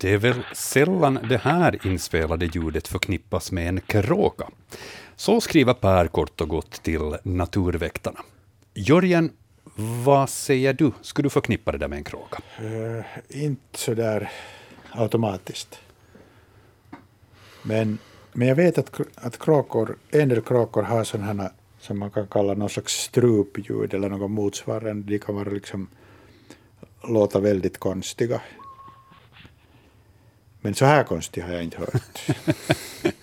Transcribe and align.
Det 0.00 0.12
är 0.12 0.18
väl 0.18 0.42
sällan 0.54 1.18
det 1.28 1.36
här 1.36 1.86
inspelade 1.86 2.46
ljudet 2.46 2.88
förknippas 2.88 3.52
med 3.52 3.68
en 3.68 3.80
kråka. 3.80 4.48
Så 5.16 5.40
skriver 5.40 5.74
Per 5.74 6.06
kort 6.06 6.40
och 6.40 6.48
gott 6.48 6.82
till 6.82 7.16
Naturväktarna. 7.22 8.20
Jörgen, 8.74 9.32
vad 10.04 10.28
säger 10.28 10.72
du? 10.72 10.92
Skulle 11.02 11.26
du 11.26 11.30
förknippa 11.30 11.72
det 11.72 11.78
där 11.78 11.88
med 11.88 11.96
en 11.96 12.04
kråka? 12.04 12.42
Uh, 12.62 13.04
inte 13.28 13.78
så 13.78 13.94
där 13.94 14.30
automatiskt. 14.90 15.78
Men, 17.62 17.98
men 18.32 18.48
jag 18.48 18.56
vet 18.56 18.78
att, 18.78 19.00
att 19.14 19.38
kråkor, 19.38 19.96
en 20.10 20.28
del 20.28 20.40
kråkor 20.40 20.82
har 20.82 21.04
sådana 21.04 21.50
som 21.80 21.98
man 21.98 22.10
kan 22.10 22.26
kalla 22.26 22.54
någon 22.54 22.70
slags 22.70 22.92
strupljud 22.92 23.94
eller 23.94 24.08
något 24.08 24.30
motsvarande. 24.30 25.12
De 25.12 25.18
kan 25.18 25.34
vara 25.34 25.50
liksom, 25.50 25.88
låta 27.08 27.40
väldigt 27.40 27.78
konstiga. 27.78 28.40
Men 30.60 30.74
så 30.74 30.84
här 30.84 31.04
konstigt 31.04 31.44
har 31.44 31.52
jag 31.52 31.64
inte 31.64 31.78
hört. 31.78 32.20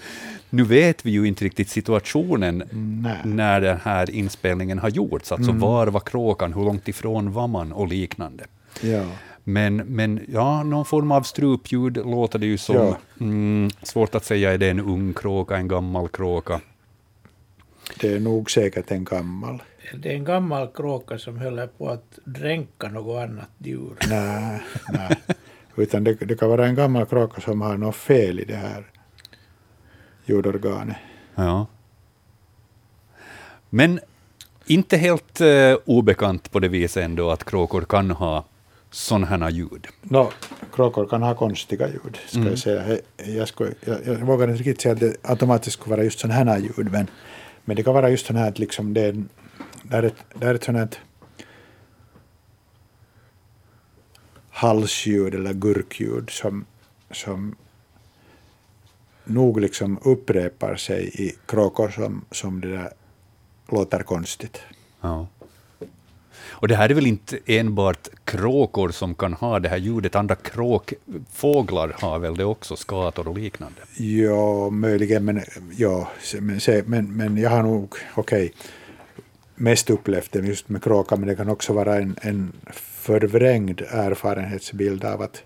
nu 0.50 0.64
vet 0.64 1.06
vi 1.06 1.12
ju 1.12 1.28
inte 1.28 1.46
riktigt 1.46 1.70
situationen 1.70 2.64
Nej. 3.04 3.18
när 3.24 3.62
den 3.62 3.78
här 3.84 4.10
inspelningen 4.10 4.80
har 4.80 4.90
gjorts. 4.90 5.32
Alltså 5.32 5.50
mm. 5.50 5.62
var 5.62 5.88
var 5.88 6.00
kråkan, 6.00 6.54
hur 6.54 6.64
långt 6.64 6.88
ifrån 6.88 7.32
var 7.32 7.48
man 7.48 7.72
och 7.72 7.88
liknande. 7.88 8.46
Ja. 8.82 9.06
Men, 9.44 9.76
men 9.76 10.26
ja, 10.28 10.64
någon 10.64 10.86
form 10.86 11.12
av 11.12 11.22
strupljud 11.22 11.98
låter 11.98 12.40
det 12.40 12.46
ju 12.46 12.58
som. 12.58 12.76
Ja. 12.76 12.98
Mm, 13.20 13.70
svårt 13.84 14.16
att 14.16 14.26
säga, 14.26 14.54
är 14.54 14.58
det 14.58 14.70
en 14.70 14.80
ung 14.80 15.14
kråka, 15.14 15.58
en 15.58 15.68
gammal 15.68 16.08
kråka? 16.08 16.62
Det 18.00 18.14
är 18.14 18.20
nog 18.20 18.52
säkert 18.52 18.92
en 18.92 19.04
gammal. 19.04 19.64
Det 19.96 20.10
är 20.10 20.16
en 20.16 20.24
gammal 20.24 20.68
kråka 20.68 21.18
som 21.18 21.38
håller 21.38 21.68
på 21.68 21.90
att 21.90 22.20
dränka 22.26 22.90
något 22.90 23.24
annat 23.24 23.50
djur. 23.58 23.96
Nej, 24.10 24.62
nej. 24.94 25.18
Utan 25.78 26.04
det, 26.04 26.14
det 26.14 26.36
kan 26.36 26.50
vara 26.50 26.68
en 26.68 26.76
gammal 26.76 27.06
kråka 27.06 27.42
som 27.42 27.62
har 27.62 27.78
något 27.78 27.96
fel 27.96 28.40
i 28.40 28.46
det 28.46 28.56
här 28.56 28.84
ljudorganet. 30.26 30.98
Ja. 31.36 31.68
Men 33.70 34.00
inte 34.66 34.98
helt 34.98 35.42
uh, 35.42 35.78
obekant 35.86 36.52
på 36.52 36.60
det 36.60 36.68
viset 36.68 37.04
ändå 37.04 37.32
att 37.32 37.44
kråkor 37.44 37.82
kan 37.82 38.12
ha 38.12 38.46
sådana 38.92 39.26
här 39.26 39.50
ljud? 39.50 39.88
No, 40.02 40.32
kråkor 40.74 41.06
kan 41.06 41.24
ha 41.24 41.36
konstiga 41.36 41.88
ljud, 41.88 42.18
ska 42.28 42.38
mm. 42.38 42.50
jag 42.50 42.60
säga. 42.60 42.98
Jag, 43.18 43.48
skulle, 43.48 43.74
jag, 43.86 43.98
jag 44.06 44.16
vågar 44.16 44.48
inte 44.48 44.60
riktigt 44.60 44.82
säga 44.82 44.94
att 44.94 45.00
det 45.00 45.16
automatiskt 45.24 45.74
skulle 45.74 45.96
vara 45.96 46.04
just 46.04 46.20
sådana 46.20 46.54
här 46.54 46.60
ljud, 46.60 46.92
men, 46.92 47.08
men 47.66 47.76
det 47.76 47.84
kan 47.84 47.94
vara 47.94 48.10
just 48.10 48.26
sådana 48.26 48.44
här 48.44 48.52
att 48.52 48.60
liksom 48.60 48.94
det, 48.94 49.02
är, 49.02 49.24
det, 49.84 49.98
är 49.98 50.04
ett, 50.04 50.16
det 50.34 50.48
är 50.48 50.56
ett 50.56 50.64
sådant 50.64 51.00
halsljud 54.58 55.36
eller 55.36 55.54
gurkljud 55.54 56.30
som, 56.30 56.66
som 57.12 57.56
nog 59.24 59.60
liksom 59.60 60.00
upprepar 60.04 60.76
sig 60.76 61.10
i 61.14 61.36
kråkor 61.46 61.90
som, 61.90 62.26
som 62.32 62.62
det 62.62 62.68
där 62.68 62.90
låter 63.70 64.04
konstigt. 64.04 64.60
Ja. 65.02 65.28
Och 66.50 66.68
det 66.68 66.76
här 66.76 66.90
är 66.90 66.94
väl 66.94 67.08
inte 67.08 67.40
enbart 67.46 68.08
kråkor 68.24 68.90
som 68.90 69.16
kan 69.16 69.34
ha 69.34 69.60
det 69.60 69.70
här 69.70 69.78
ljudet, 69.78 70.16
andra 70.16 70.36
kråkfåglar 70.36 71.96
har 72.00 72.20
väl 72.20 72.36
det 72.36 72.46
också, 72.46 72.76
skator 72.76 73.28
och 73.28 73.38
liknande? 73.38 73.82
Ja, 73.98 74.70
möjligen, 74.70 75.26
men, 75.26 75.42
ja, 75.78 76.10
men, 76.40 76.60
men, 76.86 77.18
men 77.18 77.38
jag 77.38 77.50
har 77.50 77.64
nog, 77.64 77.96
okej, 78.16 78.46
okay, 78.46 78.50
mest 79.56 79.90
upplevt 79.90 80.32
det 80.32 80.40
just 80.40 80.70
med 80.70 80.84
kråkan, 80.84 81.20
men 81.20 81.30
det 81.30 81.36
kan 81.36 81.50
också 81.50 81.74
vara 81.74 81.96
en, 81.98 82.16
en 82.22 82.54
förvrängd 83.08 83.82
erfarenhetsbild 83.82 85.06
av 85.06 85.22
att, 85.22 85.44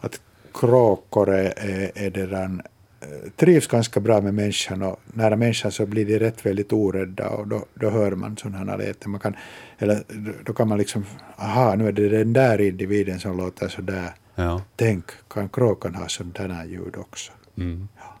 att 0.00 0.20
kråkor 0.54 1.34
är, 1.34 1.52
är, 1.56 1.90
är 1.94 2.26
den, 2.26 2.62
eh, 3.00 3.30
trivs 3.36 3.66
ganska 3.66 4.00
bra 4.00 4.20
med 4.20 4.34
människan 4.34 4.82
och 4.82 5.00
nära 5.04 5.36
människan 5.36 5.72
så 5.72 5.86
blir 5.86 6.06
de 6.06 6.18
rätt 6.18 6.46
väldigt 6.46 6.72
orädda 6.72 7.28
och 7.28 7.48
då, 7.48 7.64
då 7.74 7.90
hör 7.90 8.10
man 8.10 8.36
sådana 8.36 8.70
här 8.70 8.78
läten. 8.78 9.10
Man 9.10 9.20
kan, 9.20 9.36
eller 9.78 10.02
då 10.44 10.52
kan 10.52 10.68
man 10.68 10.78
liksom, 10.78 11.04
aha, 11.36 11.74
nu 11.74 11.88
är 11.88 11.92
det 11.92 12.08
den 12.08 12.32
där 12.32 12.60
individen 12.60 13.20
som 13.20 13.36
låter 13.36 13.68
så 13.68 13.82
där. 13.82 14.10
Ja. 14.34 14.62
Tänk, 14.76 15.04
kan 15.28 15.48
kråkan 15.48 15.94
ha 15.94 16.08
sådana 16.08 16.66
ljud 16.66 16.96
också? 16.96 17.32
Mm. 17.56 17.88
Ja. 17.96 18.18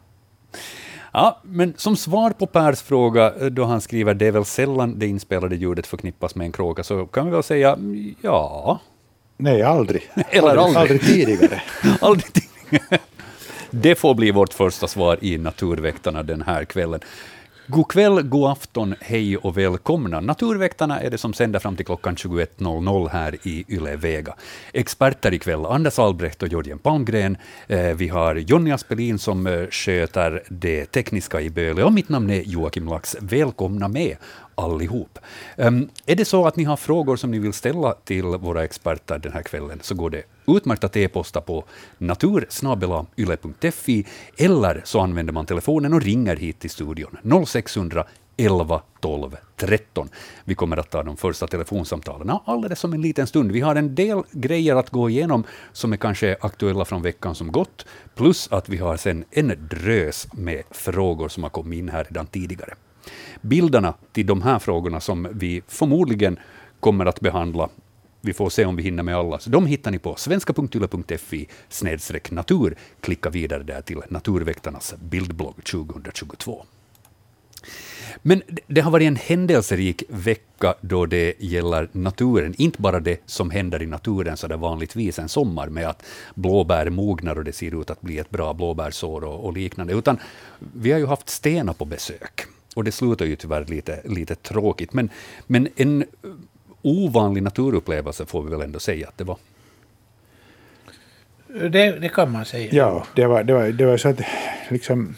Ja, 1.18 1.40
men 1.42 1.74
som 1.76 1.96
svar 1.96 2.30
på 2.30 2.46
Pers 2.46 2.82
fråga, 2.82 3.34
eh, 3.40 3.46
då 3.46 3.64
han 3.64 3.80
skriver 3.80 4.14
det 4.14 4.26
är 4.26 4.32
väl 4.32 4.44
sällan 4.44 4.98
det 4.98 5.06
inspelade 5.06 5.56
ljudet 5.56 5.86
förknippas 5.86 6.34
med 6.34 6.44
en 6.44 6.52
kråka, 6.52 6.82
så 6.82 7.06
kan 7.06 7.26
vi 7.26 7.32
väl 7.32 7.42
säga 7.42 7.78
ja. 8.22 8.80
Nej, 9.36 9.62
aldrig. 9.62 10.10
Eller 10.30 10.56
aldrig. 10.56 10.76
Aldrig 10.76 11.00
tidigare. 11.00 11.62
aldrig 12.00 12.32
tidigare. 12.32 12.98
Det 13.70 13.94
får 13.94 14.14
bli 14.14 14.30
vårt 14.30 14.54
första 14.54 14.88
svar 14.88 15.18
i 15.20 15.38
Naturväktarna 15.38 16.22
den 16.22 16.42
här 16.42 16.64
kvällen. 16.64 17.00
God 17.70 17.88
kväll, 17.88 18.22
god 18.22 18.50
afton, 18.50 18.94
hej 19.00 19.36
och 19.36 19.58
välkomna. 19.58 20.20
Naturväktarna 20.20 21.00
är 21.00 21.10
det 21.10 21.18
som 21.18 21.32
sänder 21.32 21.58
fram 21.58 21.76
till 21.76 21.86
klockan 21.86 22.16
21.00 22.16 23.08
här 23.08 23.36
i 23.42 23.64
Yle 23.68 23.96
Vega. 23.96 24.34
Experter 24.72 25.34
ikväll, 25.34 25.66
Anders 25.66 25.98
Albrecht 25.98 26.42
och 26.42 26.48
Jörgen 26.48 26.78
Palmgren. 26.78 27.36
Eh, 27.66 27.80
vi 27.80 28.08
har 28.08 28.34
Jonny 28.34 28.70
Aspelin 28.70 29.18
som 29.18 29.46
eh, 29.46 29.66
sköter 29.70 30.42
det 30.48 30.84
tekniska 30.84 31.40
i 31.40 31.50
Böle 31.50 31.82
och 31.82 31.92
mitt 31.92 32.08
namn 32.08 32.30
är 32.30 32.42
Joakim 32.42 32.88
Lax. 32.88 33.16
Välkomna 33.20 33.88
med 33.88 34.16
allihop. 34.54 35.18
Um, 35.56 35.88
är 36.06 36.16
det 36.16 36.24
så 36.24 36.46
att 36.46 36.56
ni 36.56 36.64
har 36.64 36.76
frågor 36.76 37.16
som 37.16 37.30
ni 37.30 37.38
vill 37.38 37.52
ställa 37.52 37.92
till 37.92 38.24
våra 38.24 38.64
experter 38.64 39.18
den 39.18 39.32
här 39.32 39.42
kvällen, 39.42 39.78
så 39.82 39.94
går 39.94 40.10
det 40.10 40.22
utmärkt 40.56 40.84
att 40.84 40.96
e-posta 40.96 41.40
på 41.40 41.64
natursnabelayle.fi, 41.98 44.06
eller 44.36 44.82
så 44.84 45.00
använder 45.00 45.32
man 45.32 45.46
telefonen 45.46 45.94
och 45.94 46.02
ringer 46.02 46.36
hit 46.36 46.58
till 46.58 46.70
studion 46.70 47.44
0600 47.46 48.04
11 48.40 48.82
12 49.00 49.36
13. 49.56 50.08
Vi 50.44 50.54
kommer 50.54 50.76
att 50.76 50.90
ta 50.90 51.02
de 51.02 51.16
första 51.16 51.46
telefonsamtalen 51.46 52.38
alldeles 52.44 52.84
om 52.84 52.92
en 52.92 53.02
liten 53.02 53.26
stund. 53.26 53.52
Vi 53.52 53.60
har 53.60 53.76
en 53.76 53.94
del 53.94 54.22
grejer 54.32 54.76
att 54.76 54.90
gå 54.90 55.10
igenom 55.10 55.44
som 55.72 55.92
är 55.92 55.96
kanske 55.96 56.36
aktuella 56.40 56.84
från 56.84 57.02
veckan 57.02 57.34
som 57.34 57.52
gått, 57.52 57.86
plus 58.14 58.52
att 58.52 58.68
vi 58.68 58.76
har 58.76 58.96
sen 58.96 59.24
en 59.30 59.68
drös 59.70 60.28
med 60.32 60.62
frågor 60.70 61.28
som 61.28 61.42
har 61.42 61.50
kommit 61.50 61.78
in 61.78 61.88
här 61.88 62.04
redan 62.04 62.26
tidigare. 62.26 62.74
Bilderna 63.40 63.94
till 64.12 64.26
de 64.26 64.42
här 64.42 64.58
frågorna 64.58 65.00
som 65.00 65.28
vi 65.32 65.62
förmodligen 65.68 66.38
kommer 66.80 67.06
att 67.06 67.20
behandla 67.20 67.68
vi 68.20 68.32
får 68.32 68.50
se 68.50 68.64
om 68.64 68.76
vi 68.76 68.82
hinner 68.82 69.02
med 69.02 69.16
alla. 69.16 69.38
Så 69.38 69.50
de 69.50 69.66
hittar 69.66 69.90
ni 69.90 69.98
på 69.98 70.16
svenska.yle.fi 70.16 71.48
natur. 72.30 72.76
Klicka 73.00 73.30
vidare 73.30 73.62
där 73.62 73.82
till 73.82 74.00
Naturväktarnas 74.08 74.94
bildblogg 75.00 75.64
2022. 75.64 76.64
Men 78.22 78.42
det 78.66 78.80
har 78.80 78.90
varit 78.90 79.06
en 79.06 79.16
händelserik 79.16 80.02
vecka 80.08 80.74
då 80.80 81.06
det 81.06 81.34
gäller 81.38 81.88
naturen. 81.92 82.54
Inte 82.58 82.82
bara 82.82 83.00
det 83.00 83.20
som 83.26 83.50
händer 83.50 83.82
i 83.82 83.86
naturen 83.86 84.36
så 84.36 84.46
där 84.46 84.56
vanligtvis 84.56 85.18
en 85.18 85.28
sommar 85.28 85.68
med 85.68 85.88
att 85.88 86.02
blåbär 86.34 86.90
mognar 86.90 87.38
och 87.38 87.44
det 87.44 87.52
ser 87.52 87.80
ut 87.80 87.90
att 87.90 88.00
bli 88.00 88.18
ett 88.18 88.30
bra 88.30 88.54
blåbärsår 88.54 89.24
och, 89.24 89.44
och 89.44 89.52
liknande, 89.52 89.94
utan 89.94 90.18
vi 90.74 90.92
har 90.92 90.98
ju 90.98 91.06
haft 91.06 91.28
Stena 91.28 91.72
på 91.72 91.84
besök. 91.84 92.46
Och 92.74 92.84
det 92.84 92.92
slutar 92.92 93.26
ju 93.26 93.36
tyvärr 93.36 93.64
lite, 93.64 94.00
lite 94.04 94.34
tråkigt. 94.34 94.92
Men, 94.92 95.10
men 95.46 95.68
en 95.76 96.04
ovanlig 96.82 97.42
naturupplevelse 97.42 98.26
får 98.26 98.42
vi 98.42 98.50
väl 98.50 98.60
ändå 98.60 98.80
säga 98.80 99.08
att 99.08 99.18
det 99.18 99.24
var. 99.24 99.38
Det, 101.48 101.98
det 102.00 102.08
kan 102.08 102.32
man 102.32 102.44
säga. 102.44 102.68
Ja, 102.72 103.06
det 103.14 103.26
var, 103.26 103.44
det 103.44 103.52
var, 103.52 103.68
det 103.68 103.86
var 103.86 103.96
så 103.96 104.08
att 104.08 104.20
liksom, 104.68 105.16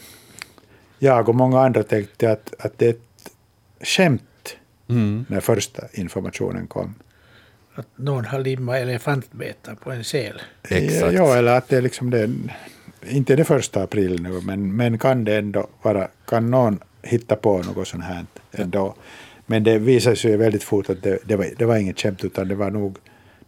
jag 0.99 1.29
och 1.29 1.35
många 1.35 1.61
andra 1.61 1.83
tänkte 1.83 2.31
att, 2.31 2.53
att 2.59 2.77
det 2.77 2.85
är 2.85 2.89
ett 2.89 3.31
skämt 3.81 4.57
mm. 4.89 5.25
när 5.29 5.39
första 5.39 5.83
informationen 5.93 6.67
kom. 6.67 6.95
Att 7.75 7.87
någon 7.95 8.25
har 8.25 8.39
limmat 8.39 8.75
elefantbetar 8.75 9.75
på 9.75 9.91
en 9.91 10.03
sel. 10.03 10.41
Exakt. 10.63 11.13
Ja, 11.13 11.37
eller 11.37 11.57
att 11.57 11.69
det 11.69 11.77
är 11.77 11.81
liksom 11.81 12.09
det, 12.09 12.29
inte 13.09 13.35
det 13.35 13.43
första 13.43 13.83
april 13.83 14.21
nu, 14.21 14.41
men, 14.41 14.75
men 14.75 14.97
kan 14.97 15.23
det 15.23 15.37
ändå 15.37 15.67
vara, 15.81 16.07
kan 16.25 16.51
någon 16.51 16.79
hitta 17.01 17.35
på 17.35 17.57
något 17.57 17.87
sånt 17.87 18.03
här 18.03 18.25
ändå. 18.51 18.95
Men 19.51 19.63
det 19.63 19.77
visade 19.77 20.15
sig 20.15 20.37
väldigt 20.37 20.63
fort 20.63 20.89
att 20.89 21.03
det, 21.03 21.19
det, 21.25 21.35
var, 21.35 21.47
det 21.57 21.65
var 21.65 21.77
inget 21.77 21.99
skämt, 21.99 22.23
utan 22.23 22.47
det 22.47 22.55
var 22.55 22.71
nog 22.71 22.97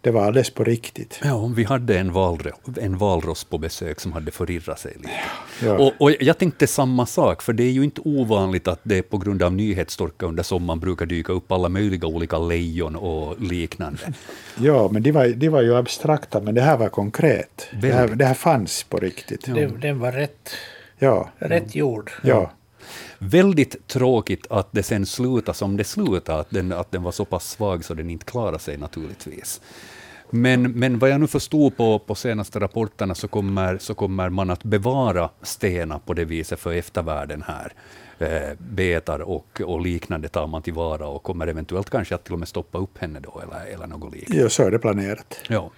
det 0.02 0.12
var 0.12 0.26
alldeles 0.26 0.50
på 0.50 0.64
riktigt. 0.64 1.20
Ja, 1.24 1.52
vi 1.56 1.64
hade 1.64 2.00
en, 2.00 2.14
valro, 2.14 2.52
en 2.82 2.98
valross 2.98 3.44
på 3.44 3.58
besök 3.58 4.00
som 4.00 4.12
hade 4.12 4.32
förirrat 4.32 4.80
sig 4.80 4.94
lite. 4.96 5.10
Ja. 5.64 5.74
Och, 5.74 5.94
och, 5.98 6.12
jag 6.20 6.38
tänkte 6.38 6.68
samma 6.68 7.06
sak, 7.06 7.42
för 7.42 7.54
det 7.54 7.64
är 7.64 7.72
ju 7.72 7.84
inte 7.84 8.02
ovanligt 8.02 8.68
att 8.68 8.80
det 8.84 9.02
på 9.02 9.18
grund 9.18 9.44
av 9.44 9.54
nyhetstorka 9.54 10.26
under 10.26 10.44
sommaren 10.44 10.80
brukar 10.80 11.06
dyka 11.06 11.34
upp 11.34 11.52
alla 11.52 11.70
möjliga 11.70 12.08
olika 12.08 12.38
lejon 12.40 12.96
och 12.96 13.42
liknande. 13.42 14.14
Ja, 14.60 14.90
men 14.92 15.04
de 15.04 15.12
var, 15.12 15.28
de 15.28 15.50
var 15.50 15.62
ju 15.62 15.76
abstrakta, 15.76 16.42
men 16.42 16.56
det 16.56 16.62
här 16.62 16.78
var 16.78 16.90
konkret. 16.90 17.68
Det 17.82 17.92
här, 17.92 18.08
det 18.08 18.26
här 18.26 18.34
fanns 18.34 18.84
på 18.84 18.98
riktigt. 18.98 19.48
Ja. 19.48 19.54
Den, 19.54 19.80
den 19.80 20.00
var 20.00 20.12
rätt, 20.12 20.50
ja. 21.00 21.30
rätt 21.40 21.76
gjord. 21.76 22.12
Ja. 22.24 22.52
Väldigt 23.30 23.88
tråkigt 23.88 24.48
att 24.50 24.68
det 24.72 24.84
sen 24.84 25.06
slutade 25.06 25.58
som 25.58 25.78
det 25.78 25.84
slutade, 25.84 26.40
att 26.40 26.50
den, 26.50 26.72
att 26.72 26.92
den 26.92 27.04
var 27.04 27.12
så 27.12 27.26
pass 27.26 27.50
svag 27.50 27.86
så 27.86 27.94
den 27.94 28.10
inte 28.10 28.26
klarade 28.26 28.60
sig 28.60 28.78
naturligtvis. 28.78 29.62
Men, 30.30 30.72
men 30.72 31.00
vad 31.00 31.10
jag 31.10 31.22
nu 31.22 31.28
förstod 31.28 31.78
på, 31.78 32.00
på 32.00 32.16
senaste 32.16 32.60
rapporterna 32.60 33.16
så 33.16 33.28
kommer, 33.28 33.78
så 33.78 33.94
kommer 33.94 34.30
man 34.30 34.50
att 34.50 34.64
bevara 34.64 35.30
stenar 35.42 36.00
på 36.00 36.14
det 36.14 36.26
viset 36.26 36.60
för 36.60 36.74
eftervärlden 36.74 37.44
här. 37.48 37.74
Eh, 38.20 38.58
betar 38.58 39.20
och, 39.20 39.62
och 39.66 39.82
liknande 39.82 40.28
tar 40.28 40.48
man 40.48 40.62
tillvara 40.62 41.08
och 41.08 41.24
kommer 41.24 41.48
eventuellt 41.48 41.90
kanske 41.90 42.16
att 42.16 42.24
till 42.24 42.34
och 42.34 42.40
med 42.40 42.48
stoppa 42.48 42.78
upp 42.78 42.98
henne 42.98 43.20
då, 43.20 43.42
eller, 43.44 43.66
eller 43.74 43.88
något 43.88 44.14
liknande. 44.14 44.44
Ja, 44.44 44.50
så 44.50 44.64
är 44.64 44.72
det 44.72 44.80
planerat. 44.80 45.36
Ja. 45.50 45.72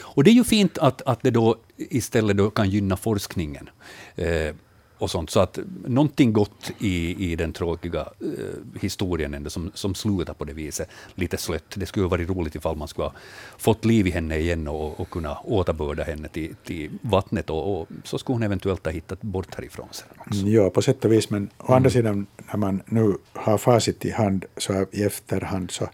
Och 0.00 0.24
det 0.24 0.30
är 0.30 0.34
ju 0.34 0.44
fint 0.44 0.78
att, 0.78 1.02
att 1.02 1.22
det 1.22 1.30
då 1.30 1.56
istället 1.76 2.36
då 2.36 2.50
kan 2.50 2.70
gynna 2.70 2.96
forskningen. 2.96 3.70
Eh, 4.16 4.54
och 4.98 5.10
sånt. 5.10 5.30
Så 5.30 5.40
att 5.40 5.58
någonting 5.86 6.32
gott 6.32 6.72
i, 6.78 7.32
i 7.32 7.36
den 7.36 7.52
tråkiga 7.52 8.00
eh, 8.00 8.80
historien 8.80 9.34
ändå, 9.34 9.50
som, 9.50 9.70
som 9.74 9.94
slutar 9.94 10.34
på 10.34 10.44
det 10.44 10.52
viset, 10.52 10.88
lite 11.14 11.36
slött. 11.36 11.74
Det 11.74 11.86
skulle 11.86 12.06
varit 12.06 12.28
roligt 12.28 12.54
ifall 12.54 12.76
man 12.76 12.88
skulle 12.88 13.04
ha 13.04 13.14
fått 13.58 13.84
liv 13.84 14.06
i 14.06 14.10
henne 14.10 14.38
igen 14.38 14.68
och, 14.68 15.00
och 15.00 15.10
kunna 15.10 15.38
återbörda 15.44 16.02
henne 16.02 16.28
till, 16.28 16.54
till 16.64 16.90
vattnet 17.00 17.50
och, 17.50 17.80
och, 17.80 17.88
så 18.04 18.18
skulle 18.18 18.34
hon 18.34 18.42
eventuellt 18.42 18.84
ha 18.84 18.92
hittat 18.92 19.22
bort 19.22 19.54
härifrån 19.54 19.88
sen 19.90 20.08
också. 20.18 20.46
Ja, 20.46 20.70
på 20.70 20.82
sätt 20.82 21.04
och 21.04 21.12
vis, 21.12 21.30
men 21.30 21.50
å 21.58 21.72
andra 21.72 21.90
sidan, 21.90 22.26
när 22.52 22.56
man 22.56 22.82
nu 22.86 23.16
har 23.32 23.58
facit 23.58 24.04
i 24.04 24.10
hand 24.10 24.44
så 24.56 24.86
i 24.92 25.02
efterhand 25.02 25.70
så, 25.70 25.88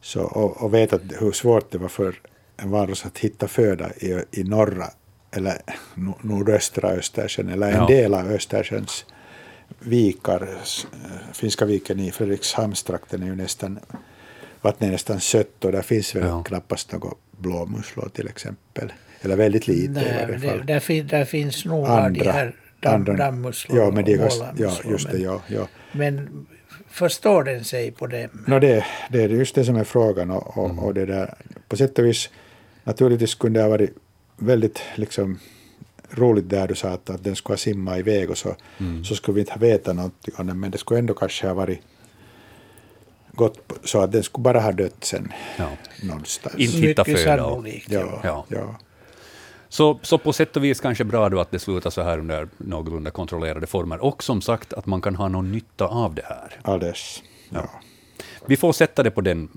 så, 0.00 0.22
och, 0.22 0.62
och 0.62 0.74
vet 0.74 0.92
att 0.92 1.02
hur 1.18 1.32
svårt 1.32 1.70
det 1.70 1.78
var 1.78 1.88
för 1.88 2.20
en 2.56 2.70
varelse 2.70 3.06
att 3.06 3.18
hitta 3.18 3.48
föda 3.48 3.90
i, 3.92 4.24
i 4.30 4.44
norra 4.44 4.86
eller 5.36 5.58
no- 5.94 6.18
nordöstra 6.22 6.88
Östersjön 6.90 7.48
eller 7.48 7.66
en 7.70 7.74
Ja. 7.76 7.86
del 7.86 8.14
av 8.14 8.30
Östersjöns 8.30 9.04
vikar. 9.78 10.48
S- 10.62 10.86
Finska 11.32 11.64
viken 11.64 12.00
i 12.00 12.10
Fredrikshamnstrakten 12.10 13.22
är 13.22 13.26
ju 13.26 13.34
nästan, 13.36 13.78
vattnet 14.62 14.88
är 14.88 14.92
nästan 14.92 15.20
sött 15.20 15.64
och 15.64 15.72
där 15.72 15.82
finns 15.82 16.14
väl 16.14 16.26
Ja. 16.26 16.42
knappast 16.42 16.92
något 16.92 17.18
blåmusslor 17.38 18.08
till 18.08 18.28
exempel. 18.28 18.92
Eller 19.20 19.36
väldigt 19.36 19.68
lite 19.68 19.82
i 19.84 19.88
Nej, 19.88 20.26
varje 20.26 20.38
det, 20.38 20.48
fall. 20.48 20.66
där, 20.66 20.80
fin, 20.80 21.06
där 21.06 21.24
finns 21.24 21.64
nog 21.64 21.86
av 21.86 22.12
de 22.12 22.30
här 22.30 22.54
damm, 22.80 23.04
dammusslor 23.04 23.78
ja, 23.78 23.90
men 23.90 24.04
det 24.04 24.18
och 24.18 24.32
ja, 24.58 24.72
just 24.90 25.10
det, 25.10 25.18
ja, 25.18 25.40
ja. 25.48 25.68
men 25.92 26.46
förstår 26.88 27.44
den 27.44 27.64
sig 27.64 27.90
på 27.90 28.06
dem? 28.06 28.28
No, 28.46 28.58
det, 28.58 28.84
det 29.10 29.22
är 29.22 29.28
just 29.28 29.54
det 29.54 29.64
som 29.64 29.76
är 29.76 29.84
frågan. 29.84 30.30
Och, 30.30 30.58
och, 30.58 30.84
och 30.84 30.94
det 30.94 31.06
där, 31.06 31.34
på 31.68 31.76
sätt 31.76 31.98
och 31.98 32.04
vis, 32.06 32.30
naturligtvis 32.84 33.34
kunde 33.34 33.58
det 33.60 33.64
ha 33.64 33.70
varit 33.70 33.94
väldigt 34.36 34.80
liksom, 34.94 35.38
roligt 36.10 36.48
där 36.48 36.68
du 36.68 36.74
sa 36.74 36.88
att, 36.88 37.10
att 37.10 37.24
den 37.24 37.36
skulle 37.36 37.52
ha 37.52 37.58
simmat 37.58 37.98
iväg 37.98 38.30
och 38.30 38.38
så, 38.38 38.56
så 39.04 39.14
skulle 39.14 39.34
vi 39.34 39.40
inte 39.40 39.52
ha 39.52 39.58
vetat 39.60 39.96
någonting 39.96 40.34
om 40.38 40.46
den, 40.46 40.60
men 40.60 40.70
det 40.70 40.78
skulle 40.78 40.98
ändå 40.98 41.14
kanske 41.14 41.46
ha 41.46 41.54
varit 41.54 41.80
gått 43.32 43.58
så 43.84 44.00
att 44.00 44.12
den 44.12 44.22
skulle 44.22 44.42
bara 44.42 44.60
ha 44.60 44.72
dött 44.72 45.04
sen 45.04 45.32
Ja. 45.58 45.68
någonstans. 46.02 46.54
Inte 46.58 46.76
hitta 46.76 47.02
Mycket 47.06 47.22
föda. 47.24 47.42
sannolikt, 47.42 47.90
ja. 47.92 48.20
Ja. 48.24 48.44
ja. 48.48 48.76
Så, 49.68 49.98
så 50.02 50.18
på 50.18 50.32
sätt 50.32 50.56
och 50.56 50.64
vis 50.64 50.80
kanske 50.80 51.04
bra 51.04 51.28
då 51.28 51.40
att 51.40 51.50
det 51.50 51.58
slutar 51.58 51.90
så 51.90 52.02
här 52.02 52.18
under 52.18 52.48
någorlunda 52.56 53.10
kontrollerade 53.10 53.66
former. 53.66 53.98
Och 54.04 54.22
som 54.22 54.40
sagt 54.40 54.72
att 54.72 54.86
man 54.86 55.00
kan 55.02 55.16
ha 55.16 55.28
någon 55.28 55.52
nytta 55.52 55.86
av 55.86 56.14
det 56.14 56.24
här. 56.24 56.60
Alldeles. 56.62 57.22
Ja. 57.50 57.58
Ja. 57.72 57.80
Vi 58.48 58.56
får 58.56 58.72
sätta 58.72 59.02
det 59.02 59.10
på, 59.10 59.20
den, 59.20 59.48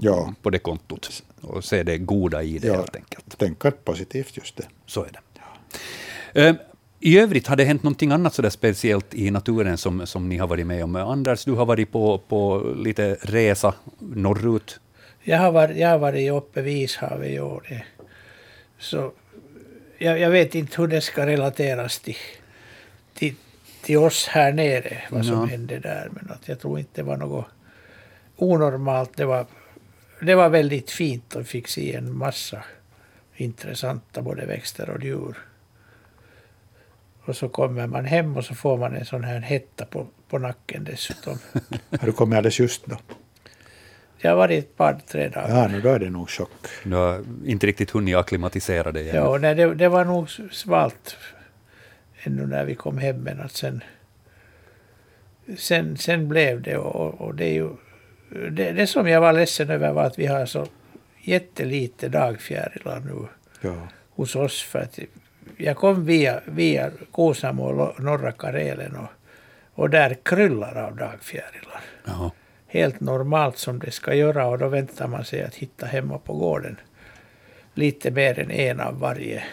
Ja. 0.00 0.34
på 0.42 0.50
det 0.50 0.58
kontot 0.58 1.22
och 1.40 1.64
se 1.64 1.82
det 1.82 1.98
goda 1.98 2.42
i 2.42 2.58
det 2.58 2.68
Ja. 2.68 2.74
helt 2.74 2.96
enkelt. 2.96 3.38
Tänka 3.38 3.70
positivt 3.70 4.36
just 4.36 4.56
det. 4.56 4.66
Så 4.86 5.04
är 5.04 5.10
det. 5.12 6.48
Eh, 6.48 6.54
I 7.00 7.18
övrigt, 7.18 7.46
har 7.46 7.56
det 7.56 7.64
hänt 7.64 7.82
någonting 7.82 8.12
annat 8.12 8.34
så 8.34 8.50
speciellt 8.50 9.14
i 9.14 9.30
naturen 9.30 9.78
som, 9.78 10.06
som 10.06 10.28
ni 10.28 10.36
har 10.38 10.46
varit 10.46 10.66
med 10.66 10.84
om? 10.84 10.96
Anders, 10.96 11.44
du 11.44 11.52
har 11.52 11.66
varit 11.66 11.92
på, 11.92 12.18
på 12.18 12.72
lite 12.76 13.16
resa 13.20 13.74
norrut. 13.98 14.80
Jag 15.22 15.38
har 15.38 15.52
varit, 15.52 15.76
jag 15.76 15.88
har 15.88 15.98
varit 15.98 16.32
uppe 16.32 16.62
vid 16.62 16.82
Ishavet 16.82 17.30
i 17.30 17.40
år. 17.40 17.84
Så 18.78 19.12
jag, 19.98 20.18
jag 20.20 20.30
vet 20.30 20.54
inte 20.54 20.80
hur 20.82 20.88
det 20.88 21.00
ska 21.00 21.26
relateras 21.26 21.98
till, 21.98 22.16
till, 23.14 23.34
till 23.82 23.96
oss 23.98 24.26
här 24.28 24.52
nere, 24.52 25.02
vad 25.10 25.26
som 25.26 25.34
Ja. 25.34 25.44
hände 25.44 25.78
där. 25.78 26.08
Men 26.12 26.30
att 26.30 26.48
jag 26.48 26.60
tror 26.60 26.78
inte 26.78 26.90
det 26.94 27.02
var 27.02 27.16
något 27.16 27.46
onormalt. 28.38 29.16
Det 29.16 29.24
var, 29.24 29.46
det 30.20 30.34
var 30.34 30.48
väldigt 30.48 30.90
fint 30.90 31.34
och 31.34 31.46
fick 31.46 31.68
se 31.68 31.94
en 31.94 32.16
massa 32.16 32.64
intressanta 33.36 34.22
både 34.22 34.46
växter 34.46 34.90
och 34.90 35.04
djur. 35.04 35.36
Och 37.24 37.36
så 37.36 37.48
kommer 37.48 37.86
man 37.86 38.04
hem 38.04 38.36
och 38.36 38.44
så 38.44 38.54
får 38.54 38.78
man 38.78 38.96
en 38.96 39.04
sån 39.04 39.24
här 39.24 39.40
hetta 39.40 39.84
på, 39.84 40.06
på 40.28 40.38
nacken 40.38 40.84
dessutom. 40.84 41.38
Har 41.90 42.06
du 42.06 42.12
kommit 42.12 42.36
alldeles 42.36 42.60
just 42.60 42.86
då? 42.86 42.96
Jag 44.18 44.30
har 44.30 44.36
varit 44.36 44.64
ett 44.64 44.76
par, 44.76 44.98
tre 45.06 45.28
dagar. 45.28 45.62
Ja, 45.62 45.68
nu 45.68 45.80
då 45.80 45.88
är 45.88 45.98
det 45.98 46.10
nog 46.10 46.30
chock. 46.30 46.66
Du 46.84 46.94
har 46.94 47.24
inte 47.44 47.66
riktigt 47.66 47.90
hunnit 47.90 48.16
acklimatisera 48.16 48.92
dig 48.92 49.10
än. 49.10 49.16
Ja, 49.16 49.38
nej, 49.38 49.54
det, 49.54 49.74
det 49.74 49.88
var 49.88 50.04
nog 50.04 50.30
svalt 50.52 51.16
ännu 52.22 52.46
när 52.46 52.64
vi 52.64 52.74
kom 52.74 52.98
hem, 52.98 53.16
men 53.16 53.40
att 53.40 53.52
sen, 53.52 53.82
sen, 55.56 55.96
sen 55.96 56.28
blev 56.28 56.62
det 56.62 56.76
och, 56.76 57.20
och 57.20 57.34
det 57.34 57.44
är 57.44 57.54
ju... 57.54 57.70
Det, 58.30 58.72
det 58.72 58.86
som 58.86 59.08
jag 59.08 59.20
var 59.20 59.32
ledsen 59.32 59.70
över 59.70 59.92
var 59.92 60.04
att 60.04 60.18
vi 60.18 60.26
har 60.26 60.46
så 60.46 60.66
jättelite 61.22 62.08
dagfjärilar 62.08 63.00
nu 63.00 63.26
Ja. 63.60 63.88
hos 64.10 64.36
oss. 64.36 64.62
För 64.62 64.78
att 64.78 64.98
jag 65.56 65.76
kom 65.76 66.04
via, 66.04 66.40
via 66.44 66.90
Kuusamo 67.12 67.62
och 67.64 68.02
norra 68.02 68.32
Karelen 68.32 68.96
och, 68.96 69.08
och 69.74 69.90
där 69.90 70.16
kryllar 70.22 70.76
av 70.76 70.96
dagfjärilar. 70.96 71.80
Jaha. 72.06 72.30
Helt 72.66 73.00
normalt 73.00 73.58
som 73.58 73.78
det 73.78 73.90
ska 73.90 74.14
göra 74.14 74.46
och 74.46 74.58
då 74.58 74.68
väntar 74.68 75.06
man 75.08 75.24
sig 75.24 75.42
att 75.42 75.54
hitta 75.54 75.86
hemma 75.86 76.18
på 76.18 76.34
gården 76.34 76.76
lite 77.74 78.10
mer 78.10 78.38
än 78.38 78.50
en 78.50 78.80
av 78.80 78.98
varje. 79.00 79.44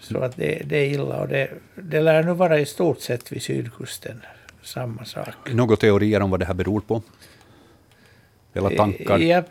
Så 0.00 0.18
att 0.18 0.36
det, 0.36 0.62
det 0.64 0.76
är 0.76 0.86
illa 0.86 1.16
och 1.20 1.28
det, 1.28 1.50
det 1.74 2.00
lär 2.00 2.22
nu 2.22 2.32
vara 2.32 2.58
i 2.58 2.66
stort 2.66 3.00
sett 3.00 3.32
vid 3.32 3.42
sydkusten 3.42 4.22
samma 4.62 5.04
sak. 5.04 5.34
Några 5.52 5.76
teorier 5.76 6.22
om 6.22 6.30
vad 6.30 6.40
det 6.40 6.46
här 6.46 6.54
beror 6.54 6.80
på? 6.80 7.02
Eller 8.54 8.76
tankar? 8.76 9.18
Jag, 9.18 9.44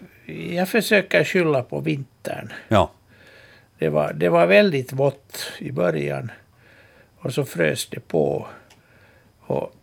jag 0.52 0.70
försöker 0.70 1.24
skylla 1.24 1.64
på 1.64 1.80
vintern. 1.80 2.54
Ja. 2.68 2.92
Det 3.78 3.90
var, 3.90 4.14
det 4.14 4.30
var 4.30 4.48
väldigt 4.48 4.94
vått 4.94 5.52
i 5.60 5.72
början 5.72 6.32
och 7.18 7.34
så 7.34 7.46
frös 7.46 7.86
det 7.86 8.00
på. 8.00 8.48
Och 9.40 9.74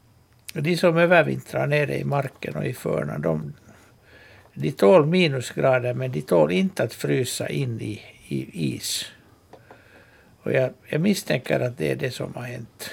de 0.52 0.76
som 0.76 0.96
övervintrar 0.96 1.66
nere 1.66 1.98
i 1.98 2.04
marken 2.04 2.56
och 2.56 2.66
i 2.66 2.74
förna, 2.74 3.18
de, 3.18 3.52
de 4.54 4.72
tål 4.72 5.06
minusgrader 5.06 5.94
men 5.94 6.12
de 6.12 6.22
tål 6.22 6.52
inte 6.52 6.82
att 6.82 6.94
frysa 6.94 7.48
in 7.48 7.80
i, 7.80 8.02
i 8.28 8.74
is. 8.74 9.12
Och 10.42 10.52
jag, 10.52 10.70
jag 10.88 11.00
misstänker 11.00 11.60
att 11.60 11.78
det 11.78 11.90
är 11.90 11.96
det 11.96 12.10
som 12.10 12.34
har 12.34 12.42
hänt. 12.42 12.90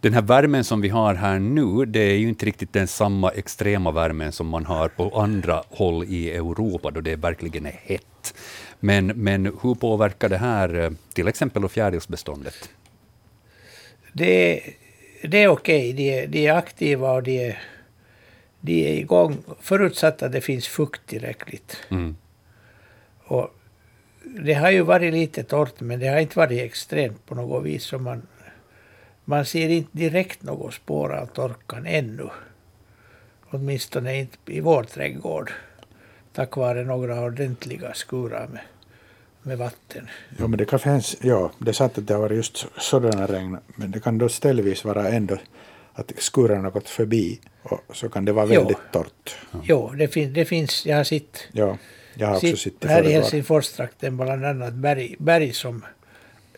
Den 0.00 0.12
här 0.14 0.22
värmen 0.22 0.64
som 0.64 0.80
vi 0.80 0.88
har 0.88 1.14
här 1.14 1.38
nu, 1.38 1.84
det 1.84 2.00
är 2.00 2.16
ju 2.16 2.28
inte 2.28 2.46
riktigt 2.46 2.72
den 2.72 2.86
samma 2.86 3.30
extrema 3.30 3.90
värmen 3.90 4.32
som 4.32 4.46
man 4.46 4.66
har 4.66 4.88
på 4.88 5.20
andra 5.20 5.62
håll 5.68 6.04
i 6.08 6.30
Europa, 6.30 6.90
då 6.90 7.00
det 7.00 7.16
verkligen 7.16 7.66
är 7.66 7.80
hett. 7.82 8.34
Men, 8.80 9.06
men 9.06 9.46
hur 9.62 9.74
påverkar 9.74 10.28
det 10.28 10.36
här 10.38 10.74
eh, 10.80 10.90
till 11.14 11.28
exempel 11.28 11.68
fjärilsbeståndet? 11.68 12.70
Det, 14.12 14.56
är- 14.58 14.72
det 15.28 15.42
är 15.42 15.48
okej, 15.48 15.92
de, 15.92 16.10
är, 16.22 16.26
de 16.26 16.46
är 16.46 16.52
aktiva 16.52 17.12
och 17.12 17.22
de 17.22 17.46
är, 17.48 17.62
de 18.60 18.84
är 18.88 18.98
igång 19.00 19.36
förutsatt 19.60 20.22
att 20.22 20.32
det 20.32 20.40
finns 20.40 20.68
fukt 20.68 21.06
tillräckligt. 21.06 21.76
Mm. 21.88 22.16
Och 23.24 23.48
det 24.24 24.54
har 24.54 24.70
ju 24.70 24.82
varit 24.82 25.12
lite 25.14 25.42
torrt, 25.44 25.80
men 25.80 26.00
det 26.00 26.08
har 26.08 26.18
inte 26.20 26.38
varit 26.38 26.60
extremt 26.60 27.26
på 27.26 27.34
något 27.34 27.64
vis. 27.64 27.84
Så 27.84 27.98
man, 27.98 28.22
man 29.30 29.44
ser 29.46 29.68
inte 29.68 29.90
direkt 29.92 30.42
något 30.42 30.74
spår 30.74 31.12
av 31.14 31.26
torkan 31.26 31.86
ännu. 31.86 32.28
Åtminstone 33.50 34.18
inte 34.18 34.36
i 34.46 34.60
vår 34.60 34.82
trädgård. 34.84 35.52
Tack 36.32 36.56
vare 36.56 36.84
några 36.84 37.20
ordentliga 37.20 37.94
skurar 37.94 38.48
med, 38.52 38.60
med 39.42 39.58
vatten. 39.58 40.08
Ja, 40.38 40.46
men 40.46 40.58
det 40.58 40.64
kan 40.64 40.78
finnas, 40.78 41.16
ja, 41.20 41.50
det 41.58 41.68
är 41.70 41.72
sant 41.72 41.98
att 41.98 42.06
det 42.06 42.14
har 42.14 42.20
varit 42.20 42.36
just 42.36 42.66
sådana 42.78 43.26
regn, 43.26 43.58
men 43.76 43.90
det 43.90 44.00
kan 44.00 44.18
då 44.18 44.28
ställvis 44.28 44.84
vara 44.84 45.08
ändå 45.08 45.36
att 45.92 46.12
skuren 46.18 46.64
har 46.64 46.70
gått 46.70 46.88
förbi 46.88 47.40
och 47.62 47.96
så 47.96 48.08
kan 48.08 48.24
det 48.24 48.32
vara 48.32 48.46
Jo. 48.54 48.60
väldigt 48.60 48.92
torrt. 48.92 49.36
Jo, 49.62 49.88
det, 49.98 50.08
fin, 50.08 50.32
det 50.32 50.44
finns, 50.44 50.86
jag 50.86 50.96
har 50.96 51.04
sett 51.04 51.38
Ja, 51.52 51.76
jag 52.14 52.26
har 52.26 52.34
också 52.34 52.46
Sitt- 52.46 52.58
sett 52.58 52.84
i 52.84 52.88
här 52.88 53.02
i. 53.08 53.12
Helsingforstrakten 53.12 54.16
bland 54.16 54.44
annat 54.44 54.74
berg, 54.74 55.16
berg 55.18 55.52
som, 55.52 55.84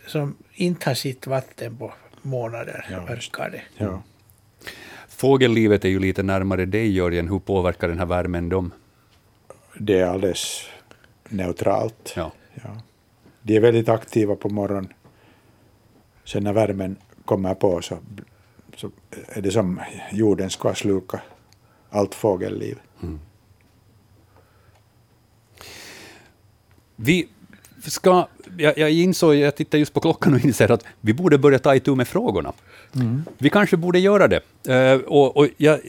som 0.07 0.37
inte 0.53 0.91
har 0.91 0.95
sitt 0.95 1.27
vatten 1.27 1.77
på 1.77 1.93
månader, 2.23 2.87
Ja, 2.91 3.05
verkar 3.05 3.51
det. 3.51 3.63
Ja. 3.77 4.03
Fågellivet 5.09 5.85
är 5.85 5.89
ju 5.89 5.99
lite 5.99 6.23
närmare 6.23 6.65
dig, 6.67 6.93
Jörgen. 6.93 7.29
Hur 7.29 7.39
påverkar 7.39 7.89
den 7.89 7.99
här 7.99 8.07
värmen 8.07 8.49
dem? 8.49 8.73
Det 9.79 10.01
är 10.01 10.07
alldeles 10.07 10.63
neutralt. 11.29 12.13
Ja. 12.17 12.33
Ja. 12.55 12.83
De 13.43 13.57
är 13.57 13.61
väldigt 13.61 13.89
aktiva 13.89 14.37
på 14.37 14.49
morgonen. 14.49 14.93
Sen 16.25 16.45
när 16.45 16.53
värmen 16.53 16.97
kommer 17.25 17.55
på 17.55 17.83
så, 17.83 17.99
så 18.77 18.91
är 19.29 19.43
det 19.43 19.51
som 19.51 19.81
jorden 20.13 20.51
ska 20.51 20.75
sluka 20.75 21.21
allt 21.91 22.15
fågelliv. 22.15 22.79
Vi 26.97 27.29
ska, 27.91 28.29
jag, 28.59 28.79
jag 28.79 28.91
insåg, 28.91 29.35
jag 29.35 29.57
tittar 29.57 29.79
just 29.79 29.93
på 29.93 30.01
klockan 30.01 30.35
och 30.35 30.45
inser 30.45 30.71
att 30.71 30.85
vi 31.01 31.15
borde 31.15 31.39
börja 31.39 31.59
ta 31.59 31.75
itu 31.75 31.95
med 31.95 32.09
frågorna. 32.09 32.53
Vi 33.39 33.51
kanske 33.51 33.77
borde 33.77 33.99
göra 33.99 34.29
det. 34.29 34.41
Eh, 34.69 35.01
och, 35.01 35.37
och 35.37 35.49
jag, 35.57 35.81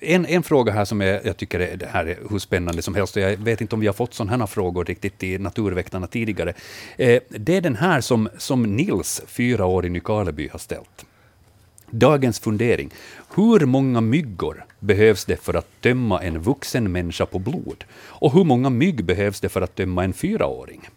en, 0.00 0.26
en 0.26 0.42
fråga 0.42 0.72
här 0.72 0.84
som 0.84 1.02
är, 1.02 1.20
jag 1.24 1.36
tycker 1.36 1.60
är, 1.60 1.76
det 1.76 1.86
här 1.86 2.06
är 2.06 2.18
hur 2.30 2.38
spännande 2.38 2.82
som 2.82 2.94
helst, 2.94 3.16
och 3.16 3.22
jag 3.22 3.36
vet 3.36 3.60
inte 3.60 3.74
om 3.74 3.80
vi 3.80 3.86
har 3.86 3.94
fått 3.94 4.14
sådana 4.14 4.36
här 4.36 4.46
frågor 4.46 4.84
riktigt 4.84 5.22
i 5.22 5.38
Naturväktarna 5.38 6.06
tidigare. 6.06 6.54
Eh, 6.96 7.22
det 7.28 7.56
är 7.56 7.60
den 7.60 7.76
här 7.76 8.00
som, 8.00 8.28
som 8.38 8.62
Nils, 8.62 9.22
fyra 9.26 9.66
år 9.66 9.86
i 9.86 9.88
Nykarleby, 9.88 10.48
har 10.48 10.58
ställt. 10.58 11.06
Dagens 11.90 12.40
fundering. 12.40 12.90
Hur 13.34 13.66
många 13.66 14.00
myggor 14.00 14.64
behövs 14.80 15.24
det 15.24 15.36
för 15.36 15.54
att 15.54 15.80
tömma 15.80 16.22
en 16.22 16.38
vuxen 16.38 16.92
människa 16.92 17.26
på 17.26 17.38
blod? 17.38 17.84
Och 18.04 18.32
hur 18.32 18.44
många 18.44 18.70
mygg 18.70 19.04
behövs 19.04 19.40
det 19.40 19.48
för 19.48 19.60
att 19.60 19.74
tömma 19.74 20.04
en 20.04 20.12
fyraåring? 20.12 20.88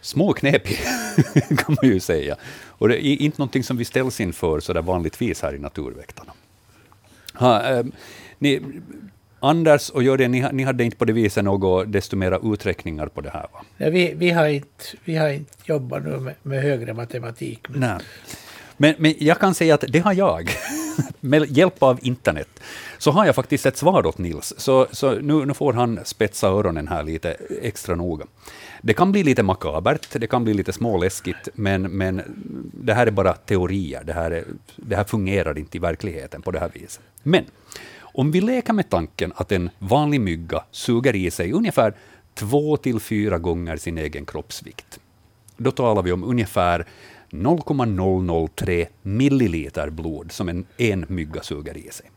Små 0.00 0.32
knepig, 0.32 0.78
kan 1.48 1.76
man 1.82 1.90
ju 1.90 2.00
säga. 2.00 2.36
Och 2.68 2.88
det 2.88 3.06
är 3.06 3.22
inte 3.22 3.38
någonting 3.38 3.64
som 3.64 3.76
vi 3.76 3.84
ställs 3.84 4.20
inför 4.20 4.60
så 4.60 4.72
där 4.72 4.82
vanligtvis 4.82 5.42
här 5.42 5.54
i 5.54 5.58
Naturväktarna. 5.58 6.32
Ha, 7.34 7.68
eh, 7.68 7.84
ni, 8.38 8.60
Anders 9.40 9.90
och 9.90 10.02
Jörgen, 10.02 10.30
ni, 10.30 10.46
ni 10.52 10.64
hade 10.64 10.84
inte 10.84 10.96
på 10.96 11.04
det 11.04 11.12
viset 11.12 11.44
något 11.44 11.92
desto 11.92 12.16
mera 12.16 12.38
uträkningar 12.42 13.06
på 13.06 13.20
det 13.20 13.30
här? 13.30 13.46
Va? 13.52 13.64
Nej, 13.76 13.90
vi, 13.90 14.14
vi, 14.14 14.30
har 14.30 14.46
inte, 14.46 14.84
vi 15.04 15.16
har 15.16 15.28
inte 15.28 15.52
jobbat 15.64 16.04
nu 16.04 16.16
med, 16.16 16.34
med 16.42 16.62
högre 16.62 16.94
matematik. 16.94 17.68
Men 17.68 17.80
Nej. 17.80 17.98
Men, 18.76 18.94
men 18.98 19.14
jag 19.18 19.38
kan 19.38 19.54
säga 19.54 19.74
att 19.74 19.84
det 19.88 19.98
har 19.98 20.12
jag. 20.12 20.50
Med 21.20 21.56
hjälp 21.56 21.82
av 21.82 21.98
internet 22.02 22.48
så 23.00 23.10
har 23.10 23.26
jag 23.26 23.34
faktiskt 23.34 23.66
ett 23.66 23.76
svar 23.76 24.06
åt 24.06 24.18
Nils. 24.18 24.54
Så, 24.56 24.86
så 24.90 25.14
nu, 25.14 25.46
nu 25.46 25.54
får 25.54 25.72
han 25.72 26.00
spetsa 26.04 26.48
öronen 26.48 26.88
här 26.88 27.02
lite 27.02 27.36
extra 27.62 27.94
noga. 27.94 28.26
Det 28.82 28.94
kan 28.94 29.12
bli 29.12 29.22
lite 29.22 29.42
makabert, 29.42 30.20
det 30.20 30.26
kan 30.26 30.44
bli 30.44 30.54
lite 30.54 30.72
småläskigt, 30.72 31.48
men, 31.54 31.82
men 31.82 32.22
det 32.74 32.94
här 32.94 33.06
är 33.06 33.10
bara 33.10 33.32
teorier. 33.32 34.04
Det 34.04 34.12
här, 34.12 34.30
är, 34.30 34.44
det 34.76 34.96
här 34.96 35.04
fungerar 35.04 35.58
inte 35.58 35.76
i 35.76 35.80
verkligheten 35.80 36.42
på 36.42 36.50
det 36.50 36.58
här 36.58 36.70
viset. 36.74 37.00
Men 37.22 37.44
om 38.00 38.30
vi 38.30 38.40
leker 38.40 38.72
med 38.72 38.90
tanken 38.90 39.32
att 39.36 39.52
en 39.52 39.70
vanlig 39.78 40.20
mygga 40.20 40.64
suger 40.70 41.16
i 41.16 41.30
sig 41.30 41.52
ungefär 41.52 41.94
två 42.34 42.76
till 42.76 43.00
fyra 43.00 43.38
gånger 43.38 43.76
sin 43.76 43.98
egen 43.98 44.26
kroppsvikt. 44.26 45.00
Då 45.56 45.70
talar 45.70 46.02
vi 46.02 46.12
om 46.12 46.24
ungefär 46.24 46.86
0,003 47.30 48.86
milliliter 49.02 49.90
blod 49.90 50.32
som 50.32 50.48
en, 50.48 50.66
en 50.76 51.04
mygga 51.08 51.42
suger 51.42 51.76
i 51.76 51.88
sig. 51.90 52.10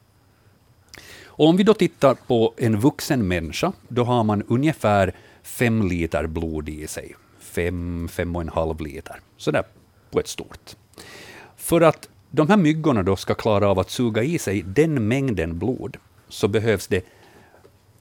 Och 1.36 1.48
om 1.48 1.58
vi 1.58 1.63
då 1.63 1.74
tittar 1.74 2.16
på 2.16 2.54
en 2.58 2.80
vuxen 2.80 3.28
människa, 3.28 3.74
då 3.88 4.04
har 4.04 4.24
man 4.24 4.44
ungefär 4.44 5.13
fem 5.44 5.88
liter 5.88 6.28
blod 6.28 6.70
i 6.70 6.88
sig. 6.88 7.16
5, 7.40 8.08
5,5 8.08 8.84
liter. 8.84 9.20
Sådär 9.38 9.63
på 10.12 10.20
ett 10.20 10.28
stort. 10.28 10.75
För 11.58 11.82
att 11.82 12.10
de 12.32 12.50
här 12.50 12.58
myggorna 12.58 13.04
då 13.04 13.16
ska 13.16 13.34
klara 13.34 13.68
av 13.70 13.80
att 13.80 13.90
suga 13.90 14.24
i 14.24 14.40
sig 14.40 14.62
den 14.62 15.08
mängden 15.08 15.60
blod, 15.60 15.98
så 16.30 16.48
behövs 16.48 16.88
det 16.88 17.06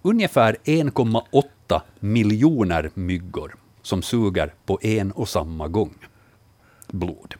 ungefär 0.02 0.56
1,8 0.64 1.80
miljoner 2.00 2.90
myggor 2.94 3.54
som 3.82 4.02
suger 4.02 4.54
på 4.66 4.78
en 4.82 5.12
och 5.12 5.28
samma 5.28 5.68
gång 5.68 5.94
blod. 6.88 7.34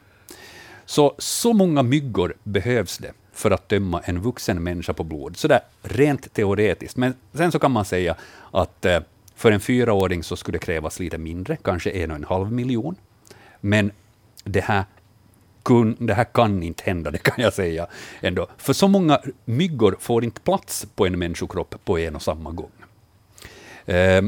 Så, 0.85 1.15
så 1.17 1.53
många 1.53 1.83
myggor 1.83 2.33
behövs 2.43 2.97
det 2.97 3.13
för 3.33 3.51
att 3.51 3.67
tömma 3.67 3.99
en 3.99 4.21
vuxen 4.21 4.63
människa 4.63 4.93
på 4.93 5.03
blod, 5.03 5.37
så 5.37 5.47
där 5.47 5.61
rent 5.81 6.33
teoretiskt. 6.33 6.97
Men 6.97 7.13
sen 7.33 7.51
så 7.51 7.59
kan 7.59 7.71
man 7.71 7.85
säga 7.85 8.15
att 8.51 8.85
eh, 8.85 8.99
för 9.35 9.51
en 9.51 9.59
fyraåring 9.59 10.23
så 10.23 10.35
skulle 10.35 10.57
det 10.57 10.65
krävas 10.65 10.99
lite 10.99 11.17
mindre, 11.17 11.57
kanske 11.63 11.89
en 11.89 12.11
och 12.11 12.17
en 12.17 12.23
halv 12.23 12.51
miljon. 12.51 12.95
Men 13.61 13.91
det 14.43 14.61
här, 14.61 14.83
kun, 15.63 15.97
det 15.99 16.13
här 16.13 16.23
kan 16.23 16.63
inte 16.63 16.83
hända, 16.83 17.11
det 17.11 17.17
kan 17.17 17.43
jag 17.43 17.53
säga 17.53 17.87
ändå. 18.21 18.47
För 18.57 18.73
så 18.73 18.87
många 18.87 19.19
myggor 19.45 19.95
får 19.99 20.23
inte 20.23 20.41
plats 20.41 20.87
på 20.95 21.05
en 21.05 21.19
människokropp 21.19 21.75
på 21.85 21.99
en 21.99 22.15
och 22.15 22.21
samma 22.21 22.51
gång. 22.51 22.71
Eh, 23.85 24.23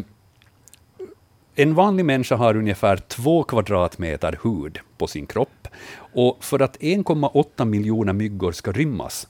en 1.56 1.76
vanlig 1.76 2.06
människa 2.06 2.36
har 2.36 2.58
ungefär 2.58 2.98
två 2.98 3.44
kvadratmeter 3.44 4.40
hud 4.44 4.80
på 4.98 5.08
sin 5.08 5.28
kropp. 5.28 5.68
Och 5.98 6.44
för 6.44 6.62
att 6.62 6.78
1,8 6.78 7.66
miljoner 7.66 8.14
myggor 8.14 8.52
ska 8.52 8.72
rymmas 8.72 9.28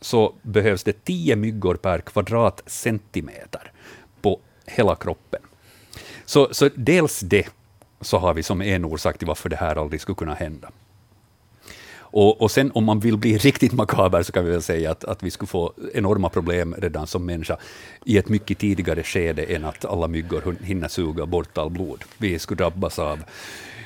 så 0.00 0.34
behövs 0.42 0.84
det 0.84 1.04
10 1.04 1.36
myggor 1.36 1.74
per 1.74 1.98
kvadratcentimeter 1.98 3.72
på 4.20 4.40
hela 4.66 4.94
kroppen. 4.94 5.40
Så, 6.24 6.54
så 6.54 6.70
dels 6.74 7.20
det 7.20 7.48
så 8.00 8.18
har 8.18 8.34
vi 8.34 8.42
som 8.42 8.62
en 8.62 8.84
orsak 8.84 9.18
till 9.18 9.28
varför 9.28 9.48
det 9.48 9.56
här 9.56 9.76
aldrig 9.76 10.00
skulle 10.00 10.16
kunna 10.16 10.34
hända. 10.34 10.70
Och, 12.16 12.40
och 12.40 12.50
sen 12.50 12.70
om 12.74 12.84
man 12.84 13.00
vill 13.00 13.16
bli 13.16 13.38
riktigt 13.48 13.72
makaber 13.72 14.22
så 14.22 14.32
kan 14.32 14.44
vi 14.44 14.50
väl 14.50 14.62
säga 14.62 14.90
att, 14.90 15.04
att 15.04 15.22
vi 15.22 15.30
skulle 15.30 15.46
få 15.46 15.72
enorma 15.94 16.28
problem 16.28 16.74
redan 16.78 17.06
som 17.06 17.26
människa 17.26 17.56
i 18.04 18.18
ett 18.18 18.28
mycket 18.28 18.58
tidigare 18.58 19.02
skede 19.02 19.42
än 19.42 19.64
att 19.64 19.84
alla 19.84 20.08
myggor 20.08 20.56
hinner 20.64 20.88
suga 20.88 21.26
bort 21.26 21.58
all 21.58 21.70
blod. 21.70 22.04
Vi 22.18 22.38
skulle 22.38 22.58
drabbas 22.58 22.98
av 22.98 23.18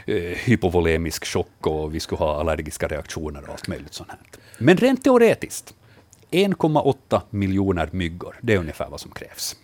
eh, 0.07 0.15
hypovolemisk 0.17 1.25
chock 1.25 1.67
och 1.67 1.95
vi 1.95 2.01
skulle 2.01 2.19
ha 2.19 2.41
allergiska 2.41 2.89
reaktioner 2.89 3.43
och 3.43 3.53
allt 3.53 3.69
möjligt 3.69 3.95
sånt. 3.95 4.11
Här. 4.11 4.19
Men 4.59 4.77
rent 4.77 5.05
teoretiskt, 5.05 5.75
1,8 6.31 7.21
miljoner 7.31 7.89
myggor, 7.93 8.37
det 8.41 8.55
är 8.55 8.59
ungefär 8.59 8.89
vad 8.91 9.01
som 9.01 9.11
krävs. 9.11 9.57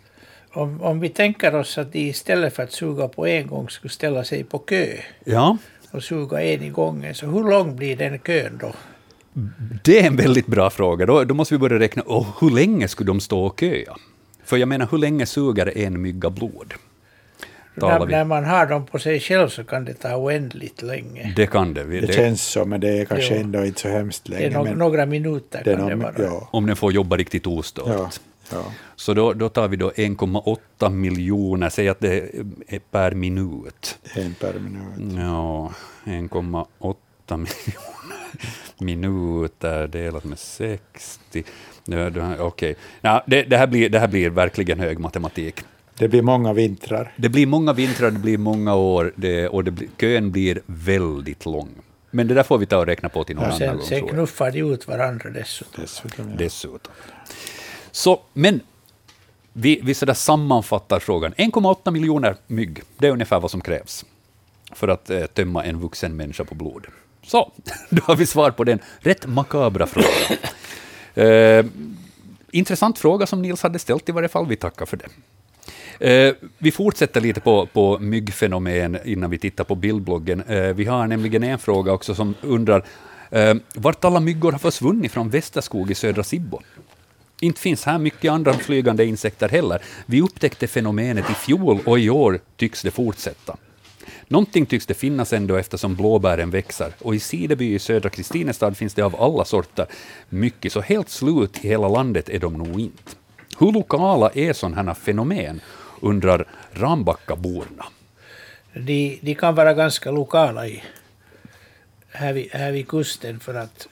om, 0.53 0.83
om 0.83 1.01
vi 1.01 1.09
tänker 1.09 1.55
oss 1.55 1.79
att 1.79 1.93
de 1.93 1.99
istället 1.99 2.55
för 2.55 2.63
att 2.63 2.73
suga 2.73 3.09
på 3.09 3.27
en 3.27 3.47
gång 3.47 3.71
skulle 3.71 3.93
ställa 3.93 4.25
sig 4.25 4.45
på 4.45 4.59
kö 4.59 4.87
Ja, 5.25 5.57
och 5.97 6.03
suga 6.03 6.43
en 6.43 6.63
i 6.63 6.71
gången, 6.71 7.15
så 7.15 7.27
hur 7.27 7.45
lång 7.51 7.77
blir 7.77 7.97
den 7.97 8.19
kön 8.19 8.59
då? 8.61 8.73
det 9.85 10.01
är 10.01 10.07
en 10.07 10.17
väldigt 10.17 10.47
bra 10.47 10.71
fråga. 10.71 11.07
Då, 11.07 11.25
då 11.25 11.35
måste 11.35 11.55
vi 11.55 11.59
börja 11.59 11.79
räkna, 11.79 12.03
och 12.03 12.27
hur 12.41 12.51
länge 12.51 12.89
skulle 12.89 13.07
de 13.07 13.21
stå 13.21 13.45
och 13.47 13.61
köa? 13.61 13.97
För 14.45 14.57
jag 14.57 14.69
menar, 14.69 14.89
hur 14.91 14.99
länge 14.99 15.27
suger 15.27 15.79
en 15.79 16.03
mygga 16.03 16.31
blod? 16.31 16.75
När, 17.75 18.07
när 18.07 18.25
man 18.25 18.45
har 18.45 18.67
dem 18.67 18.87
på 18.87 18.99
sig 18.99 19.21
själv 19.21 19.49
så 19.49 19.65
kan 19.65 19.85
det 19.85 19.95
ta 19.95 20.17
oändligt 20.17 20.83
länge. 20.83 21.33
Det 21.37 21.47
kan 21.47 21.75
det. 21.75 21.85
Det 21.85 22.01
det 22.01 22.13
känns 22.13 22.43
så, 22.43 22.65
men 22.65 22.81
det 22.81 22.89
är 23.01 23.05
kanske 23.05 23.35
Jo. 23.35 23.41
ändå 23.41 23.65
inte 23.65 23.81
så 23.81 23.89
hemskt 23.89 24.23
Det 24.25 24.37
är 24.37 24.41
länge. 24.41 24.59
no, 24.59 24.65
men 24.65 24.79
några 24.79 25.07
minuter 25.07 25.63
det 25.65 25.77
kan 25.77 25.87
det 25.89 25.95
vara. 25.95 26.15
ja, 26.19 26.49
om 26.53 26.67
den 26.67 26.77
får 26.77 26.93
jobba 26.93 27.17
riktigt 27.17 27.47
ostört. 27.47 27.87
ja, 27.89 28.11
ja. 28.53 28.65
Så 28.97 29.15
då, 29.15 29.33
då 29.33 29.49
tar 29.49 29.69
vi 29.69 29.77
då 29.77 29.91
1,8 29.91 30.91
miljoner, 30.91 31.69
säg 31.69 31.89
att 31.89 32.01
det 32.01 32.31
är 32.69 32.79
per 32.91 33.13
minut. 33.13 33.99
En 34.15 34.35
per 34.35 34.55
minut. 34.59 35.15
Ja, 35.19 35.73
1,8 36.05 36.67
miljoner 37.37 37.47
minuter 38.79 39.87
delat 39.87 40.25
med 40.25 40.39
60. 40.39 41.45
Ja, 41.85 42.11
det- 42.11 42.39
Okej, 42.41 42.77
ja, 43.01 43.25
det, 43.27 43.43
det, 43.43 43.57
här 43.57 43.67
blir, 43.67 43.89
det 43.91 43.99
här 43.99 44.09
blir 44.09 44.31
verkligen 44.31 44.81
hög 44.81 44.99
matematik. 44.99 45.61
Det 45.99 46.09
blir 46.09 46.23
många 46.23 46.53
vintrar. 46.53 47.13
Det 47.17 47.29
blir 47.29 47.47
många 47.47 47.73
vintrar, 47.73 48.11
det 48.11 48.19
blir 48.19 48.39
många 48.39 48.75
år 48.75 49.13
det, 49.17 49.49
och 49.49 49.65
det 49.65 49.71
blir, 49.71 49.89
kön 50.01 50.33
blir 50.33 50.61
väldigt 50.67 51.47
lång. 51.47 51.69
Men 52.11 52.29
det 52.29 52.35
där 52.35 52.43
får 52.43 52.59
vi 52.59 52.67
ta 52.67 52.79
och 52.79 52.87
räkna 52.87 53.09
på 53.09 53.25
till 53.25 53.37
någon 53.37 53.45
annan 53.45 53.59
Sen, 53.59 53.77
gång. 53.77 53.87
sen 53.87 54.09
knuffar 54.09 54.51
de 54.51 54.59
ut 54.61 54.89
varandra 54.89 55.31
dessutom. 55.31 55.83
Dessutom, 55.85 56.31
ja. 56.31 56.37
Dessutom. 56.39 56.93
Så, 57.97 58.21
men 58.33 58.61
vi, 59.53 59.81
vi 59.83 59.95
sådär 59.95 60.15
sammanfattar 60.15 60.99
frågan. 60.99 61.35
1,8 61.35 61.91
miljoner 61.91 62.37
mygg, 62.47 62.83
det 62.99 63.07
är 63.07 63.11
ungefär 63.11 63.41
vad 63.41 63.51
som 63.51 63.61
krävs 63.61 64.05
för 64.73 64.89
att 64.89 65.11
eh, 65.11 65.27
tömma 65.27 65.65
en 65.65 65.81
vuxen 65.81 66.17
människa 66.17 66.45
på 66.45 66.55
blod. 66.55 66.87
Så, 67.23 67.53
då 67.91 68.03
har 68.05 68.17
vi 68.17 68.27
svar 68.27 68.51
på 68.51 68.65
den 68.65 68.79
rätt 68.99 69.27
makabra 69.27 69.87
frågan. 69.87 70.39
Eh, 71.15 71.67
intressant 72.51 72.99
fråga 72.99 73.27
som 73.27 73.43
Nils 73.43 73.63
hade 73.63 73.79
ställt 73.79 74.09
i 74.09 74.13
varje 74.13 74.29
fall. 74.29 74.47
Vi 74.47 74.57
tackar 74.57 74.87
för 74.87 74.97
det. 74.97 75.09
Eh, 76.11 76.35
vi 76.59 76.73
fortsätter 76.73 77.21
lite 77.21 77.41
på, 77.41 77.67
på 77.67 77.99
myggfenomen 77.99 78.99
innan 79.05 79.31
vi 79.31 79.39
tittar 79.39 79.65
på 79.65 79.75
bildbloggen. 79.75 80.43
Eh, 80.43 80.63
vi 80.63 80.85
har 80.85 81.07
nämligen 81.07 81.43
en 81.43 81.59
fråga 81.59 81.93
också 81.93 82.15
som 82.15 82.35
undrar 82.43 82.85
eh, 83.31 83.55
vart 83.75 84.05
alla 84.05 84.21
myggor 84.21 84.53
har 84.53 84.59
försvunnit 84.59 85.13
från 85.13 85.31
Västerskog 85.31 85.91
i 85.91 85.95
södra 85.95 86.25
Sibbo. 86.25 86.61
Inte 87.41 87.61
finns 87.61 87.85
här 87.85 87.99
mycket 87.99 88.33
andra 88.33 88.53
flygande 88.53 89.05
insekter 89.05 89.49
heller. 89.49 89.83
Vi 90.07 90.23
upptäckte 90.23 90.67
fenomenet 90.67 91.31
i 91.31 91.35
fjol 91.35 91.81
och 91.85 91.99
i 91.99 92.11
år 92.11 92.41
tycks 92.57 92.83
det 92.83 92.91
fortsätta. 92.91 93.57
Någonting 94.29 94.67
tycks 94.67 94.87
det 94.87 94.95
finnas 94.95 95.33
ändå 95.33 95.57
eftersom 95.57 95.95
blåbären 95.95 96.51
växer 96.51 96.93
och 96.99 97.15
i 97.15 97.21
Sideby 97.21 97.75
i 97.75 97.79
södra 97.79 98.11
Kristinestad 98.11 98.77
finns 98.77 98.95
det 98.95 99.03
av 99.03 99.23
alla 99.23 99.45
sorter 99.45 99.87
mycket, 100.29 100.73
så 100.73 100.81
helt 100.81 101.09
slut 101.09 101.65
i 101.65 101.69
hela 101.69 101.89
landet 101.89 102.29
är 102.29 102.39
de 102.39 102.53
nog 102.53 102.81
inte. 102.81 103.13
Hur 103.59 103.73
lokala 103.73 104.31
är 104.35 104.53
sådana 104.53 104.83
här 104.83 104.95
fenomen, 104.95 105.61
undrar 106.01 106.49
Rambackaborna. 106.73 107.87
De, 108.75 109.19
de 109.23 109.35
kan 109.35 109.55
vara 109.55 109.75
ganska 109.75 110.11
lokala 110.11 110.67
i, 110.67 110.83
här, 112.13 112.33
vid, 112.33 112.53
här 112.53 112.73
vid 112.73 112.89
kusten 112.89 113.41
för 113.41 113.55
att 113.55 113.89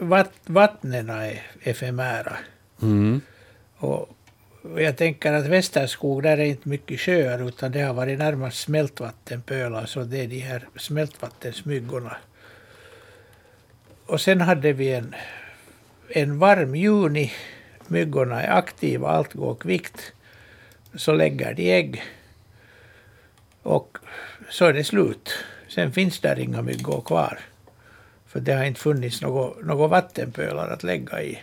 vatt, 0.00 0.32
vattnen 0.46 1.10
är 1.10 1.42
efemära. 1.62 2.36
Mm. 2.84 3.20
Och 3.76 4.08
jag 4.76 4.96
tänker 4.96 5.32
att 5.32 5.46
Västerskog, 5.46 6.22
där 6.22 6.38
är 6.38 6.44
inte 6.44 6.68
mycket 6.68 7.00
sjöar, 7.00 7.48
utan 7.48 7.72
det 7.72 7.80
har 7.80 7.94
varit 7.94 8.18
närmast 8.18 8.60
smältvattenpölar, 8.60 9.86
så 9.86 10.04
det 10.04 10.18
är 10.18 10.26
de 10.28 10.38
här 10.38 10.68
smältvattensmyggorna. 10.76 12.16
Och 14.06 14.20
sen 14.20 14.40
hade 14.40 14.72
vi 14.72 14.92
en, 14.92 15.14
en 16.08 16.38
varm 16.38 16.74
juni, 16.74 17.32
myggorna 17.86 18.42
är 18.42 18.58
aktiva, 18.58 19.08
allt 19.08 19.32
går 19.32 19.54
kvickt, 19.54 20.12
så 20.94 21.12
lägger 21.12 21.54
de 21.54 21.72
ägg. 21.72 22.02
Och 23.62 23.98
så 24.50 24.64
är 24.64 24.72
det 24.72 24.84
slut. 24.84 25.30
Sen 25.68 25.92
finns 25.92 26.20
där 26.20 26.38
inga 26.38 26.62
myggor 26.62 27.00
kvar. 27.00 27.38
För 28.26 28.40
det 28.40 28.52
har 28.52 28.64
inte 28.64 28.80
funnits 28.80 29.22
några 29.22 29.86
vattenpölar 29.86 30.68
att 30.68 30.82
lägga 30.82 31.22
i. 31.22 31.38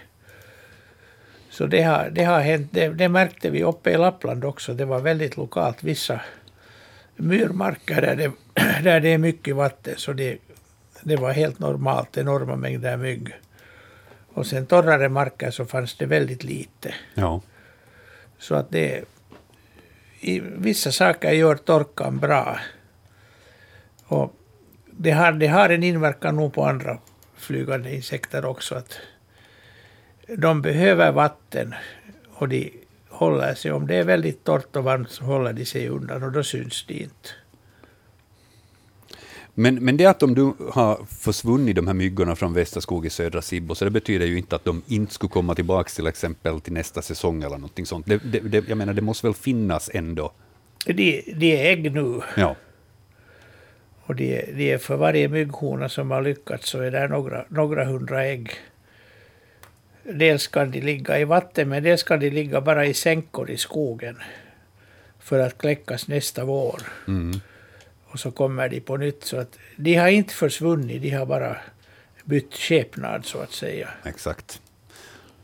Så 1.51 1.65
det 1.65 1.81
har, 1.81 2.09
det 2.09 2.23
har 2.23 2.39
hänt, 2.39 2.67
det, 2.71 2.89
det 2.89 3.09
märkte 3.09 3.49
vi 3.49 3.63
uppe 3.63 3.91
i 3.91 3.97
Lappland 3.97 4.45
också. 4.45 4.73
Det 4.73 4.85
var 4.85 4.99
väldigt 4.99 5.37
lokalt. 5.37 5.83
Vissa 5.83 6.21
myrmarker 7.15 8.01
där 8.01 8.15
det, 8.15 8.31
där 8.83 8.99
det 8.99 9.09
är 9.09 9.17
mycket 9.17 9.55
vatten, 9.55 9.93
så 9.97 10.13
det, 10.13 10.37
det 11.01 11.15
var 11.15 11.31
helt 11.31 11.59
normalt, 11.59 12.17
enorma 12.17 12.55
mängder 12.55 12.97
mygg. 12.97 13.33
Och 14.33 14.45
sen 14.47 14.65
torrare 14.65 15.09
marker 15.09 15.51
så 15.51 15.65
fanns 15.65 15.95
det 15.95 16.05
väldigt 16.05 16.43
lite. 16.43 16.93
Ja. 17.13 17.41
Så 18.39 18.55
att 18.55 18.71
det... 18.71 19.03
I 20.19 20.39
vissa 20.39 20.91
saker 20.91 21.31
gör 21.31 21.55
torkan 21.55 22.19
bra. 22.19 22.59
Och 24.05 24.33
det 24.91 25.11
har, 25.11 25.31
det 25.31 25.47
har 25.47 25.69
en 25.69 25.83
inverkan 25.83 26.35
nog 26.35 26.53
på 26.53 26.65
andra 26.65 26.97
flygande 27.35 27.95
insekter 27.95 28.45
också. 28.45 28.75
Att 28.75 28.99
de 30.37 30.61
behöver 30.61 31.11
vatten 31.11 31.75
och 32.33 32.49
de 32.49 32.73
håller 33.09 33.55
sig. 33.55 33.71
Om 33.71 33.87
det 33.87 33.95
är 33.95 34.03
väldigt 34.03 34.43
torrt 34.43 34.75
och 34.75 34.83
varmt 34.83 35.11
så 35.11 35.23
håller 35.23 35.53
de 35.53 35.65
sig 35.65 35.89
undan 35.89 36.23
och 36.23 36.31
då 36.31 36.43
syns 36.43 36.85
de 36.87 36.93
inte. 36.93 37.29
Men, 39.53 39.75
men 39.75 39.97
det 39.97 40.05
att 40.05 40.23
om 40.23 40.35
du 40.35 40.53
har 40.71 41.05
försvunnit 41.09 41.75
de 41.75 41.87
här 41.87 41.93
myggorna 41.93 42.35
från 42.35 42.53
Västerskog 42.53 43.05
i 43.05 43.09
södra 43.09 43.41
Sibbo, 43.41 43.75
så 43.75 43.85
det 43.85 43.91
betyder 43.91 44.25
ju 44.25 44.37
inte 44.37 44.55
att 44.55 44.65
de 44.65 44.81
inte 44.87 45.13
skulle 45.13 45.29
komma 45.29 45.55
tillbaka 45.55 45.89
till 45.89 46.07
exempel 46.07 46.61
till 46.61 46.73
nästa 46.73 47.01
säsong 47.01 47.43
eller 47.43 47.55
någonting 47.55 47.85
sånt. 47.85 48.05
Det, 48.05 48.17
det, 48.17 48.39
det, 48.39 48.69
jag 48.69 48.77
menar, 48.77 48.93
det 48.93 49.01
måste 49.01 49.27
väl 49.27 49.33
finnas 49.33 49.89
ändå? 49.93 50.31
De, 50.85 51.23
de 51.35 51.55
är 51.55 51.71
ägg 51.71 51.91
nu. 51.91 52.21
Ja. 52.37 52.55
Och 54.03 54.15
de, 54.15 54.45
de 54.53 54.71
är 54.71 54.77
för 54.77 54.97
varje 54.97 55.27
mygghona 55.27 55.89
som 55.89 56.11
har 56.11 56.21
lyckats 56.21 56.69
så 56.69 56.79
är 56.79 56.91
det 56.91 57.07
några, 57.07 57.45
några 57.49 57.85
hundra 57.85 58.25
ägg. 58.25 58.51
Dels 60.03 60.47
kan 60.47 60.71
de 60.71 60.81
ligga 60.81 61.19
i 61.19 61.23
vatten, 61.23 61.69
men 61.69 61.83
dels 61.83 62.03
kan 62.03 62.19
de 62.19 62.29
ligga 62.29 62.61
bara 62.61 62.85
i 62.85 62.93
sänkor 62.93 63.49
i 63.49 63.57
skogen 63.57 64.17
för 65.19 65.39
att 65.39 65.57
kläckas 65.57 66.07
nästa 66.07 66.45
vår. 66.45 66.81
Mm. 67.07 67.41
Och 68.05 68.19
så 68.19 68.31
kommer 68.31 68.69
de 68.69 68.79
på 68.79 68.97
nytt. 68.97 69.23
Så 69.23 69.37
att 69.37 69.57
de 69.75 69.95
har 69.95 70.07
inte 70.07 70.33
försvunnit, 70.33 71.01
de 71.01 71.09
har 71.09 71.25
bara 71.25 71.57
bytt 72.23 72.53
skepnad 72.53 73.25
så 73.25 73.39
att 73.39 73.51
säga. 73.51 73.89
Exakt. 74.03 74.61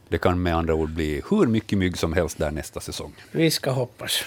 Det 0.10 0.17
kan 0.17 0.43
med 0.43 0.56
andra 0.56 0.74
ord 0.74 0.89
bli 0.89 1.22
hur 1.30 1.46
mycket 1.46 1.78
mygg 1.78 1.98
som 1.98 2.13
helst 2.13 2.38
där 2.38 2.52
nästa 2.52 2.80
säsong. 2.80 3.13
Vi 3.32 3.52
ska 3.52 3.72
hoppas. 3.72 4.24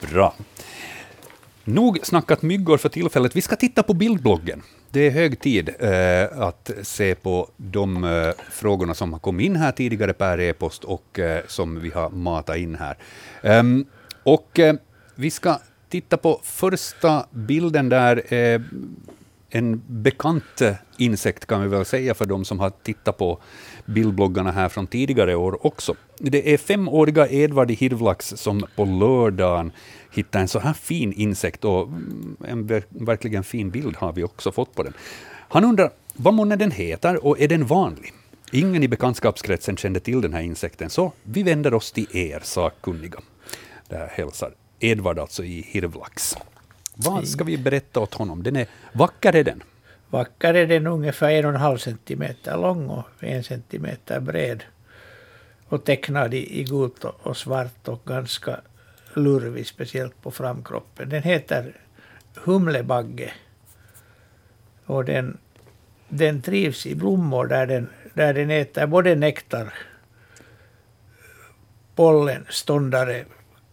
Bra. 0.00 0.34
Nog 1.64 1.98
snackat 2.02 2.42
myggor 2.42 2.78
för 2.78 2.88
tillfället. 2.88 3.36
Vi 3.36 3.42
ska 3.42 3.56
titta 3.56 3.82
på 3.82 3.94
bildbloggen. 3.94 4.62
Det 4.96 5.06
är 5.06 5.10
hög 5.10 5.40
tid 5.40 5.68
eh, 5.78 6.40
att 6.42 6.70
se 6.82 7.14
på 7.14 7.48
de 7.56 8.04
eh, 8.04 8.34
frågorna 8.50 8.94
som 8.94 9.12
har 9.12 9.20
kommit 9.20 9.46
in 9.46 9.56
här 9.56 9.72
tidigare 9.72 10.12
per 10.12 10.40
e-post 10.40 10.84
och 10.84 11.18
eh, 11.18 11.42
som 11.46 11.80
vi 11.80 11.90
har 11.90 12.10
matat 12.10 12.56
in 12.56 12.74
här. 12.74 12.96
Um, 13.60 13.86
och 14.22 14.58
eh, 14.58 14.74
vi 15.14 15.30
ska 15.30 15.58
titta 15.88 16.16
på 16.16 16.40
första 16.42 17.26
bilden 17.30 17.88
där. 17.88 18.34
Eh, 18.34 18.60
en 19.56 19.82
bekant 19.86 20.62
insekt 20.98 21.46
kan 21.46 21.62
vi 21.62 21.68
väl 21.68 21.84
säga 21.84 22.14
för 22.14 22.26
de 22.26 22.44
som 22.44 22.60
har 22.60 22.70
tittat 22.70 23.18
på 23.18 23.38
bildbloggarna 23.84 24.50
här 24.52 24.68
från 24.68 24.86
tidigare 24.86 25.34
år 25.34 25.66
också. 25.66 25.94
Det 26.18 26.52
är 26.52 26.58
femåriga 26.58 27.28
Edvard 27.28 27.70
Hirvlax 27.70 28.28
som 28.36 28.66
på 28.76 28.84
lördagen 28.84 29.72
hittade 30.12 30.42
en 30.42 30.48
så 30.48 30.58
här 30.58 30.72
fin 30.72 31.12
insekt 31.12 31.64
och 31.64 31.82
mm, 31.82 32.36
en 32.48 32.66
verkligen 32.88 33.44
fin 33.44 33.70
bild 33.70 33.96
har 33.96 34.12
vi 34.12 34.24
också 34.24 34.52
fått 34.52 34.74
på 34.74 34.82
den. 34.82 34.92
Han 35.48 35.64
undrar 35.64 35.90
vad 36.14 36.34
månne 36.34 36.56
den 36.56 36.70
heter 36.70 37.26
och 37.26 37.40
är 37.40 37.48
den 37.48 37.66
vanlig? 37.66 38.12
Ingen 38.52 38.82
i 38.82 38.88
bekantskapskretsen 38.88 39.76
kände 39.76 40.00
till 40.00 40.20
den 40.20 40.32
här 40.32 40.42
insekten, 40.42 40.90
så 40.90 41.12
vi 41.22 41.42
vänder 41.42 41.74
oss 41.74 41.92
till 41.92 42.16
er 42.16 42.40
sakkunniga. 42.42 43.18
Där 43.88 44.08
hälsar 44.12 44.52
Edvard 44.80 45.18
alltså 45.18 45.44
i 45.44 45.66
Hirvlax. 45.68 46.36
Vad 46.98 47.28
ska 47.28 47.44
vi 47.44 47.58
berätta 47.58 48.00
åt 48.00 48.14
honom? 48.14 48.42
Den 48.42 48.56
är, 48.56 48.66
vacker 48.92 49.36
är 49.36 49.44
den. 49.44 49.62
Vacker 50.10 50.54
är 50.54 50.66
den 50.66 50.86
ungefär 50.86 51.30
en 51.30 51.44
och 51.44 51.50
en 51.50 51.60
halv 51.60 51.78
centimeter 51.78 52.56
lång 52.56 52.88
och 52.88 53.04
en 53.20 53.44
centimeter 53.44 54.20
bred. 54.20 54.64
Och 55.68 55.84
tecknad 55.84 56.34
i, 56.34 56.60
i 56.60 56.64
gult 56.64 57.04
och 57.04 57.36
svart 57.36 57.88
och 57.88 58.04
ganska 58.04 58.60
lurvig, 59.14 59.66
speciellt 59.66 60.22
på 60.22 60.30
framkroppen. 60.30 61.08
Den 61.08 61.22
heter 61.22 61.76
humlebagge. 62.34 63.32
Och 64.86 65.04
den, 65.04 65.38
den 66.08 66.42
trivs 66.42 66.86
i 66.86 66.94
blommor 66.94 67.46
där 67.46 67.66
den, 67.66 67.88
där 68.14 68.34
den 68.34 68.50
äter 68.50 68.86
både 68.86 69.14
nektar, 69.14 69.74
pollen, 71.94 72.46
ståndare, 72.50 73.24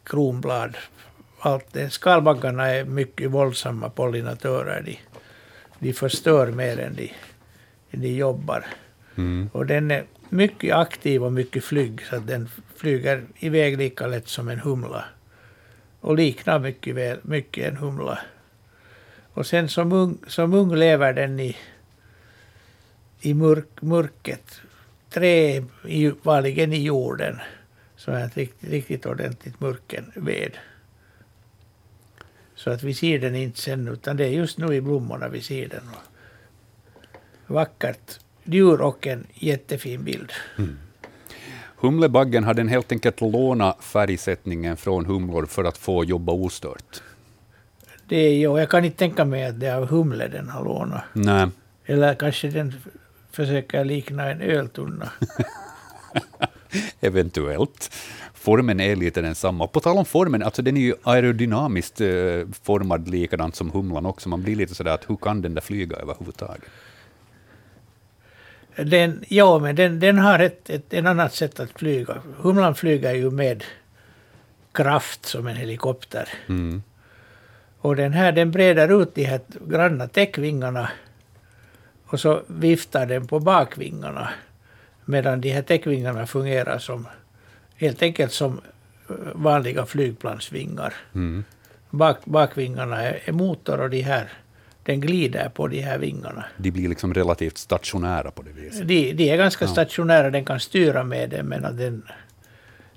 kronblad. 0.04 0.78
Allt 1.46 1.74
det. 1.74 1.90
Skalbaggarna 1.90 2.68
är 2.68 2.86
mycket 2.86 3.32
våldsamma 3.32 3.90
pollinatörer. 3.90 4.82
De, 4.82 5.00
de 5.80 5.94
förstör 5.94 6.52
mer 6.52 6.80
än 6.80 6.96
de, 6.96 7.12
de 7.92 8.08
jobbar. 8.08 8.66
Mm. 9.16 9.50
Och 9.54 9.66
den 9.66 9.92
är 9.92 10.04
mycket 10.30 10.76
aktiv 10.76 11.24
och 11.24 11.34
mycket 11.34 11.64
flygg, 11.64 12.06
så 12.06 12.16
att 12.16 12.28
den 12.28 12.50
flyger 12.76 13.24
iväg 13.40 13.78
lika 13.78 14.08
lätt 14.08 14.28
som 14.28 14.50
en 14.50 14.60
humla. 14.60 15.06
Och 16.00 16.16
liknar 16.16 16.60
mycket, 16.60 16.96
väl, 16.96 17.20
mycket 17.22 17.68
en 17.68 17.78
humla. 17.78 18.20
Och 19.34 19.46
sen 19.46 19.70
som 19.70 19.92
ung, 19.92 20.18
som 20.28 20.54
ung 20.54 20.76
lever 20.76 21.14
den 21.14 21.40
i, 21.40 21.58
i 23.22 23.34
mörk, 23.34 23.82
mörket. 23.82 24.62
Trä, 25.10 25.64
i, 25.88 26.12
vanligen 26.22 26.74
i 26.74 26.84
jorden. 26.84 27.40
Så 27.96 28.12
är 28.12 28.26
ett 28.26 28.38
riktigt, 28.38 28.70
riktigt 28.70 29.06
ordentligt 29.06 29.60
mörkenved. 29.60 30.58
Så 32.64 32.70
att 32.70 32.84
vi 32.84 32.94
ser 32.94 33.20
den 33.20 33.36
inte 33.36 33.62
sen, 33.62 33.88
utan 33.88 34.18
det 34.18 34.26
är 34.26 34.30
just 34.30 34.58
nu 34.58 34.76
i 34.76 34.82
blommorna 34.82 35.28
vi 35.28 35.42
ser 35.42 35.68
den. 35.68 35.90
Vackert 37.48 38.20
djur 38.44 38.82
och 38.82 39.08
en 39.08 39.28
jättefin 39.34 40.04
bild. 40.04 40.32
Mm. 40.58 40.78
Humlebaggen 41.76 42.44
hade 42.44 42.70
helt 42.70 42.92
enkelt 42.92 43.22
lånat 43.22 43.84
färgsättningen 43.84 44.78
från 44.78 45.06
humlor 45.06 45.46
för 45.46 45.64
att 45.64 45.78
få 45.78 46.04
jobba 46.04 46.32
ostört. 46.32 47.02
Det 48.08 48.16
är 48.16 48.42
jag 48.42 48.70
kan 48.70 48.86
inte 48.86 48.98
tänka 48.98 49.26
mig 49.26 49.46
att 49.46 49.60
det 49.60 49.68
är 49.68 49.76
av 49.76 49.88
humle 49.88 50.28
den 50.28 50.50
har 50.50 50.64
lånat. 50.64 51.04
Nej. 51.14 51.48
Eller 51.86 52.16
kanske 52.16 52.50
den 52.50 52.74
försöker 53.32 53.86
likna 53.86 54.32
en 54.32 54.42
öltunna. 54.42 55.12
Eventuellt. 57.02 57.96
Formen 58.44 58.80
är 58.80 58.96
lite 58.96 59.22
densamma. 59.22 59.68
På 59.68 59.80
tal 59.80 59.98
om 59.98 60.06
formen, 60.06 60.44
alltså 60.44 60.62
den 60.62 60.78
är 60.78 60.82
ju 60.82 60.96
aerodynamiskt 61.04 62.02
eh, 62.02 62.08
formad 62.64 63.08
likadant 63.08 63.56
som 63.56 63.72
humlan 63.72 64.06
också. 64.06 64.30
Man 64.30 64.44
blir 64.44 64.56
lite 64.56 64.76
sådär 64.76 64.92
att 64.92 65.10
hur 65.10 65.16
kan 65.16 65.42
den 65.42 65.54
där 65.54 65.62
flyga 65.62 65.96
överhuvudtaget? 65.96 66.64
Den, 68.76 69.24
ja, 69.28 69.60
men 69.60 69.76
den, 69.76 70.00
den 70.00 70.18
har 70.18 70.40
ett, 70.40 70.70
ett, 70.70 70.94
ett 70.94 71.06
annat 71.06 71.34
sätt 71.34 71.60
att 71.60 71.80
flyga. 71.80 72.22
Humlan 72.38 72.76
flyger 72.76 73.14
ju 73.14 73.32
med 73.32 73.64
kraft 74.72 75.26
som 75.26 75.48
en 75.48 75.56
helikopter. 75.56 76.30
Mm. 76.50 76.84
Och 77.80 77.96
den 77.96 78.14
här 78.14 78.32
den 78.32 78.52
breder 78.52 79.02
ut 79.02 79.16
de 79.16 79.24
här 79.24 79.42
granna 79.68 80.08
täckvingarna 80.08 80.90
och 82.06 82.20
så 82.20 82.42
viftar 82.48 83.06
den 83.06 83.28
på 83.28 83.40
bakvingarna. 83.40 84.30
Medan 85.06 85.42
de 85.42 85.50
här 85.50 85.62
täckvingarna 85.62 86.28
fungerar 86.28 86.78
som 86.78 87.08
helt 87.84 88.02
enkelt 88.02 88.32
som 88.32 88.62
vanliga 89.36 89.86
flygplansvingar. 89.86 90.94
Mm. 91.16 91.44
Bak, 91.90 92.26
bakvingarna 92.26 93.02
är, 93.04 93.32
motor 93.32 93.80
och 93.82 93.90
de 93.90 94.02
här, 94.02 94.32
den 94.84 95.02
glider 95.02 95.50
på 95.50 95.68
de 95.68 95.82
här 95.82 95.98
vingarna. 95.98 96.46
De 96.58 96.72
blir 96.72 96.90
liksom 96.90 97.14
relativt 97.14 97.58
stationära 97.58 98.32
på 98.32 98.42
det 98.42 98.52
viset. 98.52 98.88
De, 98.88 99.14
de 99.14 99.30
är 99.30 99.38
ganska 99.38 99.66
Ja. 99.66 99.72
stationära, 99.72 100.30
den 100.30 100.46
kan 100.46 100.60
styra 100.60 101.04
med 101.04 101.30
det, 101.30 101.44
men 101.44 101.66
att 101.66 101.78
den, 101.78 102.04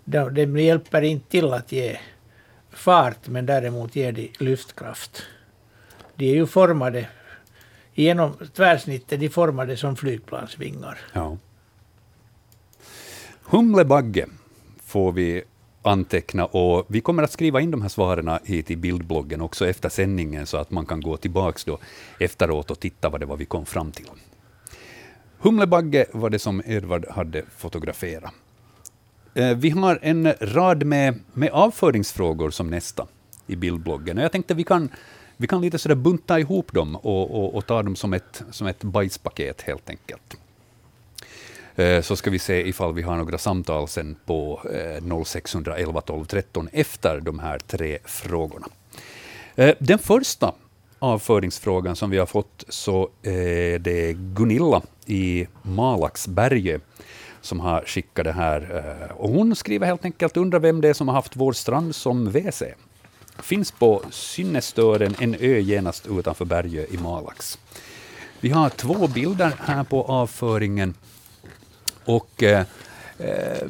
den, 0.04 0.34
den 0.34 0.56
hjälper 0.56 1.02
inte 1.02 1.30
till 1.30 1.52
att 1.52 1.72
ge 1.72 1.98
fart, 2.70 3.28
men 3.28 3.46
däremot 3.46 3.96
ger 3.96 4.12
de 4.12 4.32
lyftkraft. 4.38 5.22
De 6.14 6.30
är 6.30 6.34
ju 6.34 6.46
formade, 6.46 7.08
genom 7.94 8.32
tvärsnittet, 8.54 9.20
de 9.20 9.28
formade 9.28 9.76
som 9.76 9.96
flygplansvingar. 9.96 10.98
Ja. 11.12 11.36
Humlebagge 13.42 14.26
får 14.86 15.12
vi 15.12 15.42
anteckna 15.82 16.44
och 16.44 16.86
vi 16.88 17.00
kommer 17.00 17.22
att 17.22 17.32
skriva 17.32 17.60
in 17.60 17.70
de 17.70 17.82
här 17.82 17.88
svaren 17.88 18.38
hit 18.44 18.70
i 18.70 18.76
bildbloggen 18.76 19.40
också 19.40 19.68
efter 19.68 19.88
sändningen 19.88 20.46
så 20.46 20.56
att 20.56 20.70
man 20.70 20.86
kan 20.86 21.00
gå 21.00 21.16
tillbaka 21.16 21.58
då 21.66 21.78
efteråt 22.18 22.70
och 22.70 22.80
titta 22.80 23.08
vad 23.08 23.20
det 23.20 23.26
var 23.26 23.36
vi 23.36 23.44
kom 23.44 23.66
fram 23.66 23.92
till. 23.92 24.06
Humlebagge 25.38 26.06
var 26.12 26.30
det 26.30 26.38
som 26.38 26.62
Edvard 26.66 27.06
hade 27.10 27.42
fotograferat. 27.56 28.32
Eh, 29.34 29.56
vi 29.56 29.70
har 29.70 29.98
en 30.02 30.32
rad 30.40 30.84
med, 30.84 31.20
med 31.32 31.50
avföringsfrågor 31.50 32.50
som 32.50 32.70
nästa 32.70 33.06
i 33.46 33.56
bildbloggen. 33.56 34.18
Och 34.18 34.24
jag 34.24 34.32
tänkte 34.32 34.54
vi 34.54 34.64
kan, 34.64 34.88
vi 35.36 35.46
kan 35.46 35.60
lite 35.60 35.78
sådär 35.78 35.94
bunta 35.94 36.40
ihop 36.40 36.72
dem 36.72 36.96
och, 36.96 37.30
och, 37.30 37.54
och 37.54 37.66
ta 37.66 37.82
dem 37.82 37.96
som 37.96 38.12
ett, 38.12 38.42
som 38.50 38.66
ett 38.66 38.84
bajspaket 38.84 39.62
helt 39.62 39.90
enkelt. 39.90 40.36
Eh, 41.76 42.02
så 42.02 42.16
ska 42.16 42.30
vi 42.30 42.38
se 42.38 42.68
ifall 42.68 42.94
vi 42.94 43.02
har 43.02 43.16
några 43.16 43.38
samtal 43.38 43.88
sen 43.88 44.16
på 44.26 44.60
0611 45.26 46.00
12 46.00 46.24
13 46.24 46.68
efter 46.72 47.20
de 47.20 47.38
här 47.38 47.58
tre 47.58 47.98
frågorna. 48.04 48.66
Eh, 49.54 49.74
den 49.78 49.98
första 49.98 50.54
avföringsfrågan 50.98 51.96
som 51.96 52.10
vi 52.10 52.18
har 52.18 52.26
fått 52.26 52.64
så 52.68 53.10
eh, 53.22 53.32
är 53.32 53.78
det 53.78 54.12
Gunilla 54.12 54.82
i 55.06 55.46
Malaxberge 55.62 56.80
som 57.40 57.60
har 57.60 57.84
skickat 57.86 58.24
det 58.24 58.32
här. 58.32 58.82
Och 59.16 59.30
hon 59.30 59.56
skriver 59.56 59.86
helt 59.86 60.04
enkelt, 60.04 60.36
undrar 60.36 60.58
vem 60.58 60.80
det 60.80 60.88
är 60.88 60.94
som 60.94 61.08
har 61.08 61.14
haft 61.14 61.36
vår 61.36 61.52
strand 61.52 61.94
som 61.94 62.30
WC. 62.30 62.62
Finns 63.42 63.70
på 63.70 64.02
Synnestören, 64.10 65.14
en 65.20 65.34
ö 65.34 65.58
genast 65.58 66.06
utanför 66.06 66.44
Bergö 66.44 66.84
i 66.90 66.98
Malax. 66.98 67.58
Vi 68.40 68.50
har 68.50 68.68
två 68.68 69.06
bilder 69.06 69.52
här 69.60 69.84
på 69.84 70.02
avföringen. 70.02 70.94
Och 72.06 72.42
eh, 72.42 72.66
eh, 73.18 73.68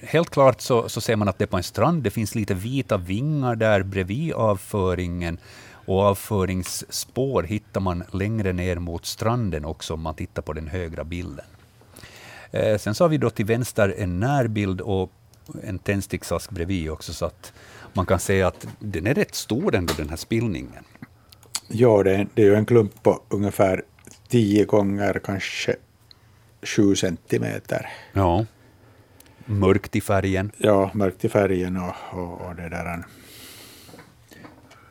helt 0.00 0.30
klart 0.30 0.60
så, 0.60 0.88
så 0.88 1.00
ser 1.00 1.16
man 1.16 1.28
att 1.28 1.38
det 1.38 1.44
är 1.44 1.46
på 1.46 1.56
en 1.56 1.62
strand. 1.62 2.02
Det 2.02 2.10
finns 2.10 2.34
lite 2.34 2.54
vita 2.54 2.96
vingar 2.96 3.56
där 3.56 3.82
bredvid 3.82 4.32
avföringen. 4.32 5.38
Och 5.86 6.00
avföringsspår 6.00 7.42
hittar 7.42 7.80
man 7.80 8.04
längre 8.12 8.52
ner 8.52 8.76
mot 8.76 9.06
stranden 9.06 9.64
också 9.64 9.94
om 9.94 10.00
man 10.00 10.14
tittar 10.14 10.42
på 10.42 10.52
den 10.52 10.68
högra 10.68 11.04
bilden. 11.04 11.44
Eh, 12.50 12.78
sen 12.78 12.94
så 12.94 13.04
har 13.04 13.08
vi 13.08 13.18
då 13.18 13.30
till 13.30 13.46
vänster 13.46 13.94
en 13.98 14.20
närbild 14.20 14.80
och 14.80 15.12
en 15.62 15.78
tändsticksask 15.78 16.50
bredvid 16.50 16.90
också, 16.90 17.12
så 17.12 17.26
att 17.26 17.52
man 17.92 18.06
kan 18.06 18.18
se 18.18 18.42
att 18.42 18.66
den 18.78 19.06
är 19.06 19.14
rätt 19.14 19.34
stor 19.34 19.74
ändå, 19.74 19.94
den 19.96 20.08
här 20.08 20.16
spillningen. 20.16 20.84
Ja, 21.68 22.02
det 22.02 22.14
är, 22.16 22.26
det 22.34 22.42
är 22.42 22.46
ju 22.46 22.54
en 22.54 22.66
klump 22.66 23.02
på 23.02 23.22
ungefär 23.28 23.82
tio 24.28 24.64
gånger 24.64 25.20
kanske 25.24 25.76
7 26.62 26.96
centimeter. 26.96 27.88
Ja. 28.12 28.46
Mörkt 29.46 29.96
i 29.96 30.00
färgen. 30.00 30.52
Ja, 30.56 30.90
mörkt 30.94 31.24
i 31.24 31.28
färgen 31.28 31.76
och, 31.76 31.94
och, 32.18 32.40
och 32.40 32.54
det 32.54 32.68
där. 32.68 33.04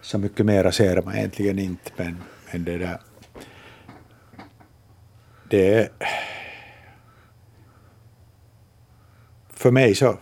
Så 0.02 0.18
mycket 0.18 0.46
mera 0.46 0.72
ser 0.72 1.02
man 1.02 1.16
egentligen 1.16 1.60
inte, 1.60 1.92
men, 1.98 2.18
men 2.52 2.64
det 2.64 2.78
där. 2.78 3.00
Det 5.50 5.74
är 5.74 5.90
för 9.50 9.72
mig 9.72 9.96
så, 9.96 10.18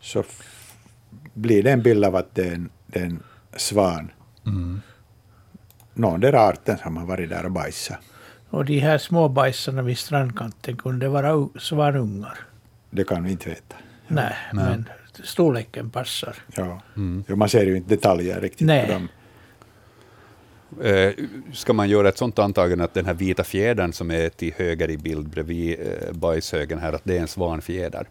så 0.00 0.24
blir 1.34 1.62
det 1.62 1.70
en 1.70 1.82
bild 1.82 2.04
av 2.04 2.16
att 2.16 2.34
det 2.34 2.48
är 2.48 2.54
en, 2.54 2.70
det 2.86 3.00
är 3.00 3.04
en 3.04 3.22
svan. 3.56 4.10
Mm. 4.46 4.80
Någon 5.94 6.20
där 6.20 6.32
arten 6.32 6.78
som 6.78 6.96
har 6.96 7.06
varit 7.06 7.28
där 7.28 7.44
och 7.44 7.52
bajsat. 7.52 7.98
Och 8.50 8.64
de 8.64 8.78
här 8.78 8.98
små 8.98 9.28
bajsarna 9.28 9.82
vid 9.82 9.98
strandkanten 9.98 10.76
kunde 10.76 11.08
vara 11.08 11.48
svanungar? 11.58 12.38
Det 12.90 13.04
kan 13.04 13.24
vi 13.24 13.30
inte 13.30 13.48
veta. 13.48 13.76
Nej, 14.08 14.34
Nej. 14.52 14.64
men 14.64 14.88
storleken 15.24 15.90
passar. 15.90 16.36
Ja. 16.56 16.80
Mm. 16.96 17.24
ja, 17.28 17.36
man 17.36 17.48
ser 17.48 17.66
ju 17.66 17.76
inte 17.76 17.88
detaljer 17.88 18.40
riktigt 18.40 18.66
Nej. 18.66 18.86
på 18.86 18.92
dem. 18.92 19.08
Eh, 20.82 21.12
ska 21.52 21.72
man 21.72 21.88
göra 21.88 22.08
ett 22.08 22.18
sådant 22.18 22.38
antagande 22.38 22.84
att 22.84 22.94
den 22.94 23.06
här 23.06 23.14
vita 23.14 23.44
fjädern 23.44 23.92
som 23.92 24.10
är 24.10 24.28
till 24.28 24.52
höger 24.56 24.90
i 24.90 24.96
bild 24.96 25.28
bredvid 25.28 25.80
eh, 25.80 26.12
bajshögen 26.12 26.78
här, 26.78 26.92
att 26.92 27.04
det 27.04 27.16
är 27.16 27.20
en 27.20 27.28
svanfjäder? 27.28 28.06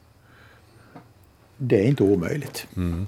Det 1.58 1.80
är 1.80 1.88
inte 1.88 2.04
omöjligt. 2.04 2.68
Mm. 2.76 3.08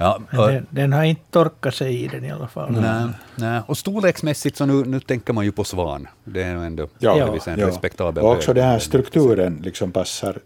Ja, 0.00 0.20
den, 0.30 0.66
den, 0.70 0.92
har 0.92 1.04
inte 1.04 1.30
torkat 1.30 1.74
sig 1.74 2.04
i 2.04 2.08
den 2.08 2.24
i 2.24 2.30
alla 2.30 2.48
fall. 2.48 2.72
Nej, 2.72 3.08
nej. 3.36 3.60
Och 3.66 3.78
storleksmässigt 3.78 4.56
så 4.56 4.66
nu, 4.66 4.84
nu 4.84 5.00
tänker 5.00 5.32
man 5.32 5.44
ju 5.44 5.52
på 5.52 5.64
svan. 5.64 6.08
Det 6.24 6.42
är 6.42 6.54
ändå 6.54 6.88
ja, 6.98 7.38
en 7.46 7.58
ja. 7.58 7.66
respektabel 7.66 8.24
Och 8.24 8.32
också 8.32 8.54
den 8.54 8.64
här 8.64 8.78
strukturen 8.78 9.60
liksom 9.62 9.92
passar 9.92 10.38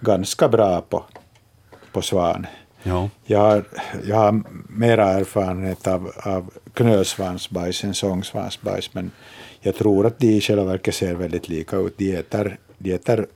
ganska 0.00 0.48
bra 0.48 0.80
på, 0.80 1.04
på 1.92 2.02
svan. 2.02 2.46
Ja. 2.82 3.08
Jag, 3.24 3.38
har, 3.38 3.64
jag 4.04 4.16
har 4.16 4.42
mera 4.68 5.10
erfarenhet 5.10 5.86
av, 5.86 6.12
av 6.22 6.50
knölsvansbajs 6.74 7.84
än 7.84 7.94
sångsvansbajs, 7.94 8.94
men 8.94 9.10
jag 9.60 9.74
tror 9.74 10.06
att 10.06 10.18
de 10.18 10.26
i 10.26 10.40
själva 10.40 10.64
verket 10.64 10.94
ser 10.94 11.14
väldigt 11.14 11.48
lika 11.48 11.76
ut. 11.76 11.98
De 11.98 12.16
äter, 12.16 12.58
de 12.78 12.92
äter 12.94 13.26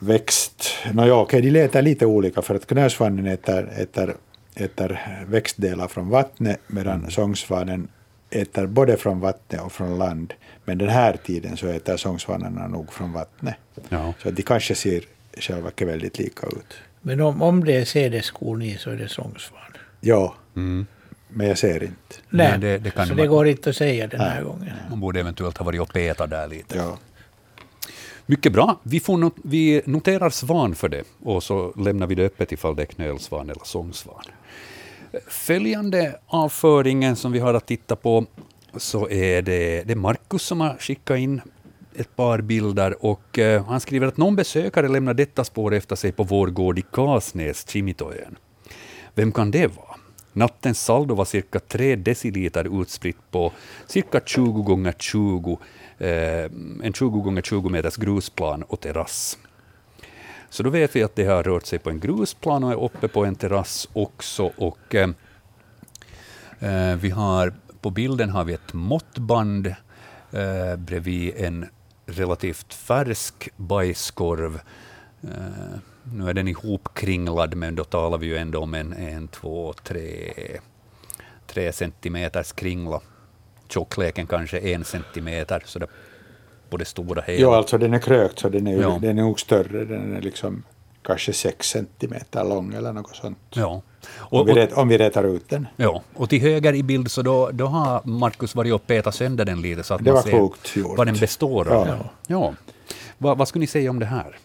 växt... 0.00 0.68
Nåja, 0.92 1.14
okej, 1.14 1.40
de 1.40 1.50
letar 1.50 1.82
lite 1.82 2.06
olika, 2.06 2.42
för 2.42 2.54
att 2.54 2.66
knölsvanen 2.66 3.26
äter, 3.26 3.68
äter, 3.76 4.14
äter 4.54 5.00
växtdelar 5.26 5.88
från 5.88 6.08
vattnet, 6.08 6.60
medan 6.66 6.98
mm. 6.98 7.10
sångsvanen 7.10 7.88
äter 8.30 8.66
både 8.66 8.96
från 8.96 9.20
vattnet 9.20 9.60
och 9.60 9.72
från 9.72 9.98
land. 9.98 10.34
Men 10.64 10.78
den 10.78 10.88
här 10.88 11.16
tiden 11.16 11.56
så 11.56 11.66
äter 11.66 11.96
sångsvanarna 11.96 12.68
nog 12.68 12.92
från 12.92 13.12
vattnet. 13.12 13.56
Ja. 13.88 14.14
Så 14.22 14.30
de 14.30 14.42
kanske 14.42 14.74
ser 14.74 15.04
själva 15.38 15.70
väldigt 15.76 16.18
lika 16.18 16.46
ut. 16.46 16.74
Men 17.00 17.20
om, 17.20 17.42
om 17.42 17.64
det 17.64 17.76
är 17.76 17.84
sädeskorn 17.84 18.62
i 18.62 18.78
så 18.78 18.90
är 18.90 18.96
det 18.96 19.08
sångsvan. 19.08 19.60
Ja, 20.00 20.34
mm. 20.56 20.86
men 21.28 21.48
jag 21.48 21.58
ser 21.58 21.82
inte. 21.82 22.14
Nej, 22.28 22.48
Nej 22.48 22.58
det, 22.58 22.78
det 22.78 22.90
kan 22.90 23.06
så 23.06 23.12
man, 23.12 23.16
det 23.16 23.26
går 23.26 23.48
inte 23.48 23.70
att 23.70 23.76
säga 23.76 24.06
den 24.06 24.20
här 24.20 24.42
gången. 24.42 24.72
Man 24.90 25.00
borde 25.00 25.20
eventuellt 25.20 25.58
ha 25.58 25.64
varit 25.64 25.80
och 25.80 25.92
petat 25.92 26.30
där 26.30 26.48
lite. 26.48 26.78
Ja. 26.78 26.98
Mycket 28.30 28.52
bra. 28.52 28.80
Vi, 28.82 29.00
får 29.00 29.18
not 29.18 29.34
vi 29.42 29.82
noterar 29.84 30.30
svan 30.30 30.74
för 30.74 30.88
det 30.88 31.04
och 31.22 31.42
så 31.42 31.72
lämnar 31.76 32.06
vi 32.06 32.14
det 32.14 32.24
öppet 32.24 32.52
ifall 32.52 32.76
det 32.76 32.82
är 32.82 32.86
knölsvan 32.86 33.50
eller 33.50 33.64
sångsvan. 33.64 34.22
Följande 35.28 36.18
avföringen 36.26 37.16
som 37.16 37.32
vi 37.32 37.38
har 37.38 37.54
att 37.54 37.66
titta 37.66 37.96
på 37.96 38.26
så 38.76 39.08
är 39.08 39.42
det, 39.42 39.82
det 39.86 39.92
är 39.92 39.96
Markus 39.96 40.42
som 40.42 40.60
har 40.60 40.76
skickat 40.78 41.18
in 41.18 41.40
ett 41.96 42.16
par 42.16 42.40
bilder 42.40 43.04
och 43.04 43.38
uh, 43.38 43.64
han 43.64 43.80
skriver 43.80 44.06
att 44.06 44.16
någon 44.16 44.36
besökare 44.36 44.88
lämnar 44.88 45.14
detta 45.14 45.44
spår 45.44 45.74
efter 45.74 45.96
sig 45.96 46.12
på 46.12 46.24
vår 46.24 46.46
gård 46.46 46.78
i 46.78 46.84
Kasnäs, 46.92 47.66
Kimitoön. 47.68 48.36
Vem 49.14 49.32
kan 49.32 49.50
det 49.50 49.66
vara? 49.66 49.96
Nattens 50.32 50.84
saldo 50.84 51.14
var 51.14 51.24
cirka 51.24 51.60
3 51.60 51.96
deciliter 51.96 52.82
utspritt 52.82 53.30
på 53.30 53.52
cirka 53.86 54.20
20 54.26 54.62
gånger 54.62 54.94
20 54.98 55.58
Eh, 56.00 56.50
en 56.82 56.92
20 56.92 57.20
gånger 57.20 57.42
20 57.42 57.68
meters 57.68 57.96
grusplan 57.96 58.62
och 58.62 58.80
terrass. 58.80 59.38
Så 60.50 60.62
då 60.62 60.70
vet 60.70 60.96
vi 60.96 61.02
att 61.02 61.16
det 61.16 61.24
har 61.24 61.42
rört 61.42 61.66
sig 61.66 61.78
på 61.78 61.90
en 61.90 62.00
grusplan 62.00 62.64
och 62.64 62.70
är 62.70 62.84
uppe 62.84 63.08
på 63.08 63.24
en 63.24 63.34
terrass 63.34 63.88
också. 63.92 64.52
Och, 64.56 64.94
eh, 64.94 65.10
eh, 66.60 66.96
vi 66.96 67.10
har, 67.10 67.54
på 67.80 67.90
bilden 67.90 68.30
har 68.30 68.44
vi 68.44 68.52
ett 68.52 68.72
måttband 68.72 69.66
eh, 70.32 70.76
bredvid 70.76 71.34
en 71.36 71.66
relativt 72.06 72.74
färsk 72.74 73.48
bajskorv. 73.56 74.60
Eh, 75.22 75.78
nu 76.02 76.28
är 76.28 76.34
den 76.34 76.48
ihopkringlad, 76.48 77.54
men 77.54 77.74
då 77.74 77.84
talar 77.84 78.18
vi 78.18 78.26
ju 78.26 78.36
ändå 78.36 78.60
om 78.60 78.74
en, 78.74 78.92
en 78.92 79.28
två, 79.28 79.72
tre, 79.72 80.32
tre 81.46 81.72
centimeters 81.72 82.52
kringla. 82.52 83.00
Tjockleken 83.70 84.26
kanske 84.26 84.58
en 84.58 84.84
centimeter, 84.84 85.62
så 85.64 85.78
det 85.78 85.86
på 86.70 86.76
det 86.76 86.84
stora 86.84 87.22
hela. 87.22 87.40
Ja, 87.40 87.56
alltså 87.56 87.78
den 87.78 87.94
är 87.94 87.98
krökt, 87.98 88.38
så 88.38 88.48
den 88.48 88.66
är, 88.66 88.80
ja. 88.80 88.98
den 89.02 89.18
är 89.18 89.22
nog 89.22 89.40
större. 89.40 89.84
Den 89.84 90.16
är 90.16 90.20
liksom 90.20 90.62
kanske 91.02 91.32
sex 91.32 91.68
centimeter 91.68 92.44
lång 92.44 92.74
eller 92.74 92.92
något 92.92 93.16
sånt. 93.16 93.38
Ja. 93.50 93.82
Och, 94.16 94.40
om, 94.40 94.46
vi 94.46 94.52
rätt, 94.52 94.72
om 94.72 94.88
vi 94.88 94.98
rätar 94.98 95.24
ut 95.24 95.48
den. 95.48 95.66
Ja, 95.76 96.02
och 96.14 96.30
till 96.30 96.40
höger 96.40 96.74
i 96.74 96.82
bild 96.82 97.10
så 97.10 97.22
då, 97.22 97.50
då 97.52 97.66
har 97.66 98.02
Markus 98.04 98.54
varit 98.54 98.72
och 98.72 98.86
petat 98.86 99.14
sönder 99.14 99.44
den 99.44 99.62
lite 99.62 99.82
så 99.82 99.94
att 99.94 100.04
det 100.04 100.12
man 100.12 100.22
ser 100.22 100.38
gjort. 100.38 100.76
vad 100.76 101.06
den 101.06 101.16
består 101.16 101.68
av. 101.68 101.86
Ja. 101.86 101.98
Ja. 102.26 102.54
Vad, 103.18 103.38
vad 103.38 103.48
skulle 103.48 103.60
ni 103.60 103.66
säga 103.66 103.90
om 103.90 103.98
det 103.98 104.06
här? 104.06 104.38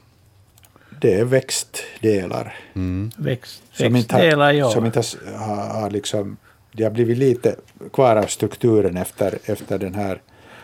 Det 1.01 1.13
är 1.13 1.25
växtdelar. 1.25 2.55
Mm. 2.73 3.11
Växt, 3.17 3.61
som 3.71 3.93
växtdelar, 3.93 4.53
ja. 4.53 4.69
Som 4.69 4.85
inte 4.85 5.03
har, 5.37 5.81
har 5.81 5.89
liksom, 5.89 6.37
de 6.75 6.83
har 6.83 6.91
blivit 6.91 7.17
lite 7.17 7.55
kvar 7.93 8.15
av 8.15 8.27
strukturen 8.27 8.97
efter, 8.97 9.39
efter 9.45 9.79
den 9.79 9.95
här 9.95 10.21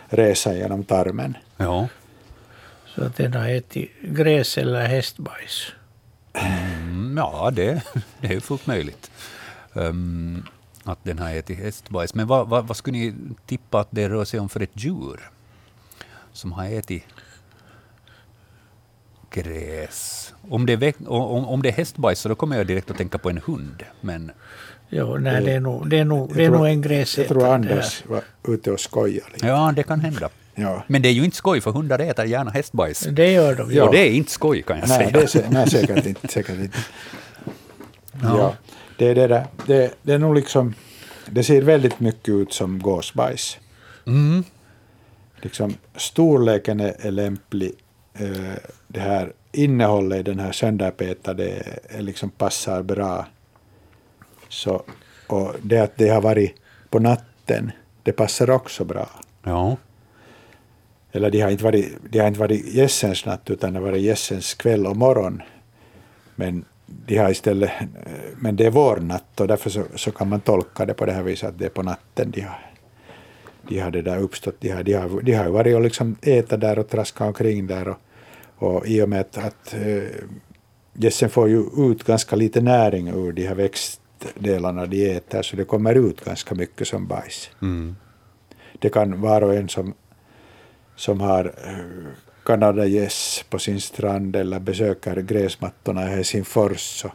resan 0.08 0.56
genom 0.56 0.84
tarmen. 0.84 1.36
Ja. 1.56 1.88
Så 2.86 3.04
att 3.04 3.16
den 3.16 3.34
har 3.34 3.48
ätit 3.48 3.90
gräs 4.02 4.58
eller 4.58 4.86
hästbajs. 4.86 5.72
Mm, 6.32 7.16
ja, 7.16 7.50
det, 7.50 7.82
det 8.20 8.34
är 8.34 8.40
fullt 8.40 8.66
möjligt. 8.66 9.10
Um, 9.72 10.44
att 10.84 10.98
den 11.04 11.18
har 11.18 11.30
ätit 11.30 11.58
hästbajs. 11.58 12.14
Men 12.14 12.26
vad, 12.26 12.48
vad, 12.48 12.66
vad, 12.66 12.76
skulle 12.76 12.98
ni 12.98 13.14
tippa 13.46 13.80
att 13.80 13.88
det 13.90 14.08
rör 14.08 14.24
sig 14.24 14.40
om 14.40 14.48
för 14.48 14.60
ett 14.60 14.84
djur 14.84 15.30
som 16.32 16.52
har 16.52 16.66
ätit 16.66 17.04
gräs. 19.30 20.34
Om 20.48 20.66
det, 20.66 21.00
om, 21.06 21.46
om 21.46 21.62
det 21.62 21.68
är 21.68 21.72
hästbajs 21.72 22.20
så 22.20 22.28
då 22.28 22.34
kommer 22.34 22.56
jag 22.56 22.66
direkt 22.66 22.90
att 22.90 22.96
tänka 22.96 23.18
på 23.18 23.30
en 23.30 23.38
hund. 23.38 23.82
Men 24.00 24.32
Jo, 24.94 25.16
nej, 25.16 25.44
det 25.44 25.52
är 25.52 25.60
nog, 25.60 25.88
det 25.90 25.98
är 25.98 26.04
nog, 26.04 26.30
Jag 26.30 26.36
det 26.36 26.44
är 26.44 26.48
tror- 26.48 26.56
nog 26.58 26.66
en 26.66 26.72
Jag 26.72 26.82
gräsätare. 26.82 27.28
tror 27.28 27.40
det 27.40 27.54
Anders 27.54 28.04
var 28.06 28.22
ute 28.48 28.70
och 28.72 28.80
skojade 28.80 29.26
lite. 29.32 29.46
ja, 29.46 29.72
det 29.76 29.82
kan 29.82 30.00
hända. 30.00 30.28
Ja. 30.54 30.82
Men 30.86 31.02
det 31.02 31.08
är 31.08 31.12
ju 31.12 31.24
inte 31.24 31.36
skoj, 31.36 31.60
för 31.60 31.70
hundar 31.70 31.98
äter 31.98 32.24
gärna 32.24 32.50
hästbajs. 32.50 33.00
Det 33.00 33.32
gör 33.32 33.54
de. 33.54 33.72
Ja. 33.72 33.84
Och 33.84 33.92
det 33.92 33.98
är 33.98 34.10
inte 34.10 34.30
skoj, 34.30 34.62
kan 34.62 34.78
jag 34.78 34.88
Nej, 34.88 34.98
säga. 34.98 35.10
det 35.10 35.34
är, 35.34 35.50
nej, 35.50 35.70
säkert 35.70 36.06
inte. 36.06 36.28
Säkert 36.28 36.58
inte. 36.58 36.78
Ja. 38.22 38.54
Det, 38.98 39.08
är 39.08 39.14
det, 39.14 39.26
där. 39.26 39.46
Det, 39.66 39.94
det 40.02 40.12
är 40.12 40.18
nog 40.18 40.34
liksom... 40.34 40.74
Det 41.30 41.44
ser 41.44 41.62
väldigt 41.62 42.00
mycket 42.00 42.28
ut 42.28 42.52
som 42.52 42.78
gåsbajs. 42.78 43.58
Mm. 44.06 44.44
Liksom, 45.42 45.74
storleken 45.96 46.80
är, 46.80 46.94
är 47.00 47.10
lämplig. 47.10 47.72
Eh, 48.14 48.28
det 48.88 49.00
här 49.00 49.32
innehållet 49.52 50.18
i 50.20 50.22
den 50.22 50.38
här 50.38 50.52
sönderpetade 50.52 51.62
liksom 51.98 52.30
passar 52.30 52.82
bra. 52.82 53.26
Så, 54.52 54.82
och 55.26 55.54
det 55.62 55.78
att 55.78 55.96
det 55.96 56.08
har 56.08 56.20
varit 56.20 56.54
på 56.90 56.98
natten, 56.98 57.72
det 58.02 58.12
passar 58.12 58.50
också 58.50 58.84
bra. 58.84 59.08
Ja. 59.42 59.76
Eller 61.12 61.30
de 61.30 61.40
har 61.40 61.50
inte 61.50 61.64
varit, 61.64 61.92
de 62.10 62.18
har 62.18 62.28
inte 62.28 62.40
varit 62.40 62.74
gässens 62.74 63.24
natt, 63.26 63.50
utan 63.50 63.72
det 63.72 63.78
har 63.78 63.86
varit 63.86 64.02
gässens 64.02 64.54
kväll 64.54 64.86
och 64.86 64.96
morgon. 64.96 65.42
Men, 66.34 66.64
de 66.86 67.16
har 67.18 67.30
istället, 67.30 67.70
men 68.36 68.56
det 68.56 68.66
är 68.66 68.70
vår 68.70 68.96
natt 68.96 69.40
och 69.40 69.48
därför 69.48 69.70
så, 69.70 69.84
så 69.94 70.10
kan 70.10 70.28
man 70.28 70.40
tolka 70.40 70.86
det 70.86 70.94
på 70.94 71.06
det 71.06 71.12
här 71.12 71.22
viset 71.22 71.48
att 71.48 71.58
det 71.58 71.64
är 71.64 71.70
på 71.70 71.82
natten 71.82 72.30
de 72.30 72.40
har, 72.40 72.72
de 73.68 73.80
har 73.80 73.90
det 73.90 74.02
där 74.02 74.18
uppstått. 74.18 74.56
De 74.60 74.68
har, 74.68 74.82
de 74.82 74.92
har, 74.92 75.20
de 75.20 75.32
har 75.32 75.48
varit 75.48 75.74
och 75.74 75.82
liksom 75.82 76.16
äta 76.22 76.56
där 76.56 76.78
och 76.78 76.88
traska 76.88 77.24
omkring 77.24 77.66
där. 77.66 77.88
Och, 77.88 77.98
och 78.58 78.86
i 78.86 79.02
och 79.02 79.08
med 79.08 79.20
att, 79.20 79.38
att 79.38 79.74
äh, 79.74 80.02
gässen 80.92 81.30
får 81.30 81.48
ju 81.48 81.64
ut 81.76 82.04
ganska 82.04 82.36
lite 82.36 82.60
näring 82.60 83.08
ur 83.08 83.32
de 83.32 83.46
här 83.46 83.54
växtdelarna 84.24 84.86
de 84.86 85.16
äter, 85.16 85.42
så 85.42 85.56
det 85.56 85.64
kommer 85.64 85.94
ut 85.94 86.24
ganska 86.24 86.54
mycket 86.54 86.88
som 86.88 87.06
bajs. 87.06 87.50
Mm. 87.62 87.96
Det 88.78 88.88
kan 88.90 89.20
var 89.20 89.42
och 89.42 89.54
en 89.54 89.68
som, 89.68 89.94
som 90.96 91.20
har 91.20 91.44
eh, 91.44 92.12
kanadagäss 92.44 93.44
på 93.50 93.58
sin 93.58 93.80
strand 93.80 94.36
eller 94.36 94.60
besöker 94.60 95.16
gräsmattorna 95.16 96.06
i 96.06 96.14
Helsingfors 96.14 96.80
så, 96.80 97.12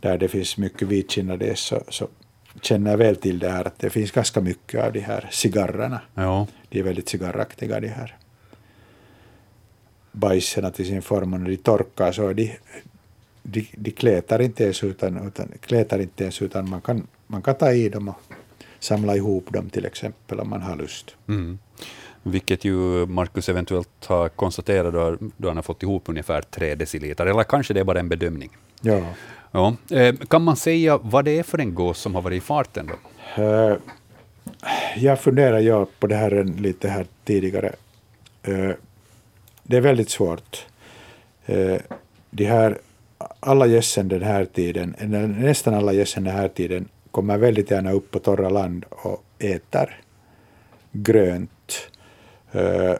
där 0.00 0.18
det 0.18 0.28
finns 0.28 0.56
mycket 0.56 0.88
vitkinnade 0.88 1.46
gäss 1.46 1.60
så, 1.60 1.82
så 1.88 2.08
känner 2.62 2.96
väl 2.96 3.16
till 3.16 3.38
det 3.38 3.50
här 3.50 3.64
att 3.64 3.78
det 3.78 3.90
finns 3.90 4.10
ganska 4.10 4.40
mycket 4.40 4.84
av 4.84 4.92
de 4.92 5.00
här 5.00 5.28
cigarrerna. 5.30 6.00
Ja. 6.14 6.46
De 6.68 6.78
är 6.78 6.82
väldigt 6.82 7.08
cigarraktiga 7.08 7.80
de 7.80 7.88
här 7.88 8.16
bajserna 10.12 10.70
till 10.70 10.86
sin 10.86 11.02
form 11.02 11.34
och 11.34 11.40
när 11.40 11.50
de 11.50 11.56
torkar 11.56 12.12
så 12.12 12.28
är 12.28 12.34
de, 12.34 12.56
de, 13.42 13.66
de 13.76 13.90
kletar 13.90 14.40
inte 14.40 14.64
ens 14.64 14.84
utan, 14.84 15.26
utan, 15.26 15.48
kletar 15.60 15.98
inte 15.98 16.22
ens 16.24 16.42
utan 16.42 16.70
man 16.70 16.80
kan, 16.80 17.06
man 17.26 17.42
kan 17.42 17.54
ta 17.54 17.72
i 17.72 17.88
dem 17.88 18.08
och 18.08 18.14
samla 18.78 19.16
ihop 19.16 19.52
dem 19.52 19.70
till 19.70 19.86
exempel 19.86 20.40
om 20.40 20.48
man 20.48 20.62
har 20.62 20.76
lust. 20.76 21.16
Mm. 21.28 21.58
Vilket 22.22 22.64
ju 22.64 23.06
Marcus 23.06 23.48
eventuellt 23.48 24.06
har 24.06 24.28
konstaterat 24.28 24.92
då, 24.92 25.16
då 25.36 25.48
han 25.48 25.56
har 25.56 25.62
fått 25.62 25.82
ihop 25.82 26.08
ungefär 26.08 26.42
tre 26.42 26.74
deciliter, 26.74 27.26
eller 27.26 27.44
kanske 27.44 27.74
det 27.74 27.80
är 27.80 27.84
bara 27.84 28.00
en 28.00 28.08
bedömning. 28.08 28.50
Ja. 28.80 29.02
Ja. 29.50 29.76
Eh, 29.90 30.14
kan 30.14 30.42
man 30.42 30.56
säga 30.56 30.98
vad 30.98 31.24
det 31.24 31.38
är 31.38 31.42
för 31.42 31.58
en 31.58 31.74
gås 31.74 31.98
som 31.98 32.14
har 32.14 32.22
varit 32.22 32.42
i 32.42 32.46
farten 32.46 32.86
då? 32.86 33.42
Eh, 33.42 33.76
jag 34.96 35.20
funderar 35.20 35.58
jag 35.58 35.88
på 35.98 36.06
det 36.06 36.14
här 36.14 36.44
lite 36.44 36.88
här 36.88 37.06
tidigare. 37.24 37.72
Eh, 38.42 38.70
det 39.62 39.76
är 39.76 39.80
väldigt 39.80 40.10
svårt. 40.10 40.66
De 42.30 42.44
här, 42.44 42.78
alla 43.40 43.66
gässen 43.66 44.08
den 44.08 44.22
här 44.22 44.44
tiden, 44.44 44.94
eller 44.98 45.26
nästan 45.26 45.74
alla 45.74 45.92
gässen 45.92 46.24
den 46.24 46.34
här 46.34 46.48
tiden, 46.48 46.88
kommer 47.10 47.38
väldigt 47.38 47.70
gärna 47.70 47.92
upp 47.92 48.10
på 48.10 48.18
torra 48.18 48.48
land 48.48 48.84
och 48.90 49.24
äter 49.38 50.00
grönt. 50.92 51.88
Eh, 52.52 52.94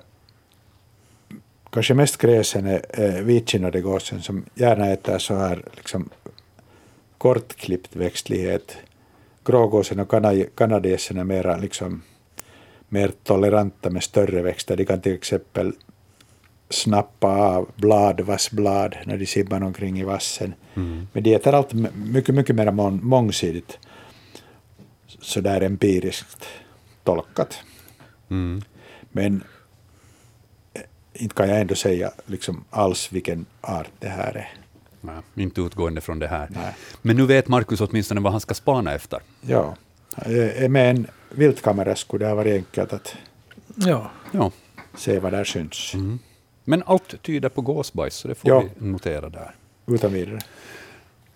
kanske 1.71 1.95
mest 1.95 2.17
gräsen 2.17 2.67
är 2.67 2.83
eh, 2.89 3.23
vitkinnade 3.23 3.81
gåsen 3.81 4.23
som 4.23 4.45
gärna 4.55 4.87
äter 4.87 5.19
så 5.19 5.35
här 5.35 5.63
liksom 5.77 6.11
kortklippt 7.19 7.97
växtlighet. 7.97 8.77
Grågåsen 9.45 10.01
och 10.01 10.11
kanadagässen 10.57 11.17
är 11.17 11.25
mera, 11.25 11.57
liksom, 11.57 12.03
mer 12.89 13.13
toleranta 13.25 13.91
med 13.91 14.03
större 14.03 14.43
växter. 14.43 14.77
De 14.77 14.85
kan 14.85 15.01
till 15.01 15.15
exempel 15.15 15.73
snappa 16.71 17.29
av 17.29 17.71
blad, 17.77 18.21
vassblad 18.21 18.97
när 19.07 19.17
de 19.17 19.27
simmar 19.27 19.63
omkring 19.63 20.01
i 20.01 20.05
vassen. 20.05 20.55
Men 21.13 21.23
de 21.23 21.35
äter 21.35 21.55
allt 21.55 21.73
mycket, 21.95 22.35
mycket 22.35 22.57
mer 22.57 22.67
mång- 22.71 23.03
mångsidigt. 23.03 23.79
Sådär 25.07 25.61
empiriskt 25.61 26.47
tolkat. 27.05 27.59
Mm. 28.31 28.63
Men 29.13 29.45
eh, 30.75 30.81
inte 31.15 31.35
kan 31.35 31.49
jag 31.49 31.61
ändå 31.61 31.75
säga 31.75 32.11
liksom 32.27 32.65
alls 32.71 33.13
vilken 33.13 33.47
art 33.61 33.91
det 33.99 34.09
här 34.09 34.37
är. 34.37 34.49
Nej, 35.01 35.21
inte 35.35 35.61
utgående 35.61 36.01
från 36.01 36.19
det 36.19 36.29
här. 36.29 36.49
Nej. 36.51 36.75
Men 37.03 37.17
nu 37.17 37.27
vet 37.27 37.49
Marcus 37.49 37.81
åtminstone 37.81 38.21
vad 38.21 38.33
han 38.33 38.41
ska 38.41 38.55
spana 38.55 38.95
efter. 38.95 39.21
Ja, 39.41 39.77
Eh, 40.27 40.69
med 40.69 40.91
en 40.91 41.07
viltkamera 41.31 41.97
skulle 41.97 42.25
det 42.25 42.29
ha 42.29 42.35
varit 42.35 42.55
enkelt 42.55 42.93
att 42.93 43.15
Ja. 43.75 44.11
Ja. 44.33 44.51
se 44.97 45.19
vad 45.19 45.33
där 45.33 45.45
syns. 45.45 45.93
Men 46.71 46.83
allt 46.87 47.23
tyder 47.23 47.49
på 47.49 47.61
gåsbajs, 47.61 48.15
så 48.15 48.29
det 48.29 48.35
får 48.35 48.51
Ja. 48.51 48.65
vi 48.81 48.87
notera 48.87 49.29
där. 49.29 49.51
Utan 49.87 50.13
vidare. 50.13 50.39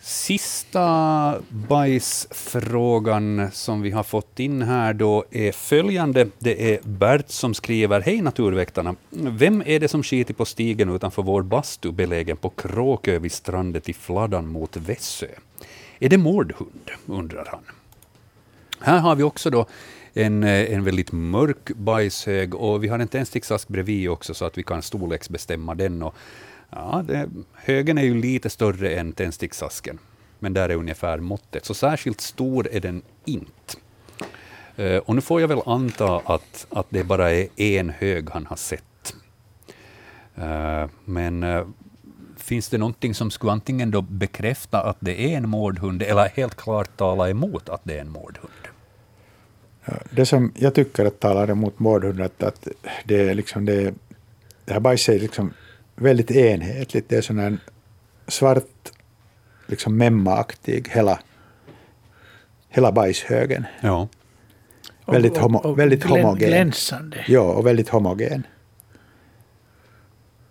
Sista 0.01 1.35
bajsfrågan 1.49 3.49
som 3.53 3.83
vi 3.83 3.91
har 3.91 4.03
fått 4.03 4.41
in 4.41 4.63
här 4.63 4.93
då 4.95 5.25
är 5.31 5.53
följande. 5.53 6.29
Det 6.39 6.75
är 6.75 6.79
Bert 6.83 7.31
som 7.31 7.55
skriver, 7.55 8.01
Hej 8.01 8.23
naturväktarna. 8.23 8.95
Vem 9.11 9.63
är 9.67 9.81
det 9.81 9.89
som 9.89 10.03
skiter 10.03 10.35
på 10.35 10.45
stigen 10.45 10.95
utanför 10.95 11.23
vår 11.23 11.43
bastu 11.43 11.93
belägen 11.93 12.37
på 12.37 12.51
Kråkö 12.51 13.19
vid 13.19 13.33
strandet 13.33 13.89
i 13.89 13.93
Fladdan 13.93 14.47
mot 14.49 14.77
Vässö? 14.77 15.27
Är 15.99 16.09
det 16.09 16.19
mårdhund? 16.19 16.91
undrar 17.07 17.49
han. 17.51 17.61
Här 18.81 18.99
har 18.99 19.15
vi 19.17 19.23
också 19.23 19.51
då 19.51 19.67
en, 20.15 20.45
eh, 20.45 20.75
en 20.75 20.85
väldigt 20.85 21.13
mörk 21.13 21.71
bajshög 21.77 22.55
och 22.55 22.85
vi 22.85 22.89
har 22.89 22.99
en 22.99 23.09
tändsticksask 23.09 23.69
bredvid 23.69 24.11
också 24.11 24.35
så 24.35 24.45
att 24.45 24.59
vi 24.59 24.63
kan 24.63 24.83
storleksbestämma 24.83 25.75
den. 25.75 26.03
Och, 26.03 26.15
ja, 26.71 27.05
det, 27.07 27.29
högen 27.53 27.99
är 27.99 28.03
ju 28.03 28.21
lite 28.21 28.51
större 28.51 28.95
än 28.95 29.13
tändsticksasken, 29.13 29.99
men 30.39 30.53
där 30.53 30.69
är 30.69 30.77
ungefär 30.77 31.19
måttet. 31.19 31.65
Så 31.65 31.75
särskilt 31.75 32.21
stor 32.21 32.69
är 32.73 32.81
den 32.81 33.03
inte. 33.25 33.77
Eh, 34.77 34.97
och 34.97 35.15
nu 35.15 35.21
får 35.21 35.41
jag 35.41 35.49
väl 35.49 35.61
anta 35.67 36.17
att, 36.25 36.67
att 36.71 36.87
det 36.89 37.05
bara 37.05 37.33
är 37.33 37.49
en 37.57 37.91
hög 37.91 38.31
han 38.31 38.47
har 38.47 38.57
sett. 38.57 39.15
Eh, 40.37 40.89
men 41.05 41.45
finns 42.37 42.69
det 42.69 42.79
någonting 42.79 43.15
som 43.15 43.31
skulle 43.31 43.53
antingen 43.53 43.91
då 43.91 44.03
bekräfta 44.03 44.83
att 44.83 44.97
det 45.01 45.21
är 45.21 45.37
en 45.37 45.49
mårdhund 45.49 46.03
eller 46.03 46.29
helt 46.29 46.55
klart 46.55 46.97
tala 46.97 47.31
emot 47.31 47.69
att 47.69 47.81
det 47.85 47.97
är 47.97 48.01
en 48.01 48.11
mårdhund? 48.11 48.64
Ja, 49.85 49.93
Det 50.11 50.27
som 50.27 50.53
jag 50.57 50.75
tycker 50.75 51.05
att 51.05 51.21
talar 51.21 51.51
emot 51.51 51.79
mårdhundar 51.79 52.25
att, 52.25 52.43
att 52.43 52.69
det 53.05 53.29
är 53.29 53.35
liksom 53.35 53.65
det, 53.65 53.95
det 54.65 54.73
här 54.73 54.81
bajset 54.81 55.15
är 55.15 55.19
liksom 55.21 55.55
väldigt 55.97 56.31
enhetligt. 56.31 57.09
Det 57.09 57.17
är 57.17 57.23
sån 57.23 57.39
här 57.39 57.57
svart, 58.29 58.65
liksom 59.67 59.97
memmaaktig 59.97 60.89
hela, 60.91 61.21
hela 62.69 62.93
bajshögen. 62.93 63.65
Ja. 63.81 64.09
Väldigt 65.07 65.37
homo- 65.37 65.75
väldigt 65.77 66.05
glän- 66.05 66.23
homogen. 66.23 66.49
Glänsande. 66.49 67.25
Ja, 67.29 67.41
och 67.41 67.67
väldigt 67.67 67.89
homogen. 67.89 68.47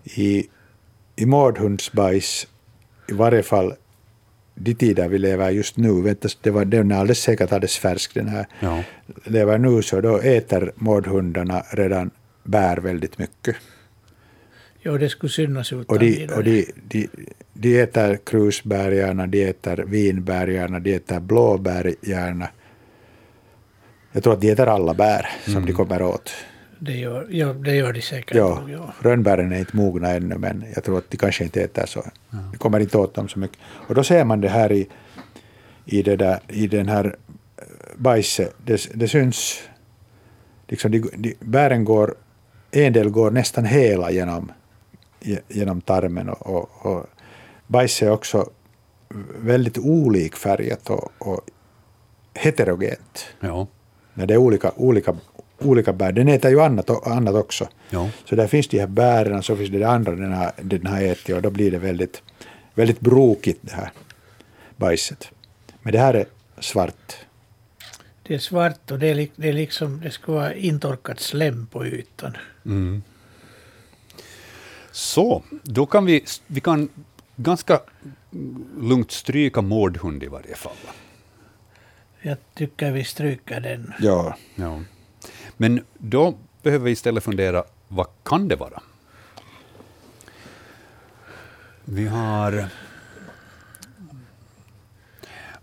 I, 0.03 0.47
i 1.15 1.25
mårdhundsbajs, 1.25 2.47
i 3.09 3.13
varje 3.13 3.43
fall 3.43 3.73
de 4.55 4.73
tider 4.73 5.07
vi 5.09 5.17
lever 5.17 5.49
just 5.49 5.77
nu, 5.77 6.01
du, 6.01 6.37
det 6.41 6.51
var, 6.51 6.65
den 6.65 6.91
är 6.91 6.95
alldeles 6.95 7.19
säkert 7.21 7.51
alldeles 7.51 7.77
färsk 7.77 8.13
den 8.13 8.27
här, 8.27 8.45
Ja. 8.59 8.83
lever 9.23 9.57
nu 9.57 9.81
så 9.81 10.01
då 10.01 10.17
äter 10.19 10.71
mårdhundarna 10.75 11.63
redan 11.71 12.11
bär 12.43 12.77
väldigt 12.77 13.17
mycket. 13.17 13.55
Jo, 14.81 14.97
det 14.97 15.09
skulle 15.09 15.29
synas 15.31 15.73
utan 15.73 15.85
Och 15.87 15.99
de, 15.99 16.05
vidare. 16.11 16.37
och 16.37 16.43
de, 16.43 16.65
de, 16.87 17.07
de 17.53 17.81
äter 17.81 18.17
krusbär 18.25 18.91
gärna, 18.91 19.27
de 19.27 19.43
äter 19.43 19.77
vinbär 19.87 20.47
gärna, 20.47 20.79
de 20.79 20.93
äter 20.95 21.19
blåbär 21.19 21.95
gärna. 22.01 22.47
Jag 24.11 24.23
tror 24.23 24.33
att 24.33 24.41
de 24.41 24.51
äter 24.51 24.67
alla 24.67 24.93
bär 24.93 25.27
som 25.45 25.65
de 25.65 25.73
kommer 25.73 26.01
åt. 26.01 26.31
Det 26.85 26.97
gör, 26.97 27.27
ja, 27.29 27.53
det 27.53 27.75
gör 27.75 27.93
de 27.93 28.01
säkert. 28.01 28.37
Ja, 28.37 28.59
nog, 28.59 28.69
ja. 28.69 28.93
rönnbären 28.99 29.51
är 29.51 29.59
inte 29.59 29.75
mogna 29.77 30.09
ännu, 30.11 30.37
men 30.37 30.65
jag 30.75 30.83
tror 30.83 30.97
att 30.97 31.11
de 31.11 31.17
kanske 31.17 31.43
inte 31.43 31.61
äter 31.61 31.85
så. 31.85 32.03
De 32.51 32.57
kommer 32.57 32.79
inte 32.79 32.97
åt 32.97 33.13
dem 33.13 33.27
så 33.29 33.39
mycket. 33.39 33.57
Och 33.87 33.95
då 33.95 34.03
ser 34.03 34.23
man 34.25 34.41
det 34.41 34.49
här 34.49 34.71
i, 34.71 34.87
i, 35.85 36.01
det 36.01 36.15
där, 36.15 36.39
i 36.47 36.67
den 36.67 36.87
här 36.89 37.05
eh, 37.57 37.63
bajset. 37.97 38.55
Det, 38.65 38.89
det 38.93 39.07
syns, 39.07 39.59
liksom 40.67 40.91
de, 40.91 40.99
de, 41.17 41.35
bären 41.39 41.85
går, 41.85 42.15
en 42.71 42.93
del 42.93 43.09
går 43.09 43.31
nästan 43.31 43.65
hela 43.65 44.11
genom, 44.11 44.51
ge- 45.19 45.41
genom 45.47 45.81
tarmen. 45.81 46.29
Och, 46.29 46.55
och, 46.55 46.85
och 46.85 47.05
bajs 47.67 48.01
är 48.03 48.11
också 48.11 48.49
väldigt 49.39 49.77
olikfärgat 49.77 50.89
och, 50.89 51.11
och 51.17 51.41
heterogent. 52.33 53.25
Ja. 53.39 53.67
När 54.13 54.25
det 54.25 54.33
är 54.33 54.37
olika, 54.37 54.71
olika, 54.75 55.15
olika 55.65 55.93
bär. 55.93 56.11
Den 56.11 56.27
äter 56.27 56.51
ju 56.51 56.61
annat, 56.61 57.07
annat 57.07 57.35
också. 57.35 57.67
Ja. 57.89 58.09
Så 58.25 58.35
där 58.35 58.47
finns 58.47 58.67
de 58.67 58.79
här 58.79 58.87
bären, 58.87 59.43
så 59.43 59.55
finns 59.55 59.69
det 59.69 59.79
det 59.79 59.89
andra 59.89 60.15
den 60.15 60.33
har, 60.33 60.51
den 60.61 60.87
har 60.87 61.01
ätit 61.01 61.35
och 61.35 61.41
då 61.41 61.49
blir 61.49 61.71
det 61.71 61.77
väldigt, 61.77 62.21
väldigt 62.73 62.99
brokigt 62.99 63.59
det 63.61 63.73
här 63.73 63.91
bajset. 64.75 65.31
Men 65.81 65.93
det 65.93 65.99
här 65.99 66.13
är 66.13 66.25
svart. 66.59 67.15
Det 68.23 68.33
är 68.33 68.39
svart 68.39 68.91
och 68.91 68.99
det 68.99 69.07
är, 69.07 69.27
det 69.35 69.49
är 69.49 69.53
liksom, 69.53 70.01
det 70.03 70.11
ska 70.11 70.31
vara 70.31 70.53
intorkat 70.53 71.19
slem 71.19 71.67
på 71.67 71.85
ytan. 71.85 72.37
Mm. 72.65 73.03
Så, 74.91 75.43
då 75.63 75.85
kan 75.85 76.05
vi, 76.05 76.25
vi 76.47 76.61
kan 76.61 76.89
ganska 77.35 77.79
lugnt 78.79 79.11
stryka 79.11 79.61
mårdhund 79.61 80.23
i 80.23 80.27
varje 80.27 80.55
fall. 80.55 80.77
Jag 82.21 82.37
tycker 82.55 82.91
vi 82.91 83.03
stryker 83.03 83.59
den. 83.59 83.93
Ja, 83.99 84.37
Ja. 84.55 84.79
Men 85.57 85.81
då 85.97 86.37
behöver 86.61 86.85
vi 86.85 86.91
istället 86.91 87.23
fundera, 87.23 87.63
vad 87.87 88.07
kan 88.23 88.47
det 88.47 88.55
vara? 88.55 88.81
Vi 91.85 92.07
har... 92.07 92.65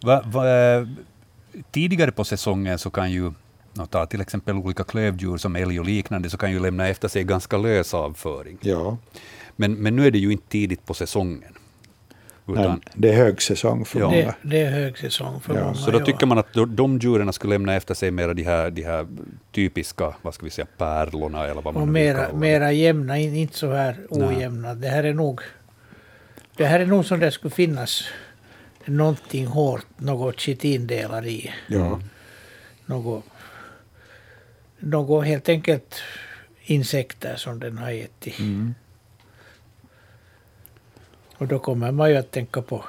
Va, 0.03 0.23
va, 0.27 0.45
tidigare 1.71 2.13
på 2.13 2.25
säsongen 2.25 2.79
så 2.79 2.91
kan 2.91 3.11
ju, 3.11 3.33
ta 3.91 4.07
till 4.07 4.21
exempel 4.21 4.57
olika 4.57 4.85
klövdjur 4.85 5.37
som 5.37 5.57
älg 5.57 5.81
och 5.81 5.87
liknande, 5.87 6.31
så 6.31 6.37
kan 6.37 6.53
ju 6.53 6.61
lämna 6.61 6.89
efter 6.89 7.09
sig 7.09 7.25
ganska 7.25 7.59
lös 7.59 7.95
avföring. 7.95 8.59
ja. 8.61 8.99
Men, 9.57 9.75
men 9.75 9.97
nu 9.97 10.07
är 10.07 10.11
det 10.11 10.19
ju 10.19 10.33
inte 10.33 10.49
tidigt 10.49 10.87
på 10.87 10.95
säsongen. 10.95 11.55
Utan, 12.53 12.81
det 12.95 13.09
är 13.09 13.17
högsäsong 13.17 13.85
för 13.85 14.01
Ja. 14.01 14.07
många. 14.11 14.17
Det, 14.23 14.35
det 14.43 14.61
är 14.61 14.71
högsäsong 14.71 15.41
för 15.41 15.55
Ja, 15.55 15.63
många. 15.65 15.75
Så 15.75 15.91
då 15.91 16.01
ja. 16.01 16.05
tycker 16.05 16.27
man 16.27 16.39
att 16.39 16.47
de 16.69 16.99
djuren 16.99 17.33
skulle 17.33 17.55
lämna 17.55 17.75
efter 17.75 17.95
sig 17.95 18.11
mera 18.11 18.35
de 18.35 18.43
här, 18.43 18.71
de 18.71 18.83
här 18.83 19.07
typiska, 19.53 20.15
vad 20.23 20.35
ska 20.35 20.45
vi 20.45 20.51
säga, 20.51 20.67
pärlorna 20.79 21.45
eller 21.45 21.63
vad 21.63 21.75
man 21.75 21.83
Och 21.83 21.89
nu 21.89 21.93
mera, 21.93 22.33
mera 22.33 22.73
jämna, 22.73 23.19
in- 23.19 23.35
inte 23.35 23.57
så 23.59 23.73
här 23.73 23.97
ojämna. 24.09 24.75
Det 24.75 24.89
här 24.89 25.05
är 25.05 25.15
nog... 25.15 25.41
Det 26.57 26.67
här 26.67 26.81
är 26.81 26.87
nog 26.87 27.05
som 27.05 27.21
det 27.21 27.31
skulle 27.31 27.51
finnas 27.55 28.05
någonting 28.85 29.47
hårt, 29.47 29.87
något 29.97 30.41
chitindelar 30.41 31.27
i. 31.27 31.51
Ja. 31.67 32.01
Något, 32.87 33.25
något 34.79 35.27
helt 35.27 35.49
enkelt 35.49 35.95
insekter 36.63 37.37
som 37.37 37.61
den 37.61 37.79
har 37.79 37.91
ätit. 37.91 38.39
Mm. 38.39 38.75
Och 41.41 41.47
då 41.47 41.59
kommer 41.59 41.93
man 41.93 42.11
ju 42.11 42.17
att 42.17 42.31
tänka 42.31 42.63
på 42.63 42.85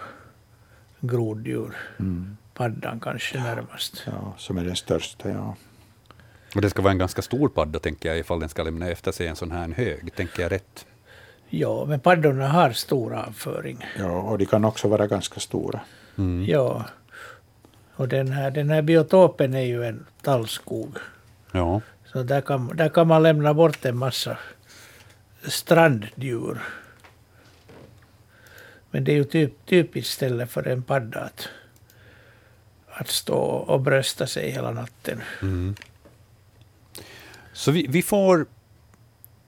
groddjur. 0.99 1.77
Mm. 1.99 2.37
Paddan 2.53 2.99
kanske 2.99 3.39
närmast. 3.39 4.03
ja, 4.05 4.33
som 4.37 4.57
är 4.57 4.63
den 4.63 4.75
största. 4.75 5.29
Ja. 5.29 5.55
Och 6.55 6.61
det 6.61 6.69
ska 6.69 6.81
vara 6.81 6.91
en 6.91 6.97
ganska 6.97 7.21
stor 7.21 7.49
padda, 7.49 7.79
tänker 7.79 8.09
jag, 8.09 8.19
ifall 8.19 8.39
den 8.39 8.49
ska 8.49 8.63
lämna 8.63 8.89
efter 8.89 9.11
sig 9.11 9.27
en 9.27 9.35
sån 9.35 9.51
här 9.51 9.69
hög. 9.69 10.15
Tänker 10.15 10.41
jag 10.41 10.51
rätt? 10.51 10.85
Ja, 11.49 11.85
men 11.85 11.99
paddorna 11.99 12.47
har 12.47 12.71
stor 12.71 13.13
avföring. 13.15 13.85
Ja, 13.97 14.21
och 14.21 14.37
de 14.37 14.45
kan 14.45 14.65
också 14.65 14.87
vara 14.87 15.07
ganska 15.07 15.39
stora. 15.39 15.79
Mm. 16.17 16.45
Ja. 16.45 16.85
Och 17.95 18.07
den 18.07 18.31
här, 18.31 18.51
den 18.51 18.69
här 18.69 18.81
biotopen 18.81 19.53
är 19.53 19.65
ju 19.65 19.85
en 19.85 20.05
tallskog. 20.21 20.97
Ja. 21.51 21.81
Så 22.05 22.23
där 22.23 22.41
kan, 22.41 22.67
där 22.75 22.89
kan 22.89 23.07
man 23.07 23.23
lämna 23.23 23.53
bort 23.53 23.85
en 23.85 23.97
massa 23.97 24.37
stranddjur. 25.43 26.61
Men 28.91 29.03
det 29.03 29.11
är 29.11 29.15
ju 29.15 29.23
typ, 29.23 29.65
typiskt 29.65 30.13
ställe 30.13 30.47
för 30.47 30.67
en 30.67 30.83
padda 30.83 31.19
att, 31.19 31.47
att 32.87 33.07
stå 33.07 33.39
och 33.41 33.81
brösta 33.81 34.27
sig 34.27 34.51
hela 34.51 34.71
natten. 34.71 35.21
Mm. 35.41 35.75
Så 37.53 37.71
vi, 37.71 37.85
vi 37.89 38.01
får 38.01 38.45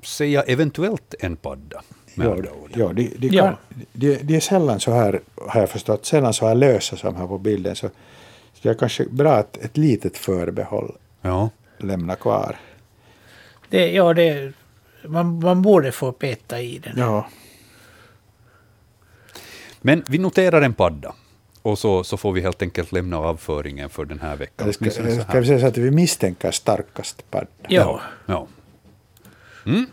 säga 0.03 0.43
eventuellt 0.43 1.15
en 1.19 1.36
padda. 1.36 1.82
Med 2.15 2.27
Ja, 2.27 2.36
ja, 2.75 2.93
de, 2.93 3.13
de, 3.17 3.27
Ja. 3.27 3.43
kan, 3.43 3.58
de, 3.93 4.15
de 4.15 4.36
är 4.36 4.39
sällan 4.39 4.79
så 4.79 4.91
här, 4.91 5.21
har 5.36 5.60
jag 5.60 5.69
förstått, 5.69 6.06
sällan 6.06 6.34
så 6.34 6.47
här 6.47 6.56
lösa 6.56 6.97
som 6.97 7.15
här 7.15 7.27
på 7.27 7.38
bilden. 7.38 7.75
Så, 7.75 7.88
så 8.53 8.60
det 8.62 8.69
är 8.69 8.73
kanske 8.73 9.06
bra 9.06 9.34
att 9.34 9.58
ett 9.58 9.77
litet 9.77 10.17
förbehåll 10.17 10.95
ja. 11.21 11.49
lämna 11.77 12.15
kvar. 12.15 12.56
Det, 13.69 13.91
ja, 13.91 14.13
det, 14.13 14.53
man, 15.03 15.39
man 15.39 15.62
borde 15.62 15.91
få 15.91 16.12
peta 16.12 16.62
i 16.62 16.79
den. 16.79 16.93
Ja, 16.97 17.27
Men 19.86 20.04
vi 20.08 20.17
noterar 20.17 20.62
en 20.62 20.74
padda. 20.74 21.15
Och 21.62 21.80
så, 21.80 22.04
så 22.04 22.17
får 22.17 22.34
vi 22.34 22.41
helt 22.41 22.62
enkelt 22.62 22.91
lämna 22.91 23.17
avföringen 23.17 23.89
för 23.89 24.06
den 24.06 24.19
här 24.19 24.36
veckan. 24.36 24.74
ska, 24.74 24.89
ska 24.89 25.04
vi 25.39 25.46
säga 25.46 25.60
så 25.60 25.67
att 25.67 25.78
vi 25.78 25.91
misstänker 25.91 26.52
starkast 26.52 27.32
padda? 27.32 27.48
Ja. 27.67 28.02
Ja. 28.26 28.48
Mm. 29.65 29.86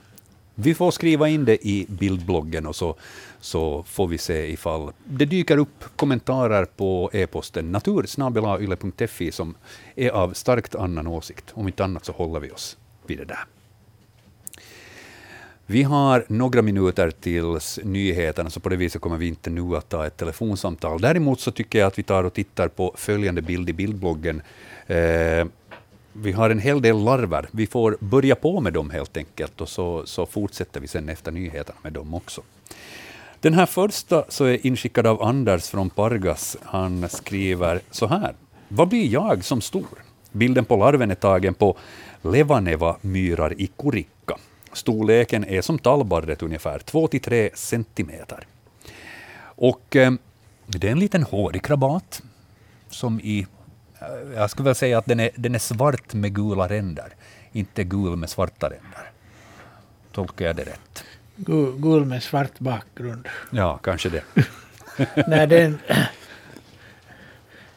Vi 0.54 0.74
får 0.74 0.90
skriva 0.90 1.28
in 1.28 1.44
det 1.44 1.66
i 1.66 1.86
bildbloggen 1.88 2.66
och 2.66 2.76
så, 2.76 2.96
så 3.40 3.82
får 3.82 4.06
vi 4.06 4.18
se 4.18 4.52
ifall 4.52 4.92
det 5.04 5.24
dyker 5.24 5.56
upp 5.56 5.84
kommentarer 5.96 6.64
på 6.64 7.10
e-posten 7.12 7.72
natursnabelayle.fi 7.72 9.32
som 9.32 9.54
är 9.96 10.10
av 10.10 10.32
starkt 10.32 10.74
annan 10.74 11.06
åsikt. 11.06 11.44
Om 11.54 11.66
inte 11.66 11.84
annat 11.84 12.04
så 12.04 12.12
håller 12.12 12.40
vi 12.40 12.50
oss 12.50 12.76
vid 13.06 13.18
det 13.18 13.24
där. 13.24 13.44
Vi 15.70 15.82
har 15.82 16.24
några 16.28 16.62
minuter 16.62 17.10
tills 17.10 17.78
nyheterna, 17.84 18.50
så 18.50 18.60
på 18.60 18.68
det 18.68 18.76
viset 18.76 19.00
kommer 19.00 19.16
vi 19.16 19.28
inte 19.28 19.50
nu 19.50 19.76
att 19.76 19.88
ta 19.88 20.06
ett 20.06 20.16
telefonsamtal. 20.16 21.00
Däremot 21.00 21.40
så 21.40 21.50
tycker 21.50 21.78
jag 21.78 21.86
att 21.86 21.98
vi 21.98 22.02
tar 22.02 22.24
och 22.24 22.34
tittar 22.34 22.68
på 22.68 22.94
följande 22.96 23.42
bild 23.42 23.70
i 23.70 23.72
bildbloggen. 23.72 24.42
Eh, 24.86 25.46
vi 26.12 26.32
har 26.32 26.50
en 26.50 26.58
hel 26.58 26.82
del 26.82 27.04
larver. 27.04 27.48
Vi 27.50 27.66
får 27.66 27.96
börja 28.00 28.34
på 28.34 28.60
med 28.60 28.72
dem 28.72 28.90
helt 28.90 29.16
enkelt 29.16 29.60
och 29.60 29.68
så, 29.68 30.06
så 30.06 30.26
fortsätter 30.26 30.80
vi 30.80 30.88
sen 30.88 31.08
efter 31.08 31.32
nyheterna 31.32 31.78
med 31.82 31.92
dem 31.92 32.14
också. 32.14 32.42
Den 33.40 33.54
här 33.54 33.66
första 33.66 34.24
så 34.28 34.44
är 34.44 34.66
inskickad 34.66 35.06
av 35.06 35.22
Anders 35.22 35.68
från 35.68 35.90
Pargas. 35.90 36.56
Han 36.62 37.08
skriver 37.08 37.80
så 37.90 38.06
här. 38.06 38.34
Vad 38.68 38.88
blir 38.88 39.06
jag 39.06 39.44
som 39.44 39.60
stor? 39.60 40.04
Bilden 40.32 40.64
på 40.64 40.76
larven 40.76 41.10
är 41.10 41.14
tagen 41.14 41.54
på 41.54 41.76
Levaneva-myrar 42.22 43.60
i 43.60 43.66
Kurik. 43.78 44.08
Storleken 44.72 45.44
är 45.44 45.62
som 45.62 45.78
tallbarret 45.78 46.42
ungefär 46.42 46.78
2-3 46.78 47.50
centimeter. 47.54 48.46
Och 49.42 49.96
eh, 49.96 50.12
det 50.66 50.86
är 50.88 50.92
en 50.92 50.98
liten 51.00 51.22
hårig 51.22 51.64
krabat 51.64 52.22
som 52.90 53.20
i 53.20 53.46
eh, 54.00 54.06
jag 54.34 54.50
skulle 54.50 54.64
väl 54.66 54.74
säga 54.74 54.98
att 54.98 55.06
den 55.06 55.20
är, 55.20 55.30
den 55.36 55.54
är 55.54 55.58
svart 55.58 56.14
med 56.14 56.34
gula 56.34 56.68
ränder, 56.68 57.08
inte 57.52 57.84
gul 57.84 58.16
med 58.16 58.30
svarta 58.30 58.66
ränder. 58.66 59.10
Tolkar 60.12 60.44
jag 60.46 60.56
det 60.56 60.62
rätt? 60.64 61.04
Gul, 61.36 61.72
gul 61.78 62.04
med 62.04 62.22
svart 62.22 62.58
bakgrund. 62.58 63.28
Ja, 63.50 63.78
kanske 63.78 64.08
det. 64.08 64.22
Nej, 65.28 65.46
den, 65.46 65.78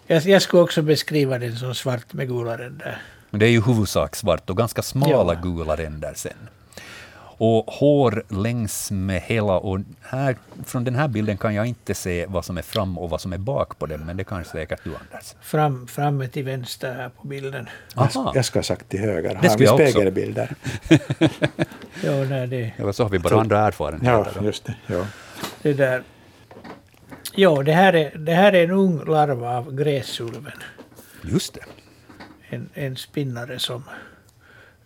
jag, 0.08 0.24
jag 0.24 0.42
skulle 0.42 0.64
också 0.64 0.82
beskriva 0.82 1.40
den 1.40 1.56
som 1.58 1.76
svart 1.76 2.14
med 2.14 2.28
gula 2.28 2.58
ränder. 2.58 3.02
Men 3.30 3.40
det 3.40 3.46
är 3.46 3.50
ju 3.52 3.62
huvudsak 3.62 4.16
svart 4.16 4.50
och 4.50 4.58
ganska 4.58 4.82
smala 4.82 5.34
Ja. 5.34 5.40
gula 5.42 5.76
ränder 5.76 6.14
sen. 6.16 6.50
Och 7.46 7.66
hår 7.68 8.24
längs 8.30 8.92
med 8.92 9.22
hela, 9.22 9.54
och 9.58 9.80
här, 10.02 10.36
från 10.66 10.84
den 10.84 10.96
här 10.96 11.08
bilden 11.08 11.38
kan 11.38 11.54
jag 11.56 11.66
inte 11.66 11.94
se 11.94 12.26
vad 12.26 12.46
som 12.46 12.58
är 12.58 12.62
fram 12.62 12.98
och 12.98 13.10
vad 13.10 13.22
som 13.22 13.34
är 13.34 13.38
bak 13.38 13.80
på 13.80 13.86
den, 13.86 14.06
men 14.06 14.18
det 14.18 14.24
kan 14.24 14.46
säkert 14.46 14.84
du 14.84 14.90
Anders. 14.90 15.36
Fram, 15.42 15.88
framme 15.88 16.28
till 16.28 16.44
vänster 16.44 16.94
här 16.94 17.10
på 17.10 17.28
bilden. 17.28 17.70
Aha. 17.96 18.32
jag 18.36 18.46
ska 18.46 18.60
ha 18.60 18.64
sagt 18.64 18.90
till 18.90 19.00
höger. 19.00 19.40
Det 19.42 19.48
Har 19.48 19.58
vi 19.58 19.68
spegelbilder? 19.68 20.56
Ja, 22.04 22.24
nej, 22.30 22.48
det, 22.48 22.74
Eller 22.78 22.92
så 22.92 23.04
har 23.04 23.10
vi 23.10 23.20
bara 23.20 23.40
andra 23.40 23.58
Ja, 23.58 23.68
erfarenheter. 23.68 24.32
då. 24.40 24.46
just 24.46 24.66
det. 24.66 24.76
Ja. 24.88 25.06
det 25.62 25.74
där. 25.74 26.04
Ja, 27.36 27.64
det 27.64 27.74
här, 27.74 27.94
är, 27.96 28.18
det 28.18 28.34
här 28.34 28.54
är 28.54 28.64
en 28.64 28.72
ung 28.72 29.06
larv 29.06 29.44
av 29.44 29.76
gräsulven. 29.76 30.54
Just 31.24 31.54
det. 31.54 31.62
En, 32.50 32.70
en 32.74 32.96
spinnare 32.96 33.60
som... 33.60 33.84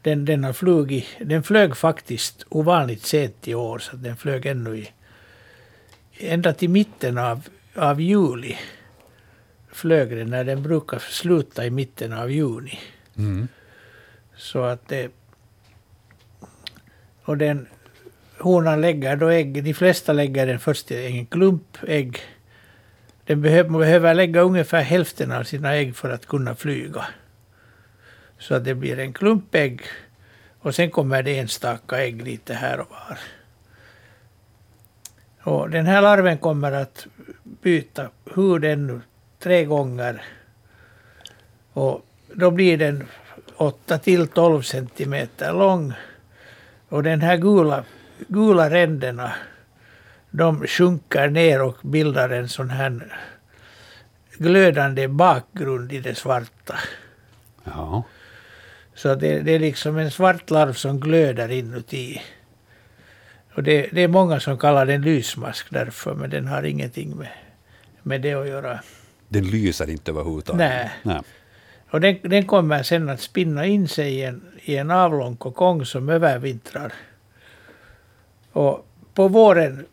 Den, 0.07 0.25
den 0.25 0.43
har 0.43 0.53
flugit... 0.53 1.05
Den 1.19 1.43
flög 1.43 1.77
faktiskt 1.77 2.45
ovanligt 2.49 3.05
sent 3.05 3.47
i 3.47 3.55
år, 3.55 3.79
så 3.79 3.95
den 3.95 4.17
flög 4.17 4.45
ännu 4.45 4.77
i... 4.77 4.91
Ända 6.17 6.53
till 6.53 6.69
mitten 6.69 7.17
av, 7.17 7.41
av 7.75 8.01
juli 8.01 8.57
flög 9.71 10.09
den, 10.09 10.29
när 10.29 10.43
den 10.43 10.63
brukar 10.63 10.99
sluta 10.99 11.65
i 11.65 11.69
mitten 11.69 12.13
av 12.13 12.31
juni. 12.31 12.79
Mm. 13.17 13.47
Så 14.35 14.63
att 14.63 14.87
det... 14.87 15.11
Och 17.23 17.37
den... 17.37 17.67
Honan 18.37 18.81
lägger 18.81 19.15
då 19.15 19.29
ägg. 19.29 19.63
De 19.63 19.73
flesta 19.73 20.13
lägger 20.13 20.47
den 20.47 20.59
först 20.59 20.91
i 20.91 21.05
en 21.05 21.25
klump 21.25 21.77
ägg. 21.87 22.19
Den 23.25 23.41
behöver, 23.41 23.69
man 23.69 23.79
behöver 23.81 24.13
lägga 24.13 24.41
ungefär 24.41 24.81
hälften 24.81 25.31
av 25.31 25.43
sina 25.43 25.75
ägg 25.75 25.95
för 25.95 26.09
att 26.09 26.25
kunna 26.25 26.55
flyga. 26.55 27.05
Så 28.39 28.55
att 28.55 28.63
det 28.63 28.75
blir 28.75 28.99
en 28.99 29.13
klump 29.13 29.55
ägg. 29.55 29.81
Och 30.59 30.75
sen 30.75 30.91
kommer 30.91 31.23
det 31.23 31.39
enstaka 31.39 32.03
ägg 32.03 32.21
lite 32.21 32.53
här 32.53 32.79
och 32.79 32.89
var. 32.89 33.19
Och 35.43 35.69
den 35.69 35.85
här 35.85 36.01
larven 36.01 36.37
kommer 36.37 36.71
att 36.71 37.07
byta 37.43 38.09
hud 38.35 38.65
ännu 38.65 39.01
tre 39.39 39.65
gånger. 39.65 40.21
Och 41.73 42.05
då 42.33 42.51
blir 42.51 42.77
den 42.77 43.07
8 43.57 43.97
till 43.97 44.27
12 44.27 44.61
centimeter 44.61 45.53
lång. 45.53 45.93
Och 46.89 47.03
den 47.03 47.21
här 47.21 47.37
gula, 47.37 47.83
gula 48.27 48.69
ränderna 48.69 49.33
de 50.31 50.67
sjunker 50.67 51.29
ner 51.29 51.61
och 51.61 51.77
bildar 51.81 52.29
en 52.29 52.49
sån 52.49 52.69
här 52.69 53.17
glödande 54.37 55.07
bakgrund 55.07 55.93
i 55.93 55.99
det 55.99 56.15
svarta. 56.15 56.75
Ja. 57.63 58.03
Så 58.97 59.15
det, 59.15 59.41
det 59.41 59.51
är 59.51 59.59
liksom 59.59 59.97
en 59.97 60.11
svart 60.11 60.49
larv 60.49 60.73
som 60.73 60.99
glöder 60.99 61.51
inuti. 61.51 62.21
Och 63.55 63.63
det, 63.63 63.89
det 63.91 64.01
är 64.01 64.07
många 64.07 64.39
som 64.39 64.57
kallar 64.57 64.85
den 64.85 65.01
lysmask 65.01 65.67
därför, 65.69 66.15
men 66.15 66.29
den 66.29 66.47
har 66.47 66.63
ingenting 66.63 67.17
med, 67.17 67.29
med 68.03 68.21
det 68.21 68.33
att 68.33 68.47
göra. 68.47 68.79
Den 69.29 69.49
lyser 69.49 69.89
inte 69.89 70.11
överhuvudtaget? 70.11 70.57
Nej. 70.57 70.91
Nej. 71.03 71.21
Och 71.89 72.01
den, 72.01 72.17
den 72.21 72.45
kommer 72.45 72.83
sen 72.83 73.09
att 73.09 73.21
spinna 73.21 73.65
in 73.65 73.87
sig 73.87 74.13
i 74.13 74.23
en, 74.23 74.41
i 74.61 74.75
en 74.77 74.91
avlång 74.91 75.35
kokong 75.35 75.85
som 75.85 76.09
övervintrar. 76.09 76.93
Och 78.51 78.87
på 79.13 79.27
våren 79.27 79.85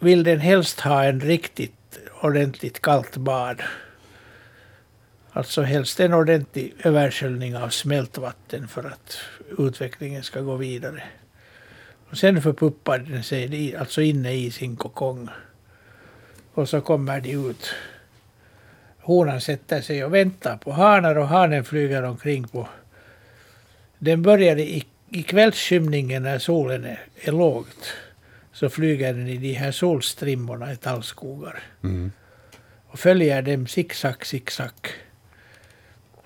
vill 0.00 0.22
den 0.22 0.40
helst 0.40 0.80
ha 0.80 1.04
en 1.04 1.20
riktigt 1.20 1.98
ordentligt 2.20 2.82
kallt 2.82 3.16
bad. 3.16 3.62
Alltså 5.36 5.62
helst 5.62 6.00
en 6.00 6.14
ordentlig 6.14 6.74
översköljning 6.84 7.56
av 7.56 7.68
smältvatten 7.68 8.68
för 8.68 8.84
att 8.84 9.18
utvecklingen 9.58 10.22
ska 10.22 10.40
gå 10.40 10.56
vidare. 10.56 11.02
Och 12.10 12.18
sen 12.18 12.42
förpuppar 12.42 12.98
den 12.98 13.22
sig 13.22 13.76
alltså 13.76 14.02
inne 14.02 14.32
i 14.32 14.50
sin 14.50 14.76
kokong. 14.76 15.28
Och 16.52 16.68
så 16.68 16.80
kommer 16.80 17.20
de 17.20 17.30
ut. 17.30 17.74
Honan 19.00 19.40
sätter 19.40 19.80
sig 19.80 20.04
och 20.04 20.14
väntar 20.14 20.56
på 20.56 20.72
hanar 20.72 21.16
och 21.18 21.28
hanen 21.28 21.64
flyger 21.64 22.02
omkring 22.02 22.48
på... 22.48 22.68
Den 23.98 24.22
börjar 24.22 24.56
i, 24.56 24.84
i 25.10 25.22
kvällsskymningen 25.22 26.22
när 26.22 26.38
solen 26.38 26.84
är, 26.84 27.00
är 27.14 27.32
lågt 27.32 27.92
så 28.52 28.68
flyger 28.68 29.12
den 29.12 29.28
i 29.28 29.36
de 29.36 29.52
här 29.52 29.72
solstrimmorna 29.72 30.72
i 30.72 30.76
tallskogar. 30.76 31.62
Mm. 31.82 32.12
Och 32.86 32.98
följer 32.98 33.42
dem 33.42 33.66
zigzag, 33.66 34.26
zigzag. 34.26 34.72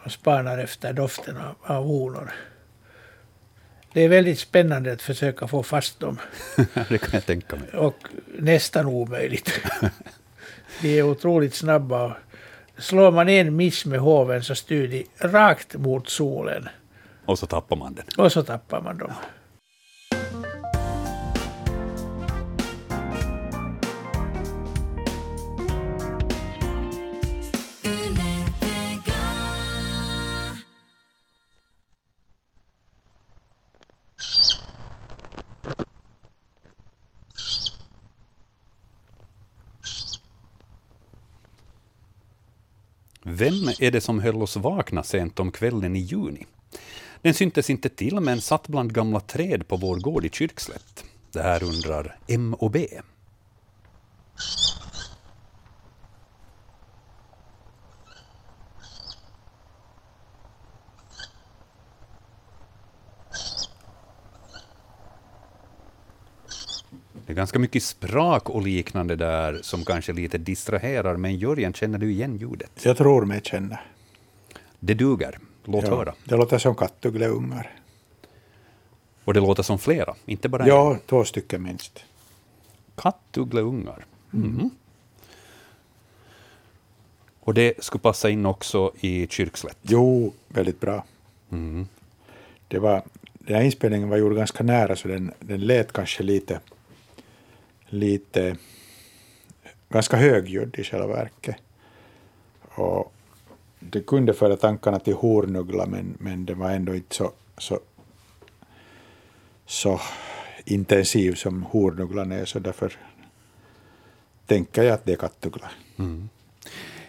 Och 0.04 0.12
spanar 0.12 0.58
efter 0.58 0.92
doften 0.92 1.36
av, 1.36 1.54
av 1.62 1.84
honor. 1.84 2.32
Det 3.92 4.00
är 4.00 4.08
väldigt 4.08 4.38
spännande 4.38 4.92
att 4.92 5.02
försöka 5.02 5.48
få 5.48 5.62
fast 5.62 6.00
dem. 6.00 6.18
det 6.88 6.98
kan 6.98 7.10
jag 7.12 7.26
tänka 7.26 7.56
mig. 7.56 7.68
Och 7.72 7.96
nästan 8.38 8.86
omöjligt. 8.86 9.60
de 10.80 10.98
är 10.98 11.02
otroligt 11.02 11.54
snabba. 11.54 12.16
Slår 12.78 13.10
man 13.10 13.28
en 13.28 13.56
miss 13.56 13.86
med 13.86 14.00
hoven 14.00 14.42
så 14.44 14.54
styr 14.54 14.88
de 14.88 15.06
rakt 15.28 15.74
mot 15.74 16.08
solen. 16.08 16.68
Och 17.24 17.38
så 17.38 17.46
tappar 17.46 17.76
man 17.76 17.94
den. 17.94 18.04
Och 18.16 18.32
så 18.32 18.42
tappar 18.42 18.80
man 18.80 18.98
dem. 18.98 19.12
Vem 43.40 43.68
är 43.78 43.90
det 43.90 44.00
som 44.00 44.20
höll 44.20 44.42
oss 44.42 44.56
vakna 44.56 45.02
sent 45.02 45.40
om 45.40 45.52
kvällen 45.52 45.96
i 45.96 45.98
juni? 45.98 46.46
Den 47.22 47.34
syntes 47.34 47.70
inte 47.70 47.88
till, 47.88 48.20
men 48.20 48.40
satt 48.40 48.68
bland 48.68 48.94
gamla 48.94 49.20
träd 49.20 49.68
på 49.68 49.76
vår 49.76 49.96
gård 49.96 50.24
i 50.24 50.30
Kyrkslätt. 50.30 51.04
Det 51.32 51.42
här 51.42 51.62
undrar 51.62 52.18
M 52.28 52.54
och 52.54 52.70
B. 52.70 52.88
Det 67.30 67.34
är 67.34 67.36
ganska 67.36 67.58
mycket 67.58 67.82
sprak 67.82 68.50
och 68.50 68.62
liknande 68.62 69.16
där 69.16 69.58
som 69.62 69.84
kanske 69.84 70.12
lite 70.12 70.38
distraherar, 70.38 71.16
men 71.16 71.36
Jörgen, 71.36 71.72
känner 71.72 71.98
du 71.98 72.10
igen 72.12 72.36
ljudet? 72.36 72.70
Jag 72.84 72.96
tror 72.96 73.24
mig 73.24 73.40
känna. 73.44 73.78
Det 74.80 74.94
duger. 74.94 75.38
Låt 75.64 75.84
Ja, 75.84 75.90
höra. 75.90 76.14
Det 76.24 76.36
låter 76.36 76.58
som 76.58 76.74
kattuggleungar. 76.74 77.70
Och 79.24 79.34
det 79.34 79.40
låter 79.40 79.62
som 79.62 79.78
flera, 79.78 80.14
inte 80.26 80.48
bara 80.48 80.62
en. 80.62 80.68
Ja, 80.68 80.98
två 81.06 81.24
stycken 81.24 81.62
minst. 81.62 82.04
Kattuggleungar. 82.94 84.04
Mhm. 84.30 84.70
Och 87.40 87.54
det 87.54 87.84
skulle 87.84 88.02
passa 88.02 88.30
in 88.30 88.46
också 88.46 88.92
i 89.00 89.26
Kyrkslätt. 89.26 89.78
Jo, 89.82 90.32
väldigt 90.48 90.80
bra. 90.80 91.04
Mm. 91.52 91.86
Det 92.68 92.78
var, 92.78 93.02
den 93.32 93.56
här 93.56 93.62
inspelningen 93.62 94.08
var 94.08 94.16
gjord 94.16 94.36
ganska 94.36 94.64
nära 94.64 94.96
så 94.96 95.08
den, 95.08 95.32
den 95.40 95.60
lät 95.60 95.92
kanske 95.92 96.22
lite, 96.22 96.60
lite 97.90 98.56
ganska 99.88 100.16
högljudd 100.16 100.74
i 100.78 100.84
själva 100.84 101.06
verket. 101.06 101.56
Och 102.74 103.12
det 103.80 104.00
kunde 104.00 104.34
föra 104.34 104.56
tankarna 104.56 104.98
till 104.98 105.14
hornuggla 105.14 105.86
men, 105.86 106.16
men 106.18 106.44
det 106.46 106.54
var 106.54 106.70
ändå 106.70 106.94
inte 106.94 107.14
så, 107.14 107.32
så, 107.58 107.80
så 109.66 110.00
intensiv 110.64 111.34
som 111.34 111.62
hornugglan 111.62 112.32
är 112.32 112.44
så 112.44 112.58
därför 112.58 112.92
tänker 114.46 114.82
jag 114.82 114.94
att 114.94 115.04
det 115.04 115.12
är 115.12 115.16
kattuggla. 115.16 115.70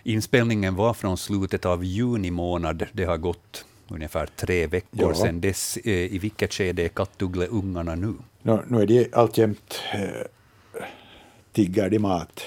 Inspelningen 0.04 0.76
var 0.76 0.94
från 0.94 1.18
slutet 1.18 1.66
av 1.66 1.84
juni 1.86 2.32
månad. 2.32 2.86
Det 2.92 3.04
har 3.04 3.18
gått 3.18 3.66
ungefär 3.88 4.26
tre 4.36 4.68
veckor 4.68 5.10
Ja. 5.10 5.14
sedan 5.16 5.42
dess. 5.42 5.78
Eh, 5.78 5.92
I 5.94 6.20
vilket 6.20 6.54
skede 6.54 6.84
är 6.84 6.90
kattuggleungarna 6.90 7.96
nu? 7.96 8.14
Nu, 8.42 8.60
nu 8.68 8.82
är 8.82 8.88
de 8.88 9.10
alltjämt 9.14 9.80
tiggar 11.52 11.90
de 11.90 12.00
mat. 12.00 12.42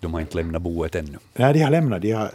De 0.00 0.14
har 0.14 0.20
inte 0.20 0.36
lämnat 0.36 0.62
boet 0.62 0.94
ännu. 0.94 1.18
Nej, 1.34 1.52
de 1.52 1.60
har 1.62 1.70
lämnat. 1.70 2.02
De 2.02 2.12
har 2.12 2.30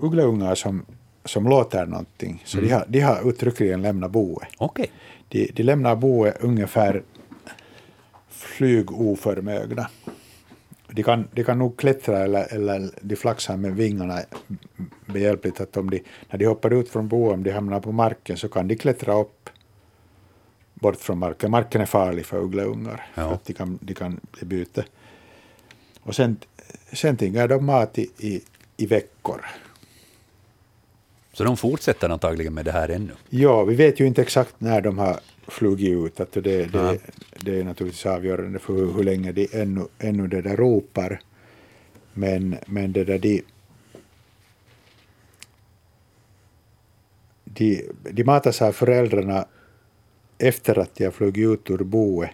uggleungar 0.00 0.54
som, 0.54 0.86
som 1.24 1.48
låter 1.48 1.86
någonting. 1.86 2.42
Så 2.44 2.60
de, 2.60 2.70
har, 2.70 2.84
de 2.88 3.00
har 3.00 3.28
uttryckligen 3.28 3.82
lämnat 3.82 4.10
boet. 4.10 4.48
Okej. 4.58 4.90
De, 5.28 5.50
de 5.54 5.62
lämnar 5.62 5.96
boet 5.96 6.36
ungefär 6.40 7.02
flygoförmögna. 8.28 9.90
De 10.88 11.02
kan, 11.02 11.28
de 11.32 11.44
kan 11.44 11.58
nog 11.58 11.76
klättra 11.76 12.18
eller, 12.18 12.54
eller 12.54 12.90
de 13.00 13.16
flaxar 13.16 13.56
med 13.56 13.76
vingarna 13.76 14.20
behjälpligt. 15.06 15.60
Att 15.60 15.76
om 15.76 15.90
de, 15.90 16.02
när 16.30 16.38
de 16.38 16.46
hoppar 16.46 16.72
ut 16.72 16.88
från 16.88 17.08
boet, 17.08 17.34
om 17.34 17.42
de 17.42 17.50
hamnar 17.50 17.80
på 17.80 17.92
marken, 17.92 18.36
så 18.36 18.48
kan 18.48 18.68
de 18.68 18.76
klättra 18.76 19.20
upp 19.20 19.50
bort 20.74 20.96
från 20.96 21.18
marken. 21.18 21.50
Marken 21.50 21.80
är 21.80 21.86
farlig 21.86 22.26
för 22.26 22.38
uggleungar, 22.38 23.06
Ja. 23.14 23.28
för 23.28 23.34
att 23.34 23.44
de 23.44 23.52
kan, 23.52 23.78
de 23.82 23.94
kan 23.94 24.20
bli 24.32 24.44
byte. 24.46 24.84
Och 26.02 26.14
sen, 26.14 26.36
sen 26.92 27.16
tingar 27.16 27.48
de 27.48 27.64
mat 27.66 27.98
i, 27.98 28.10
i, 28.18 28.42
i 28.76 28.86
veckor. 28.86 29.44
Så 31.32 31.44
de 31.44 31.56
fortsätter 31.56 32.08
antagligen 32.08 32.54
med 32.54 32.64
det 32.64 32.72
här 32.72 32.88
ännu. 32.88 33.12
Ja, 33.28 33.64
vi 33.64 33.74
vet 33.74 34.00
ju 34.00 34.06
inte 34.06 34.22
exakt 34.22 34.54
när 34.60 34.80
de 34.80 34.98
har 34.98 35.20
flugit 35.48 35.88
ut. 35.90 36.20
Att 36.20 36.32
det, 36.32 36.40
det, 36.40 36.68
Ja. 36.72 36.96
det 37.40 37.60
är 37.60 37.64
naturligtvis 37.64 38.06
avgörande 38.06 38.58
för 38.58 38.72
hur, 38.72 38.92
hur 38.92 39.02
länge 39.02 39.32
de 39.32 39.48
ännu, 39.52 39.86
ännu 39.98 40.26
det 40.26 40.42
där 40.42 40.56
ropar. 40.56 41.20
Men, 42.12 42.56
men 42.66 42.92
det 42.92 43.04
där 43.04 43.18
de, 43.18 43.42
de, 47.44 47.84
de 48.10 48.24
matas 48.24 48.62
av 48.62 48.72
föräldrarna 48.72 49.46
efter 50.38 50.78
att 50.78 50.98
har 50.98 51.10
flugit 51.10 51.48
ut 51.48 51.70
ur 51.70 51.84
boet. 51.84 52.30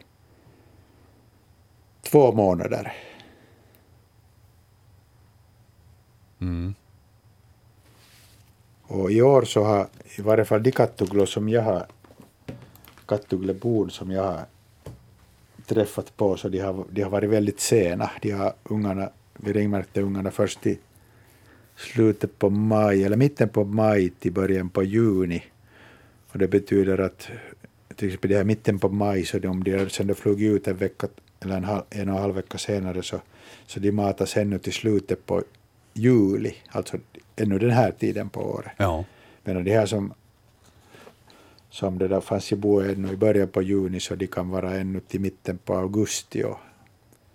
Två 2.03 2.33
månader. 2.33 2.93
Mm. 6.41 6.75
Och 8.83 9.13
i 9.13 9.23
år 9.23 9.43
så 9.43 9.65
har 9.65 9.87
i 10.19 10.23
varje 10.23 10.45
fall 10.45 10.63
de 10.63 10.73
kattugglor 10.73 11.27
som 11.27 11.49
jag 11.49 11.63
har, 11.63 11.87
kattugglebon 13.07 13.91
som 13.91 14.11
jag 14.11 14.23
har 14.23 14.45
träffat 15.67 16.17
på, 16.17 16.37
så 16.37 16.49
de 16.49 16.59
har, 16.59 16.85
de 16.91 17.03
har 17.03 17.11
varit 17.11 17.31
väldigt 17.31 17.61
sena. 17.61 18.11
De 18.23 18.31
har 18.31 18.53
ungarna, 18.65 19.11
vi 19.37 19.53
ringmärkte 19.53 20.03
ungarna 20.03 20.31
först 20.31 20.67
i 20.67 20.79
slutet 21.77 22.39
på 22.39 22.51
maj, 22.51 23.05
eller 23.05 23.17
mitten 23.17 23.49
på 23.49 23.65
maj 23.65 24.11
till 24.11 24.33
början 24.33 24.69
på 24.69 24.83
juni. 24.83 25.45
Och 26.33 26.39
det 26.39 26.49
betyder 26.49 26.99
att 26.99 27.29
till 28.01 28.09
exempel 28.09 28.31
det 28.31 28.37
här 28.37 28.45
mitten 28.45 28.79
på 28.79 28.89
maj, 28.89 29.25
så 29.25 29.39
de, 29.39 29.49
om 29.49 29.65
de 29.65 29.91
sen 29.91 30.07
då 30.07 30.15
flugit 30.15 30.53
ut 30.53 30.69
en 30.69 30.77
vecka 30.77 31.09
eller 31.41 31.57
en, 31.57 31.65
halv, 31.65 31.83
en 31.91 32.09
och 32.09 32.17
en 32.17 32.23
halv 32.23 32.35
vecka 32.35 32.59
senare 32.59 33.03
så, 33.03 33.21
så 33.67 33.81
de 33.81 33.93
matas 33.93 34.37
ännu 34.37 34.59
till 34.59 34.73
slutet 34.73 35.27
på 35.27 35.43
juli, 35.95 36.55
alltså 36.69 36.97
ännu 37.37 37.59
den 37.59 37.71
här 37.71 37.91
tiden 37.91 38.31
på 38.31 38.41
året. 38.41 38.73
Ja. 38.77 39.05
Medan 39.45 39.65
de 39.65 39.71
här 39.71 39.87
som, 39.87 40.15
som 41.71 41.99
det 41.99 42.09
där 42.09 42.21
fanns 42.21 42.53
i 42.53 42.57
boet 42.57 42.97
ännu 42.97 43.13
i 43.13 43.17
början 43.17 43.49
på 43.49 43.63
juni 43.63 44.01
så 44.01 44.15
de 44.15 44.27
kan 44.27 44.51
vara 44.51 44.75
ännu 44.75 45.01
till 45.01 45.21
mitten 45.21 45.59
på 45.59 45.75
augusti 45.75 46.45
och, 46.45 46.59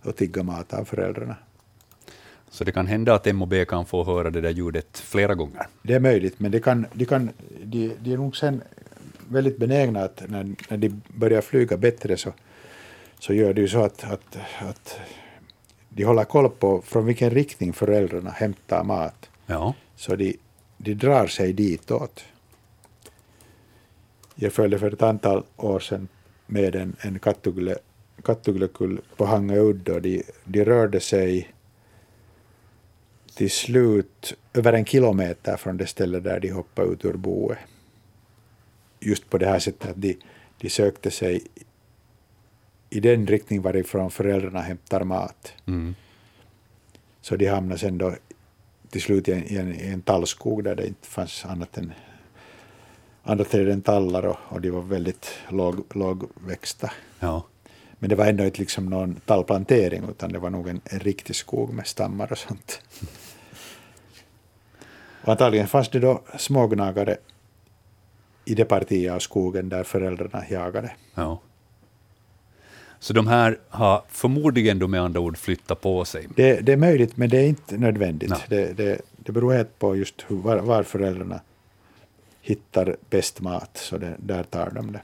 och 0.04 0.16
tigga 0.16 0.44
mat 0.44 0.74
av 0.74 0.86
föräldrarna. 0.86 1.36
Så 2.50 2.64
det 2.64 2.72
kan 2.72 2.88
hända 2.88 3.14
att 3.14 3.36
MOB 3.36 3.54
kan 3.68 3.86
få 3.86 4.04
höra 4.04 4.30
det 4.30 4.42
där 4.42 4.50
ljudet 4.50 4.98
flera 4.98 5.36
gånger. 5.36 5.68
Det 5.84 5.94
är 5.94 6.00
möjligt, 6.00 6.40
men 6.40 6.52
det 6.52 6.60
kan, 6.60 6.86
de, 6.94 7.06
kan, 7.06 7.30
de, 7.64 7.92
de 8.00 8.14
är 8.14 8.18
nog 8.18 8.38
sen 8.38 8.62
väldigt 9.30 9.58
benägna 9.58 10.04
att 10.04 10.24
när, 10.30 10.56
när 10.70 10.78
de 10.78 11.02
börjar 11.08 11.42
flyga 11.42 11.78
bättre 11.78 12.18
så, 12.18 12.34
så 13.20 13.34
gör 13.34 13.54
det 13.54 13.62
ju 13.62 13.68
så 13.68 13.84
att, 13.84 14.04
att, 14.04 14.38
att 14.60 15.00
de 15.90 16.04
håller 16.04 16.24
koll 16.24 16.50
på 16.50 16.82
från 16.82 17.06
vilken 17.06 17.30
riktning 17.30 17.74
föräldrarna 17.74 18.30
hämtar 18.30 18.84
mat. 18.84 19.30
Ja. 19.46 19.74
Så 19.96 20.16
de, 20.16 20.38
de 20.78 20.94
drar 20.94 21.28
sig 21.28 21.54
ditåt. 21.54 22.24
Jag 24.36 24.54
följde 24.54 24.80
för 24.80 24.94
ett 24.94 25.02
antal 25.02 25.44
år 25.58 25.80
sedan 25.80 26.08
med 26.46 26.76
en, 26.76 26.96
en 27.00 27.20
kattugle, 27.20 27.78
kattuglekull 28.24 29.02
på 29.18 29.26
Hangö 29.26 29.60
udd 29.60 29.90
och 29.90 30.02
de, 30.02 30.24
de 30.44 30.66
rörde 30.66 31.00
sig 31.00 31.54
till 33.36 33.52
slut 33.52 34.38
över 34.54 34.74
en 34.74 34.86
kilometer 34.86 35.58
från 35.58 35.78
det 35.78 35.88
ställe 35.88 36.20
där 36.20 36.40
de 36.40 36.50
hoppade 36.50 36.88
ut 36.88 37.06
ur 37.06 37.14
boet. 37.14 37.58
Just 39.06 39.30
på 39.30 39.38
det 39.38 39.46
här 39.46 39.60
sättet 39.60 39.90
att 39.90 40.02
de, 40.02 40.18
de 40.58 40.70
sökte 40.70 41.12
sig 41.12 41.42
i 42.90 43.00
den 43.00 43.28
riktning 43.28 43.62
varifrån 43.62 44.12
föräldrarna 44.12 44.62
hämtar 44.62 45.04
mat. 45.04 45.54
Mm. 45.66 45.96
Så 47.22 47.36
de 47.36 47.48
hamnade 47.48 47.80
sen 47.80 47.98
då 47.98 48.16
till 48.90 49.02
slut 49.02 49.28
i 49.28 49.32
en, 49.32 49.44
i 49.44 49.56
en, 49.56 49.76
i 49.76 49.88
en 49.88 50.02
tallskog 50.02 50.64
där 50.64 50.76
det 50.76 50.88
inte 50.88 51.08
fanns 51.08 51.46
annat 51.46 51.78
än 51.78 51.94
andra 53.24 53.46
träd 53.46 53.70
än 53.70 53.82
tallar 53.82 54.26
och, 54.26 54.38
och 54.50 54.62
de 54.62 54.70
var 54.70 54.82
väldigt 54.82 55.32
låg, 55.50 55.96
lågväxta. 55.96 56.92
Ja. 57.20 57.46
Men 58.00 58.10
det 58.10 58.16
var 58.16 58.26
ändå 58.26 58.44
inte 58.44 58.60
liksom 58.60 58.86
någon 58.86 59.16
tallplantering 59.16 60.04
utan 60.10 60.32
det 60.32 60.40
var 60.40 60.50
nog 60.50 60.68
en, 60.68 60.82
en 60.84 61.00
riktig 61.00 61.36
skog 61.36 61.74
med 61.74 61.88
stammar 61.88 62.32
och 62.32 62.38
sånt. 62.38 62.82
Och 65.22 65.32
antagligen 65.32 65.68
fanns 65.68 65.90
det 65.90 66.00
då 66.00 66.22
smågnagare 66.38 67.18
i 68.46 68.56
det 68.56 68.66
partiet 68.66 69.14
av 69.14 69.20
skogen 69.20 69.70
där 69.70 69.84
föräldrarna 69.84 70.44
jagade. 70.50 70.92
ja. 71.16 71.40
Så 73.00 73.14
de 73.14 73.28
här 73.28 73.58
har 73.70 74.04
förmodligen 74.10 74.80
då 74.80 74.88
med 74.88 75.02
andra 75.02 75.20
ord 75.20 75.38
flyttat 75.38 75.82
på 75.82 76.06
sig. 76.06 76.28
Det, 76.36 76.60
det 76.62 76.74
är 76.74 76.78
möjligt, 76.78 77.18
men 77.18 77.30
det 77.30 77.38
är 77.38 77.48
inte 77.48 77.78
nödvändigt. 77.78 78.30
Nej. 78.30 78.40
Det, 78.48 78.74
det, 78.78 79.02
det 79.18 79.32
beror 79.32 79.54
helt 79.54 79.80
på 79.80 79.96
just 79.96 80.26
hur, 80.28 80.36
var, 80.36 80.58
var 80.58 80.84
föräldrarna 80.84 81.40
hittar 82.42 82.96
bäst 83.10 83.42
mat, 83.42 83.78
så 83.78 83.98
det, 83.98 84.16
där 84.18 84.44
tar 84.44 84.72
de 84.76 84.92
det. 84.92 85.02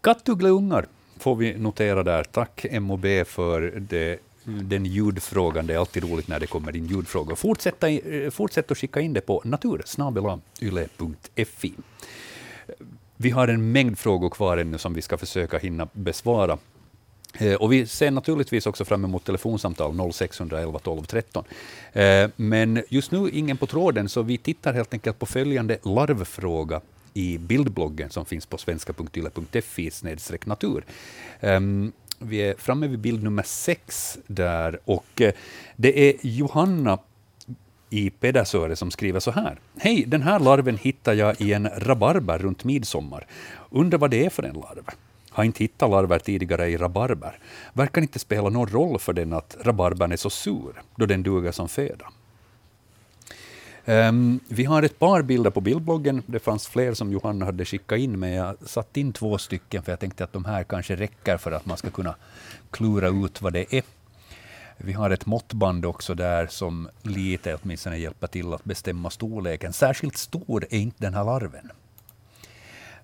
Kattuggleungar 0.00 0.86
får 1.18 1.36
vi 1.36 1.58
notera 1.58 2.02
där. 2.02 2.24
Tack 2.24 2.66
MOB 2.80 3.06
för 3.26 3.60
det, 3.88 4.18
den 4.44 4.86
ljudfrågan. 4.86 5.66
Det 5.66 5.74
är 5.74 5.78
alltid 5.78 6.10
roligt 6.10 6.28
när 6.28 6.40
det 6.40 6.46
kommer 6.46 6.76
in 6.76 6.86
ljudfrågor. 6.86 7.34
Fortsätt, 7.34 7.82
eh, 7.82 8.30
fortsätt 8.30 8.70
att 8.70 8.78
skicka 8.78 9.00
in 9.00 9.12
det 9.12 9.20
på 9.20 9.42
natursnabelayle.fi. 9.44 11.74
Vi 13.16 13.30
har 13.30 13.48
en 13.48 13.72
mängd 13.72 13.98
frågor 13.98 14.30
kvar 14.30 14.56
ännu 14.56 14.78
som 14.78 14.94
vi 14.94 15.02
ska 15.02 15.18
försöka 15.18 15.58
hinna 15.58 15.88
besvara. 15.92 16.58
Eh, 17.38 17.54
och 17.54 17.72
vi 17.72 17.86
ser 17.86 18.10
naturligtvis 18.10 18.66
också 18.66 18.84
fram 18.84 19.04
emot 19.04 19.24
telefonsamtal 19.24 20.12
0611 20.12 20.78
12 20.78 21.04
13. 21.04 21.44
Men 22.36 22.82
just 22.88 23.10
nu 23.10 23.30
ingen 23.30 23.56
på 23.56 23.66
tråden, 23.66 24.08
så 24.08 24.22
vi 24.22 24.38
tittar 24.38 24.74
helt 24.74 24.94
enkelt 24.94 25.18
på 25.18 25.26
följande 25.26 25.78
larvfråga 25.82 26.80
i 27.14 27.38
bildbloggen 27.38 28.10
som 28.10 28.24
finns 28.24 28.46
på 28.46 28.58
svenska.yle.fi 28.58 29.90
natur. 30.44 30.84
Ehm, 31.40 31.92
vi 32.22 32.38
är 32.38 32.54
framme 32.58 32.86
vid 32.86 32.98
bild 32.98 33.22
nummer 33.22 33.42
sex 33.42 34.18
där 34.26 34.78
och 34.84 35.20
eh, 35.20 35.32
det 35.76 36.08
är 36.08 36.14
Johanna 36.22 36.98
i 37.90 38.10
Pedersöre 38.10 38.76
som 38.76 38.90
skriver 38.90 39.20
så 39.20 39.30
här. 39.30 39.58
Hej, 39.76 40.04
den 40.06 40.22
här 40.22 40.40
larven 40.40 40.76
hittar 40.76 41.14
jag 41.14 41.40
i 41.40 41.52
en 41.52 41.68
rabarber 41.76 42.38
runt 42.38 42.64
midsommar. 42.64 43.26
Undrar 43.70 43.98
vad 43.98 44.10
det 44.10 44.26
är 44.26 44.30
för 44.30 44.42
en 44.42 44.54
larv? 44.54 44.88
Har 45.30 45.44
inte 45.44 45.64
hittat 45.64 45.90
larver 45.90 46.18
tidigare 46.18 46.68
i 46.68 46.76
rabarber. 46.76 47.38
Verkar 47.72 48.02
inte 48.02 48.18
spela 48.18 48.48
någon 48.48 48.68
roll 48.68 48.98
för 48.98 49.12
den 49.12 49.32
att 49.32 49.56
rabarbern 49.60 50.12
är 50.12 50.16
så 50.16 50.30
sur, 50.30 50.82
då 50.96 51.06
den 51.06 51.22
duger 51.22 51.52
som 51.52 51.68
föda. 51.68 52.06
Ehm, 53.84 54.40
vi 54.48 54.64
har 54.64 54.82
ett 54.82 54.98
par 54.98 55.22
bilder 55.22 55.50
på 55.50 55.60
bildbloggen. 55.60 56.22
Det 56.26 56.38
fanns 56.38 56.68
fler 56.68 56.94
som 56.94 57.12
Johanna 57.12 57.44
hade 57.44 57.64
skickat 57.64 57.98
in, 57.98 58.18
men 58.18 58.30
jag 58.30 58.56
satt 58.66 58.96
in 58.96 59.12
två 59.12 59.38
stycken, 59.38 59.82
för 59.82 59.92
jag 59.92 60.00
tänkte 60.00 60.24
att 60.24 60.32
de 60.32 60.44
här 60.44 60.64
kanske 60.64 60.96
räcker 60.96 61.36
för 61.36 61.52
att 61.52 61.66
man 61.66 61.76
ska 61.76 61.90
kunna 61.90 62.14
klura 62.70 63.08
ut 63.08 63.42
vad 63.42 63.52
det 63.52 63.74
är. 63.74 63.82
Vi 64.76 64.92
har 64.92 65.10
ett 65.10 65.26
måttband 65.26 65.86
också 65.86 66.14
där 66.14 66.46
som 66.46 66.88
lite 67.02 67.54
åtminstone 67.62 67.96
hjälper 67.96 68.26
till 68.26 68.54
att 68.54 68.64
bestämma 68.64 69.10
storleken. 69.10 69.72
Särskilt 69.72 70.16
stor 70.16 70.66
är 70.70 70.78
inte 70.78 70.96
den 70.98 71.14
här 71.14 71.24
larven. 71.24 71.70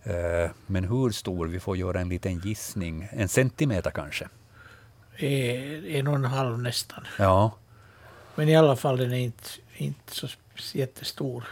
Eh, 0.02 0.50
Men 0.66 0.84
hur 0.84 1.10
stor? 1.10 1.46
Vi 1.46 1.60
får 1.60 1.76
göra 1.76 2.00
en 2.00 2.08
liten 2.08 2.38
gissning. 2.38 3.08
En 3.12 3.28
centimeter 3.28 3.90
kanske? 3.90 4.28
är 5.18 5.86
en 5.86 6.06
och 6.06 6.14
en 6.14 6.24
halv 6.24 6.58
nästan. 6.58 7.04
Ja. 7.18 7.50
Men 8.34 8.48
i 8.48 8.56
alla 8.56 8.76
fall 8.76 8.96
den 8.96 9.12
är 9.12 9.18
inte, 9.18 9.48
inte 9.76 10.14
så 10.14 10.28
jättestor. 10.74 11.44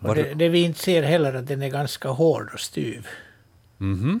Och 0.00 0.14
det, 0.14 0.34
det 0.34 0.48
vi 0.48 0.58
inte 0.58 0.78
ser 0.78 1.02
heller 1.02 1.34
att 1.34 1.46
den 1.46 1.62
är 1.62 1.68
ganska 1.68 2.08
hård 2.08 2.50
och 2.54 2.60
styv. 2.60 3.06
Mhm. 3.78 4.20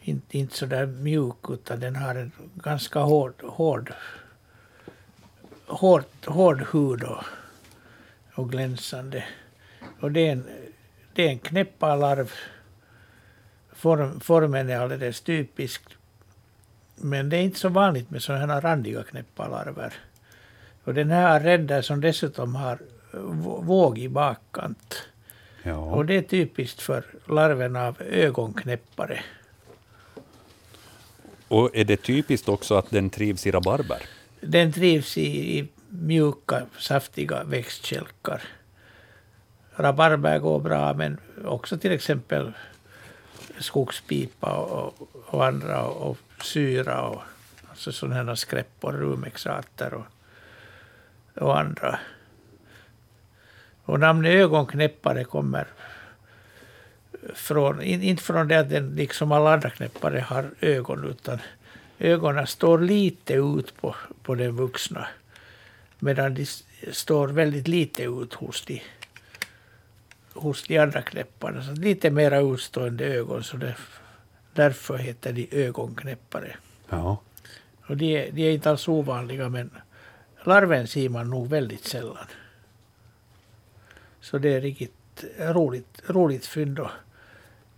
Inte, 0.00 0.38
inte 0.38 0.56
så 0.56 0.66
där 0.66 0.86
mjuk 0.86 1.50
utan 1.50 1.80
den 1.80 1.96
har 1.96 2.14
en 2.14 2.32
ganska 2.54 2.98
hård, 3.00 3.42
hård, 3.42 3.92
hård, 5.66 6.04
hård 6.24 6.66
hud 6.72 7.02
och, 7.02 7.24
och 8.34 8.50
glänsande. 8.50 9.24
Och 10.00 10.12
det 10.12 10.28
är 10.28 10.32
en, 10.32 10.44
det 11.14 11.26
är 11.26 11.28
en 11.28 11.38
knäppalarv. 11.38 12.32
Form, 13.72 14.20
formen 14.20 14.70
är 14.70 14.78
alldeles 14.78 15.20
typisk. 15.20 15.82
Men 16.96 17.28
det 17.28 17.36
är 17.36 17.42
inte 17.42 17.58
så 17.58 17.68
vanligt 17.68 18.10
med 18.10 18.22
sådana 18.22 18.54
här 18.54 18.60
randiga 18.60 19.02
knäppalarver. 19.02 19.94
Och 20.84 20.94
den 20.94 21.10
här 21.10 21.40
ränder 21.40 21.82
som 21.82 22.00
dessutom 22.00 22.54
har 22.54 22.78
vå- 23.12 23.64
vågig 23.64 24.10
bakkant. 24.10 25.02
Ja. 25.62 25.76
Och 25.76 26.06
det 26.06 26.14
är 26.16 26.22
typiskt 26.22 26.82
för 26.82 27.04
larven 27.26 27.76
av 27.76 28.02
ögonknäppare. 28.02 29.20
Och 31.48 31.70
är 31.74 31.84
det 31.84 31.96
typiskt 31.96 32.48
också 32.48 32.74
att 32.74 32.90
den 32.90 33.10
trivs 33.10 33.46
i 33.46 33.50
rabarber? 33.50 34.02
Den 34.40 34.72
trivs 34.72 35.18
i, 35.18 35.58
i 35.58 35.68
mjuka, 35.88 36.66
saftiga 36.78 37.44
växtkälkar. 37.44 38.42
Rabarber 39.76 40.38
går 40.38 40.60
bra, 40.60 40.94
men 40.94 41.18
också 41.44 41.78
till 41.78 41.92
exempel 41.92 42.52
skogspipa 43.58 44.56
och, 44.56 45.08
och 45.26 45.46
andra, 45.46 45.84
och, 45.84 46.10
och 46.10 46.44
syra 46.44 47.02
och 47.02 47.22
alltså 47.70 47.92
sådana 47.92 48.24
här 48.24 48.34
skräppor, 48.34 48.92
rumexater 48.92 49.94
och, 49.94 50.04
och 51.34 51.60
andra. 51.60 51.98
Och 53.84 54.00
namnet 54.00 54.32
ögonknäppare 54.32 55.24
kommer 55.24 55.66
från, 57.34 57.82
in, 57.82 58.02
inte 58.02 58.22
från 58.22 58.48
det 58.48 58.60
att 58.60 58.70
den 58.70 58.94
liksom 58.94 59.32
alla 59.32 59.54
andra 59.54 59.70
knäppare 59.70 60.20
har 60.20 60.50
ögon, 60.60 61.04
utan 61.10 61.38
ögonen 61.98 62.46
står 62.46 62.78
lite 62.78 63.34
ut 63.34 63.76
på, 63.80 63.94
på 64.22 64.34
den 64.34 64.56
vuxna. 64.56 65.06
Medan 65.98 66.34
de 66.34 66.46
står 66.92 67.28
väldigt 67.28 67.68
lite 67.68 68.02
ut 68.02 68.34
hos 68.34 68.64
de, 68.64 68.82
hos 70.32 70.66
de 70.66 70.78
andra 70.78 71.02
knäpparna. 71.02 71.62
Så 71.62 71.72
lite 71.72 72.10
mera 72.10 72.38
utstående 72.40 73.04
ögon, 73.04 73.44
så 73.44 73.56
det, 73.56 73.74
därför 74.52 74.96
heter 74.96 75.32
de 75.32 75.48
ögonknäppare. 75.52 76.56
Ja. 76.90 77.20
Och 77.86 77.96
de, 77.96 78.16
är- 78.16 78.32
de 78.32 78.42
är 78.42 78.50
inte 78.50 78.70
alls 78.70 78.88
ovanliga, 78.88 79.48
men 79.48 79.70
larven 80.44 80.86
ser 80.86 81.08
man 81.08 81.30
nog 81.30 81.48
väldigt 81.48 81.84
sällan. 81.84 82.26
Så 84.20 84.38
det 84.38 84.54
är 84.54 84.60
riktigt 84.60 85.24
roligt, 85.38 86.02
roligt 86.06 86.46
fynd. 86.46 86.78
Och, 86.78 86.90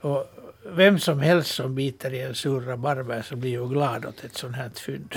och 0.00 0.26
vem 0.66 0.98
som 0.98 1.20
helst 1.20 1.54
som 1.54 1.74
biter 1.74 2.14
i 2.14 2.20
en 2.20 2.34
sur 2.34 2.60
rabarber 2.60 3.22
så 3.22 3.36
blir 3.36 3.50
ju 3.50 3.68
glad 3.68 4.06
åt 4.06 4.24
ett 4.24 4.36
sånt 4.36 4.56
här 4.56 4.70
fynd. 4.74 5.14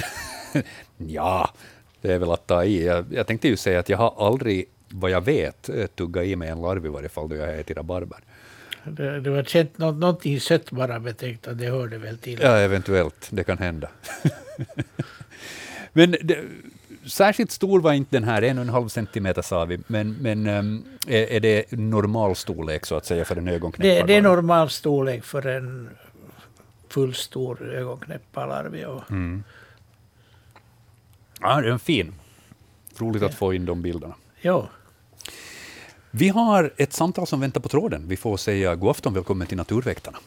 Ja, 0.97 1.53
det 2.01 2.13
är 2.13 2.19
väl 2.19 2.31
att 2.31 2.47
ta 2.47 2.63
i. 2.63 2.85
Jag, 2.85 3.05
jag 3.11 3.27
tänkte 3.27 3.47
ju 3.47 3.57
säga 3.57 3.79
att 3.79 3.89
jag 3.89 3.97
har 3.97 4.27
aldrig, 4.27 4.65
vad 4.89 5.11
jag 5.11 5.25
vet, 5.25 5.69
tuggat 5.95 6.25
i 6.25 6.35
mig 6.35 6.49
en 6.49 6.61
larv 6.61 6.85
i 6.85 6.89
varje 6.89 7.09
fall 7.09 7.29
då 7.29 7.35
jag 7.35 7.59
ätit 7.59 7.77
rabarber. 7.77 8.19
Du, 8.83 9.19
du 9.19 9.29
har 9.29 9.43
känt 9.43 9.77
nå, 9.77 9.91
någonting 9.91 10.39
sött 10.39 10.71
bara 10.71 10.99
betänkt 10.99 11.47
att 11.47 11.59
det 11.59 11.69
hörde 11.69 11.97
väl 11.97 12.17
till. 12.17 12.39
Ja, 12.41 12.57
eventuellt. 12.57 13.27
Det 13.31 13.43
kan 13.43 13.57
hända. 13.57 13.89
men 15.93 16.15
det, 16.21 16.43
särskilt 17.07 17.51
stor 17.51 17.81
var 17.81 17.93
inte 17.93 18.15
den 18.15 18.23
här, 18.23 18.41
en 18.41 18.57
och 18.57 18.61
en 18.61 18.69
halv 18.69 18.87
centimeter 18.87 19.41
sa 19.41 19.65
vi, 19.65 19.79
men, 19.87 20.15
men 20.21 20.47
um, 20.47 20.83
är, 21.07 21.31
är, 21.31 21.39
det 21.39 21.71
normal 21.71 22.35
storlek 22.35 22.85
så 22.85 22.95
att 22.95 23.05
säga 23.05 23.25
för 23.25 23.35
en 23.35 23.47
ögonknäpparlarv? 23.47 24.07
Det, 24.07 24.13
det 24.13 24.17
är 24.17 24.21
normal 24.21 24.69
storlek 24.69 25.23
för 25.23 25.47
en 25.47 25.89
fullstor 26.89 27.71
ögonknäpparlarv. 27.73 28.75
Ja. 28.75 29.03
Mm. 29.09 29.43
Ja, 31.41 31.61
det 31.61 31.67
är 31.67 31.71
en 31.71 31.79
fin. 31.79 32.13
Roligt 32.97 33.23
att 33.23 33.33
få 33.33 33.53
in 33.53 33.65
de 33.65 33.81
bilderna. 33.81 34.13
Ja. 34.41 34.67
Vi 36.11 36.29
har 36.29 36.71
ett 36.77 36.93
samtal 36.93 37.27
som 37.27 37.39
väntar 37.39 37.61
på 37.61 37.69
tråden. 37.69 38.03
Vi 38.07 38.17
får 38.17 38.37
säga 38.37 38.75
god 38.75 38.89
afton, 38.89 39.13
välkommen 39.13 39.47
till 39.47 39.57
Naturväktarna. 39.57 40.17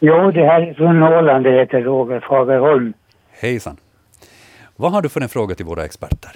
Jo, 0.00 0.30
det 0.30 0.46
här 0.46 0.60
är 0.60 0.74
från 0.74 1.02
Åland, 1.02 1.44
det 1.44 1.60
heter 1.60 1.80
Roger 1.80 2.20
Fagerholm. 2.20 2.92
Hejsan. 3.30 3.76
Vad 4.76 4.92
har 4.92 5.02
du 5.02 5.08
för 5.08 5.20
en 5.20 5.28
fråga 5.28 5.54
till 5.54 5.66
våra 5.66 5.84
experter? 5.84 6.30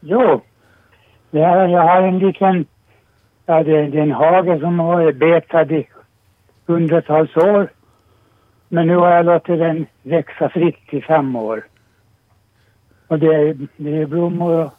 Jo, 0.00 0.40
det 1.30 1.44
här, 1.44 1.68
jag 1.68 1.82
har 1.82 2.02
en 2.02 2.18
liten, 2.18 2.66
ja 3.46 3.62
det, 3.62 3.86
det 3.86 3.98
är 3.98 4.02
en 4.02 4.12
hage 4.12 4.60
som 4.60 4.78
har 4.78 4.86
varit 4.86 5.16
betad 5.16 5.72
i 5.72 5.88
hundratals 6.66 7.36
år. 7.36 7.70
Men 8.68 8.86
nu 8.86 8.96
har 8.96 9.10
jag 9.10 9.26
låtit 9.26 9.58
den 9.58 9.86
växa 10.02 10.48
fritt 10.48 10.94
i 10.94 11.00
fem 11.00 11.36
år. 11.36 11.66
Och 13.08 13.18
det 13.18 13.26
är, 13.26 13.56
det 13.76 13.96
är 13.96 14.06
blommor 14.06 14.64
och 14.64 14.72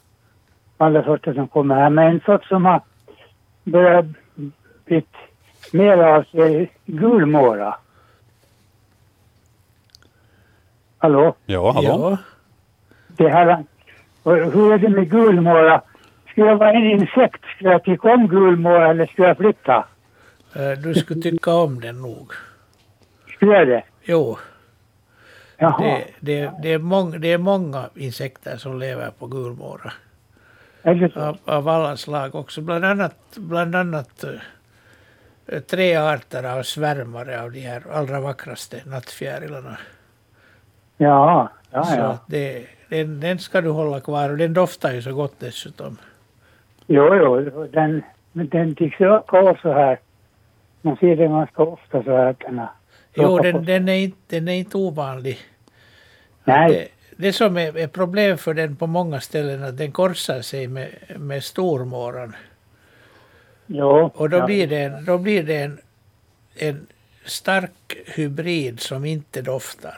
alla 0.77 1.03
sorter 1.03 1.33
som 1.33 1.47
kommer 1.47 1.75
här. 1.75 1.89
Men 1.89 2.07
en 2.07 2.19
sort 2.19 2.45
som 2.45 2.65
har 2.65 2.81
börjat 3.63 4.05
bli 4.85 5.03
mer 5.73 5.97
av 5.97 6.23
sig 6.23 6.55
är 6.55 6.69
gulmåra. 6.85 7.75
Hallå? 10.97 11.35
Ja, 11.45 11.71
hallå? 11.71 11.87
Ja. 12.11 12.17
Det 13.21 13.29
här, 13.29 13.63
hur 14.23 14.73
är 14.73 14.77
det 14.77 14.89
med 14.89 15.09
gulmåra? 15.09 15.81
Skulle 16.29 16.47
jag 16.47 16.55
vara 16.57 16.71
en 16.71 16.85
insekt, 16.91 17.45
skulle 17.55 17.71
jag 17.71 17.83
tycka 17.83 18.13
om 18.13 18.27
gulmåra 18.27 18.89
eller 18.89 19.05
skulle 19.05 19.27
jag 19.27 19.37
flytta? 19.37 19.85
Eh, 20.55 20.71
Du 20.83 20.93
skulle 20.93 21.21
tycka 21.21 21.53
om 21.53 21.79
den 21.81 22.01
nog. 22.01 22.31
Skulle 23.35 23.53
jag 23.57 23.67
det? 23.67 23.83
Jo, 24.03 24.37
Jaha. 25.57 25.81
det, 25.83 26.05
det, 26.19 26.51
det, 26.61 26.73
är 26.73 26.79
mång, 26.79 27.21
det 27.21 27.27
är 27.33 27.37
många 27.37 27.89
insekter 27.95 28.57
som 28.57 28.79
lever 28.79 29.11
på 29.19 29.27
gulmåra. 29.27 29.91
Så? 30.83 31.19
Av, 31.21 31.37
av 31.45 31.67
alla 31.67 31.97
slag 31.97 32.35
också. 32.35 32.61
Bland 32.61 32.85
annat, 32.85 33.15
bland 33.35 33.75
annat 33.75 34.23
eh, 35.47 35.59
tre 35.59 35.95
arter 35.95 36.43
av 36.43 36.63
svärmare 36.63 37.41
av 37.41 37.51
de 37.51 37.59
här 37.59 37.83
allra 37.93 38.19
vackraste 38.19 38.81
nattfjärilarna. 38.85 39.77
Ja, 40.97 41.49
ja, 41.71 41.83
Så 41.83 41.95
ja. 41.97 42.03
att 42.03 42.23
det, 42.27 42.65
den, 42.91 43.19
den 43.19 43.39
ska 43.39 43.61
du 43.61 43.69
hålla 43.69 43.99
kvar 43.99 44.29
och 44.29 44.37
den 44.37 44.53
doftar 44.53 44.93
ju 44.93 45.01
så 45.01 45.13
gott 45.13 45.39
dessutom. 45.39 45.97
Jo, 46.87 47.15
jo, 47.15 47.67
den, 47.71 48.03
den 48.33 48.75
tycks 48.75 49.01
öka 49.01 49.57
så 49.61 49.73
här. 49.73 49.99
Man 50.81 50.97
ser 50.97 51.15
den 51.15 51.31
ganska 51.31 51.63
ofta 51.63 52.03
så 52.03 52.11
här 52.17 52.25
att 52.25 52.39
den 52.39 52.57
har 52.57 52.69
Jo, 53.13 53.37
den, 53.37 53.65
den, 53.65 53.89
är 53.89 53.95
inte, 53.95 54.17
den 54.27 54.47
är 54.47 54.53
inte 54.53 54.77
ovanlig. 54.77 55.37
Nej. 56.43 56.69
Det, 56.69 56.87
det 57.25 57.33
som 57.33 57.57
är, 57.57 57.77
är 57.77 57.87
problem 57.87 58.37
för 58.37 58.53
den 58.53 58.75
på 58.75 58.87
många 58.87 59.19
ställen 59.19 59.63
är 59.63 59.67
att 59.67 59.77
den 59.77 59.91
korsar 59.91 60.41
sig 60.41 60.67
med, 60.67 60.89
med 61.19 61.43
stormåran. 61.43 62.35
Jo. 63.65 64.11
Och 64.15 64.29
då 64.29 64.37
ja. 64.37 64.45
blir 64.45 64.67
det, 64.67 64.79
en, 64.81 65.05
då 65.05 65.17
blir 65.17 65.43
det 65.43 65.57
en, 65.57 65.79
en 66.55 66.87
stark 67.25 67.97
hybrid 68.15 68.79
som 68.79 69.05
inte 69.05 69.41
doftar. 69.41 69.97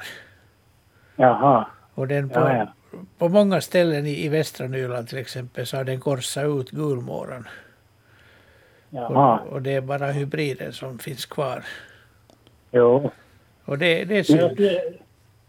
Jaha. 1.15 1.67
Och 1.93 2.07
den 2.07 2.29
på, 2.29 2.39
Ja, 2.39 2.55
ja. 2.55 2.73
På 3.17 3.29
många 3.29 3.61
ställen 3.61 4.05
i, 4.05 4.25
i 4.25 4.29
västra 4.29 4.67
Nyland 4.67 5.07
till 5.07 5.17
exempel 5.17 5.65
så 5.65 5.77
har 5.77 5.83
den 5.83 5.99
korsat 5.99 6.45
ut 6.45 6.71
gulmåran. 6.71 7.47
Jaha. 8.89 9.39
Och, 9.39 9.53
och 9.53 9.61
det 9.61 9.71
är 9.71 9.81
bara 9.81 10.11
hybriden 10.11 10.73
som 10.73 10.99
finns 10.99 11.25
kvar. 11.25 11.63
Jo. 12.71 13.11
Och 13.65 13.77
det, 13.77 14.03
det 14.03 14.13
är 14.13 14.17
Jag 14.17 14.25
synd. 14.25 14.57
ser, 14.57 14.79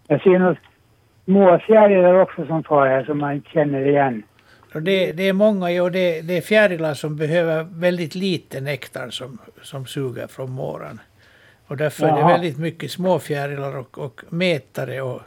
jag 0.08 0.22
ser 0.22 0.38
något 0.38 0.58
småfjärilar 1.24 2.14
också 2.14 2.46
som 2.46 2.64
far 2.64 2.86
här 2.86 3.04
som 3.04 3.18
man 3.18 3.32
inte 3.34 3.50
känner 3.50 3.86
igen. 3.88 4.22
Och 4.74 4.82
det, 4.82 5.12
det 5.12 5.28
är 5.28 5.32
många, 5.32 5.70
ja, 5.70 5.90
det, 5.90 6.20
det 6.20 6.36
är 6.36 6.40
fjärilar 6.40 6.94
som 6.94 7.16
behöver 7.16 7.64
väldigt 7.70 8.14
lite 8.14 8.60
nektar 8.60 9.10
som, 9.10 9.38
som 9.62 9.86
suger 9.86 10.26
från 10.26 10.50
måran. 10.50 11.00
Och 11.66 11.76
därför 11.76 12.06
är 12.06 12.12
det 12.12 12.18
Jaha. 12.18 12.28
väldigt 12.28 12.58
mycket 12.58 12.90
småfjärilar 12.90 13.76
och, 13.76 13.98
och 13.98 14.20
metare 14.30 15.02
och, 15.02 15.22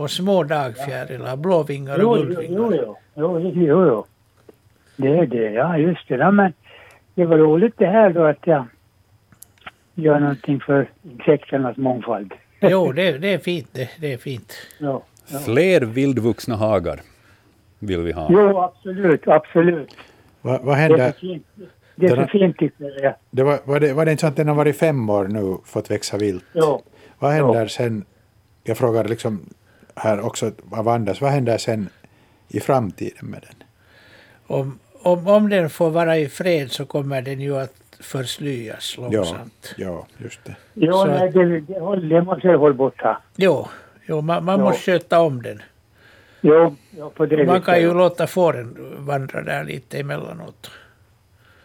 och 0.00 0.10
små 0.10 0.44
dagfjärilar, 0.44 1.36
blåvingar 1.36 1.94
och 1.94 2.00
Jo, 2.02 2.16
jo, 2.16 2.22
guldvingar. 2.24 2.56
jo, 2.58 2.74
jo. 2.74 2.96
Jo, 3.14 3.38
jo, 3.40 3.52
jo, 3.54 3.86
jo. 3.86 4.04
Det 4.96 5.08
är 5.18 5.26
det, 5.26 5.50
ja 5.50 5.78
just 5.78 6.08
det. 6.08 6.14
Ja, 6.16 6.30
men 6.30 6.52
det 7.14 7.24
var 7.24 7.38
roligt 7.38 7.74
det 7.78 7.86
här 7.86 8.10
då 8.12 8.24
att 8.24 8.46
jag 8.46 8.64
gör 9.94 10.20
någonting 10.20 10.60
för 10.60 10.90
insekternas 11.02 11.76
mångfald. 11.76 12.32
Jo, 12.60 12.92
det, 12.92 13.18
det 13.18 13.32
är 13.32 13.38
fint. 13.38 13.68
Det, 13.72 13.90
det 14.00 14.12
är 14.12 14.18
fint. 14.18 14.52
Ja. 14.78 15.02
Ja. 15.32 15.38
Fler 15.38 15.80
vildvuxna 15.80 16.56
hagar 16.56 17.00
vill 17.78 18.00
vi 18.00 18.12
ha. 18.12 18.28
Jo, 18.30 18.58
absolut, 18.58 19.28
absolut. 19.28 19.96
Vad, 20.42 20.60
vad 20.62 20.76
Det 20.76 20.80
är 20.82 20.88
händer? 20.88 21.12
det 21.96 22.06
är 22.06 22.16
här- 22.16 22.26
fint 22.26 22.58
tycker 22.58 23.02
jag. 23.04 23.14
Det 23.30 23.42
var, 23.42 23.58
var, 23.64 23.80
det, 23.80 23.92
var 23.92 24.04
det 24.04 24.10
inte 24.10 24.20
så 24.20 24.26
att 24.26 24.36
den 24.36 24.48
har 24.48 24.54
varit 24.54 24.76
fem 24.78 25.10
år 25.10 25.24
nu, 25.28 25.56
fått 25.64 25.90
växa 25.90 26.16
vilt? 26.16 26.44
Jo. 26.52 26.82
Vad 27.18 27.32
händer 27.32 27.66
sen? 27.66 28.04
Jag 28.64 28.78
frågar 28.78 29.04
liksom 29.04 29.40
här 29.96 30.20
också 30.20 30.52
av 30.72 30.88
Anders, 30.88 31.20
vad 31.20 31.30
händer 31.30 31.58
sen 31.58 31.88
i 32.48 32.60
framtiden 32.60 33.26
med 33.30 33.40
den? 33.42 33.66
Om, 34.46 34.78
om, 35.02 35.26
om 35.26 35.48
den 35.48 35.70
får 35.70 35.90
vara 35.90 36.16
i 36.18 36.28
fred 36.28 36.70
så 36.70 36.84
kommer 36.86 37.22
den 37.22 37.40
ju 37.40 37.56
att 37.56 37.74
förslyas 38.00 38.94
Ja, 38.98 39.08
långsamt. 39.10 39.74
ja, 39.76 40.06
just 40.18 40.44
det. 40.44 40.56
Jo, 40.74 40.92
Så- 40.92 41.04
nej, 41.06 41.30
det, 41.30 41.60
det, 41.60 42.08
det 42.08 42.22
måste 42.22 42.48
jag 42.48 42.58
hålla 42.58 42.74
borta. 42.74 43.20
Jo, 43.36 43.68
jo 44.06 44.20
man, 44.20 44.44
man 44.44 44.58
Ja. 44.58 44.64
måste 44.64 44.92
sköta 44.92 45.20
om 45.20 45.42
den. 45.42 45.62
Jo, 46.40 46.76
jo 46.90 47.10
på 47.10 47.26
det 47.26 47.46
Man 47.46 47.62
kan 47.62 47.80
ju 47.80 47.94
låta 47.94 48.26
fåren 48.26 48.76
vandra 48.98 49.42
där 49.42 49.64
lite 49.64 49.98
emellanåt. 50.00 50.70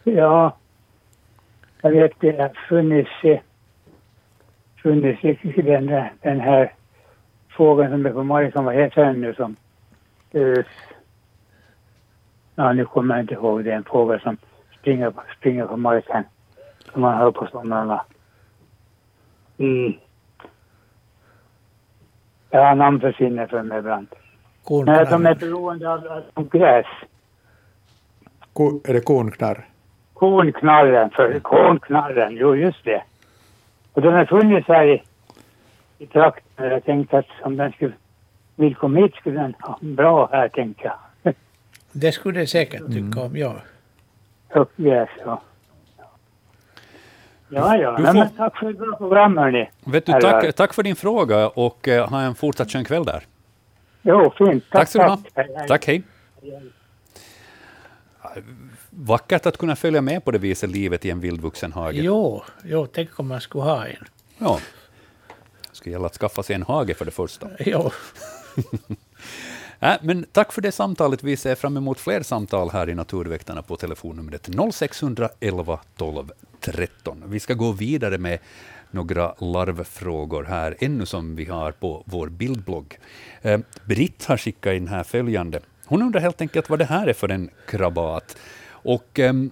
Ja. 0.04 0.58
Jag 1.82 1.92
vet 1.92 2.12
det 2.20 2.32
har 2.42 2.52
funnits, 2.70 3.10
funnits 4.84 5.24
i 5.24 5.62
den, 5.62 5.86
där- 5.86 6.14
den 6.22 6.40
här 6.40 6.74
fågeln 7.58 7.92
som 7.92 8.06
är 8.06 8.12
på 8.12 8.24
marken, 8.24 8.66
vad 8.66 8.76
heter 8.76 9.06
den 9.06 9.22
nu 9.22 9.34
som... 9.34 9.56
Uh, 10.36 10.64
ja, 12.56 12.74
nu 12.74 12.86
kommer 12.86 13.16
jag 13.16 13.24
inte 13.24 13.34
ihåg. 13.34 13.64
Det 13.64 13.72
är 13.72 13.76
en 13.76 13.84
fågel 13.84 14.20
som 14.20 14.38
springer, 14.80 15.14
springer 15.38 15.66
på 15.66 15.78
marken. 15.78 16.24
Som 16.92 17.02
man 17.02 17.18
hör 17.18 17.32
på 17.32 17.48
somrarna. 17.48 18.02
Mm. 19.58 19.94
Jag 22.50 22.66
har 22.66 22.76
namn 22.76 23.00
försvinner 23.00 23.48
för 23.48 23.64
mig 23.64 23.80
ibland. 23.80 24.08
Nej, 24.70 24.86
de 24.86 24.92
är 24.92 25.06
Kornknarr. 25.06 25.36
beroende 25.36 25.94
av, 25.94 26.24
av 26.34 26.50
gräs. 26.50 26.86
Ko, 28.54 28.82
är 28.86 28.94
det 28.94 29.02
kornknarr? 29.02 29.66
Kornknarren, 30.14 31.10
för 31.10 31.40
kornknarren, 31.40 32.36
jo 32.38 32.56
just 32.56 32.84
det. 32.86 33.04
Och 33.94 34.02
den 34.02 34.14
har 34.14 34.26
funnits 34.26 34.68
här 34.68 34.86
i, 34.86 35.04
i 35.98 36.06
trakten. 36.08 36.66
Jag 36.66 36.84
tänkte 36.86 37.18
att 37.18 37.26
om 37.44 37.58
den 37.58 37.72
skulle 37.72 37.94
vill 38.56 38.76
komma 38.76 39.00
hit 39.00 39.16
skulle 39.16 39.42
den 39.42 39.54
ha 39.60 39.78
bra 39.82 40.30
här 40.32 40.50
tänkte 40.50 40.84
jag. 41.24 41.34
Det 41.92 42.12
skulle 42.12 42.40
det 42.40 42.48
säkert 42.48 42.80
Mm. 42.82 42.92
tycka 43.12 43.26
om, 43.26 43.38
ja. 43.38 43.56
Uppgräs 44.56 45.10
ja. 45.26 45.42
Ja, 47.50 47.78
ja. 47.78 47.92
Nej, 47.98 48.06
får- 48.06 48.14
men 48.14 48.30
tack 48.38 48.58
för 48.58 48.70
ett 48.70 48.78
bra 48.78 48.98
program 48.98 49.38
hörni. 49.38 49.70
Vet 49.86 50.06
du, 50.06 50.12
tack, 50.12 50.56
tack 50.56 50.74
för 50.74 50.84
din 50.84 50.96
fråga 50.96 51.48
och 51.50 51.88
eh, 51.88 52.10
ha 52.10 52.22
en 52.22 52.36
fortsatt 52.36 52.72
skön 52.72 52.86
kväll 52.86 53.06
där. 53.06 53.24
Jo, 54.02 54.34
fint. 54.38 54.64
Tack, 54.72 54.92
Tack, 54.92 54.94
du 54.94 55.00
ha. 55.10 55.20
Hej, 55.36 55.48
hej. 55.58 55.68
Tack, 55.68 55.86
hej. 55.88 56.04
Vackert 58.90 59.46
att 59.46 59.58
kunna 59.58 59.76
följa 59.76 60.02
med 60.02 60.26
på 60.26 60.32
det 60.32 60.38
viset 60.38 60.70
livet 60.70 61.06
i 61.06 61.10
en 61.10 61.20
vildvuxen 61.20 61.72
hage. 61.74 61.98
Jo, 62.02 62.44
jo, 62.64 62.86
tänk 62.88 63.20
om 63.20 63.28
man 63.28 63.42
skulle 63.42 63.64
ha 63.64 63.86
en. 63.86 64.06
Ja. 64.38 64.60
Det 65.76 65.78
ska 65.78 65.90
gälla 65.90 66.06
att 66.06 66.18
skaffa 66.18 66.44
sig 66.44 66.56
en 66.56 66.64
hage 66.64 66.94
för 66.94 67.06
det 67.06 67.12
första. 67.12 67.50
Jo, 67.60 67.92
Äh, 69.80 69.94
men 70.02 70.26
tack 70.32 70.54
för 70.54 70.62
det 70.62 70.72
samtalet. 70.72 71.24
Vi 71.24 71.38
ser 71.38 71.56
fram 71.56 71.78
emot 71.78 72.00
fler 72.00 72.24
samtal 72.24 72.70
här 72.70 72.90
i 72.90 72.96
Naturväktarna 72.96 73.62
på 73.62 73.78
telefonnumret 73.78 74.50
0611 74.74 75.80
12 75.98 76.32
13. 76.60 77.24
Vi 77.26 77.40
ska 77.40 77.54
gå 77.54 77.72
vidare 77.72 78.18
med 78.18 78.40
några 78.92 79.36
larvfrågor 79.40 80.44
här, 80.44 80.76
ännu 80.80 81.06
som 81.06 81.36
vi 81.36 81.46
har 81.46 81.72
på 81.72 82.04
vår 82.06 82.30
bildblogg. 82.30 83.00
Eh, 83.42 83.60
Britt 83.86 84.26
har 84.26 84.38
skickat 84.38 84.74
in 84.74 84.88
här 84.88 85.04
följande. 85.04 85.60
Hon 85.86 86.02
undrar 86.02 86.22
helt 86.22 86.42
enkelt 86.42 86.70
vad 86.70 86.80
det 86.80 86.86
här 86.86 87.08
är 87.08 87.14
för 87.14 87.30
en 87.30 87.50
krabat. 87.68 88.38
Och 88.68 89.20
ehm, 89.20 89.52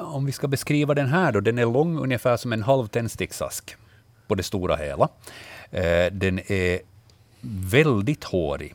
om 0.00 0.26
vi 0.26 0.32
ska 0.32 0.48
beskriva 0.48 0.94
den 0.94 1.06
här 1.06 1.32
då, 1.32 1.40
den 1.40 1.58
är 1.58 1.66
lång 1.66 1.98
ungefär 1.98 2.36
som 2.36 2.52
en 2.52 2.62
halv 2.62 2.86
tändsticksask 2.86 3.76
på 4.26 4.34
det 4.34 4.42
stora 4.42 4.76
hela. 4.76 5.08
Eh, 5.72 6.12
den 6.12 6.38
är 6.38 6.80
väldigt 7.70 8.24
hårig. 8.24 8.74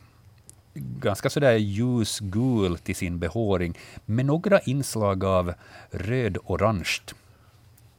Ganska 0.73 1.29
sådär 1.29 1.55
ljusgul 1.55 2.77
till 2.77 2.95
sin 2.95 3.19
behåring, 3.19 3.77
med 4.05 4.25
några 4.25 4.59
inslag 4.59 5.23
av 5.23 5.53
röd-orange 5.91 6.99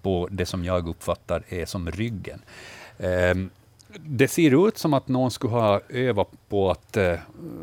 på 0.02 0.28
det 0.30 0.46
som 0.46 0.64
jag 0.64 0.88
uppfattar 0.88 1.42
är 1.48 1.66
som 1.66 1.90
ryggen. 1.90 2.40
Ehm, 2.98 3.50
det 3.96 4.28
ser 4.28 4.68
ut 4.68 4.78
som 4.78 4.94
att 4.94 5.08
någon 5.08 5.30
skulle 5.30 5.52
ha 5.52 5.80
övat 5.88 6.28
på 6.48 6.70
att 6.70 6.96
eh, 6.96 7.14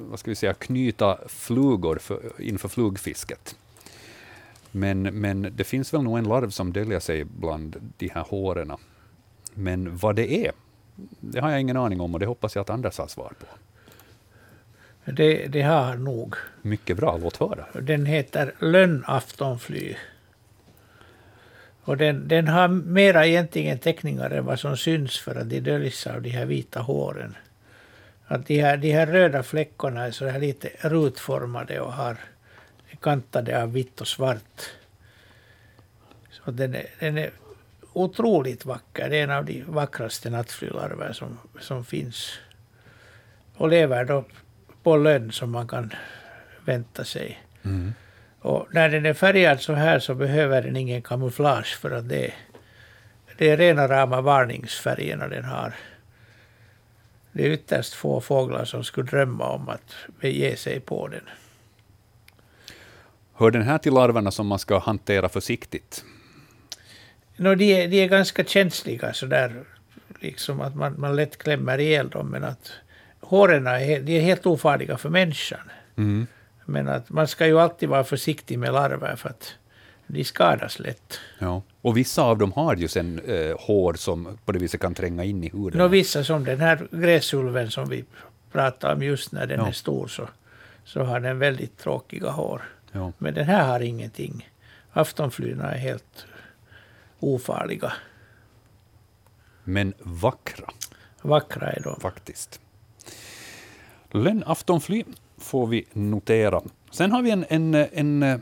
vad 0.10 0.20
ska 0.20 0.32
vi 0.32 0.36
säga, 0.36 0.54
knyta 0.54 1.18
flugor 1.28 1.98
för, 1.98 2.42
inför 2.42 2.70
flugfisket. 2.70 3.56
Men, 4.72 5.02
men 5.02 5.54
det 5.56 5.64
finns 5.64 5.94
väl 5.94 6.04
nog 6.04 6.18
en 6.18 6.24
larv 6.24 6.50
som 6.50 6.74
döljer 6.74 7.00
sig 7.00 7.24
bland 7.24 7.92
de 7.98 8.10
här 8.10 8.24
håren. 8.24 8.72
Men 9.54 9.98
vad 9.98 10.16
det 10.16 10.46
är, 10.46 10.52
det 11.20 11.40
har 11.40 11.52
jag 11.52 11.62
ingen 11.62 11.78
aning 11.78 12.02
om 12.02 12.14
och 12.14 12.20
det 12.20 12.26
hoppas 12.26 12.56
jag 12.56 12.62
att 12.62 12.70
Anders 12.70 12.98
har 12.98 13.08
svar 13.08 13.34
på. 13.40 13.46
Det, 15.12 15.48
det 15.48 15.62
har 15.62 15.82
han 15.82 16.04
nog. 16.04 16.36
Mycket 16.62 16.98
bra, 16.98 17.18
låt 17.18 17.38
höra. 17.38 17.66
Den 17.82 18.06
heter 18.06 18.54
lönnaftonfly. 18.60 19.96
Och 21.84 21.98
den, 21.98 22.28
den 22.28 22.48
har 22.48 22.68
mera 22.68 23.26
egentligen 23.26 23.80
teckningar 23.80 24.30
än 24.30 24.46
vad 24.46 24.60
som 24.60 24.78
syns 24.78 25.20
för 25.20 25.36
att 25.36 25.50
de 25.50 25.60
döljs 25.60 26.08
av 26.08 26.22
de 26.22 26.30
här 26.30 26.46
vita 26.46 26.80
håren. 26.80 27.36
Att 28.28 28.48
de 28.48 28.62
här, 28.62 28.78
de 28.78 28.92
här 28.92 29.06
röda 29.06 29.44
fläckarna 29.44 30.06
är 30.06 30.12
så 30.12 30.28
här 30.28 30.40
lite 30.40 30.70
rutformade 30.82 31.80
och 31.80 31.94
har 31.94 32.18
kantade 33.02 33.64
av 33.64 33.74
vitt 33.74 34.02
och 34.02 34.08
svart. 34.08 34.70
Så 36.32 36.52
den 36.52 36.76
är, 36.76 36.86
den 37.00 37.18
är 37.18 37.32
otroligt 37.96 38.66
vacker. 38.66 39.10
Det 39.10 39.18
är 39.18 39.24
en 39.24 39.32
av 39.32 39.46
de 39.46 39.64
vackraste 39.68 40.30
nattflylarver 40.30 41.14
som, 41.14 41.40
som 41.60 41.86
finns. 41.86 42.40
Och 43.56 43.70
lever 43.70 44.06
då 44.06 44.26
på 44.84 44.98
lönn 44.98 45.32
som 45.32 45.52
man 45.52 45.68
kan 45.68 45.94
vänta 46.66 47.04
sig. 47.04 47.44
Mm. 47.64 47.94
Och 48.40 48.68
när 48.72 48.90
den 48.90 49.06
är 49.06 49.14
färgad 49.14 49.62
så 49.62 49.74
här 49.74 50.00
så 50.00 50.16
behöver 50.16 50.62
den 50.62 50.76
ingen 50.76 51.02
kamouflage 51.02 51.78
för 51.78 51.92
att 51.92 52.10
det, 52.10 52.34
det 53.38 53.50
är 53.50 53.58
rena 53.58 53.88
rama 53.88 54.22
varningsfärgerna 54.22 55.28
den 55.28 55.46
har. 55.46 55.74
Det 57.32 57.46
är 57.46 57.50
ytterst 57.50 57.94
få 57.94 58.22
fåglar 58.22 58.66
som 58.66 58.84
skulle 58.84 59.10
drömma 59.10 59.50
om 59.50 59.70
att 59.70 59.96
bege 60.20 60.58
sig 60.58 60.80
på 60.80 61.08
den. 61.08 61.24
Hör 63.34 63.52
den 63.52 63.62
här 63.62 63.78
till 63.78 63.94
larverna 63.94 64.32
som 64.32 64.48
man 64.48 64.60
ska 64.60 64.80
hantera 64.80 65.30
försiktigt? 65.30 66.06
No, 67.38 67.56
de, 67.56 67.74
är, 67.84 67.88
de 67.88 68.04
är 68.04 68.08
ganska 68.08 68.44
känsliga 68.44 69.14
sådär, 69.14 69.64
liksom 70.20 70.62
att 70.62 70.76
man, 70.76 70.96
man 71.00 71.16
lätt 71.16 71.38
klämmer 71.38 71.78
ihjäl 71.78 72.10
dem, 72.10 72.28
men 72.28 72.44
att 72.44 72.72
håren 73.22 73.68
är, 73.68 74.00
de 74.02 74.18
är 74.18 74.22
helt 74.22 74.46
ofarliga 74.46 74.98
för 74.98 75.10
människan. 75.10 75.60
Mm. 75.98 76.28
Men 76.66 76.88
att 76.88 77.10
man 77.10 77.28
ska 77.28 77.48
ju 77.48 77.60
alltid 77.60 77.90
vara 77.90 78.04
försiktig 78.04 78.60
med 78.60 78.74
larver 78.74 79.16
för 79.16 79.30
att 79.30 79.54
de 80.08 80.24
skadas 80.24 80.80
lätt. 80.80 81.20
Ja. 81.40 81.62
Och 81.82 81.98
vissa 81.98 82.24
av 82.24 82.38
dem 82.38 82.52
har 82.52 82.76
ju 82.76 82.88
sen 82.88 83.20
eh, 83.28 83.58
hår 83.60 83.94
som 83.94 84.38
på 84.46 84.52
det 84.52 84.60
viset 84.60 84.82
kan 84.82 84.94
tränga 84.94 85.24
in 85.24 85.44
i 85.44 85.50
huden. 85.50 85.78
Nå, 85.80 85.88
vissa 85.88 86.24
som 86.24 86.44
den 86.44 86.60
här 86.60 86.88
gräsulven 86.92 87.72
som 87.72 87.90
vi 87.90 88.06
pratade 88.52 88.94
om 88.94 89.04
just 89.04 89.32
när 89.32 89.48
den 89.48 89.60
Ja. 89.60 89.68
är 89.68 89.72
stor 89.72 90.08
så, 90.08 90.28
så 90.86 91.04
har 91.04 91.20
den 91.20 91.40
väldigt 91.40 91.78
tråkiga 91.78 92.30
hår. 92.30 92.62
Ja. 92.92 93.12
Men 93.18 93.34
den 93.34 93.46
här 93.46 93.68
har 93.68 93.80
ingenting. 93.80 94.50
Aftonflyna 94.94 95.72
är 95.72 95.78
helt 95.78 96.26
ofarliga. 97.34 97.94
Men 99.64 99.94
vackra, 100.00 100.70
Vackra 101.22 101.72
är 101.72 101.82
de. 101.84 102.00
faktiskt. 102.00 102.60
Lönnaftonfly 104.12 105.04
får 105.38 105.68
vi 105.68 105.86
notera. 105.94 106.62
Sen 106.92 107.12
har 107.12 107.22
vi 107.22 107.32
en, 107.32 107.46
en, 107.50 107.76
en 107.76 108.24
eh, 108.24 108.38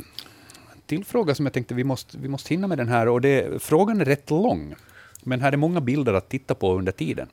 till 0.85 1.05
fråga 1.05 1.35
som 1.35 1.45
jag 1.45 1.53
tänkte 1.53 1.73
vi 1.73 1.83
måste, 1.83 2.17
vi 2.17 2.27
måste 2.27 2.53
hinna 2.53 2.67
med 2.67 2.77
den 2.77 2.87
här. 2.87 3.07
Och 3.07 3.21
det, 3.21 3.63
frågan 3.63 4.01
är 4.01 4.05
rätt 4.05 4.29
lång, 4.29 4.75
men 5.23 5.41
här 5.41 5.51
är 5.51 5.57
många 5.57 5.81
bilder 5.81 6.13
att 6.13 6.29
titta 6.29 6.55
på 6.55 6.77
under 6.77 6.91
tiden. 6.91 7.27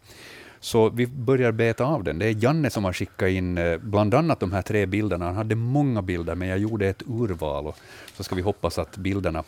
Så 0.61 0.91
vi 0.91 1.07
börjar 1.07 1.53
beta 1.53 1.85
av 1.85 2.05
den. 2.05 2.19
Det 2.19 2.27
är 2.27 2.45
Janne 2.45 2.71
som 2.71 2.85
har 2.85 2.93
skickat 2.93 3.29
in 3.29 3.59
eh, 3.59 3.79
bland 3.79 4.15
annat 4.15 4.41
de 4.41 4.53
här 4.53 4.63
tre 4.63 4.87
bilderna. 4.87 5.25
Han 5.25 5.37
hade 5.37 5.55
många 5.55 6.03
bilder, 6.03 6.35
men 6.35 6.49
jag 6.49 6.59
gjorde 6.59 6.89
ett 6.89 7.03
urval. 7.07 7.67
Och 7.67 7.79
så 8.17 8.23
ska 8.25 8.35
vi 8.35 8.43
hoppas 8.43 8.79
att 8.79 8.97
bilderna 8.97 9.45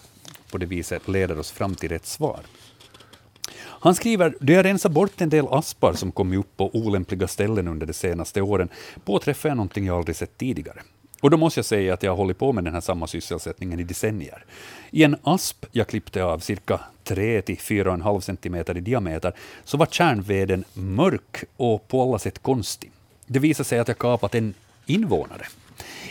på 0.52 0.58
det 0.58 0.66
viset 0.66 1.08
leder 1.08 1.38
oss 1.38 1.50
fram 1.50 1.74
till 1.74 1.88
rätt 1.88 2.06
svar. 2.06 2.40
Han 3.58 3.94
skriver, 3.94 4.34
då 4.40 4.52
jag 4.52 4.64
rensar 4.64 4.90
bort 4.90 5.20
en 5.20 5.28
del 5.28 5.46
aspar 5.50 5.92
som 5.92 6.12
kommit 6.12 6.38
upp 6.38 6.56
på 6.56 6.70
olämpliga 6.76 7.28
ställen 7.28 7.68
under 7.68 7.86
de 7.86 7.92
senaste 7.92 8.42
åren, 8.42 8.68
påträffar 9.04 9.48
jag 9.48 9.56
någonting 9.56 9.86
jag 9.86 9.96
aldrig 9.96 10.16
sett 10.16 10.38
tidigare. 10.38 10.82
Och 11.20 11.30
då 11.30 11.36
måste 11.36 11.58
jag 11.58 11.64
säga 11.64 11.94
att 11.94 12.02
jag 12.02 12.10
har 12.10 12.16
hållit 12.16 12.38
på 12.38 12.52
med 12.52 12.64
den 12.64 12.74
här 12.74 12.80
samma 12.80 13.06
sysselsättningen 13.06 13.80
i 13.80 13.84
decennier. 13.84 14.44
I 14.90 15.04
en 15.04 15.16
asp 15.22 15.66
jag 15.72 15.86
klippte 15.86 16.24
av 16.24 16.38
cirka 16.38 16.80
3-4,5 17.04 18.20
cm 18.20 18.76
i 18.76 18.80
diameter 18.80 19.32
så 19.64 19.76
var 19.76 19.86
kärnveden 19.86 20.64
mörk 20.74 21.44
och 21.56 21.88
på 21.88 22.02
alla 22.02 22.18
sätt 22.18 22.42
konstig. 22.42 22.90
Det 23.26 23.38
visade 23.38 23.68
sig 23.68 23.78
att 23.78 23.88
jag 23.88 23.98
kapat 23.98 24.34
en 24.34 24.54
invånare. 24.86 25.46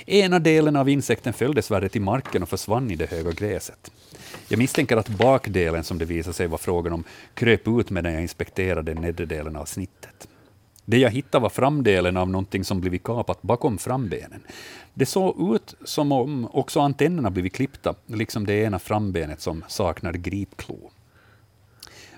Ena 0.06 0.40
delen 0.40 0.76
av 0.76 0.90
insekten 0.90 1.34
föll 1.34 1.56
dessvärre 1.56 1.90
till 1.90 2.02
marken 2.02 2.44
och 2.44 2.50
försvann 2.50 2.92
i 2.92 2.96
det 2.96 3.12
höga 3.12 3.32
gräset. 3.32 3.92
Jag 4.52 4.58
misstänker 4.58 4.98
att 4.98 5.10
bakdelen, 5.10 5.84
som 5.84 5.98
det 5.98 6.06
visade 6.06 6.34
sig 6.34 6.48
vara 6.48 6.58
frågan 6.58 6.94
om, 6.94 7.04
kröp 7.34 7.68
ut 7.68 7.90
medan 7.90 8.14
jag 8.14 8.22
inspekterade 8.22 8.94
nedre 8.94 9.26
delen 9.26 9.56
av 9.56 9.66
snittet. 9.66 10.28
Det 10.86 10.98
jag 10.98 11.10
hittade 11.10 11.42
var 11.42 11.50
framdelen 11.50 12.18
av 12.18 12.30
någonting 12.30 12.64
som 12.64 12.82
blivit 12.82 13.04
kapat 13.04 13.42
bakom 13.42 13.78
frambenen. 13.78 14.44
Det 14.94 15.06
såg 15.06 15.56
ut 15.56 15.76
som 15.86 16.12
om 16.12 16.48
också 16.54 16.80
antennerna 16.80 17.30
blivit 17.32 17.54
klippta, 17.54 17.96
liksom 18.06 18.46
det 18.46 18.54
ena 18.54 18.80
frambenet 18.80 19.42
som 19.42 19.64
saknar 19.68 20.14
gripklo. 20.14 20.92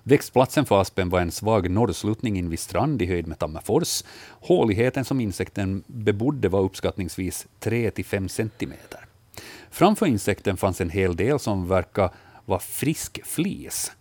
Växtplatsen 0.03 0.65
för 0.65 0.81
aspen 0.81 1.09
var 1.09 1.19
en 1.19 1.31
svag 1.31 1.69
norrsluttning 1.69 2.37
invid 2.37 2.59
strand 2.59 3.01
i 3.01 3.05
höjd 3.05 3.27
med 3.27 3.39
Tammerfors. 3.39 4.03
Håligheten 4.29 5.05
som 5.05 5.21
insekten 5.21 5.83
bebodde 5.87 6.49
var 6.49 6.61
uppskattningsvis 6.61 7.47
3-5 7.59 8.27
centimeter. 8.27 9.07
Framför 9.73 10.05
insekten 10.05 10.57
fanns 10.57 10.81
en 10.81 10.89
hel 10.89 11.15
del 11.15 11.39
som 11.39 11.67
verkar 11.67 12.09
vara 12.45 12.59
frisk 12.59 13.25
flis. 13.25 13.91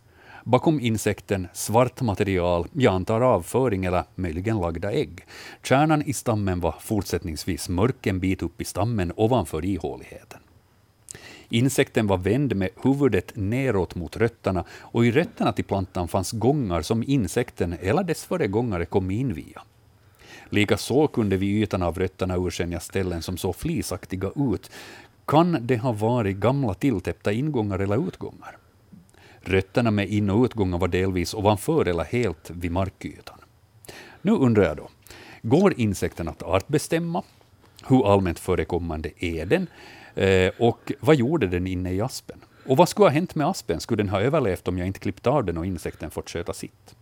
Bakom 0.44 0.80
insekten 0.80 1.48
svart 1.52 2.00
material, 2.00 2.68
jag 2.72 2.94
antar 2.94 3.20
avföring 3.20 3.84
eller 3.84 4.04
möjligen 4.14 4.60
lagda 4.60 4.92
ägg. 4.92 5.26
Kärnan 5.62 6.02
i 6.02 6.12
stammen 6.12 6.60
var 6.60 6.74
fortsättningsvis 6.80 7.68
mörk 7.68 8.06
en 8.06 8.20
bit 8.20 8.42
upp 8.42 8.60
i 8.60 8.64
stammen 8.64 9.12
ovanför 9.16 9.64
ihåligheten. 9.64 10.40
Insekten 11.48 12.06
var 12.06 12.18
vänd 12.18 12.56
med 12.56 12.68
huvudet 12.82 13.32
neråt 13.34 13.94
mot 13.94 14.16
rötterna 14.16 14.64
och 14.70 15.06
i 15.06 15.10
rötterna 15.10 15.52
till 15.52 15.64
plantan 15.64 16.08
fanns 16.08 16.32
gångar 16.32 16.82
som 16.82 17.04
insekten 17.06 17.76
eller 17.80 18.04
dess 18.04 18.24
föregångare 18.24 18.84
kom 18.84 19.10
in 19.10 19.34
via. 19.34 19.62
Likaså 20.52 21.06
kunde 21.06 21.36
vid 21.36 21.62
ytan 21.62 21.82
av 21.82 21.98
rötterna 21.98 22.36
urskilja 22.36 22.80
ställen 22.80 23.22
som 23.22 23.36
såg 23.36 23.56
flisaktiga 23.56 24.30
ut. 24.36 24.70
Kan 25.26 25.66
det 25.66 25.76
ha 25.76 25.92
varit 25.92 26.36
gamla 26.36 26.74
tilltäppta 26.74 27.32
ingångar 27.32 27.78
eller 27.78 28.08
utgångar? 28.08 28.56
Rötterna 29.40 29.90
med 29.90 30.08
in 30.08 30.30
och 30.30 30.44
utgångar 30.44 30.78
var 30.78 30.88
delvis 30.88 31.34
ovanför 31.34 31.88
eller 31.88 32.04
helt 32.04 32.50
vid 32.50 32.72
markytan. 32.72 33.38
Nu 34.22 34.32
undrar 34.32 34.64
jag 34.64 34.76
då, 34.76 34.88
går 35.42 35.74
insekten 35.80 36.28
att 36.28 36.42
artbestämma? 36.42 37.22
Hur 37.86 38.12
allmänt 38.12 38.38
förekommande 38.38 39.10
är 39.18 39.46
den? 39.46 39.66
Eh, 40.14 40.52
och 40.58 40.92
vad 41.00 41.16
gjorde 41.16 41.46
den 41.46 41.66
inne 41.66 41.92
i 41.92 42.00
aspen? 42.00 42.40
Och 42.66 42.76
vad 42.76 42.88
skulle 42.88 43.06
ha 43.06 43.10
hänt 43.12 43.34
med 43.34 43.46
aspen? 43.46 43.80
Skulle 43.80 44.02
den 44.02 44.08
ha 44.08 44.20
överlevt 44.20 44.68
om 44.68 44.78
jag 44.78 44.86
inte 44.86 45.00
klippt 45.00 45.26
av 45.26 45.44
den 45.44 45.58
och 45.58 45.66
insekten 45.66 46.10
fått 46.10 46.30
sköta 46.30 46.52
sitt? 46.52 46.94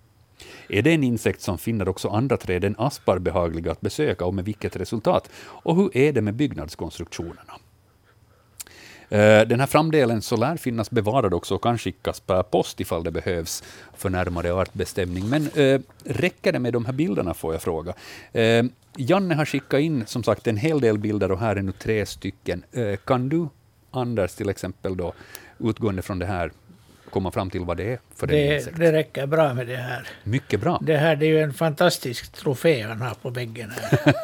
Är 0.69 0.83
det 0.83 0.91
en 0.91 1.05
insekt 1.05 1.41
som 1.41 1.59
finner 1.59 1.89
också 1.89 2.09
andra 2.09 2.37
träd 2.37 2.65
än 2.65 2.75
aspar 2.79 3.19
behagliga 3.19 3.73
att 3.73 3.81
besöka 3.81 4.25
och 4.25 4.35
med 4.35 4.45
vilket 4.45 4.77
resultat? 4.77 5.31
Och 5.37 5.77
hur 5.77 5.97
är 5.97 6.13
det 6.13 6.23
med 6.23 6.35
byggnadskonstruktionerna? 6.35 7.53
Eh, 9.11 9.41
Den 9.47 9.61
här 9.61 9.67
framdelen 9.67 10.23
så 10.23 10.37
lär 10.37 10.57
finnas 10.57 10.91
bevarad 10.91 11.35
också 11.35 11.55
och 11.55 11.63
kan 11.63 11.79
skickas 11.79 12.21
per 12.21 12.43
post 12.43 12.81
ifall 12.81 13.05
det 13.05 13.11
behövs 13.11 13.63
för 13.97 14.11
närmare 14.11 14.53
artbestämning. 14.53 15.29
Men 15.29 15.49
eh, 15.55 15.81
räcker 16.05 16.53
det 16.53 16.59
med 16.59 16.73
de 16.73 16.85
här 16.85 16.93
bilderna 16.93 17.35
får 17.35 17.55
jag 17.55 17.63
fråga. 17.63 17.95
Eh, 18.33 18.65
Janne 18.97 19.35
har 19.35 19.45
skickat 19.45 19.81
in 19.81 20.07
som 20.07 20.23
sagt 20.23 20.47
en 20.47 20.57
hel 20.57 20.81
del 20.81 20.99
bilder 20.99 21.33
och 21.33 21.39
här 21.39 21.57
är 21.57 21.63
nu 21.63 21.73
tre 21.73 22.07
stycken. 22.07 22.65
Kan 23.05 23.29
du, 23.29 23.49
Anders 23.91 24.35
till 24.35 24.49
exempel, 24.49 24.97
då, 24.97 25.13
utgående 25.59 26.03
från 26.03 26.19
det 26.19 26.27
här, 26.27 26.51
komma 27.11 27.31
fram 27.31 27.51
till 27.51 27.61
vad 27.61 27.77
det 27.77 27.93
är 27.93 27.99
för 28.17 28.27
Det, 28.27 28.57
insekt? 28.57 28.77
det 28.79 28.93
räcker 28.93 29.27
bra 29.27 29.55
med 29.55 29.67
det 29.67 29.77
här. 29.77 30.09
Mycket 30.25 30.61
bra. 30.61 30.79
Det 30.83 30.97
här 30.97 31.17
det 31.17 31.27
är 31.27 31.31
ju 31.31 31.41
en 31.41 31.53
fantastisk 31.53 32.33
trofé 32.33 32.83
han 32.83 33.01
har 33.01 33.15
på 33.15 33.31
väggen 33.31 33.71
här. 33.71 34.15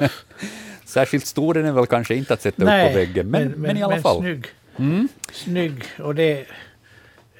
Särskilt 0.85 1.27
stor 1.27 1.57
är 1.57 1.63
den 1.63 1.75
väl 1.75 1.87
kanske 1.87 2.15
inte 2.15 2.35
att 2.35 2.43
sätta 2.43 2.63
upp 2.63 2.93
på 2.93 2.99
väggen, 2.99 3.31
men, 3.31 3.49
men, 3.49 3.77
i 3.77 3.83
alla 3.83 3.95
men 3.95 4.03
fall. 4.03 4.19
Snygg. 4.21 4.47
Mm. 4.79 5.09
snygg. 5.33 5.85
Och 5.99 6.15
det 6.15 6.41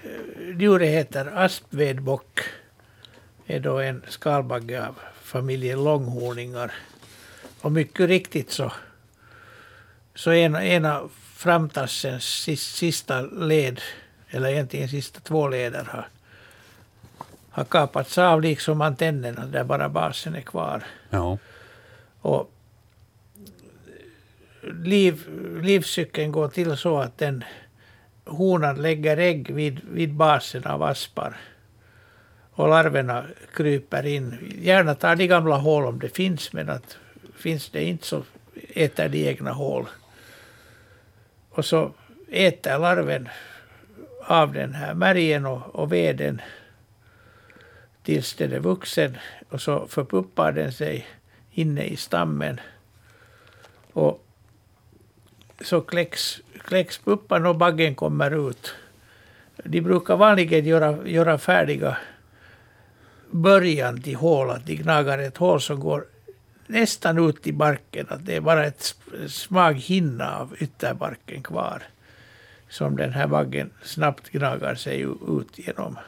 eh, 0.03 0.59
djuret 0.59 0.89
heter 0.89 1.27
aspvedbock. 1.37 2.41
är 3.47 3.61
då 3.61 3.79
en 3.79 4.03
skalbagge 4.09 4.87
av 4.87 4.95
familjen 5.23 5.85
långhorningar. 5.85 6.73
Och 7.61 7.73
mycket 7.73 8.09
riktigt 8.09 8.51
så, 8.51 8.73
så 10.15 10.31
en, 10.31 10.85
av 10.85 11.13
framtassens 11.35 12.25
sis- 12.25 12.75
sista 12.77 13.21
led, 13.21 13.81
eller 14.31 14.49
egentligen 14.49 14.89
sista 14.89 15.21
två 15.21 15.49
leder 15.49 15.85
har, 15.85 16.09
har 17.51 17.65
kapats 17.65 18.19
av 18.19 18.43
liksom 18.43 18.81
antennerna 18.81 19.47
där 19.47 19.65
bara 19.65 19.89
basen 19.89 20.35
är 20.35 20.41
kvar. 20.41 20.85
Ja. 21.11 21.39
Och 22.21 22.53
liv, 24.85 25.29
livscykeln 25.63 26.33
går 26.33 26.49
till 26.49 26.77
så 26.77 26.99
att 26.99 27.19
den 27.19 27.45
honan 28.25 28.83
lägger 28.83 29.17
ägg 29.17 29.51
vid, 29.51 29.81
vid 29.91 30.15
basen 30.15 30.65
av 30.65 30.83
aspar. 30.83 31.37
Och 32.51 32.69
larverna 32.69 33.25
kryper 33.55 34.07
in. 34.07 34.55
Gärna 34.61 34.95
tar 34.95 35.17
de 35.17 35.27
gamla 35.27 35.57
hål 35.57 35.87
om 35.87 35.99
det 35.99 36.17
finns, 36.17 36.53
men 36.53 36.71
att 36.71 36.99
finns 37.37 37.71
det 37.71 37.85
inte 37.85 38.07
så 38.07 38.23
äter 38.75 39.09
de 39.09 39.29
egna 39.29 39.53
hål. 39.53 39.87
Och 41.51 41.65
så 41.65 41.93
äter 42.29 42.79
larven 42.79 43.29
av 44.27 44.53
den 44.53 44.75
här 44.75 44.95
märgen 44.95 45.47
och, 45.47 45.75
och 45.75 45.93
veden 45.93 46.41
tills 48.03 48.35
den 48.35 48.53
är 48.53 48.61
vuxen. 48.61 49.17
Och 49.49 49.61
så 49.61 49.87
förpuppar 49.87 50.53
den 50.53 50.73
sig 50.73 51.07
inne 51.51 51.85
i 51.85 51.97
stammen. 51.97 52.61
Och 53.93 54.26
så 55.61 55.81
kläcks, 55.81 56.41
kläcks 56.65 56.99
puppan 56.99 57.47
och 57.47 57.57
baggen 57.57 57.95
kommer 57.95 58.51
ut. 58.51 58.75
De 59.65 59.81
brukar 59.81 60.17
vanligen 60.17 60.65
göra, 60.65 61.09
göra 61.09 61.39
färdiga 61.39 61.97
början 63.31 64.03
till 64.03 64.17
hål, 64.17 64.51
att 64.51 64.67
de 64.67 64.77
gnagar 64.77 65.19
ett 65.19 65.37
hål 65.37 65.61
som 65.61 65.81
går 65.81 66.05
nästan 66.67 67.29
ut 67.29 67.47
i 67.47 67.53
barken. 67.53 68.07
Att 68.09 68.27
det 68.27 68.37
är 68.37 68.41
bara 68.41 68.67
ett 68.67 68.95
smag 69.29 69.75
hinna 69.75 70.37
av 70.37 70.57
ytterbarken 70.59 71.43
kvar. 71.43 71.83
Som 72.69 72.97
den 72.97 73.13
här 73.13 73.27
baggen 73.27 73.71
snabbt 73.83 74.31
gnagar 74.31 74.75
sig 74.75 75.01
ut 75.01 75.59
genom. 75.59 75.99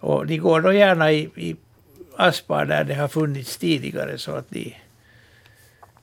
Och 0.00 0.26
de 0.26 0.38
går 0.38 0.60
då 0.60 0.72
gärna 0.72 1.12
i, 1.12 1.30
i 1.36 1.56
aspar 2.16 2.64
där 2.64 2.84
det 2.84 2.94
har 2.94 3.08
funnits 3.08 3.56
tidigare 3.56 4.18
så 4.18 4.32
att 4.32 4.50
de 4.50 4.76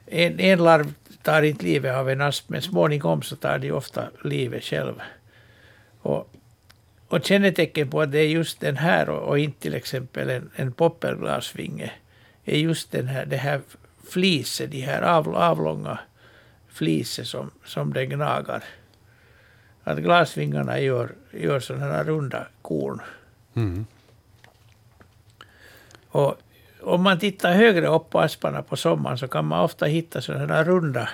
en, 0.06 0.40
en 0.40 0.64
larv 0.64 0.94
tar 1.24 1.42
inte 1.42 1.66
livet 1.66 1.96
av 1.96 2.10
en 2.10 2.22
asp, 2.22 2.50
men 2.50 2.62
småningom 2.62 3.22
så 3.22 3.36
tar 3.36 3.60
de 3.60 3.72
ofta 3.72 4.10
livet 4.24 4.64
själv. 4.64 5.02
Och, 6.02 6.30
och 7.08 7.26
kännetecken 7.26 7.90
på 7.90 8.02
att 8.02 8.12
det 8.12 8.20
är 8.20 8.28
just 8.28 8.60
den 8.60 8.78
här 8.78 9.10
och, 9.10 9.30
och 9.30 9.40
inte 9.40 9.60
till 9.60 9.74
exempel 9.74 10.30
en, 10.30 10.50
en 10.56 10.72
poppelglasvinge 10.72 11.92
är 12.46 12.58
just 12.58 12.92
den 12.92 13.08
här, 13.08 13.26
det 13.26 13.38
här 13.38 13.62
fliset, 14.10 14.72
de 14.72 14.82
här 14.82 15.02
av, 15.02 15.36
avlånga 15.36 16.00
fliset 16.68 17.28
som, 17.28 17.52
som 17.66 17.94
den 17.94 18.10
gnagar. 18.10 18.64
Att 19.84 19.98
glasvingarna 19.98 20.80
gör, 20.80 21.16
gör 21.32 21.60
sådana 21.60 21.86
här 21.86 22.04
runda 22.04 22.48
korn. 22.62 23.02
Mm. 23.56 23.86
Och 26.08 26.38
om 26.82 27.04
man 27.04 27.20
tittar 27.20 27.54
högre 27.54 27.88
upp 27.88 28.10
på 28.10 28.20
asparna 28.20 28.62
på 28.62 28.76
sommaren 28.76 29.18
så 29.18 29.28
kan 29.28 29.46
man 29.46 29.64
ofta 29.64 29.86
hitta 29.86 30.22
sådana 30.22 30.64
runda, 30.64 31.10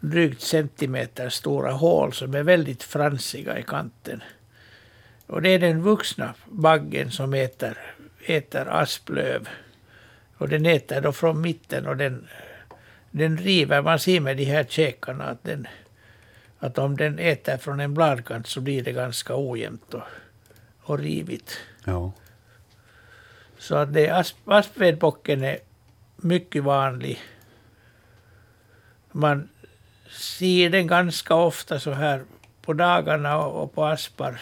drygt 0.00 0.40
centimeter 0.40 1.28
stora 1.28 1.72
hål 1.72 2.12
som 2.12 2.34
är 2.34 2.42
väldigt 2.42 2.82
fransiga 2.82 3.58
i 3.58 3.62
kanten. 3.62 4.22
Och 5.26 5.42
det 5.42 5.50
är 5.50 5.58
den 5.58 5.82
vuxna 5.82 6.34
baggen 6.44 7.10
som 7.10 7.34
äter, 7.34 7.78
äter 8.26 8.68
asplöv. 8.68 9.48
Och 10.36 10.48
den 10.48 10.66
äter 10.66 11.00
då 11.00 11.12
från 11.12 11.40
mitten 11.40 11.86
och 11.86 11.96
den, 11.96 12.28
den 13.10 13.38
river, 13.38 13.82
man 13.82 13.98
ser 13.98 14.20
med 14.20 14.36
de 14.36 14.44
här 14.44 14.64
käkarna 14.64 15.24
att, 15.24 15.44
den, 15.44 15.66
att 16.58 16.78
om 16.78 16.96
den 16.96 17.18
äter 17.18 17.56
från 17.56 17.80
en 17.80 17.94
bladkant 17.94 18.46
så 18.46 18.60
blir 18.60 18.82
det 18.84 18.92
ganska 18.92 19.34
ojämnt 19.36 19.94
och, 19.94 20.02
och 20.82 20.98
rivigt. 20.98 21.58
Ja. 21.84 22.12
Så 23.62 23.76
att 23.76 23.92
det, 23.92 24.10
asp, 24.10 24.36
aspvedbocken 24.44 25.44
är 25.44 25.58
mycket 26.16 26.62
vanlig. 26.62 27.20
Man 29.12 29.48
ser 30.10 30.70
den 30.70 30.86
ganska 30.86 31.34
ofta 31.34 31.80
så 31.80 31.90
här 31.90 32.22
på 32.62 32.72
dagarna 32.72 33.38
och, 33.38 33.74
på 33.74 33.84
aspar. 33.84 34.40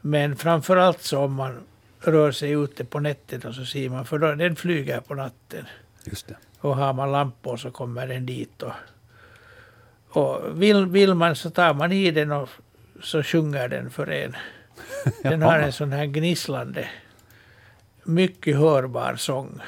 Men 0.00 0.36
framförallt 0.36 1.02
så 1.02 1.18
om 1.18 1.32
man 1.32 1.62
rör 2.00 2.32
sig 2.32 2.50
ute 2.50 2.84
på 2.84 3.00
nätterna 3.00 3.52
så 3.52 3.64
ser 3.64 3.88
man, 3.88 4.04
för 4.04 4.18
då, 4.18 4.34
den 4.34 4.56
flyger 4.56 5.00
på 5.00 5.14
natten. 5.14 5.64
Just 6.04 6.28
det. 6.28 6.36
Och 6.60 6.76
har 6.76 6.92
man 6.92 7.12
lampor 7.12 7.56
så 7.56 7.70
kommer 7.70 8.06
den 8.06 8.26
dit. 8.26 8.62
Och, 8.62 8.74
och 10.08 10.62
vill, 10.62 10.86
vill 10.86 11.14
man 11.14 11.36
så 11.36 11.50
tar 11.50 11.74
man 11.74 11.92
i 11.92 12.10
den 12.10 12.32
och 12.32 12.48
så 13.02 13.22
sjunger 13.22 13.68
den 13.68 13.90
för 13.90 14.10
en. 14.10 14.36
Den 15.22 15.42
har 15.42 15.58
en 15.58 15.72
sån 15.72 15.92
här 15.92 16.06
gnisslande, 16.06 16.88
mycket 18.06 18.56
hörbar 18.56 19.16
sång. 19.16 19.60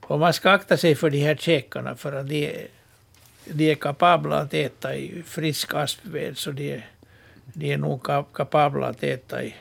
Och 0.00 0.18
man 0.20 0.32
ska 0.32 0.50
akta 0.50 0.76
sig 0.76 0.94
för 0.94 1.10
de 1.10 1.18
här 1.18 1.34
käkarna 1.36 1.94
för 1.96 2.12
att 2.12 2.28
de, 2.28 2.68
de 3.44 3.70
är 3.70 3.74
kapabla 3.74 4.36
att 4.38 4.54
äta 4.54 4.96
i 4.96 5.22
frisk 5.26 5.74
aspved 5.74 6.38
så 6.38 6.50
de, 6.50 6.72
är- 6.72 6.86
de 7.44 7.72
är 7.72 7.76
nog 7.78 8.00
ka- 8.02 8.24
kapabla 8.34 8.86
att 8.86 9.02
äta 9.02 9.44
i 9.44 9.54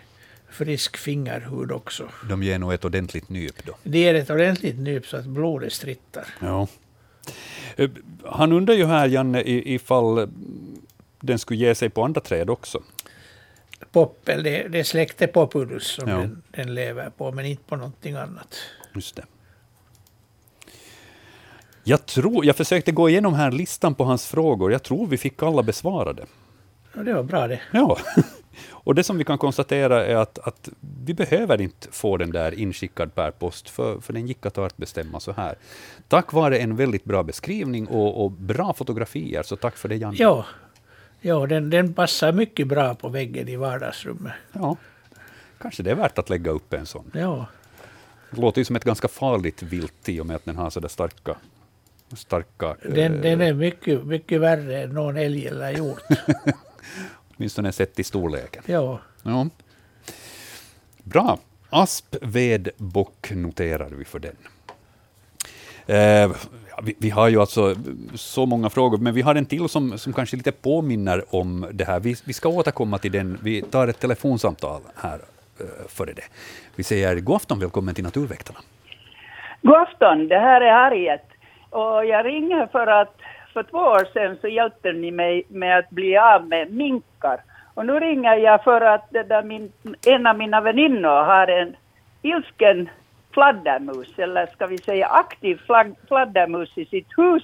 frisk 0.50 0.98
fingerhud 0.98 1.72
också. 1.72 2.10
De 2.30 2.44
ger 2.44 2.60
nog 2.60 2.74
ett 2.74 2.86
ordentligt 2.86 3.30
nyp 3.30 3.66
då. 3.66 3.76
Det 3.84 4.08
är 4.10 4.14
ett 4.14 4.30
ordentligt 4.30 4.78
nyp 4.78 5.08
så 5.08 5.18
att 5.18 5.26
blodet 5.26 5.74
strittar. 5.74 6.26
Ja. 6.39 6.68
Eh, 7.76 7.89
Han 8.26 8.52
undrar 8.52 8.74
ju 8.76 8.86
här, 8.86 9.08
Janne, 9.08 9.44
ifall 9.46 10.30
den 11.20 11.39
skulle 11.39 11.60
ge 11.60 11.76
sig 11.76 11.89
på 11.89 12.04
andra 12.04 12.22
träd 12.22 12.50
också. 12.50 12.84
Poppel, 13.92 14.44
det, 14.44 14.68
det 14.68 14.80
är 14.80 14.84
släktet 14.84 15.34
Populus 15.34 15.88
som 15.88 16.10
Ja. 16.10 16.18
den, 16.18 16.44
den 16.52 16.74
lever 16.74 17.10
på, 17.10 17.32
men 17.32 17.46
inte 17.46 17.64
på 17.64 17.76
någonting 17.76 18.16
annat. 18.16 18.56
Just 18.96 19.16
det. 19.16 19.26
Jag, 21.84 22.06
tror, 22.06 22.46
jag 22.46 22.56
försökte 22.56 22.92
gå 22.92 23.10
igenom 23.10 23.34
här 23.34 23.52
listan 23.52 23.96
på 23.96 24.04
hans 24.04 24.28
frågor. 24.28 24.72
Jag 24.72 24.84
tror 24.84 25.08
vi 25.08 25.18
fick 25.18 25.44
alla 25.44 25.64
besvarade. 25.64 26.26
Och 26.96 27.06
det 27.06 27.14
var 27.14 27.24
bra 27.24 27.48
det. 27.48 27.62
Ja. 27.72 27.98
Och 28.70 28.96
det 28.96 29.04
som 29.04 29.18
vi 29.18 29.24
kan 29.24 29.38
konstatera 29.38 30.06
är 30.06 30.16
att, 30.16 30.39
att 30.39 30.70
vi 31.06 31.14
behöver 31.14 31.62
inte 31.62 31.88
få 31.92 32.18
den 32.18 32.32
där 32.32 32.60
inskickad 32.60 33.16
per 33.16 33.32
post, 33.32 33.70
för, 33.70 34.00
för 34.00 34.14
den 34.14 34.28
gick 34.28 34.46
att 34.46 34.54
ta 34.54 34.66
att 34.66 34.78
bestämma 34.78 35.20
så 35.20 35.32
här. 35.32 35.56
Tack 36.08 36.34
vare 36.34 36.58
en 36.58 36.76
väldigt 36.76 37.04
bra 37.04 37.24
beskrivning 37.24 37.88
och, 37.88 38.24
och 38.24 38.32
bra 38.32 38.74
fotografier, 38.74 39.44
så 39.44 39.56
tack 39.56 39.78
för 39.78 39.89
det 39.89 39.96
Janne. 39.96 40.18
Ja, 40.20 40.46
ja 41.22 41.45
den, 41.45 41.69
den 41.69 41.93
passar 41.93 42.32
mycket 42.32 42.67
bra 42.67 42.95
på 42.95 43.09
väggen 43.09 43.47
i 43.47 43.55
vardagsrummet. 43.55 44.34
Ja. 44.53 44.78
Kanske 45.61 45.84
det 45.84 45.91
är 45.91 45.95
värt 45.95 46.17
att 46.17 46.30
lägga 46.30 46.51
upp 46.51 46.74
en 46.74 46.86
sån. 46.86 47.11
Ja, 47.13 47.45
Det 48.32 48.41
låter 48.41 48.61
ju 48.61 48.65
som 48.65 48.76
ett 48.76 48.84
ganska 48.84 49.07
farligt 49.07 49.63
vilt 49.63 50.09
i 50.09 50.19
och 50.19 50.26
med 50.26 50.36
att 50.36 50.45
den 50.45 50.55
har 50.57 50.69
så 50.69 50.80
där 50.80 50.88
starka... 50.88 51.36
starka 52.15 52.76
den, 52.84 53.15
eh, 53.15 53.22
den 53.22 53.41
är 53.41 53.53
mycket, 53.53 54.05
mycket 54.05 54.41
värre 54.41 54.82
än 54.84 54.89
någon 54.89 55.17
älg 55.17 55.47
eller 55.47 55.72
hjort. 55.72 56.01
Åtminstone 57.38 57.72
sett 57.72 57.99
i 57.99 58.03
storleken. 58.03 58.63
Ja, 58.65 58.99
Ja. 59.24 59.49
Bra. 61.03 61.39
Aspvedbock 61.69 63.32
noterar 63.32 63.89
vi 63.89 64.05
för 64.05 64.19
den. 64.19 64.36
Eh, 65.86 66.32
vi, 66.84 66.96
vi 67.00 67.10
har 67.10 67.28
ju 67.28 67.40
alltså 67.40 67.76
så 68.16 68.46
många 68.46 68.70
frågor, 68.70 68.98
men 68.98 69.14
vi 69.14 69.22
har 69.22 69.36
en 69.36 69.46
till 69.46 69.70
som, 69.70 69.98
som 69.98 70.14
kanske 70.14 70.38
lite 70.38 70.52
påminner 70.52 71.24
om 71.30 71.66
det 71.72 71.84
här. 71.84 72.00
Vi, 72.00 72.16
vi 72.26 72.34
ska 72.34 72.50
återkomma 72.50 72.98
till 72.98 73.12
den. 73.12 73.38
Vi 73.44 73.62
tar 73.62 73.88
ett 73.88 74.00
telefonsamtal 74.00 74.82
här 74.96 75.20
eh, 75.60 75.88
före 75.90 76.14
det. 76.14 76.24
Vi 76.76 76.84
säger 76.84 77.16
god 77.16 77.36
afton, 77.36 77.60
välkommen 77.60 77.96
till 77.96 78.04
Naturväktarna. 78.04 78.60
God 79.62 79.76
afton, 79.76 80.28
det 80.28 80.40
här 80.40 80.62
är 80.62 80.74
Harriet. 80.74 81.28
Och 81.70 82.06
jag 82.06 82.26
ringer 82.26 82.68
för 82.72 82.88
att 82.88 83.16
för 83.54 83.64
två 83.64 83.78
år 83.78 84.08
sedan 84.14 84.38
så 84.42 84.48
hjälpte 84.48 84.92
ni 84.92 85.12
mig 85.12 85.44
med 85.48 85.78
att 85.78 85.90
bli 85.90 86.18
av 86.18 86.48
med 86.48 86.72
minkar. 86.72 87.44
Och 87.74 87.86
nu 87.86 88.00
ringer 88.00 88.36
jag 88.36 88.64
för 88.64 88.82
att 88.82 89.08
det 89.10 89.24
där 89.24 89.44
min, 89.44 89.72
en 90.08 90.28
av 90.28 90.38
mina 90.38 90.62
väninnor 90.62 91.24
har 91.24 91.48
en 91.48 91.76
ilsken 92.22 92.90
fladdermus, 93.34 94.20
eller 94.20 94.46
ska 94.46 94.68
vi 94.68 94.78
säga 94.78 95.08
aktiv 95.08 95.60
fladdermus 96.08 96.78
i 96.78 96.86
sitt 96.86 97.08
hus. 97.18 97.44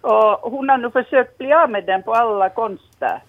Och 0.00 0.50
hon 0.52 0.68
har 0.68 0.78
nu 0.78 0.90
försökt 0.90 1.38
bli 1.38 1.52
av 1.52 1.70
med 1.70 1.84
den 1.84 2.02
på 2.02 2.14
alla 2.14 2.48
konster. 2.48 3.22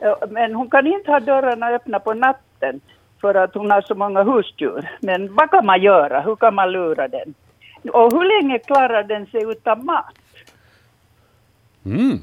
Eh, 0.00 0.14
Men 0.30 0.54
hon 0.54 0.70
kan 0.70 0.86
inte 0.86 1.10
ha 1.10 1.20
dörrarna 1.20 1.68
öppna 1.68 2.00
på 2.00 2.14
natten 2.14 2.80
för 3.20 3.34
att 3.34 3.54
hon 3.54 3.70
har 3.70 3.82
så 3.82 3.94
många 3.94 4.22
husdjur. 4.22 4.88
Men 5.00 5.34
vad 5.34 5.50
kan 5.50 5.66
man 5.66 5.82
göra? 5.82 6.20
Hur 6.20 6.36
kan 6.36 6.54
man 6.54 6.72
lura 6.72 7.08
den? 7.08 7.34
Och 7.92 8.12
hur 8.12 8.24
länge 8.42 8.58
klarar 8.58 9.02
den 9.02 9.26
sig 9.26 9.42
utan 9.42 9.84
mat? 9.84 10.14
Mm. 11.84 12.18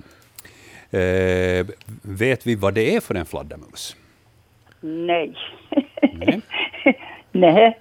Eh, 0.92 1.66
vet 2.04 2.48
vi 2.48 2.56
vad 2.56 2.74
det 2.74 2.96
är 2.96 3.02
för 3.02 3.16
en 3.16 3.26
fladdermus? 3.26 3.96
Nej. 4.82 5.36
Nej. 6.14 6.42
Nej. 7.32 7.80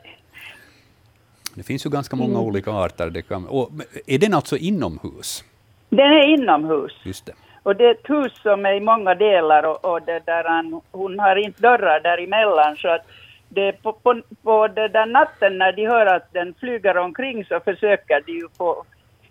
Det 1.55 1.63
finns 1.63 1.87
ju 1.87 1.91
ganska 1.91 2.17
många 2.17 2.41
olika 2.41 2.71
arter. 2.71 3.11
Det 3.11 3.23
kan, 3.23 3.47
och, 3.47 3.71
är 4.07 4.19
den 4.19 4.35
alltså 4.35 4.57
inomhus? 4.57 5.45
Den 5.89 6.13
är 6.13 6.35
inomhus. 6.35 6.93
Just 7.05 7.27
det. 7.27 7.33
Och 7.63 7.77
det 7.77 7.85
är 7.85 7.91
ett 7.91 8.11
hus 8.11 8.33
som 8.43 8.67
är 8.67 8.75
i 8.75 8.81
många 8.81 9.15
delar 9.15 9.63
och, 9.63 9.85
och 9.85 10.03
det 10.03 10.23
där 10.27 10.45
han, 10.45 10.81
hon 10.91 11.19
har 11.19 11.37
inte 11.37 11.63
dörrar 11.63 12.01
däremellan 12.01 12.77
så 12.77 12.89
att 12.89 13.07
det 13.49 13.73
på, 13.73 13.93
på, 13.93 14.23
på 14.43 14.69
den 14.69 14.93
där 14.93 15.07
natten 15.07 15.59
när 15.59 15.73
de 15.73 15.87
hör 15.87 16.07
att 16.07 16.33
den 16.33 16.55
flyger 16.61 16.97
omkring 16.97 17.45
så 17.45 17.61
försöker 17.61 18.23
de 18.27 18.33
ju 18.33 18.49
få 18.59 18.85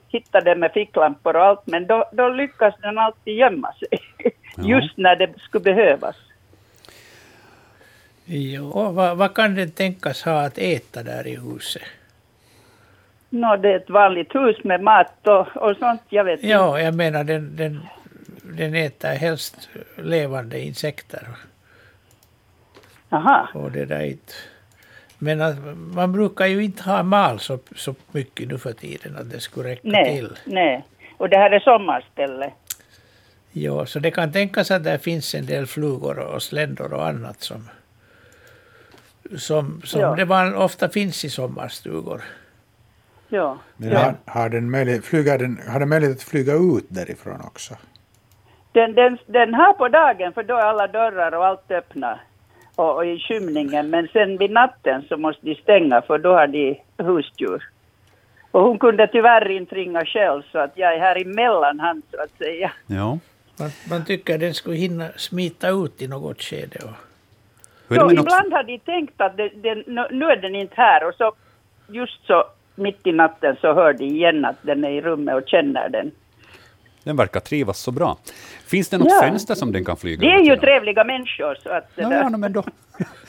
hitta 0.08 0.42
den 0.42 0.60
med 0.60 0.72
ficklampor 0.72 1.36
och 1.36 1.46
allt 1.46 1.68
men 1.68 1.88
då, 1.88 2.10
då 2.14 2.30
lyckas 2.30 2.76
den 2.82 2.98
alltid 2.98 3.34
gömma 3.38 3.74
sig. 3.74 4.00
Ja. 4.58 4.64
Just 4.64 4.98
när 4.98 5.16
det 5.16 5.34
skulle 5.40 5.64
behövas. 5.64 6.16
Jo, 8.26 8.92
vad, 8.92 9.18
vad 9.18 9.34
kan 9.34 9.56
den 9.56 9.72
tänkas 9.72 10.24
ha 10.24 10.46
att 10.46 10.58
äta 10.58 11.04
där 11.04 11.28
i 11.28 11.36
huset? 11.36 11.82
Nå, 13.34 13.56
det 13.58 13.70
är 13.72 13.76
ett 13.76 13.90
vanligt 13.90 14.36
hus 14.36 14.64
med 14.64 14.82
mat 14.82 15.28
och, 15.28 15.58
och 15.58 15.78
sånt, 15.78 16.02
jag 16.10 16.24
vet 16.24 16.34
inte. 16.40 16.48
Ja, 16.48 16.80
jag 16.80 16.96
menar 16.96 17.24
den, 17.24 17.56
den, 17.56 17.80
den 18.44 18.76
äter 18.76 19.10
helst 19.10 19.70
levande 19.98 20.60
insekter. 20.60 21.28
Aha. 23.10 23.48
Och 23.54 23.72
det 23.72 23.86
där 23.86 24.04
inte. 24.04 24.34
Men 25.20 25.42
att 25.42 25.56
man 25.78 26.12
brukar 26.12 26.46
ju 26.46 26.64
inte 26.64 26.84
ha 26.84 27.04
mal 27.04 27.40
så, 27.40 27.60
så 27.76 27.96
mycket 28.12 28.48
nu 28.48 28.58
för 28.58 28.74
tiden 28.74 29.18
att 29.18 29.30
det 29.30 29.40
skulle 29.40 29.70
räcka 29.70 29.82
Nej, 29.84 30.16
till. 30.16 30.38
nej. 30.46 30.84
Och 31.18 31.30
det 31.30 31.38
här 31.38 31.52
är 31.52 31.60
sommarställe. 31.60 32.52
Jo, 33.52 33.86
så 33.86 34.00
det 34.00 34.12
kan 34.12 34.32
tänkas 34.32 34.72
att 34.72 34.84
det 34.84 35.00
finns 35.00 35.36
en 35.36 35.46
del 35.46 35.66
flugor 35.66 36.20
och 36.20 36.44
sländor 36.44 36.94
och 36.94 37.08
annat 37.08 37.42
som, 37.42 37.70
som, 39.38 39.82
som 39.86 40.02
Ja. 40.02 40.16
det 40.16 40.26
var, 40.26 40.54
ofta 40.56 40.90
finns 40.90 41.26
i 41.26 41.30
sommarstugor. 41.30 42.22
Ja. 43.34 43.58
Men 43.78 43.92
ja. 43.92 44.00
har, 44.00 44.16
har, 44.34 44.50
den 44.50 44.72
möjlighet, 44.72 45.06
flyger 45.06 45.38
den, 45.38 45.60
har 45.68 45.80
den 45.80 45.90
möjlighet 45.90 46.18
att 46.18 46.24
flyga 46.24 46.54
ut 46.54 46.86
därifrån 46.88 47.42
också? 47.42 47.74
Den, 48.72 48.94
den, 48.94 49.18
den 49.26 49.54
har 49.54 49.74
på 49.74 49.88
dagen 49.88 50.34
för 50.34 50.44
då 50.44 50.54
är 50.54 50.62
alla 50.62 50.88
dörrar 50.88 51.32
och 51.32 51.46
allt 51.46 51.72
öppna 51.72 52.20
och, 52.76 52.96
och 52.96 53.06
i 53.06 53.20
skymningen 53.20 53.90
men 53.90 54.08
sen 54.14 54.38
vid 54.38 54.52
natten 54.52 55.02
så 55.10 55.18
måste 55.18 55.46
de 55.46 55.56
stänga 55.56 56.02
för 56.02 56.18
då 56.18 56.34
har 56.34 56.48
de 56.48 56.82
husdjur. 56.98 57.70
Och 58.52 58.62
hon 58.64 58.80
kunde 58.80 59.08
tyvärr 59.08 59.52
inte 59.52 59.76
ringa 59.76 60.06
själv 60.06 60.42
så 60.52 60.60
att 60.60 60.72
jag 60.76 60.94
är 60.94 61.00
här 61.00 61.22
emellan 61.22 61.80
han 61.80 62.02
så 62.12 62.22
att 62.22 62.38
säga. 62.38 62.72
Ja. 62.88 63.20
Man, 63.60 63.70
man 63.90 64.06
tycker 64.06 64.38
den 64.38 64.54
skulle 64.54 64.76
hinna 64.76 65.10
smita 65.16 65.70
ut 65.70 66.02
i 66.02 66.08
något 66.08 66.42
skede. 66.42 66.80
Och, 66.84 66.96
det 67.88 67.96
Så 67.96 68.12
ibland 68.12 68.54
har 68.54 68.64
de 68.64 68.80
tänkt 68.80 69.22
att 69.22 69.38
det, 69.38 69.50
den, 69.50 69.84
nu- 69.88 70.08
nu 70.12 70.26
är 70.26 70.36
den 70.42 70.56
inte 70.56 70.76
här 70.76 71.08
och 71.08 71.16
så 71.16 71.32
just 71.88 72.26
så 72.28 72.44
mitt 72.76 73.08
i 73.08 73.12
natten 73.12 73.56
så 73.62 73.74
hör 73.74 73.94
de 73.94 74.06
igen 74.06 74.46
att 74.46 74.56
den 74.62 74.84
är 74.84 74.90
i 74.90 75.02
rummet 75.02 75.36
och 75.36 75.50
känner 75.50 75.90
den. 75.90 76.12
den 77.04 77.16
verkar 77.18 77.40
trivas 77.40 77.80
så 77.80 77.92
bra. 77.92 78.18
Finns 78.68 78.90
det 78.90 78.98
något 78.98 79.08
Ja. 79.12 79.22
fönster 79.28 79.56
som 79.56 79.72
den 79.72 79.86
kan 79.86 79.98
flyga 79.98 80.22
De 80.22 80.28
är 80.28 80.36
ut 80.36 80.40
ju 80.42 80.46
genom? 80.46 80.60
trevliga 80.60 81.04
människor 81.04 81.56
så 81.64 81.70
att 81.70 81.96
det 81.96 82.02
Ja, 82.02 82.14
ja, 82.14 82.30
men 82.38 82.54
då. 82.54 82.64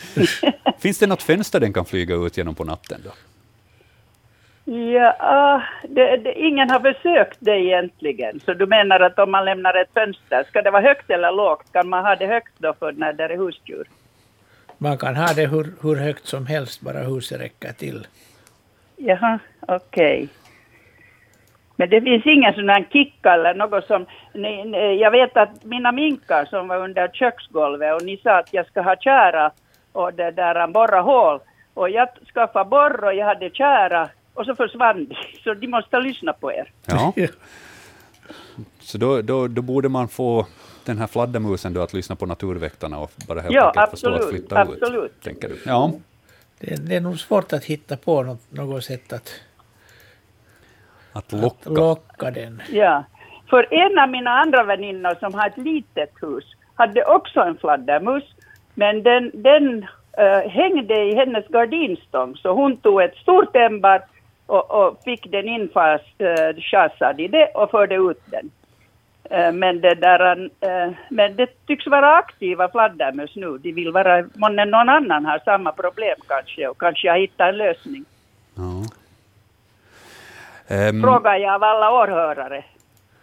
Finns 0.79 0.99
det 0.99 1.07
något 1.07 1.23
fönster 1.23 1.61
den 1.61 1.73
kan 1.73 1.85
flyga 1.85 2.15
ut 2.15 2.37
genom 2.37 2.55
på 2.55 2.65
natten? 2.65 3.01
Då? 3.05 3.11
Ja, 4.65 5.17
ah, 5.19 5.63
det, 5.89 6.17
det, 6.17 6.35
ingen 6.41 6.71
har 6.71 6.81
försökt 6.81 7.37
det 7.41 7.59
egentligen. 7.59 8.41
Så 8.41 8.55
du 8.55 8.67
menar 8.67 9.01
att 9.01 9.19
om 9.19 9.31
man 9.31 9.45
lämnar 9.45 9.75
ett 9.83 9.91
fönster, 9.95 10.45
ska 10.49 10.63
det 10.63 10.71
vara 10.71 10.83
högt 10.83 11.11
eller 11.11 11.33
lågt? 11.33 11.73
Kan 11.73 11.89
man 11.89 12.05
ha 12.05 12.17
det 12.17 12.27
högt 12.27 12.53
då 12.59 12.75
för 12.79 12.93
när 12.93 13.13
det 13.13 13.25
är 13.25 13.37
husdjur? 13.37 13.87
man 14.79 14.99
kan 14.99 15.17
ha 15.17 15.27
det 15.35 15.47
hur, 15.47 15.73
hur 15.83 15.97
högt 15.97 16.27
som 16.27 16.47
helst, 16.47 16.81
bara 16.81 16.99
huset 16.99 17.41
räcker 17.41 17.73
till. 17.73 18.07
Jaha, 18.97 19.39
okej. 19.61 20.29
Men 21.77 21.91
det 21.91 22.01
finns 22.01 22.27
ingen 22.27 22.55
sån 22.55 22.69
här 22.69 22.87
kicka 22.93 23.35
eller 23.35 23.55
något 23.55 23.85
som... 23.87 24.07
Ni, 24.35 24.65
ni, 24.65 24.97
jag 25.01 25.11
vet 25.11 25.37
att 25.37 25.65
mina 25.65 25.93
minkar 25.93 26.45
som 26.45 26.69
var 26.69 26.77
under 26.79 27.09
köksgolvet 27.09 27.95
och 27.95 28.07
ni 28.07 28.17
sa 28.17 28.39
att 28.39 28.53
jag 28.53 28.67
ska 28.67 28.83
ha 28.83 28.97
kära 28.97 29.51
och 29.93 30.15
det 30.15 30.31
där 30.31 30.67
borra 30.67 31.01
hål. 31.01 31.41
Och 31.75 31.91
jag 31.91 32.09
skaffade 32.35 32.71
borr 32.71 33.05
och 33.05 33.15
jag 33.15 33.27
hade 33.27 33.51
kära 33.51 34.09
och 34.35 34.47
så 34.47 34.55
försvann 34.55 35.07
de. 35.07 35.17
Så 35.45 35.55
de 35.55 35.67
måste 35.67 36.01
lyssna 36.01 36.33
på 36.33 36.53
er. 36.53 36.71
Ja, 36.87 37.13
så 38.81 38.99
då, 38.99 39.23
då, 39.23 39.49
då 39.49 39.63
borde 39.63 39.89
man 39.89 40.09
få 40.09 40.47
den 40.85 40.99
här 40.99 41.07
fladdermusen 41.07 41.75
då 41.75 41.83
att 41.83 41.93
lyssna 41.93 42.17
på 42.17 42.27
Naturväktarna 42.27 42.99
och 42.99 43.11
bara 43.29 43.41
helt 43.41 43.55
Ja, 43.55 43.67
enkelt 43.67 43.91
förstå 43.91 44.09
att 44.09 44.15
absolut, 44.15 44.41
flytta 44.41 44.61
absolut. 44.61 45.05
ut. 45.05 45.23
Tänker 45.23 45.49
du? 45.49 45.59
Ja, 45.67 45.93
Det, 46.59 46.89
det 46.89 46.97
är 46.97 47.01
nog 47.01 47.19
svårt 47.19 47.53
att 47.53 47.65
hitta 47.65 47.97
på 47.97 48.23
något, 48.23 48.53
något 48.53 48.85
sätt 48.85 49.13
att 49.13 49.41
att 51.13 51.33
locka. 51.33 51.71
locka 51.71 52.31
den. 52.31 52.63
Ja, 52.73 53.05
för 53.51 53.75
en 53.75 53.99
av 53.99 54.09
mina 54.09 54.31
andra 54.31 54.65
väninnor 54.65 55.15
som 55.21 55.35
har 55.35 55.47
ett 55.47 55.59
litet 55.59 56.11
hus 56.23 56.45
hade 56.75 57.05
också 57.05 57.41
en 57.41 57.57
fladdermus, 57.57 58.25
men 58.75 59.03
den, 59.03 59.31
den 59.35 59.87
eh, 60.19 60.51
hängde 60.51 60.95
i 60.95 61.15
hennes 61.15 61.49
gardinstång, 61.49 62.37
så 62.37 62.53
hon 62.53 62.77
tog 62.77 63.03
ett 63.03 63.17
stort 63.17 63.57
ämbar 63.57 64.03
och, 64.47 64.71
och 64.71 64.99
fick 65.05 65.31
den 65.31 65.49
infast, 65.49 66.21
uh, 66.21 66.61
tjasade 66.61 67.23
i 67.23 67.29
det 67.29 67.47
och 67.55 67.71
förde 67.71 67.95
ut 67.95 68.23
den. 68.27 68.51
Eh, 69.31 69.53
men, 69.53 69.81
det 69.81 69.95
där, 69.95 70.51
eh, 70.61 70.93
men 71.09 71.37
det 71.37 71.66
tycks 71.66 71.87
vara 71.87 72.16
aktiva 72.16 72.68
fladdermöss 72.68 73.37
nu. 73.37 73.59
De 73.59 73.72
vill 73.72 73.93
vara, 73.93 74.25
månne 74.35 74.64
någon 74.64 74.89
annan 74.89 75.25
har 75.25 75.39
samma 75.45 75.72
problem 75.72 76.16
kanske 76.29 76.68
och 76.68 76.81
kanske 76.81 77.07
jag 77.07 77.18
hittar 77.18 77.49
en 77.49 77.57
lösning. 77.57 78.05
Ja. 78.55 78.85
Ehm, 80.68 81.03
Frågar 81.03 81.37
jag 81.37 81.55
av 81.55 81.64
alla 81.64 81.91
åhörare. 81.93 82.64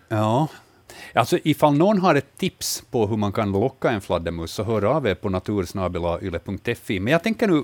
Ja. 0.08 0.48
Alltså, 1.14 1.38
ifall 1.44 1.74
någon 1.74 2.00
har 2.00 2.16
ett 2.16 2.38
tips 2.38 2.84
på 2.92 3.08
hur 3.08 3.18
man 3.18 3.32
kan 3.32 3.52
locka 3.52 3.90
en 3.90 4.02
fladdermus, 4.02 4.52
så 4.52 4.64
hör 4.64 4.86
av 4.86 5.08
er 5.08 5.16
på 5.16 5.30
natursnabelayle.fi. 5.30 7.00
Men 7.00 7.12
jag 7.14 7.24
tänker 7.24 7.48
nu, 7.48 7.64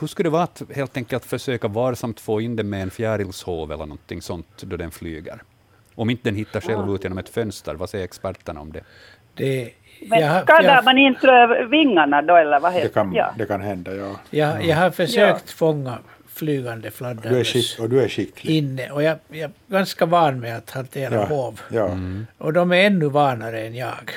hur 0.00 0.06
skulle 0.06 0.26
det 0.26 0.32
vara 0.32 0.42
att 0.42 0.62
helt 0.74 0.96
enkelt 0.96 1.24
försöka 1.24 1.68
varsamt 1.68 2.20
få 2.20 2.40
in 2.40 2.56
den 2.56 2.70
med 2.70 2.82
en 2.82 2.90
fjärilshov 2.90 3.72
eller 3.72 3.86
någonting 3.86 4.22
sånt 4.22 4.62
då 4.62 4.76
den 4.76 4.90
flyger? 4.90 5.42
Om 6.00 6.10
inte 6.10 6.22
den 6.28 6.34
hittar 6.36 6.60
själv 6.60 6.94
ut 6.94 7.04
genom 7.04 7.18
ett 7.18 7.28
fönster, 7.28 7.74
vad 7.74 7.90
säger 7.90 8.04
experterna 8.04 8.60
om 8.60 8.72
det? 8.72 8.80
Det, 9.34 9.70
Men 10.08 10.20
jag, 10.20 10.42
skadar 10.42 10.74
jag, 10.74 10.84
man 10.84 10.98
inte 10.98 11.66
vingarna 11.70 12.22
då 12.22 12.36
eller 12.36 12.60
vad 12.60 12.72
heter 12.72 12.88
Det 12.88 12.94
kan, 12.94 13.12
ja. 13.14 13.34
det 13.38 13.46
kan 13.46 13.60
hända, 13.60 13.94
ja. 13.94 14.16
jag, 14.30 14.64
jag 14.64 14.76
har 14.76 14.90
försökt 14.90 15.50
fånga 15.50 15.98
flygande 16.34 16.90
fladdermöss 16.90 17.78
och 17.78 17.88
du 17.90 18.02
är 18.02 18.08
skicklig. 18.08 18.56
inne 18.56 18.90
och 18.90 19.02
jag, 19.02 19.16
jag 19.28 19.40
är 19.40 19.50
ganska 19.66 20.06
van 20.06 20.40
med 20.40 20.56
att 20.56 20.70
hantera 20.70 21.14
Ja, 21.14 21.24
hov. 21.24 21.60
ja 21.70 21.90
Och 22.38 22.52
de 22.52 22.72
är 22.72 22.86
ännu 22.86 23.06
vanare 23.08 23.60
än 23.66 23.74
jag. 23.74 24.10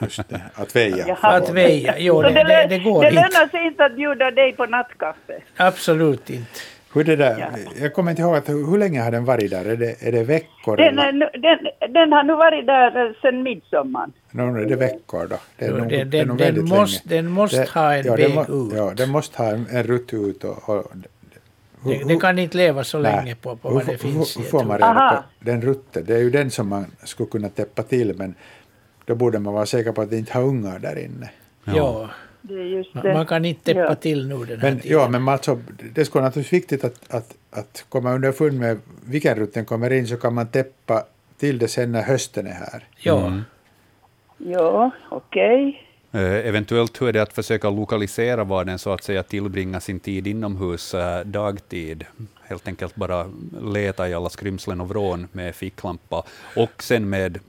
just 0.00 0.28
det. 0.28 0.40
Att 0.54 0.76
väja. 0.76 1.16
Att 1.20 1.50
väja, 1.50 1.94
jo 1.98 2.22
det, 2.22 2.30
det, 2.30 2.44
det, 2.44 2.66
det 2.68 2.78
går 2.78 3.02
det 3.02 3.08
inte. 3.08 3.20
lönar 3.20 3.48
sig 3.48 3.66
inte 3.66 3.84
att 3.84 3.96
bjuda 3.96 4.30
dig 4.30 4.52
på 4.52 4.66
nattkaffe. 4.66 5.40
Absolut 5.56 6.30
inte. 6.30 6.60
Hur 6.94 7.04
det 7.04 7.16
där, 7.16 7.38
Ja. 7.40 7.46
Jag 7.80 7.94
kommer 7.94 8.10
inte 8.10 8.22
ihåg, 8.22 8.36
att, 8.36 8.48
hur 8.48 8.78
länge 8.78 9.00
har 9.00 9.10
den 9.10 9.24
varit 9.24 9.50
där? 9.50 9.64
Är 9.64 9.76
det, 9.76 10.02
är 10.08 10.12
det 10.12 10.24
veckor? 10.24 10.76
Den, 10.76 10.98
eller? 10.98 11.30
den, 11.38 11.92
den 11.94 12.12
har 12.12 12.22
nu 12.22 12.34
varit 12.34 12.66
där 12.66 13.06
eh, 13.06 13.12
sedan 13.22 13.42
midsommar. 13.42 14.10
No, 14.30 14.56
är 14.56 14.64
det 14.66 14.76
veckor 14.76 15.26
då? 15.30 15.36
Det 15.58 15.64
är 15.64 15.70
Jo, 15.70 15.76
nog- 15.76 15.88
den- 15.88 16.10
det 16.10 16.18
är 16.18 16.20
den- 16.20 16.28
nog 16.28 16.38
den 16.38 16.46
väldigt 16.54 16.68
måste- 16.78 17.08
den 17.08 17.26
ha 17.74 17.94
en 17.94 18.06
ja, 18.06 18.14
väg 18.16 18.24
den 18.26 18.34
må- 18.34 18.42
ut. 18.66 18.72
Ja, 18.76 18.92
den 18.96 19.10
måste 19.10 19.42
ha 19.42 19.48
en, 19.50 19.66
en 19.70 19.82
rutt 19.82 20.12
ut. 20.14 20.44
Och, 20.44 20.68
och, 20.68 20.84
hur- 21.84 21.98
Det, 21.98 22.04
det 22.14 22.16
kan 22.20 22.38
inte 22.38 22.56
leva 22.56 22.84
så 22.84 22.98
nej. 22.98 23.16
länge 23.16 23.34
på, 23.34 23.56
på 23.56 23.68
Hur 23.68 23.74
vad 23.76 23.86
det 23.86 23.98
finns 23.98 24.36
hur, 24.36 24.42
hur 24.42 24.48
får 24.50 24.64
man 24.64 24.78
reda 24.78 25.24
på 25.40 25.44
den 25.44 25.62
rutten? 25.62 26.04
Det 26.06 26.14
är 26.14 26.18
ju 26.20 26.30
den 26.30 26.50
som 26.50 26.68
man 26.68 26.86
skulle 27.04 27.28
kunna 27.28 27.48
täppa 27.48 27.82
till, 27.82 28.14
men 28.16 28.34
då 29.04 29.14
borde 29.14 29.38
man 29.38 29.54
vara 29.54 29.66
säker 29.66 29.92
på 29.92 30.02
att 30.02 30.10
det 30.10 30.18
inte 30.18 30.32
har 30.32 30.42
ungar 30.42 30.78
där 30.78 30.98
inne. 30.98 31.30
Ja, 31.64 32.08
Det 32.42 32.54
är 32.54 32.64
just 32.64 32.94
man, 32.94 33.04
det. 33.04 33.14
man 33.14 33.26
kan 33.26 33.44
inte 33.44 33.64
täppa 33.64 33.80
Ja. 33.80 33.94
till 33.94 34.28
nu 34.28 34.44
den 34.44 34.60
här 34.60 34.70
Men, 34.70 34.80
tiden. 34.80 34.98
ja, 34.98 35.08
men 35.08 35.28
alltså, 35.28 35.60
det 35.94 36.04
skulle 36.04 36.24
naturligtvis 36.24 36.52
viktigt 36.60 36.84
att, 36.84 37.14
att, 37.14 37.34
att 37.50 37.84
komma 37.88 38.12
underfund 38.14 38.58
med 38.60 38.78
vilken 39.06 39.34
rutt 39.36 39.54
den 39.54 39.64
kommer 39.64 39.92
in 39.92 40.06
så 40.06 40.16
kan 40.16 40.34
man 40.34 40.46
täppa 40.46 41.04
till 41.38 41.58
det 41.58 41.68
sen 41.68 41.92
när 41.92 42.02
hösten 42.02 42.46
är 42.46 42.50
här. 42.52 42.84
ja. 42.98 43.32
Ja, 44.38 44.90
okej. 45.08 45.86
Eh, 46.14 46.48
eventuellt 46.48 47.02
hur 47.02 47.08
är 47.08 47.12
det 47.12 47.22
att 47.22 47.32
försöka 47.32 47.70
lokalisera 47.70 48.44
var 48.44 48.64
den 48.64 48.78
så 48.78 48.92
att 48.92 49.02
säga 49.02 49.22
tillbringar 49.22 49.80
sin 49.80 50.00
tid 50.00 50.26
inomhus 50.26 50.94
eh, 50.94 51.20
dagtid. 51.24 52.04
Helt 52.48 52.68
enkelt 52.68 52.94
bara 52.94 53.26
leta 53.62 54.08
i 54.08 54.14
alla 54.14 54.28
skrymslen 54.28 54.80
och 54.80 54.88
vrån 54.88 55.28
med 55.32 55.54
ficklampa 55.54 56.22
och 56.56 56.82
sen 56.82 57.08
med 57.10 57.36
eh, 57.36 57.42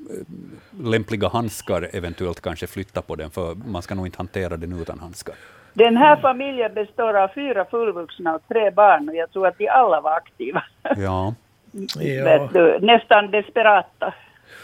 lämpliga 0.83 1.27
handskar 1.27 1.89
eventuellt 1.93 2.41
kanske 2.41 2.67
flytta 2.67 3.01
på 3.01 3.15
den, 3.15 3.31
för 3.31 3.55
man 3.55 3.81
ska 3.81 3.95
nog 3.95 4.07
inte 4.07 4.17
hantera 4.17 4.57
den 4.57 4.81
utan 4.81 4.99
handskar. 4.99 5.35
Den 5.73 5.97
här 5.97 6.15
familjen 6.15 6.73
består 6.73 7.13
av 7.13 7.27
fyra 7.27 7.65
fullvuxna 7.65 8.35
och 8.35 8.41
tre 8.47 8.71
barn 8.71 9.09
och 9.09 9.15
jag 9.15 9.31
tror 9.31 9.47
att 9.47 9.57
de 9.57 9.67
alla 9.67 10.01
var 10.01 10.11
aktiva. 10.11 10.63
Ja, 10.97 11.33
Ja. 11.99 12.49
Nästan 12.81 13.31
desperata. 13.31 14.13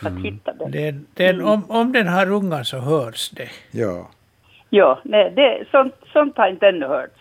Att 0.06 0.24
hitta 0.24 0.54
den. 0.54 0.72
Den, 0.72 1.06
den, 1.14 1.42
om, 1.42 1.72
om 1.72 1.92
den 1.92 2.08
har 2.08 2.32
ungar 2.32 2.64
så 2.64 2.78
hörs 2.78 3.30
det. 3.30 3.50
Ja. 3.72 4.10
Ja, 4.70 5.00
nej, 5.04 5.32
det, 5.36 5.66
sånt, 5.72 5.96
sånt 6.14 6.38
har 6.38 6.48
inte 6.48 6.68
ännu 6.68 6.86
hörts. 6.88 7.14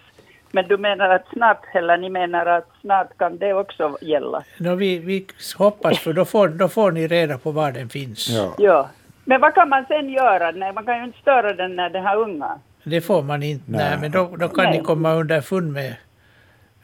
Men 0.52 0.68
du 0.68 0.76
menar 0.78 1.08
att 1.08 1.24
snart, 1.32 1.62
eller 1.74 1.96
ni 1.96 2.10
menar 2.10 2.46
att 2.46 2.68
snart 2.80 3.18
kan 3.18 3.38
det 3.38 3.52
också 3.54 3.98
gälla? 4.00 4.42
Nå, 4.58 4.74
vi, 4.74 4.98
vi 4.98 5.26
hoppas, 5.58 5.98
för 5.98 6.12
då 6.12 6.24
får, 6.24 6.48
då 6.48 6.68
får 6.68 6.90
ni 6.92 7.06
reda 7.06 7.38
på 7.38 7.50
var 7.50 7.72
den 7.72 7.88
finns. 7.88 8.28
ja. 8.28 8.54
Ja. 8.58 8.88
Men 9.24 9.40
vad 9.40 9.54
kan 9.54 9.68
man 9.68 9.84
sen 9.88 10.08
göra? 10.10 10.50
Nej, 10.50 10.72
man 10.72 10.84
kan 10.84 10.98
ju 10.98 11.04
inte 11.04 11.18
störa 11.18 11.52
den 11.52 11.76
när 11.76 11.90
den 11.90 12.04
har 12.04 12.16
ungar. 12.16 12.58
Det 12.84 13.00
får 13.00 13.22
man 13.22 13.42
inte. 13.42 13.64
Nej, 13.70 13.90
Nej. 13.90 13.98
men 14.00 14.10
då, 14.10 14.36
då 14.36 14.48
kan 14.48 14.64
Nej. 14.64 14.78
ni 14.78 14.84
komma 14.84 15.12
underfund 15.14 15.72
med 15.72 15.94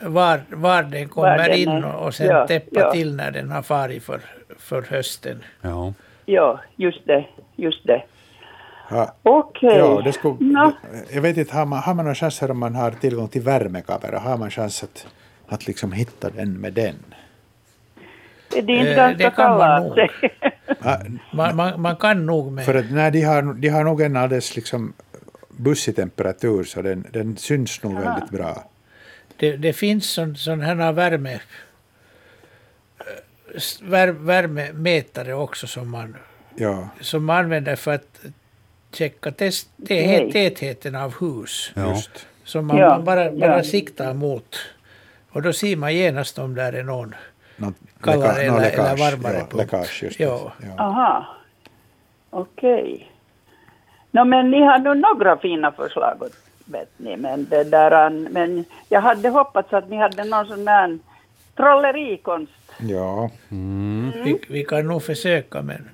var, 0.00 0.40
var 0.50 0.82
den 0.82 1.08
kommer 1.08 1.38
den 1.38 1.52
in 1.52 1.68
är. 1.68 1.84
och, 1.84 2.06
och 2.06 2.14
sen 2.14 2.26
Ja, 2.26 2.46
täppa 2.46 2.80
ja. 2.80 2.92
till 2.92 3.16
när 3.16 3.30
den 3.30 3.50
har 3.50 3.62
farit 3.62 4.02
för, 4.02 4.20
för 4.58 4.82
hösten. 4.82 5.42
Ja. 5.60 5.92
Ja, 6.26 6.60
just 6.76 7.06
det, 7.06 7.24
just 7.56 7.86
det. 7.86 8.02
Okej. 9.22 9.76
ja, 9.78 10.02
det 10.04 10.12
skulle, 10.12 10.36
Nå, 10.40 10.72
Jag 11.12 11.22
vet 11.22 11.36
inte, 11.36 11.56
har 11.56 11.66
man, 11.66 11.78
har 11.78 11.94
man 11.94 12.04
någon 12.04 12.14
chans 12.14 12.40
här 12.40 12.50
om 12.50 12.58
man 12.58 12.74
har 12.74 12.90
tillgång 12.90 13.28
till 13.28 13.42
värmekamera? 13.42 14.18
Har 14.18 14.36
man 14.36 14.50
chans 14.50 14.82
att, 14.82 15.06
att 15.48 15.66
liksom 15.66 15.92
hitta 15.92 16.30
den 16.30 16.60
med 16.60 16.72
den? 16.72 16.94
är 18.56 18.62
det 18.62 18.72
inte 18.72 18.90
Eh, 18.90 18.96
ganska 18.96 19.24
det 19.24 19.30
kan 19.30 19.58
man 19.58 19.92
Man, 21.32 21.56
man, 21.56 21.80
man 21.80 21.96
kan 21.96 22.26
nog 22.26 22.52
med... 22.52 22.64
För 22.64 22.74
att 22.74 22.90
nej, 22.90 23.10
de, 23.10 23.22
har, 23.22 23.54
de 23.54 23.68
har 23.68 23.84
nog 23.84 24.00
en 24.00 24.16
alldeles 24.16 24.56
liksom 24.56 24.92
bussig 25.48 25.96
temperatur 25.96 26.64
så 26.64 26.82
den, 26.82 27.06
den 27.12 27.36
syns 27.36 27.82
nog 27.82 28.00
väldigt 28.00 28.30
bra. 28.30 28.64
Det, 29.36 29.56
det 29.56 29.72
finns 29.72 30.10
sån, 30.10 30.36
sån 30.36 30.60
här 30.60 30.92
värme, 30.92 31.40
vär, 33.82 34.08
värmemätare 34.08 35.34
också 35.34 35.66
som 35.66 35.90
man, 35.90 36.16
Ja, 36.56 36.88
som 37.00 37.24
man 37.24 37.36
använder 37.36 37.76
för 37.76 37.94
att 37.94 38.20
checka 38.92 39.30
test, 39.30 39.68
tätheten 40.32 40.94
av 40.94 41.14
hus. 41.20 41.72
Ja. 41.74 41.88
just. 41.90 42.26
Som 42.44 42.66
man, 42.66 42.76
Ja, 42.76 42.98
bara, 42.98 43.30
bara 43.30 43.56
ja. 43.56 43.62
siktar 43.64 44.14
mot. 44.14 44.56
Och 45.30 45.42
då 45.42 45.52
ser 45.52 45.76
man 45.76 45.94
genast 45.94 46.38
om 46.38 46.54
där 46.54 46.72
är 46.72 46.82
någon 46.82 47.14
Något 47.56 47.74
kallare 48.02 48.22
nå 48.22 48.32
eller, 48.38 48.46
eller 48.46 48.60
läckage, 48.60 48.98
varmare 49.00 49.32
ja, 49.34 49.40
punkt. 49.40 49.54
läckage. 49.54 50.04
Ja. 50.18 50.52
Ja. 50.62 50.82
Aha. 50.84 51.26
Okej. 52.30 53.10
Nå, 54.10 54.24
men 54.24 54.50
ni 54.50 54.60
har 54.62 54.78
nog 54.78 54.96
några 54.96 55.36
fina 55.38 55.72
förslag, 55.72 56.22
åt- 56.22 56.32
vet 56.64 56.90
ni. 56.96 57.16
Men, 57.16 57.46
det 57.50 57.64
där, 57.64 58.10
men 58.10 58.64
jag 58.88 59.00
hade 59.00 59.28
hoppats 59.28 59.72
att 59.72 59.88
ni 59.88 59.96
hade 59.96 60.24
någon 60.24 60.46
sån 60.46 60.64
där 60.64 60.98
trollerikonst. 61.56 62.52
ja. 62.80 63.30
Vi, 64.24 64.40
vi 64.48 64.64
kan 64.64 64.86
nog 64.86 65.02
försöka 65.02 65.62
men 65.62 65.90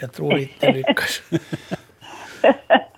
jag 0.00 0.12
tror 0.12 0.38
inte 0.38 0.66
det 0.66 0.72
lyckas. 0.72 1.22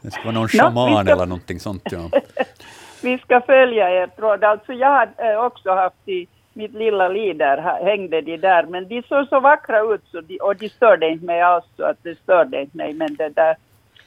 Det 0.02 0.11
ska 0.11 0.22
vara 0.22 0.34
någon 0.34 0.46
vi 0.52 0.59
shaman 0.59 1.04
ska- 1.04 1.12
eller 1.14 1.26
någonting 1.26 1.61
sånt. 1.61 1.82
Ja. 1.90 2.11
Vi 3.02 3.18
ska 3.18 3.40
följa 3.40 3.90
er 3.90 4.07
tråd. 4.07 4.44
Alltså 4.44 4.72
jag 4.72 4.88
har 4.88 5.09
eh, 5.32 5.44
också 5.44 5.70
haft 5.70 6.09
i 6.09 6.26
mitt 6.52 6.72
lilla 6.72 7.09
liv 7.09 7.36
där, 7.36 7.84
hängde 7.84 8.20
de 8.20 8.36
där. 8.36 8.66
Men 8.66 8.88
de 8.88 9.02
såg 9.02 9.28
så 9.28 9.40
vackra 9.40 9.80
ut 9.94 10.00
så 10.11 10.20
de, 10.20 10.38
och 10.38 10.57
de 10.57 10.68
störde 10.68 11.09
inte 11.09 11.24
mig 11.26 11.40
alls. 11.42 11.64
Så 11.76 11.84
att 11.84 11.96
det 12.02 12.18
störde 12.18 12.61
inte 12.61 12.76
mig. 12.76 12.92
Men, 12.92 13.14
det 13.14 13.28
där, 13.28 13.57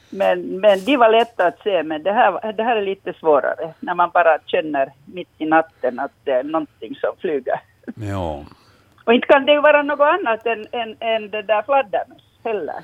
men, 0.09 0.59
men 0.59 0.85
de 0.85 0.97
var 0.97 1.09
lätta 1.09 1.47
att 1.47 1.59
se. 1.63 1.83
Men 1.83 2.03
det 2.03 2.11
här, 2.11 2.53
det 2.53 2.63
här 2.63 2.75
är 2.75 2.81
lite 2.81 3.13
svårare. 3.13 3.73
När 3.79 3.95
man 3.95 4.09
bara 4.13 4.39
känner 4.45 4.91
mitt 5.05 5.29
i 5.37 5.45
natten 5.45 5.99
att 5.99 6.11
det 6.23 6.31
är 6.31 6.43
någonting 6.43 6.95
som 6.95 7.15
flyger. 7.19 7.61
Ja. 7.95 8.45
Och 9.03 9.13
inte 9.13 9.27
kan 9.27 9.45
det 9.45 9.51
ju 9.51 9.61
vara 9.61 9.81
något 9.81 9.99
annat 9.99 10.45
än, 10.45 10.67
än, 10.71 10.95
än 10.99 11.29
det 11.29 11.41
där 11.41 11.61
fladdermöss 11.61 12.23
heller. 12.43 12.83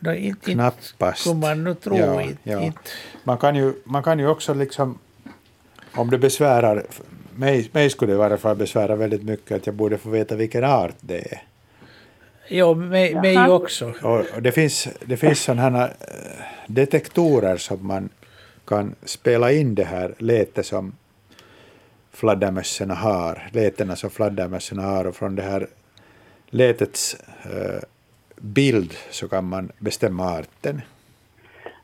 Då, 0.00 0.12
inte, 0.12 0.28
inte 0.28 0.52
Knappast. 0.52 1.20
skulle 1.20 1.40
man 1.40 1.64
nu 1.64 1.74
tro. 1.74 1.96
Ja, 1.96 2.22
inte, 2.22 2.50
ja. 2.50 2.60
inte. 2.60 2.90
Man, 3.24 3.38
kan 3.38 3.56
ju, 3.56 3.72
man 3.84 4.02
kan 4.02 4.18
ju 4.18 4.28
också 4.28 4.54
liksom, 4.54 4.98
om 5.94 6.10
det 6.10 6.18
besvärar, 6.18 6.82
mig, 7.34 7.70
mig 7.72 7.90
skulle 7.90 8.12
det 8.12 8.16
i 8.16 8.18
varje 8.18 8.36
fall 8.36 8.56
besvära 8.56 8.96
väldigt 8.96 9.22
mycket 9.22 9.56
att 9.56 9.66
jag 9.66 9.74
borde 9.74 9.98
få 9.98 10.10
veta 10.10 10.36
vilken 10.36 10.64
art 10.64 10.96
det 11.00 11.32
är. 11.32 11.42
Jo, 12.54 12.74
mig, 12.74 13.14
mig 13.14 13.48
också. 13.48 13.92
Och, 14.02 14.42
det 14.42 14.52
finns, 14.52 14.88
det 15.00 15.16
finns 15.16 15.42
sådana 15.42 15.62
här 15.62 15.84
eh, 15.84 16.44
detektorer 16.66 17.56
som 17.56 17.86
man 17.86 18.08
kan 18.64 18.94
spela 19.04 19.52
in 19.52 19.74
det 19.74 19.84
här 19.84 20.14
lätet 20.18 20.66
som 20.66 20.92
fladdermössorna 22.12 22.94
har, 22.94 23.48
lätena 23.52 23.96
som 23.96 24.10
fladdermössorna 24.10 24.82
har 24.82 25.06
och 25.06 25.16
från 25.16 25.36
det 25.36 25.42
här 25.42 25.66
lätets 26.50 27.16
eh, 27.44 27.82
bild 28.36 28.94
så 29.10 29.28
kan 29.28 29.44
man 29.44 29.72
bestämma 29.78 30.24
arten. 30.24 30.82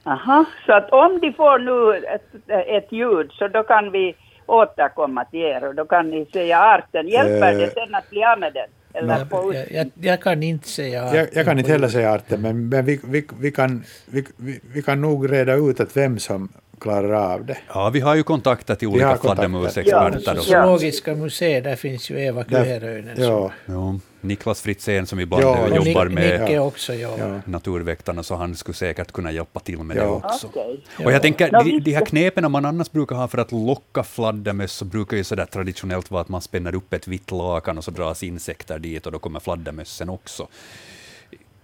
Aha, 0.02 0.44
så 0.66 0.72
att 0.72 0.90
om 0.90 1.20
de 1.20 1.32
får 1.32 1.58
nu 1.58 2.06
ett, 2.06 2.50
ett 2.68 2.92
ljud 2.92 3.32
så 3.32 3.48
då 3.48 3.62
kan 3.62 3.90
vi 3.90 4.14
återkomma 4.46 5.24
till 5.24 5.40
er 5.40 5.64
och 5.64 5.74
då 5.74 5.84
kan 5.84 6.10
ni 6.10 6.26
säga 6.26 6.58
arten. 6.58 7.08
Hjälper 7.08 7.52
Eh, 7.52 7.58
det 7.58 7.70
sen 7.74 7.94
att 7.94 8.10
bli 8.10 8.24
av 8.24 8.38
med 8.38 8.52
den? 8.52 8.68
Eller 8.98 9.24
få 9.24 9.54
ut? 9.54 9.56
Jag, 9.56 9.66
jag, 9.70 9.90
jag 10.00 10.22
kan 10.22 10.42
inte 10.42 10.68
säga. 10.68 11.14
Jag, 11.14 11.28
jag 11.32 11.44
kan 11.44 11.58
inte 11.58 11.72
heller 11.72 11.88
säga 11.88 12.12
arten, 12.12 12.40
men, 12.42 12.68
men 12.68 12.84
vi, 12.84 13.00
vi, 13.04 13.24
vi, 13.40 13.50
kan, 13.50 13.84
vi, 14.06 14.24
vi, 14.36 14.60
vi 14.72 14.82
kan 14.82 15.00
nog 15.00 15.32
reda 15.32 15.54
ut 15.54 15.80
att 15.80 15.96
vem 15.96 16.18
som 16.18 16.48
klarar 16.78 17.32
av 17.32 17.44
det. 17.44 17.58
ja, 17.74 17.90
vi 17.90 18.00
har 18.00 18.14
ju 18.14 18.22
kontakter 18.22 18.74
till 18.74 18.88
olika 18.88 19.16
fladdermusexperter. 19.16 20.34
Ja. 20.36 20.42
Zoologiska 20.42 21.14
museet, 21.14 21.64
där 21.64 21.76
finns 21.76 22.10
ju 22.10 22.20
Eva 22.20 22.44
Kyheröinen. 22.44 23.16
Ja, 23.22 23.50
Ja, 23.66 23.98
Niklas 24.20 24.60
Fritzén 24.62 25.06
som 25.06 25.20
ibland 25.20 25.42
Ja, 25.44 25.68
jobbar 25.68 26.04
Nick, 26.04 26.14
med 26.14 26.40
Nicke 26.40 26.58
också, 26.58 26.94
ja. 26.94 27.40
naturväktarna, 27.44 28.22
så 28.22 28.34
han 28.34 28.56
skulle 28.56 28.74
säkert 28.76 29.12
kunna 29.12 29.32
hjälpa 29.32 29.60
till 29.60 29.78
med 29.78 29.96
Ja. 29.96 30.02
det 30.02 30.08
också. 30.08 30.46
Okej. 30.46 30.84
Och 31.04 31.12
jag 31.12 31.22
tänker, 31.22 31.50
de, 31.64 31.80
de 31.80 31.92
här 31.94 32.04
knepen 32.04 32.52
man 32.52 32.64
annars 32.64 32.90
brukar 32.90 33.16
ha 33.16 33.28
för 33.28 33.38
att 33.38 33.52
locka 33.52 34.02
fladdermöss, 34.02 34.72
så 34.72 34.84
brukar 34.84 35.16
ju 35.16 35.24
sådär 35.24 35.46
traditionellt 35.46 36.10
vara 36.10 36.20
att 36.22 36.28
man 36.28 36.40
spänner 36.40 36.74
upp 36.74 36.92
ett 36.92 37.08
vitt 37.08 37.30
lakan 37.30 37.78
och 37.78 37.84
så 37.84 37.90
dras 37.90 38.22
insekter 38.22 38.78
dit 38.78 39.06
och 39.06 39.12
då 39.12 39.18
kommer 39.18 39.40
fladdermössen 39.40 40.08
också. 40.08 40.48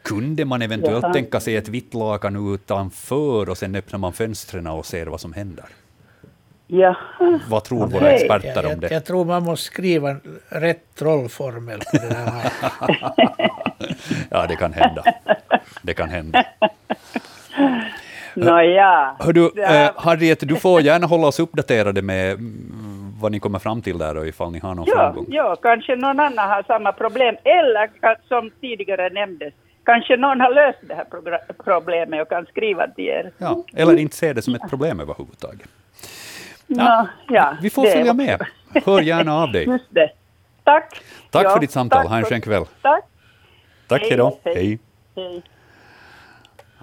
Kunde 0.04 0.44
man 0.44 0.62
eventuellt 0.62 1.12
tänka 1.12 1.40
sig 1.40 1.56
ett 1.56 1.68
vitt 1.68 1.94
lakan 1.94 2.54
utanför 2.54 3.48
och 3.50 3.58
sen 3.58 3.74
öppnar 3.74 3.98
man 3.98 4.12
fönstren 4.12 4.66
och 4.66 4.86
ser 4.86 5.06
vad 5.06 5.20
som 5.20 5.32
händer? 5.32 5.64
Jaha. 6.66 7.40
Vad 7.50 7.64
tror 7.64 7.86
våra 7.86 8.10
experter 8.10 8.48
Jag, 8.54 8.64
om 8.64 8.70
jag, 8.70 8.80
det? 8.80 8.90
jag 8.94 9.04
tror 9.04 9.24
man 9.24 9.42
måste 9.42 9.66
skriva 9.66 10.16
rätt 10.48 10.94
trollformel 10.94 11.78
på 11.78 11.96
det. 11.96 12.16
Ja, 14.30 14.46
det 14.46 14.56
kan 14.56 14.72
hända. 14.72 15.02
Det 15.82 15.94
kan 15.94 16.08
hända. 16.08 16.44
Nåja. 18.34 19.16
Hördu, 19.18 19.50
eh, 19.62 19.90
Harriet, 19.96 20.40
du 20.48 20.56
får 20.56 20.80
gärna 20.80 21.06
hålla 21.06 21.26
oss 21.26 21.40
uppdaterade 21.40 22.02
med 22.02 22.32
mm, 22.32 23.14
vad 23.20 23.32
ni 23.32 23.40
kommer 23.40 23.58
fram 23.58 23.82
till 23.82 23.98
där 23.98 24.16
och 24.16 24.26
ifall 24.26 24.52
ni 24.52 24.58
har 24.58 24.74
någon 24.74 24.84
Ja, 24.88 24.94
framgång. 24.96 25.26
ja, 25.28 25.56
kanske 25.62 25.96
någon 25.96 26.20
annan 26.20 26.48
har 26.48 26.62
samma 26.62 26.92
problem. 26.92 27.34
Eller 27.44 27.86
ka- 28.02 28.16
som 28.28 28.50
tidigare 28.60 29.08
nämndes, 29.10 29.54
kanske 29.84 30.16
någon 30.16 30.40
har 30.40 30.54
löst 30.54 30.78
det 30.82 30.94
här 30.94 31.06
problemet 31.64 32.22
och 32.22 32.28
kan 32.28 32.46
skriva 32.46 32.88
till 32.88 33.04
er. 33.04 33.32
Ja, 33.38 33.64
eller 33.76 33.96
inte 33.96 34.16
se 34.16 34.32
det 34.32 34.42
som 34.42 34.54
ett 34.54 34.68
problem 34.70 35.00
överhuvudtaget. 35.00 35.68
Ja, 36.66 37.06
ja, 37.28 37.56
Vi 37.62 37.70
får 37.70 37.82
följa 37.86 38.02
också. 38.12 38.14
med. 38.14 38.46
Hör 38.86 39.00
gärna 39.00 39.34
av 39.42 39.52
dig. 39.52 39.64
Just 39.68 39.84
det. 39.94 40.10
Tack. 40.64 41.00
Tack 41.30 41.44
Ja, 41.44 41.50
för 41.50 41.60
ditt 41.60 41.70
samtal. 41.70 42.06
Ha 42.06 42.16
en 42.18 42.24
skön 42.24 42.40
kväll. 42.40 42.64
Tack. 42.82 43.04
Tack, 43.86 44.00
Hej, 44.00 44.08
hej 44.10 44.18
då. 44.18 44.38
hej. 44.44 44.54
Hej. 44.54 44.78
Hej. 45.16 45.42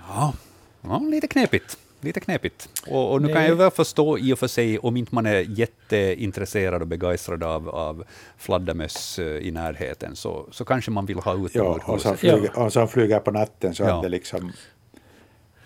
Ja, 0.08 0.34
ja, 0.82 0.98
lite 1.00 1.28
knepigt. 1.28 1.78
Lite 2.02 2.20
knepigt. 2.20 2.70
Och, 2.88 3.12
och 3.12 3.22
nu 3.22 3.28
Det- 3.28 3.34
kan 3.34 3.44
jag 3.46 3.56
väl 3.56 3.72
förstå 3.72 4.18
i 4.18 4.34
och 4.34 4.40
för 4.40 4.48
sig, 4.48 4.80
om 4.80 4.98
inte 4.98 5.16
man 5.16 5.26
är 5.26 5.40
jätteintresserad 5.60 6.82
och 6.82 6.88
begeistrad 6.88 7.44
av, 7.44 7.70
av 7.70 8.04
fladdermöss 8.38 9.20
eh, 9.20 9.26
i 9.26 9.52
närheten, 9.52 10.16
så, 10.16 10.48
så 10.52 10.66
kanske 10.66 10.92
man 10.92 11.06
vill 11.06 11.20
ha 11.20 11.46
ut 11.46 11.56
ja 11.56 11.64
och, 11.64 12.02
så 12.02 12.10
huset. 12.10 12.20
flyger, 12.20 12.84
och 12.84 12.92
flyger 12.92 13.20
på 13.20 13.32
natten 13.32 13.76
så 13.76 13.84
Ja. 13.84 13.96
att 13.96 14.04
det 14.04 14.10
liksom, 14.10 14.52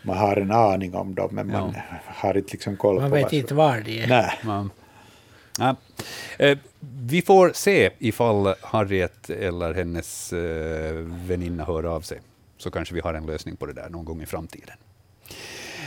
man 0.02 0.18
har 0.18 0.36
en 0.38 0.52
aning 0.52 0.96
om 0.96 1.16
dem, 1.16 1.30
men 1.32 1.48
man 1.48 1.76
har 2.06 2.38
inte 2.38 2.52
liksom 2.52 2.78
koll 2.78 2.96
Man 3.02 3.10
på 3.10 3.16
vet 3.16 3.24
vad 3.24 3.34
inte 3.34 3.48
som... 3.48 3.58
var 3.58 3.82
de 3.86 4.00
är. 4.04 4.08
Nej. 4.08 4.40
Ja. 4.44 4.68
Ja. 5.60 5.76
Eh, 6.46 6.58
Vi 6.80 7.22
får 7.22 7.52
se 7.54 7.90
ifall 8.00 8.54
Harriet 8.62 9.30
eller 9.30 9.74
hennes 9.74 10.34
eh, 10.34 10.94
väninna 11.28 11.64
hör 11.66 11.84
av 11.84 12.02
sig. 12.02 12.20
Så 12.58 12.72
kanske 12.72 12.96
vi 12.96 13.02
har 13.02 13.14
en 13.14 13.26
lösning 13.26 13.56
på 13.56 13.66
det 13.66 13.74
där 13.74 13.90
någon 13.90 14.06
gång 14.06 14.22
i 14.22 14.26
framtiden. 14.26 14.76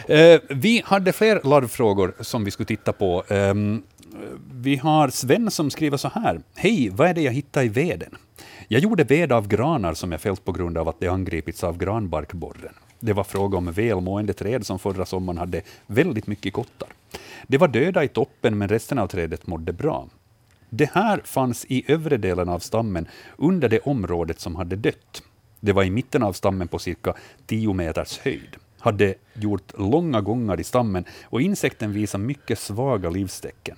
Eh, 0.09 0.41
Vi 0.49 0.83
hade 0.85 1.13
fler 1.13 1.41
larvfrågor 1.45 2.15
som 2.21 2.45
vi 2.45 2.51
skulle 2.51 2.67
titta 2.67 2.93
på. 2.93 3.25
Eh, 3.29 3.55
Vi 4.53 4.77
har 4.77 5.09
Sven 5.09 5.51
som 5.51 5.71
skriver 5.71 5.97
så 5.97 6.09
här. 6.09 6.41
Hej, 6.55 6.91
vad 6.93 7.09
är 7.09 7.15
det 7.15 7.21
jag 7.21 7.33
hittade 7.33 7.67
i 7.67 7.69
veden? 7.69 8.15
Jag 8.69 8.81
gjorde 8.83 9.05
ved 9.05 9.33
av 9.33 9.49
granar 9.49 9.95
som 9.95 10.13
jag 10.13 10.21
fällt 10.21 10.45
på 10.45 10.53
grund 10.53 10.79
av 10.79 10.89
att 10.89 11.01
det 11.01 11.09
angripits 11.09 11.65
av 11.65 11.79
granbarkborren. 11.79 12.75
Det 13.01 13.13
var 13.13 13.25
fråga 13.25 13.59
om 13.59 13.73
välmående 13.73 14.33
träd 14.33 14.67
som 14.67 14.79
förra 14.79 15.07
sommaren 15.07 15.39
hade 15.39 15.63
väldigt 15.87 16.27
mycket 16.27 16.53
kottar. 16.53 16.89
Det 17.47 17.59
var 17.59 17.69
döda 17.69 18.05
i 18.05 18.09
toppen, 18.09 18.59
men 18.59 18.69
resten 18.69 18.99
av 18.99 19.07
trädet 19.07 19.47
mådde 19.47 19.73
bra. 19.73 20.09
Det 20.71 20.91
här 20.93 21.21
fanns 21.25 21.65
i 21.69 21.85
övre 21.93 22.17
delen 22.17 22.49
av 22.49 22.59
stammen 22.59 23.09
under 23.37 23.69
det 23.69 23.81
området 23.81 24.41
som 24.41 24.57
hade 24.57 24.77
dött. 24.77 25.23
Det 25.61 25.73
var 25.73 25.85
i 25.85 25.91
mitten 25.91 26.23
av 26.23 26.33
stammen 26.33 26.69
på 26.69 26.79
cirka 26.79 27.15
10 27.47 27.73
meters 27.73 28.19
höjd. 28.19 28.57
Hade 28.79 29.15
gjort 29.35 29.73
långa 29.79 30.21
gångar 30.21 30.61
i 30.61 30.65
stammen 30.65 31.05
och 31.25 31.41
insekten 31.41 31.93
visar 31.93 32.19
mycket 32.19 32.59
svaga 32.59 33.11
livstecken. 33.11 33.77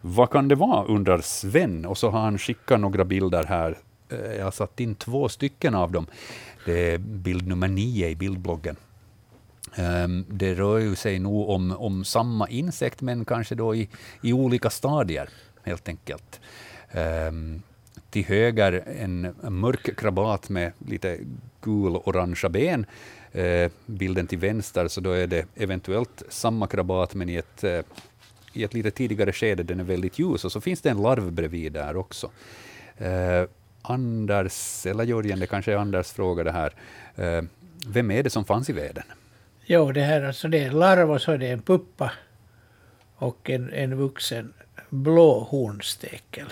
Vad 0.00 0.30
kan 0.30 0.48
det 0.48 0.54
vara, 0.54 0.84
undrar 0.84 1.20
Sven, 1.20 1.86
och 1.86 1.98
så 1.98 2.10
har 2.10 2.20
han 2.20 2.38
skickat 2.38 2.80
några 2.80 3.04
bilder 3.04 3.44
här. 3.44 3.78
Eh, 4.08 4.32
jag 4.32 4.44
har 4.44 4.50
satt 4.50 4.80
in 4.80 4.94
två 4.94 5.28
stycken 5.28 5.74
av 5.74 5.92
dem. 5.92 6.06
Det 6.66 6.92
är 6.92 6.98
bild 6.98 7.46
nummer 7.46 7.68
nio 7.68 8.08
i 8.08 8.16
bildbloggen. 8.16 8.76
Ehm, 9.74 10.24
det 10.28 10.54
rör 10.54 10.78
ju 10.78 10.96
sig 10.96 11.18
nog 11.18 11.48
om, 11.48 11.72
om 11.72 12.04
samma 12.04 12.48
insekt, 12.48 13.00
men 13.00 13.24
kanske 13.24 13.54
då 13.54 13.74
i, 13.74 13.88
i 14.22 14.32
olika 14.32 14.70
stadier, 14.70 15.28
helt 15.62 15.88
enkelt. 15.88 16.40
Ehm, 16.90 17.62
till 18.10 18.24
höger 18.24 18.84
en 19.00 19.34
mörk 19.48 19.98
krabat 19.98 20.48
med 20.48 20.72
lite 20.86 21.18
gul-orangea 21.60 22.48
ben. 22.50 22.86
Eh, 23.34 23.70
Bilden 23.86 24.26
till 24.26 24.38
vänster, 24.38 24.88
så 24.88 25.00
då 25.00 25.10
är 25.12 25.26
det 25.26 25.46
eventuellt 25.54 26.22
samma 26.28 26.66
krabat, 26.66 27.14
men 27.14 27.28
i 27.28 27.34
ett, 27.34 27.64
eh, 27.64 27.80
i 28.52 28.64
ett 28.64 28.74
lite 28.74 28.90
tidigare 28.90 29.32
skede, 29.32 29.62
den 29.62 29.80
är 29.80 29.84
väldigt 29.84 30.18
ljus. 30.18 30.44
Och 30.44 30.52
så 30.52 30.60
finns 30.60 30.80
det 30.80 30.90
en 30.90 31.02
larv 31.02 31.32
bredvid 31.32 31.72
där 31.72 31.96
också. 31.96 32.30
Eh, 32.98 33.44
Anders, 33.82 34.86
eller 34.86 35.04
Jörgen, 35.04 35.38
det 35.38 35.46
kanske 35.46 35.72
är 35.72 35.76
Anders 35.76 36.12
fråga 36.12 36.44
det 36.44 36.52
här. 36.52 36.72
Vem 37.86 38.10
är 38.10 38.22
det 38.22 38.30
som 38.30 38.44
fanns 38.44 38.70
i 38.70 38.72
veden? 38.72 39.04
Jo, 39.64 39.92
det 39.92 40.00
här 40.00 40.22
alltså 40.22 40.48
det 40.48 40.58
är 40.58 40.66
en 40.66 40.78
larv 40.78 41.10
och 41.10 41.20
så 41.20 41.32
är 41.32 41.38
det 41.38 41.48
en 41.48 41.62
puppa 41.62 42.12
och 43.16 43.50
en, 43.50 43.72
en 43.72 43.96
vuxen 43.96 44.52
blå 44.90 45.40
hornstekel. 45.50 46.46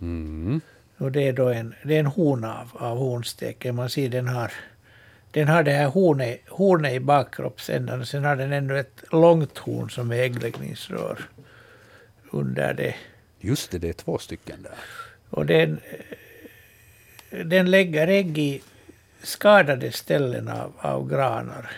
Mm. 0.00 0.60
Och 0.98 1.12
det 1.12 1.28
är 1.28 1.32
då 1.32 1.48
en, 1.48 1.74
det 1.84 1.94
är 1.94 2.00
en 2.00 2.06
hona 2.06 2.60
av, 2.60 2.82
av 2.82 2.98
hornstekel. 2.98 3.72
Man 3.72 3.90
ser 3.90 4.08
den 4.08 4.28
har, 4.28 4.52
den 5.32 5.48
har 5.48 5.62
det 5.62 5.70
här 5.72 5.86
hornet, 5.86 6.40
hornet 6.48 6.92
i 6.92 7.00
bakkroppsändan 7.00 8.00
och 8.00 8.08
sen 8.08 8.24
har 8.24 8.36
den 8.36 8.52
ännu 8.52 8.78
ett 8.78 9.04
långt 9.12 9.58
horn 9.58 9.90
som 9.90 10.12
är 10.12 10.16
äggläggningsrör 10.16 11.18
under 12.30 12.74
det. 12.74 12.94
Just 13.40 13.70
det, 13.70 13.78
det 13.78 13.88
är 13.88 13.92
två 13.92 14.18
stycken 14.18 14.62
där. 14.62 14.72
Och 15.30 15.46
den, 15.46 15.80
den 17.30 17.70
lägger 17.70 18.08
ägg 18.08 18.38
i 18.38 18.62
skadade 19.22 19.92
ställen 19.92 20.48
av, 20.48 20.72
av 20.78 21.08
granar. 21.08 21.70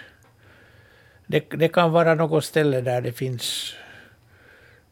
Det, 1.27 1.41
det 1.51 1.69
kan 1.69 1.93
vara 1.93 2.15
något 2.15 2.45
ställe 2.45 2.81
där 2.81 3.01
det 3.01 3.13
finns, 3.13 3.75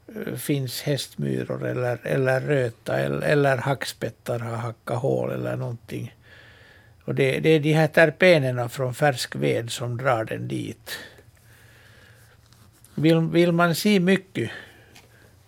eh, 0.08 0.34
finns 0.34 0.82
hästmyror 0.82 1.66
eller, 1.66 1.98
eller 2.02 2.40
röta 2.40 2.98
eller, 2.98 3.26
eller 3.26 3.56
hackspettar 3.56 4.38
har 4.38 4.56
hackat 4.56 4.98
hål 4.98 5.30
eller 5.30 5.56
någonting. 5.56 6.14
Och 7.04 7.14
det, 7.14 7.40
det 7.40 7.48
är 7.48 7.60
de 7.60 7.72
här 7.72 7.86
terpenerna 7.86 8.68
från 8.68 8.94
färsk 8.94 9.36
ved 9.36 9.70
som 9.70 9.96
drar 9.96 10.24
den 10.24 10.48
dit. 10.48 10.98
Vill, 12.94 13.20
vill 13.20 13.52
man 13.52 13.74
se 13.74 14.00
mycket 14.00 14.50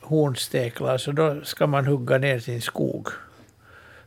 hornsteklar 0.01 0.99
så 0.99 1.13
då 1.13 1.45
ska 1.45 1.67
man 1.67 1.87
hugga 1.87 2.19
ner 2.19 2.39
sin 2.39 2.61
skog. 2.61 3.09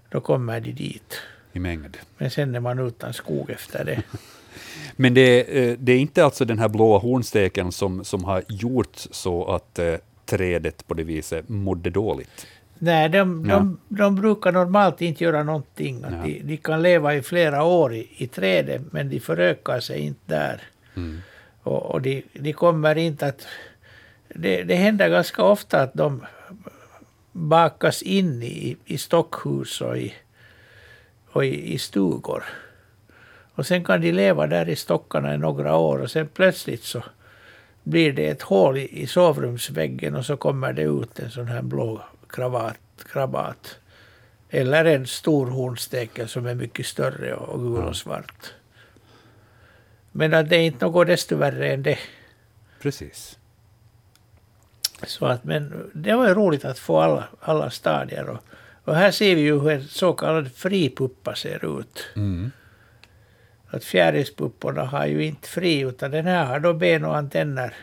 Då 0.10 0.22
kommer 0.22 0.60
de 0.60 0.72
dit. 0.72 1.22
i 1.54 1.60
mängd. 1.60 1.98
Men 2.18 2.32
sen 2.32 2.56
är 2.56 2.60
man 2.60 2.80
utan 2.80 3.14
skog 3.14 3.50
efter 3.50 3.86
det. 3.86 4.04
Men 4.96 5.14
det, 5.14 5.22
är, 5.22 5.70
eh, 5.70 5.78
det 5.80 5.92
är 5.92 6.00
inte 6.00 6.26
alltså 6.26 6.46
den 6.46 6.60
här 6.60 6.70
blåa 6.70 7.00
hornsteken 7.00 7.72
som, 7.72 8.04
som 8.04 8.24
har 8.24 8.44
gjort 8.48 8.96
så 9.12 9.46
att 9.46 9.80
eh, 9.80 9.96
trädet 10.26 10.88
på 10.88 10.94
det 10.94 11.04
viset 11.04 11.50
mådde 11.50 11.90
dåligt. 11.90 12.48
Nej, 12.80 13.10
de, 13.10 13.48
de, 13.48 13.78
de 13.88 14.16
brukar 14.16 14.52
normalt 14.52 15.02
inte 15.02 15.24
göra 15.24 15.44
någonting. 15.44 16.02
Ja. 16.02 16.10
de, 16.24 16.42
de 16.44 16.58
kan 16.58 16.82
leva 16.82 17.16
i 17.16 17.22
flera 17.22 17.64
år 17.64 17.94
i, 17.94 18.08
i 18.18 18.28
trädet, 18.28 18.82
men 18.92 19.10
de 19.10 19.20
förökar 19.20 19.80
sig 19.80 20.00
inte 20.00 20.22
där. 20.26 20.62
Mm. 20.96 21.22
Och, 21.64 21.92
och 21.92 22.02
de, 22.02 22.24
de 22.34 22.54
kommer 22.54 22.98
inte 22.98 23.28
att... 23.28 23.48
Det, 24.28 24.64
det 24.64 24.76
händer 24.76 25.10
ganska 25.10 25.44
ofta 25.44 25.82
att 25.82 25.94
de 25.94 26.26
bakas 27.32 28.02
in 28.02 28.44
i, 28.44 28.78
i 28.86 28.98
stockhus 28.98 29.82
och 29.82 29.98
i, 29.98 30.14
och 31.32 31.46
i, 31.46 31.74
i 31.74 31.78
stugor. 31.78 32.44
Och 33.54 33.66
sen 33.66 33.84
kan 33.84 34.02
de 34.02 34.12
leva 34.12 34.48
där 34.48 34.70
i 34.70 34.76
stockarna 34.76 35.36
i 35.36 35.38
några 35.38 35.76
år 35.76 36.00
och 36.00 36.12
sen 36.12 36.28
plötsligt 36.28 36.84
så 36.84 37.04
blir 37.84 38.14
det 38.14 38.28
ett 38.28 38.42
hål 38.42 38.78
i, 38.78 39.02
i 39.02 39.08
sovrumsväggen 39.08 40.16
och 40.16 40.26
så 40.26 40.38
kommer 40.38 40.74
det 40.74 40.82
ut 40.84 41.20
en 41.20 41.32
sån 41.32 41.48
här 41.48 41.62
blå 41.62 42.02
kravat, 42.30 42.80
krabat. 43.12 43.80
Eller 44.50 44.86
en 44.86 45.08
stor 45.08 45.48
hornstekel 45.48 46.28
som 46.28 46.46
är 46.46 46.56
mycket 46.56 46.86
större 46.86 47.34
och, 47.34 47.60
gul 47.60 47.84
och 47.84 47.96
svart. 47.96 48.54
Men 50.12 50.34
att 50.34 50.50
det 50.50 50.56
är 50.56 50.62
inte 50.62 50.86
något 50.86 51.08
desto 51.08 51.36
värre 51.36 51.74
än 51.74 51.84
det. 51.84 52.00
Precis. 52.82 53.38
Så 55.04 55.26
att, 55.26 55.44
men 55.44 55.92
det 55.94 56.14
var 56.14 56.28
ju 56.28 56.34
roligt 56.34 56.66
att 56.66 56.80
få 56.80 57.00
alla, 57.00 57.28
alla 57.40 57.70
stadier. 57.70 58.30
Och, 58.30 58.40
och 58.84 58.96
här 58.96 59.12
ser 59.12 59.36
vi 59.36 59.42
ju 59.42 59.60
hur 59.60 59.72
en 59.72 59.84
så 59.84 60.14
kallad 60.14 60.52
fripuppa 60.52 61.36
ser 61.36 61.80
ut. 61.80 62.06
Mm. 62.16 62.52
Att 63.70 63.84
fjärilspupporna 63.84 64.84
har 64.84 65.06
ju 65.06 65.26
inte 65.26 65.48
fri, 65.48 65.80
utan 65.80 66.12
den 66.12 66.26
här 66.26 66.46
har 66.46 66.60
då 66.60 66.74
ben 66.74 67.06
och 67.06 67.18
antenner 67.18 67.74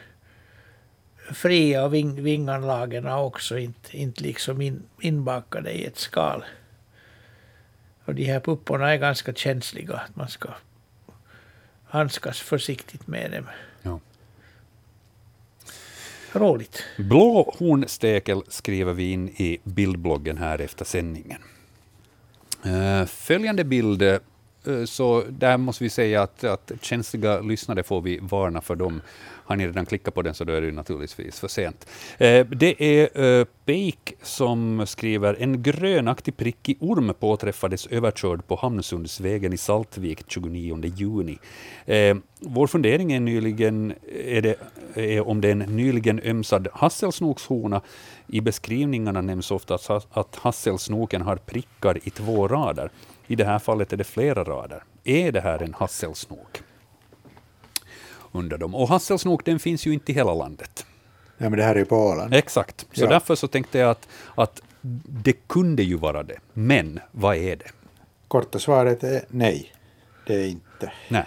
fria 1.32 1.88
ving, 1.88 2.22
vinganlagen 2.22 3.06
också, 3.06 3.58
inte, 3.58 3.96
inte 3.96 4.22
liksom 4.22 4.60
in, 4.60 4.82
inbakade 5.00 5.72
i 5.72 5.84
ett 5.84 5.98
skal. 5.98 6.44
Och 8.04 8.14
de 8.14 8.24
här 8.24 8.40
pupporna 8.40 8.92
är 8.92 8.96
ganska 8.96 9.32
känsliga, 9.34 9.94
att 9.94 10.16
man 10.16 10.28
ska 10.28 10.48
handskas 11.84 12.40
försiktigt 12.40 13.06
med 13.06 13.30
dem. 13.30 13.44
Ja. 13.82 14.00
Roligt. 16.32 16.84
Blå 16.96 17.54
hornstekel 17.58 18.42
skriver 18.48 18.92
vi 18.92 19.12
in 19.12 19.28
i 19.28 19.58
bildbloggen 19.64 20.38
här 20.38 20.58
efter 20.58 20.84
sändningen. 20.84 21.42
Eh, 22.64 23.06
följande 23.06 23.64
bild, 23.64 24.02
Eh, 24.66 24.84
så 24.84 25.24
där 25.28 25.56
måste 25.56 25.84
vi 25.84 25.90
säga 25.90 26.22
att, 26.22 26.44
att 26.44 26.72
känsliga 26.80 27.40
lyssnare 27.40 27.82
får 27.82 28.00
vi 28.00 28.18
varna 28.22 28.60
för 28.60 28.76
dem. 28.76 29.00
Har 29.46 29.56
ni 29.56 29.66
redan 29.66 29.86
klickat 29.86 30.14
på 30.14 30.22
den 30.22 30.34
så 30.34 30.44
då 30.44 30.52
är 30.52 30.60
det 30.60 30.72
naturligtvis 30.72 31.40
för 31.40 31.48
sent. 31.48 31.86
Eh, 32.18 32.46
det 32.46 32.84
är 32.84 33.24
eh, 33.24 33.46
Peik 33.64 34.14
som 34.22 34.86
skriver 34.86 35.36
en 35.40 35.62
grönaktig 35.62 36.36
prickig 36.36 36.76
orm 36.80 37.14
påträffades 37.20 37.86
överkörd 37.86 38.46
på 38.46 38.56
Hamnsundsvägen 38.56 39.52
i 39.52 39.56
Saltvik 39.56 40.24
29 40.26 40.84
juni. 40.96 41.38
Eh, 41.86 42.16
vår 42.40 42.66
fundering 42.66 43.12
är, 43.12 43.20
nyligen, 43.20 43.94
är, 44.24 44.42
det, 44.42 44.56
är 44.94 45.28
om 45.28 45.40
det 45.40 45.48
är 45.48 45.52
en 45.52 45.58
nyligen 45.58 46.20
ömsad 46.24 46.68
hasselsnokshona. 46.72 47.80
I 48.26 48.40
beskrivningarna 48.40 49.20
nämns 49.20 49.50
ofta 49.50 49.74
att, 49.74 50.06
att 50.10 50.36
hasselsnoken 50.36 51.22
har 51.22 51.36
prickar 51.36 51.98
i 52.08 52.10
två 52.10 52.48
rader. 52.48 52.90
I 53.26 53.36
det 53.36 53.44
här 53.44 53.58
fallet 53.58 53.92
är 53.92 53.96
det 53.96 54.04
flera 54.04 54.44
rader. 54.44 54.82
Är 55.04 55.32
det 55.32 55.40
här 55.40 55.62
en 55.62 55.74
hasselsnok? 55.74 56.62
Undrar 58.32 58.58
de. 58.58 58.74
Och 58.74 58.88
hasselsnok 58.88 59.44
den 59.44 59.58
finns 59.58 59.86
ju 59.86 59.92
inte 59.92 60.12
i 60.12 60.14
hela 60.14 60.34
landet. 60.34 60.86
Ja, 61.38 61.48
men 61.48 61.58
det 61.58 61.64
här 61.64 61.74
är 61.74 61.78
ju 61.78 61.84
på 61.84 61.96
Åland. 61.96 62.34
Exakt. 62.34 62.86
Så 62.92 63.04
Ja. 63.04 63.08
därför 63.08 63.34
så 63.34 63.48
tänkte 63.48 63.78
jag 63.78 63.90
att, 63.90 64.08
att 64.34 64.62
det 65.22 65.32
kunde 65.32 65.82
ju 65.82 65.96
vara 65.96 66.22
det. 66.22 66.38
Men 66.52 67.00
vad 67.10 67.36
är 67.36 67.56
det? 67.56 67.70
Korta 68.28 68.58
svaret 68.58 69.04
är 69.04 69.24
nej. 69.28 69.72
Det 70.26 70.34
är 70.34 70.46
inte. 70.48 70.92
Nej, 71.08 71.26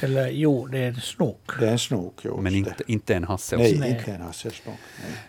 Eller 0.00 0.28
jo, 0.28 0.66
det 0.66 0.78
är 0.78 0.88
en 0.88 0.94
snok. 1.00 1.50
Det 1.60 1.66
är 1.68 1.72
en 1.72 1.78
snok, 1.78 2.24
just 2.24 2.36
men 2.36 2.52
det. 2.52 2.58
inte, 2.58 2.74
inte 2.86 3.14
en 3.14 3.24
hasselsnok. 3.24 3.70
Nej, 3.70 3.78
Nej. 3.90 3.98
inte 3.98 4.12
en 4.12 4.20
hasselsnok. 4.20 4.74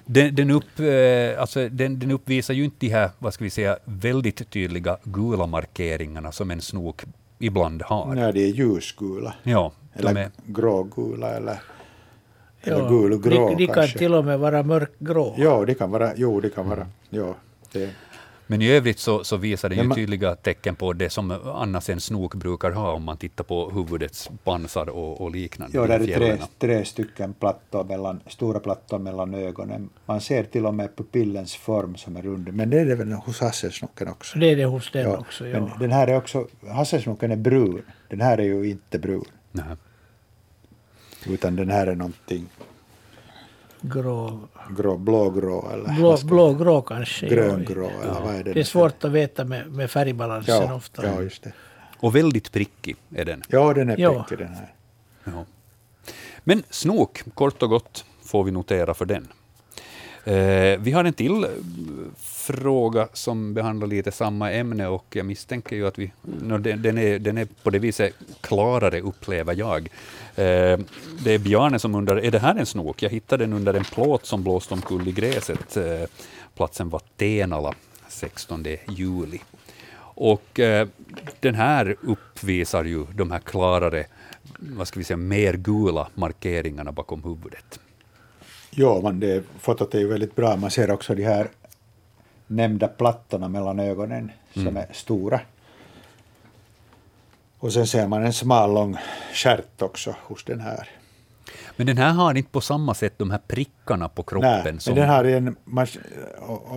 Den, 0.06 0.35
den, 0.35 0.52
upp, 0.52 0.80
eh, 0.80 1.41
alltså, 1.41 1.69
den, 1.69 1.99
den 1.99 2.11
uppvisar 2.11 2.53
ju 2.53 2.64
inte 2.64 2.76
de 2.80 2.89
här, 2.89 3.10
vad 3.19 3.34
ska 3.34 3.44
vi 3.44 3.49
säga, 3.49 3.77
väldigt 3.85 4.49
tydliga 4.49 4.98
gula 5.03 5.45
markeringarna 5.48 6.31
som 6.31 6.52
en 6.52 6.61
snok 6.61 7.02
ibland 7.39 7.81
har. 7.81 8.15
Nej, 8.15 8.34
de 8.34 8.44
är 8.44 8.48
ljusgula. 8.53 9.34
Ja, 9.44 9.72
de 9.94 9.99
Eller 9.99 10.22
är, 10.22 10.31
grågula 10.45 11.30
eller, 11.30 11.60
eller 12.61 12.80
Ja, 12.80 12.89
gul 12.89 13.14
och 13.14 13.23
grå 13.23 13.49
de, 13.49 13.56
de 13.56 13.65
kan 13.65 13.76
kanske. 13.76 13.98
till 13.99 14.14
och 14.14 14.26
med 14.26 14.39
vara 14.39 14.64
mörkgrå. 14.64 15.35
Ja, 15.38 15.65
det 15.65 15.73
kan 15.73 15.91
vara. 15.91 16.11
Jo, 16.15 16.39
det 16.39 16.49
kan 16.49 16.65
Mm. 16.65 16.77
vara. 16.77 16.88
Ja, 17.10 17.35
det, 17.72 17.89
men 18.48 18.61
i 18.61 18.69
övrigt 18.69 18.99
så, 18.99 19.24
så 19.24 19.38
visar 19.38 19.69
den 19.69 19.78
Men 19.78 19.84
ju 19.86 19.88
man- 19.90 19.95
tydliga 19.95 20.36
tecken 20.36 20.76
på 20.76 20.94
det 20.94 21.10
som 21.10 21.32
annars 21.45 21.90
en 21.90 21.99
snok 21.99 22.36
brukar 22.36 22.72
ha 22.72 22.91
om 22.91 23.03
man 23.03 23.18
tittar 23.18 23.44
på 23.44 23.69
huvudets 23.69 24.30
pansar 24.44 24.90
och, 24.90 25.22
och 25.22 25.32
liknande. 25.32 25.78
ja, 25.78 25.88
där 25.88 25.99
är 25.99 26.15
tre, 26.18 26.38
tre 26.60 26.86
stycken 26.86 27.34
plattor 27.34 27.84
mellan, 27.84 28.19
stora 28.28 28.60
plattor 28.60 28.99
mellan 28.99 29.34
ögonen. 29.34 29.90
Man 30.06 30.22
ser 30.22 30.44
till 30.44 30.65
och 30.65 30.74
med 30.74 30.95
pupillens 30.95 31.56
form 31.56 31.95
som 31.95 32.15
är 32.18 32.22
rund. 32.22 32.53
Men 32.53 32.69
det 32.69 32.80
är 32.80 32.86
det 32.86 32.95
väl 32.95 33.11
hos 33.11 33.40
hasselsnoken 33.40 34.07
också. 34.07 34.40
Det 34.40 34.52
är 34.52 34.56
det 34.56 34.65
hos 34.65 34.91
den 34.91 35.03
Ja, 35.03 35.18
också. 35.18 35.44
men 35.44 35.52
Ja. 35.68 35.78
den 35.80 35.91
här 35.91 36.07
är 36.07 36.18
också, 36.18 36.48
hasselsnoken 36.69 37.32
är 37.32 37.36
brun. 37.36 37.82
Den 38.10 38.22
här 38.22 38.38
är 38.38 38.44
ju 38.44 38.69
inte 38.69 38.99
brun. 38.99 39.26
Nej. 39.52 39.65
Utan 41.26 41.56
den 41.56 41.69
här 41.69 41.88
är 41.88 41.95
någonting 41.95 42.45
grå, 43.81 44.39
grå, 44.77 44.97
blågrå 44.97 45.69
eller 45.73 45.95
blå, 45.95 46.17
blågrå 46.23 46.81
kanske. 46.81 47.27
gröngrå 47.27 47.89
eller 48.03 48.21
vad 48.21 48.35
är 48.35 48.43
det? 48.43 48.53
Det 48.53 48.59
är 48.59 48.63
svårt 48.63 49.03
att 49.03 49.11
veta 49.11 49.45
med, 49.45 49.71
med 49.71 49.91
färgbalansen 49.91 50.55
ja, 50.55 50.73
ofta. 50.73 51.05
ja, 51.05 51.21
just 51.21 51.43
det. 51.43 51.51
Och 51.99 52.15
väldigt 52.15 52.51
prickig 52.51 52.95
är 53.15 53.25
den. 53.25 53.43
Ja, 53.47 53.73
den 53.73 53.89
är 53.89 53.97
Ja. 53.99 54.23
prickig 54.23 54.45
den 54.47 54.55
här. 54.55 54.73
Ja. 55.23 55.45
Men 56.43 56.63
snok, 56.69 57.23
kort 57.33 57.63
och 57.63 57.69
gott, 57.69 58.05
får 58.23 58.43
vi 58.43 58.51
notera 58.51 58.93
för 58.93 59.05
den. 59.05 59.27
Eh, 60.27 60.79
vi 60.79 60.91
har 60.91 61.03
en 61.03 61.13
till 61.13 61.43
eh, 61.43 61.49
fråga 62.17 63.07
som 63.13 63.53
behandlar 63.53 63.87
lite 63.87 64.11
samma 64.11 64.51
ämne 64.51 64.87
och 64.87 65.05
jag 65.09 65.25
misstänker 65.25 65.75
ju 65.75 65.87
att 65.87 65.99
vi, 65.99 66.11
no, 66.21 66.57
den, 66.57 66.81
den, 66.81 66.97
är, 66.97 67.19
den 67.19 67.37
är 67.37 67.47
på 67.63 67.69
det 67.69 67.79
viset 67.79 68.13
klarare, 68.41 69.01
upplever 69.01 69.55
jag. 69.55 69.81
Eh, 70.35 70.79
det 71.23 71.33
är 71.33 71.39
Bjarne 71.39 71.79
som 71.79 71.95
undrar, 71.95 72.17
är 72.17 72.31
det 72.31 72.39
här 72.39 72.55
en 72.55 72.65
snok? 72.65 73.03
Jag 73.03 73.09
hittade 73.09 73.43
den 73.43 73.53
under 73.53 73.73
en 73.73 73.83
plåt 73.83 74.25
som 74.25 74.43
blåste 74.43 74.73
omkull 74.73 75.07
i 75.07 75.11
gräset. 75.11 75.77
Eh, 75.77 76.03
platsen 76.55 76.89
var 76.89 77.01
Tenala, 77.17 77.73
16 78.07 78.65
juli. 78.87 79.39
Och 79.99 80.59
eh, 80.59 80.87
den 81.39 81.55
här 81.55 81.95
uppvisar 82.01 82.83
ju 82.83 83.05
de 83.13 83.31
här 83.31 83.39
klarare, 83.39 84.05
vad 84.59 84.87
ska 84.87 84.99
vi 84.99 85.03
säga, 85.03 85.17
mer 85.17 85.53
gula 85.53 86.07
markeringarna 86.15 86.91
bakom 86.91 87.23
huvudet. 87.23 87.79
Ja, 88.69 88.99
men 89.03 89.19
det, 89.19 89.44
fotot 89.60 89.95
är 89.95 89.99
ju 89.99 90.07
väldigt 90.07 90.35
bra. 90.35 90.56
Man 90.56 90.72
ser 90.72 90.91
också 90.91 91.15
de 91.15 91.23
här 91.23 91.48
nämnda 92.48 92.88
plattorna 92.88 93.48
mellan 93.48 93.80
ögonen 93.80 94.31
som 94.53 94.77
är 94.77 94.88
stora. 94.94 95.39
Och 97.60 97.73
sen 97.73 97.88
ser 97.88 98.07
man 98.07 98.26
en 98.26 98.34
smal 98.34 98.73
lång 98.73 98.98
stjärt 99.34 99.81
också 99.81 100.15
hos 100.23 100.44
den 100.44 100.60
här. 100.60 100.89
Men 101.76 101.88
den 101.88 101.98
här 101.98 102.11
har 102.11 102.38
inte 102.38 102.52
på 102.52 102.61
samma 102.61 102.94
sätt 102.94 103.14
de 103.18 103.31
här 103.31 103.41
prickarna 103.48 104.10
på 104.10 104.23
kroppen. 104.23 104.64
Nej, 104.64 104.80
som, 104.80 104.94
men 104.94 105.02
den 105.02 105.10
har 105.10 105.23
en, 105.23 105.56
man, 105.64 105.88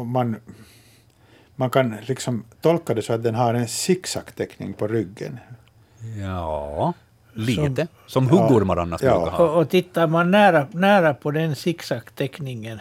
man, 0.05 0.37
man 1.57 1.71
kan 1.71 1.97
liksom 2.03 2.45
tolka 2.61 2.95
det 2.95 3.03
så 3.03 3.13
att 3.13 3.23
den 3.23 3.35
har 3.35 3.55
en 3.55 3.69
zigzag-teckning 3.69 4.73
på 4.73 4.87
ryggen. 4.89 5.39
Ja, 6.21 6.93
lite. 7.35 7.87
Som 8.07 8.29
huggormar 8.29 8.77
annars 8.77 9.03
Ja. 9.03 9.21
brukar 9.21 9.37
ha. 9.37 9.45
Och, 9.45 9.61
och 9.61 9.71
tittar 9.71 10.07
man 10.07 10.31
nära, 10.31 10.67
nära 10.73 11.15
på 11.15 11.31
den 11.31 11.57
zigzag-teckningen 11.57 12.79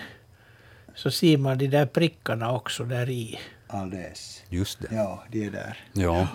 så 0.96 1.12
ser 1.12 1.38
man 1.38 1.58
de 1.58 1.68
där 1.68 1.86
prickarna 1.86 2.52
också 2.56 2.84
där 2.84 3.10
i. 3.10 3.40
Alldeles. 3.68 4.44
Just 4.50 4.80
det. 4.82 4.88
Ja, 4.96 5.24
de 5.32 5.46
är 5.46 5.52
där. 5.52 5.78
Ja. 5.94 6.28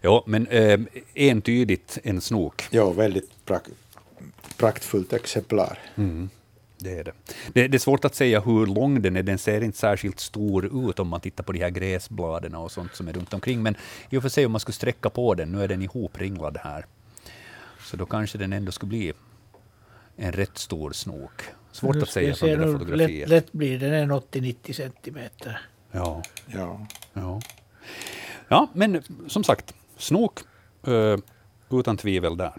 Ja, 0.00 0.24
men 0.26 0.46
eh, 0.46 0.80
entydigt 1.14 1.98
en 2.04 2.20
snok. 2.20 2.64
Ja, 2.70 2.90
väldigt 2.90 3.44
prak, 3.44 3.62
praktfullt 4.56 5.12
exemplar. 5.12 5.78
Mm, 5.96 6.30
det 6.82 6.98
är 6.98 7.04
det. 7.04 7.12
det. 7.52 7.68
Det 7.68 7.76
är 7.76 7.78
svårt 7.78 8.04
att 8.04 8.14
säga 8.14 8.40
hur 8.40 8.66
lång 8.66 9.02
den 9.02 9.16
är. 9.16 9.22
Den 9.22 9.38
ser 9.38 9.60
inte 9.60 9.78
särskilt 9.78 10.20
stor 10.20 10.88
ut 10.90 10.98
om 10.98 11.08
man 11.08 11.20
tittar 11.20 11.44
på 11.44 11.52
de 11.52 11.58
här 11.58 11.70
gräsbladen 11.70 12.54
och 12.54 12.72
sånt 12.72 12.94
som 12.94 13.08
är 13.08 13.12
runt 13.12 13.34
omkring. 13.34 13.62
Men 13.62 13.76
i 14.10 14.16
och 14.16 14.22
för 14.22 14.28
sig 14.28 14.46
om 14.46 14.52
man 14.52 14.60
skulle 14.60 14.74
sträcka 14.74 15.10
på 15.10 15.34
den, 15.34 15.52
nu 15.52 15.62
är 15.62 15.68
den 15.68 15.82
ihopringlad 15.82 16.58
här, 16.62 16.86
så 17.80 17.96
då 17.96 18.06
kanske 18.06 18.38
den 18.38 18.52
ändå 18.52 18.72
skulle 18.72 18.88
bli 18.88 19.12
en 20.16 20.32
rätt 20.32 20.58
stor 20.58 20.92
snok. 20.92 21.42
Svårt 21.72 21.96
att 21.96 22.10
säga 22.10 22.34
från 22.34 22.48
det 22.48 22.56
där 22.56 22.72
fotografiet. 22.72 23.28
lätt, 23.28 23.28
lätt 23.28 23.52
blir 23.52 23.78
den 23.78 23.94
en 23.94 24.12
80-90 24.12 24.72
centimeter. 24.72 25.60
Ja. 25.90 26.22
Ja. 26.46 26.86
Ja. 27.12 27.40
ja, 28.48 28.68
men 28.74 29.02
som 29.28 29.44
sagt, 29.44 29.74
snok 29.96 30.40
eh, 30.86 31.16
utan 31.70 31.96
tvivel 31.96 32.36
där. 32.36 32.52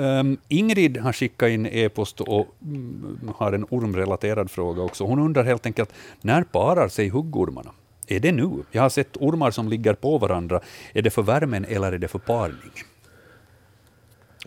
Um, 0.00 0.38
Ingrid 0.48 0.96
har 0.96 1.12
skickat 1.12 1.48
in 1.50 1.66
e-post 1.66 2.20
och 2.20 2.46
mm, 2.62 3.30
har 3.36 3.52
en 3.52 3.66
ormrelaterad 3.70 4.50
fråga 4.50 4.82
också. 4.82 5.04
Hon 5.04 5.18
undrar 5.18 5.44
helt 5.44 5.66
enkelt, 5.66 5.92
när 6.20 6.42
parar 6.42 6.88
sig 6.88 7.08
huggormarna? 7.08 7.72
Är 8.06 8.20
det 8.20 8.32
nu? 8.32 8.50
Jag 8.70 8.82
har 8.82 8.88
sett 8.88 9.16
ormar 9.16 9.50
som 9.50 9.68
ligger 9.68 9.94
på 9.94 10.18
varandra. 10.18 10.60
Är 10.92 11.02
det 11.02 11.10
för 11.10 11.22
värmen 11.22 11.64
eller 11.64 11.92
är 11.92 11.98
det 11.98 12.08
för 12.08 12.18
parning? 12.18 12.72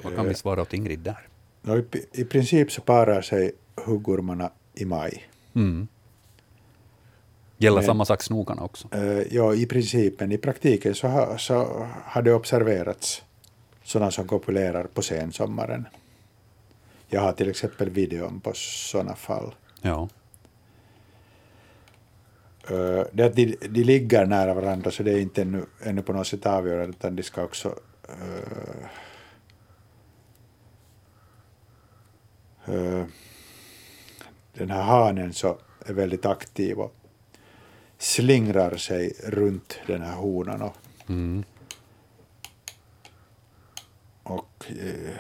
Vad 0.04 0.16
kan 0.16 0.28
vi 0.28 0.34
svara 0.34 0.62
åt 0.62 0.74
Ingrid 0.74 1.00
där? 1.00 1.28
Ja, 1.62 1.78
i, 1.78 1.84
I 2.12 2.26
princip 2.26 2.72
så 2.72 2.82
parar 2.82 3.22
sig 3.22 3.52
huggormarna 3.86 4.52
i 4.74 4.86
maj. 4.86 5.28
Mm. 5.56 5.88
Gäller 7.58 7.78
Men- 7.78 7.86
samma 7.86 8.06
sak 8.06 8.24
snokarna 8.24 8.64
också? 8.64 8.88
Eh, 8.92 9.02
ja, 9.32 9.54
i 9.56 9.66
princip, 9.66 10.20
men 10.20 10.32
i 10.32 10.38
praktiken 10.38 10.96
så 10.96 11.08
har, 11.08 11.38
så 11.38 11.88
har 12.06 12.22
det 12.22 12.34
observerats 12.34 13.24
sådana 13.84 14.12
som 14.12 14.28
kopulerar 14.28 14.84
på 14.84 15.02
sensommaren. 15.02 15.88
Jag 17.08 17.22
har 17.22 17.34
till 17.34 17.50
exempel 17.50 17.90
videon 17.90 18.40
på 18.40 18.52
sådana 18.54 19.16
fall. 19.16 19.56
Ja. 19.82 20.10
Eh, 22.70 23.04
det 23.12 23.24
att 23.24 23.36
de, 23.36 23.56
de 23.62 23.84
ligger 23.84 24.26
nära 24.26 24.54
varandra 24.54 24.92
så 24.92 25.04
det 25.04 25.12
är 25.12 25.20
inte 25.20 25.42
ännu, 25.42 25.66
ännu 25.84 26.02
på 26.02 26.14
något 26.14 26.28
sätt 26.28 26.46
avgörande 26.46 26.90
utan 26.90 27.16
de 27.16 27.24
ska 27.24 27.44
också 27.44 27.80
eh, 28.10 28.90
eh, 32.76 33.06
den 34.54 34.72
här 34.72 34.82
hanen 34.82 35.34
så 35.34 35.58
är 35.86 35.94
väldigt 35.94 36.26
aktiv 36.26 36.80
och 36.80 36.96
slingrar 37.98 38.76
sig 38.78 39.14
runt 39.24 39.80
den 39.88 40.02
här 40.02 40.16
honan 40.16 40.62
och, 40.62 40.76
Mm. 41.08 41.44
Och 44.24 44.66
eh, 44.70 45.16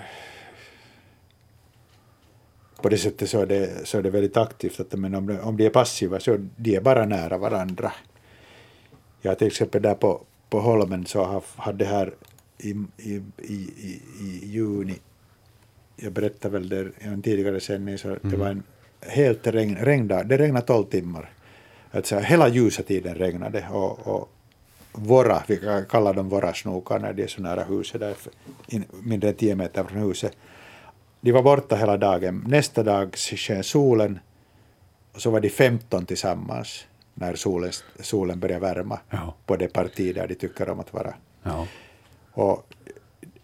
på 2.81 2.89
det 2.89 2.97
sättet 2.97 3.29
så 3.29 3.39
är 3.41 3.45
det, 3.45 3.87
så 3.87 3.97
är 3.97 4.01
det 4.01 4.09
väldigt 4.09 4.37
aktivt. 4.37 4.79
Att, 4.79 4.93
men 4.93 5.15
om, 5.15 5.39
om 5.43 5.57
de 5.57 5.65
är 5.65 5.69
passiva 5.69 6.19
så 6.19 6.37
de 6.55 6.75
är 6.75 6.81
bara 6.81 7.05
nära 7.05 7.37
varandra. 7.37 7.91
Jag 9.21 9.37
till 9.37 9.47
exempel 9.47 9.81
där 9.81 9.95
på, 9.95 10.21
på 10.49 10.59
Holmen 10.59 11.05
så 11.05 11.23
har, 11.23 11.43
hade 11.55 11.85
här 11.85 12.13
i, 12.57 12.69
i, 12.97 13.21
i, 13.37 13.53
i, 14.21 14.39
juni, 14.43 14.95
jag 15.95 16.13
berättade 16.13 16.59
väl 16.59 16.69
det 16.69 16.81
i 16.81 16.91
en 16.99 17.21
tidigare 17.21 17.59
sändning, 17.59 17.97
så 17.97 18.17
det 18.21 18.37
var 18.37 18.47
en 18.47 18.63
helt 18.99 19.47
regn, 19.47 19.75
regndag, 19.75 20.23
det 20.23 20.37
regnade 20.37 20.65
12 20.65 20.85
timmar. 20.85 21.29
Alltså, 21.91 22.19
hela 22.19 22.47
ljusa 22.47 22.83
tiden 22.83 23.15
regnade 23.15 23.67
och, 23.71 24.07
och 24.07 24.29
våra, 24.93 25.43
vi 25.47 25.59
kallar 25.89 26.13
dem 26.13 26.29
våra 26.29 26.53
snokar 26.53 26.99
när 26.99 27.13
de 27.13 27.23
är 27.23 27.27
så 27.27 27.41
nära 27.41 27.63
huset, 27.63 27.99
där, 28.01 28.15
in, 28.67 28.83
mindre 29.03 29.29
än 29.29 29.35
10 29.35 29.55
meter 29.55 29.83
från 29.83 30.01
huset. 30.01 30.37
De 31.21 31.31
var 31.31 31.41
borta 31.43 31.75
hela 31.75 31.97
dagen. 31.97 32.43
Nästa 32.47 32.83
dag 32.83 33.15
sken 33.15 33.63
solen 33.63 34.19
och 35.13 35.21
så 35.21 35.29
var 35.29 35.39
de 35.39 35.49
15 35.49 36.05
tillsammans 36.05 36.85
när 37.13 37.35
solen, 37.35 37.71
solen 37.99 38.39
började 38.39 38.61
värma 38.61 38.99
Ja. 39.09 39.33
på 39.45 39.55
det 39.55 39.67
parti 39.67 40.15
där 40.15 40.27
de 40.27 40.35
tycker 40.35 40.69
om 40.69 40.79
att 40.79 40.93
vara. 40.93 41.13
Ja. 41.43 41.67
Och 42.31 42.73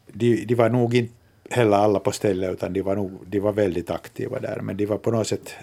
de, 0.08 0.46
de 0.46 0.56
var 0.56 0.70
nog 0.70 0.96
inte 0.96 1.14
heller 1.50 1.78
alla 1.78 2.00
på 2.00 2.12
stället 2.12 2.54
utan 2.54 2.74
de 2.74 2.82
var, 2.82 2.96
nog, 2.96 3.12
de 3.28 3.40
var 3.40 3.52
väldigt 3.54 3.90
aktiva 3.90 4.40
där 4.40 4.60
men 4.62 4.78
de 4.78 4.86
var 4.86 4.98
på 4.98 5.12
något 5.12 5.28
sätt 5.28 5.54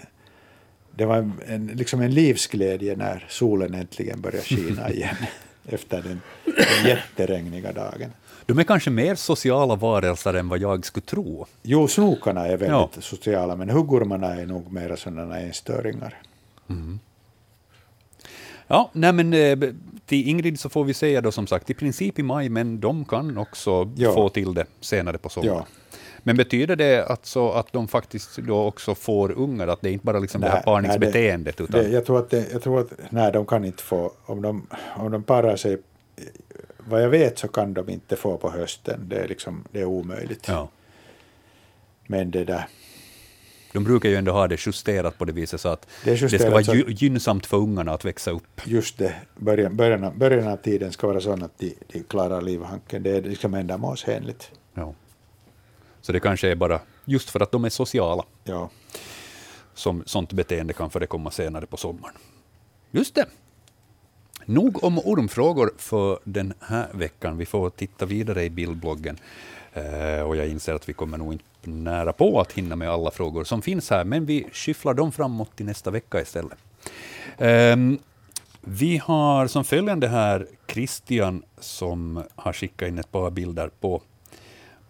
det 0.95 1.05
var 1.05 1.31
en, 1.47 1.67
liksom 1.67 2.01
en 2.01 2.11
livsglädje 2.11 2.95
när 2.95 3.25
solen 3.29 3.73
äntligen 3.73 4.21
började 4.21 4.43
skina 4.43 4.89
igen 4.93 5.15
efter 5.67 6.01
den, 6.01 6.21
den 6.45 6.85
jätteregniga 6.87 7.71
dagen. 7.71 8.11
De 8.45 8.59
är 8.59 8.63
kanske 8.63 8.89
mer 8.89 9.15
sociala 9.15 9.75
varelser 9.75 10.33
än 10.33 10.49
vad 10.49 10.59
jag 10.59 10.85
skulle 10.85 11.05
tro. 11.05 11.45
Jo, 11.63 11.87
snokarna 11.87 12.45
är 12.45 12.49
väldigt 12.57 12.67
Ja. 12.69 12.89
sociala, 12.99 13.55
men 13.55 13.69
huggormarna 13.69 14.27
är 14.35 14.45
nog 14.45 14.71
mer 14.73 14.95
sådana 14.95 15.39
enstöringar. 15.39 16.15
Ja, 18.67 18.89
nej 18.93 19.13
men 19.13 19.33
eh, 19.33 19.57
till 20.05 20.27
Ingrid 20.27 20.59
så 20.59 20.69
får 20.69 20.83
vi 20.83 20.93
säga 20.93 21.21
då 21.21 21.31
som 21.31 21.47
sagt 21.47 21.69
i 21.69 21.73
princip 21.73 22.19
i 22.19 22.23
maj, 22.23 22.49
men 22.49 22.79
de 22.79 23.05
kan 23.05 23.37
också 23.37 23.91
Ja. 23.95 24.13
få 24.13 24.29
till 24.29 24.53
det 24.53 24.65
senare 24.81 25.17
på 25.17 25.29
sommaren. 25.29 25.55
Ja. 25.57 25.65
Men 26.27 26.37
betyder 26.37 26.75
det 26.75 27.05
alltså 27.05 27.49
att 27.49 27.73
de 27.73 27.87
faktiskt 27.87 28.37
då 28.37 28.63
också 28.65 28.95
får 28.95 29.31
ungar, 29.31 29.67
att 29.67 29.81
det 29.81 29.89
är 29.89 29.93
inte 29.93 30.05
bara 30.05 30.19
liksom 30.19 30.41
det 30.41 30.47
här 30.47 30.55
Nej, 30.55 30.63
parningsbeteendet? 30.63 31.59
nej, 31.59 31.67
utan, 31.69 31.83
det, 31.83 31.89
jag, 31.89 32.05
tror 32.05 32.19
att 32.19 32.29
det, 32.29 32.51
jag 32.51 32.61
tror 32.61 32.79
att 32.79 32.91
nej, 33.09 33.31
de 33.31 33.45
kan 33.45 33.65
inte 33.65 33.83
få, 33.83 34.11
om 34.25 34.41
de, 34.41 34.67
om 34.95 35.11
de 35.11 35.23
parar 35.23 35.55
sig, 35.55 35.77
vad 36.77 37.03
jag 37.03 37.09
vet 37.09 37.39
så 37.39 37.47
kan 37.47 37.73
de 37.73 37.89
inte 37.89 38.15
få 38.15 38.37
på 38.37 38.49
hösten, 38.51 38.99
det 39.09 39.15
är, 39.15 39.27
liksom, 39.27 39.63
det 39.71 39.79
är 39.81 39.85
omöjligt. 39.85 40.47
ja. 40.47 40.69
Men 42.07 42.31
det 42.31 42.43
där, 42.43 42.67
De 43.73 43.83
brukar 43.83 44.09
ju 44.09 44.15
ändå 44.15 44.31
ha 44.31 44.47
det 44.47 44.57
justerat 44.67 45.17
på 45.17 45.25
det 45.25 45.31
viset 45.33 45.61
så 45.61 45.69
att 45.69 45.87
Det 46.03 46.15
det, 46.15 46.39
ska 46.39 46.49
vara 46.49 46.63
så- 46.63 46.73
gy- 46.73 46.85
gynnsamt 46.87 47.45
för 47.45 47.57
ungarna 47.57 47.93
att 47.93 48.05
växa 48.05 48.31
upp. 48.31 48.61
just 48.65 48.97
det, 48.97 49.13
början, 49.35 49.75
början, 49.75 50.17
början 50.17 50.47
av 50.47 50.57
tiden 50.57 50.91
ska 50.91 51.07
vara 51.07 51.21
sån 51.21 51.43
att 51.43 51.57
de, 51.59 51.75
de 51.93 52.03
klarar 52.03 52.41
livhanken, 52.41 53.03
det 53.03 53.11
är 53.11 53.21
liksom 53.21 53.53
ändamålsenligt. 53.53 54.51
Ja. 54.73 54.93
Så 56.07 56.13
det 56.13 56.19
kanske 56.19 56.51
är 56.51 56.55
bara 56.55 56.79
just 57.05 57.29
för 57.29 57.39
att 57.39 57.51
de 57.51 57.65
är 57.65 57.69
sociala 57.69 58.23
Ja. 58.43 58.69
som 59.73 60.03
sånt 60.05 60.33
beteende 60.33 60.73
kan 60.73 60.89
förekomma 60.89 61.31
senare 61.31 61.65
på 61.65 61.77
sommaren. 61.77 62.15
Just 62.91 63.15
det. 63.15 63.25
Nog 64.45 64.83
om 64.83 64.99
ormfrågor 64.99 65.71
för 65.77 66.19
den 66.23 66.53
här 66.59 66.87
veckan. 66.93 67.37
Vi 67.37 67.45
får 67.45 67.69
titta 67.69 68.05
vidare 68.05 68.43
i 68.43 68.49
bildbloggen. 68.49 69.17
Eh, 69.73 70.21
och 70.21 70.35
jag 70.35 70.47
inser 70.47 70.73
att 70.73 70.89
vi 70.89 70.93
kommer 70.93 71.17
nog 71.17 71.33
inte 71.33 71.69
nära 71.69 72.13
på 72.13 72.41
att 72.41 72.51
hinna 72.51 72.75
med 72.75 72.89
alla 72.89 73.11
frågor 73.11 73.43
som 73.43 73.61
finns 73.61 73.89
här, 73.89 74.03
men 74.03 74.25
vi 74.25 74.47
skyfflar 74.51 74.93
dem 74.93 75.11
framåt 75.11 75.55
till 75.55 75.65
nästa 75.65 75.91
vecka 75.91 76.21
istället. 76.21 76.57
Um, 77.37 77.99
vi 78.61 78.97
har 78.97 79.47
som 79.47 79.63
följande 79.63 80.07
här 80.07 80.47
Christian 80.67 81.43
som 81.59 82.23
har 82.35 82.53
skickat 82.53 82.87
in 82.87 82.99
ett 82.99 83.11
par 83.11 83.29
bilder 83.29 83.69
på, 83.79 84.01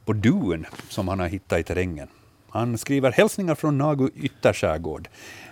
på 0.08 0.14
dun 0.14 0.66
som 0.90 1.08
han 1.08 1.20
har 1.20 1.28
hittat 1.28 1.60
i 1.60 1.64
terrängen. 1.64 2.08
Han 2.50 2.78
skriver 2.78 3.12
hälsningar 3.12 3.56
från 3.56 3.78
Nagu 3.78 4.10
ytterskärgård. 4.16 5.08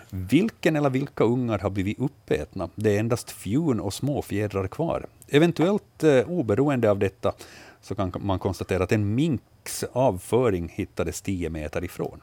Vilken 0.09 0.75
eller 0.75 0.89
vilka 0.89 1.23
ungar 1.23 1.59
har 1.59 1.69
blivit 1.69 1.99
uppätna? 1.99 2.69
Det 2.75 2.95
är 2.95 2.99
endast 2.99 3.31
fjun 3.31 3.79
och 3.79 3.93
små 3.93 4.21
fjädrar 4.21 4.67
kvar. 4.67 5.05
Eventuellt 5.27 6.03
eh, 6.03 6.29
oberoende 6.29 6.91
av 6.91 6.99
detta 6.99 7.33
så 7.81 7.95
kan 7.95 8.13
man 8.19 8.39
konstatera 8.39 8.83
att 8.83 8.91
en 8.91 9.15
minks 9.15 9.83
avföring 9.91 10.69
hittades 10.75 11.21
10 11.21 11.49
meter 11.49 11.83
ifrån. 11.83 12.21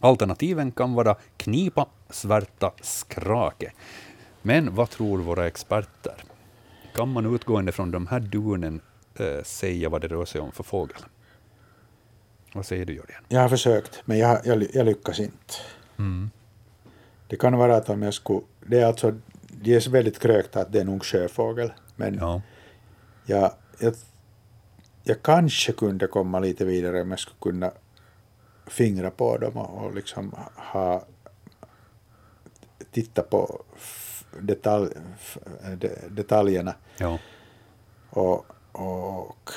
Alternativen 0.00 0.72
kan 0.72 0.94
vara 0.94 1.16
knipa, 1.36 1.86
svärta, 2.10 2.72
skrake. 2.82 3.72
Men 4.42 4.74
vad 4.74 4.90
tror 4.90 5.18
våra 5.18 5.46
experter? 5.46 6.14
Kan 6.94 7.12
man 7.12 7.34
utgående 7.34 7.72
från 7.72 7.90
de 7.90 8.06
här 8.06 8.20
dunen 8.20 8.80
eh, 9.14 9.42
säga 9.42 9.88
vad 9.88 10.00
det 10.00 10.08
rör 10.08 10.24
sig 10.24 10.40
om 10.40 10.52
för 10.52 10.62
fågel? 10.62 10.96
Vad 12.54 12.66
säger 12.66 12.84
du, 12.84 12.94
Jörgen? 12.94 13.24
Jag 13.28 13.40
har 13.40 13.48
försökt, 13.48 14.02
men 14.04 14.18
jag, 14.18 14.46
jag, 14.46 14.66
jag 14.74 14.86
lyckas 14.86 15.20
inte. 15.20 15.54
Mm. 15.98 16.30
Det 17.26 17.36
kan 17.36 17.58
vara 17.58 17.76
att 17.76 17.88
om 17.88 18.02
jag 18.02 18.14
skulle... 18.14 18.40
Det 18.66 18.80
är 18.80 18.86
alltså, 18.86 19.14
de 19.48 19.74
är 19.74 19.80
så 19.80 19.90
väldigt 19.90 20.18
krökta 20.18 20.60
att 20.60 20.72
det 20.72 20.80
är 20.80 20.84
nog 20.84 21.04
sjöfågel, 21.04 21.72
men 21.96 22.14
Ja. 22.14 22.42
jag, 23.26 23.52
jag, 23.78 23.94
jag 25.02 25.22
kanske 25.22 25.72
kunde 25.72 26.06
komma 26.06 26.40
lite 26.40 26.64
vidare 26.64 27.02
om 27.02 27.10
jag 27.10 27.20
skulle 27.20 27.38
kunna 27.40 27.70
fingra 28.66 29.10
på 29.10 29.38
dem 29.38 29.56
och, 29.56 29.84
och 29.84 29.94
liksom 29.94 30.34
ha 30.56 31.04
titta 32.90 33.22
på 33.22 33.62
detalj, 34.40 34.90
detaljerna 36.10 36.74
ja. 36.98 37.18
och, 38.10 38.46
och, 38.72 39.50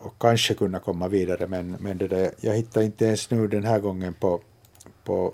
och 0.00 0.14
kanske 0.18 0.54
kunna 0.54 0.78
komma 0.78 1.08
vidare 1.08 1.46
men, 1.46 1.76
men 1.80 1.98
det 1.98 2.08
där, 2.08 2.30
jag 2.40 2.54
hittar 2.54 2.82
inte 2.82 3.04
ens 3.04 3.30
nu 3.30 3.48
den 3.48 3.64
här 3.64 3.78
gången 3.78 4.14
på, 4.14 4.40
på 5.04 5.32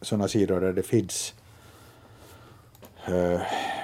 sådana 0.00 0.28
sidor 0.28 0.60
där 0.60 0.72
det 0.72 0.82
finns 0.82 1.34
uh, 3.08 3.40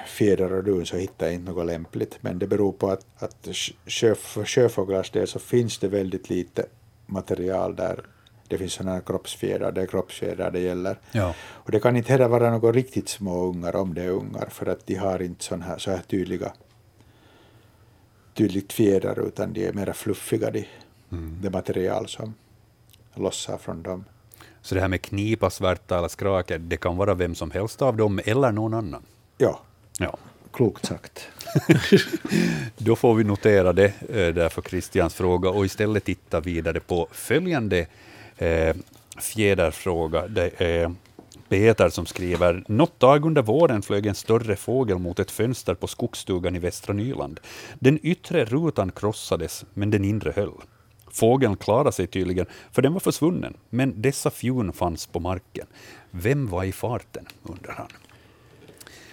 fjädrar 0.07 0.53
och 0.53 0.63
dun 0.63 0.85
så 0.85 0.97
hittar 0.97 1.25
jag 1.25 1.35
inte 1.35 1.51
något 1.51 1.65
lämpligt 1.65 2.17
men 2.21 2.39
det 2.39 2.47
beror 2.47 2.71
på 2.71 2.89
att, 2.89 3.05
att 3.17 3.47
sjö, 3.87 4.15
för 4.15 4.45
sjöfåglars 4.45 5.11
del 5.11 5.27
så 5.27 5.39
finns 5.39 5.77
det 5.77 5.87
väldigt 5.87 6.29
lite 6.29 6.65
material 7.05 7.75
där 7.75 8.05
det 8.47 8.57
finns 8.57 8.73
sådana 8.73 9.01
kroppsfjädrar, 9.01 9.71
det 9.71 9.81
är 9.81 9.85
kroppsfjädrar 9.85 10.51
det 10.51 10.59
gäller. 10.59 10.99
ja. 11.11 11.35
Och 11.39 11.71
det 11.71 11.79
kan 11.79 11.97
inte 11.97 12.11
heller 12.11 12.27
vara 12.27 12.51
några 12.51 12.71
riktigt 12.71 13.09
små 13.09 13.43
ungar 13.43 13.75
om 13.75 13.93
det 13.93 14.03
är 14.03 14.09
ungar 14.09 14.47
för 14.49 14.65
att 14.65 14.87
de 14.87 14.95
har 14.95 15.21
inte 15.21 15.43
sån 15.43 15.61
här, 15.61 15.77
så 15.77 15.91
här 15.91 16.01
tydliga 16.07 16.53
tydligt 18.37 18.73
fjädrar 18.73 19.27
utan 19.27 19.53
de 19.53 19.65
är 19.67 19.73
mera 19.73 19.93
fluffiga 19.93 20.51
de, 20.51 20.67
det 21.41 21.49
material 21.49 22.07
som 22.07 22.33
lossar 23.13 23.57
från 23.57 23.83
dem. 23.83 24.05
Så 24.61 24.75
det 24.75 24.81
här 24.81 24.87
med 24.87 25.01
knipa, 25.01 25.49
svärta 25.49 25.97
eller 25.97 26.07
skrake, 26.07 26.57
det 26.57 26.77
kan 26.77 26.97
vara 26.97 27.13
vem 27.13 27.35
som 27.35 27.51
helst 27.51 27.81
av 27.81 27.97
dem 27.97 28.19
eller 28.25 28.51
någon 28.51 28.73
annan? 28.73 29.01
Ja, 29.37 29.59
Ja. 29.99 30.17
klokt 30.51 30.85
sagt. 30.85 31.27
Då 32.77 32.95
får 32.95 33.15
vi 33.15 33.23
notera 33.23 33.73
det 33.73 33.93
eh, 34.09 34.33
där 34.33 34.49
för 34.49 34.61
Christians 34.61 35.13
fråga 35.13 35.49
och 35.49 35.65
istället 35.65 36.03
titta 36.03 36.39
vidare 36.39 36.79
på 36.79 37.07
följande 37.11 37.87
eh, 38.37 38.75
fjäderfråga. 39.19 40.27
Det 40.27 40.61
är 40.61 40.95
Peter 41.49 41.89
som 41.89 42.05
skriver 42.05 42.63
Något 42.67 42.99
dag 42.99 43.25
under 43.25 43.41
våren 43.41 43.81
flög 43.81 44.05
en 44.05 44.15
större 44.15 44.55
fågel 44.55 44.97
mot 44.97 45.19
ett 45.19 45.31
fönster 45.31 45.75
på 45.75 45.87
skogsstugan 45.87 46.55
i 46.55 46.59
västra 46.59 46.93
Nyland. 46.93 47.39
Den 47.79 47.99
yttre 48.03 48.45
rutan 48.45 48.91
krossades, 48.91 49.65
men 49.73 49.91
den 49.91 50.05
inre 50.05 50.33
höll. 50.35 50.53
Fågeln 51.11 51.57
klarade 51.57 51.91
sig 51.91 52.07
tydligen, 52.07 52.45
för 52.71 52.81
den 52.81 52.93
var 52.93 52.99
försvunnen, 52.99 53.53
men 53.69 54.01
dessa 54.01 54.31
fjun 54.31 54.73
fanns 54.73 55.07
på 55.07 55.19
marken. 55.19 55.67
Vem 56.11 56.47
var 56.47 56.63
i 56.63 56.71
farten, 56.71 57.25
undrar 57.43 57.73
han. 57.73 57.87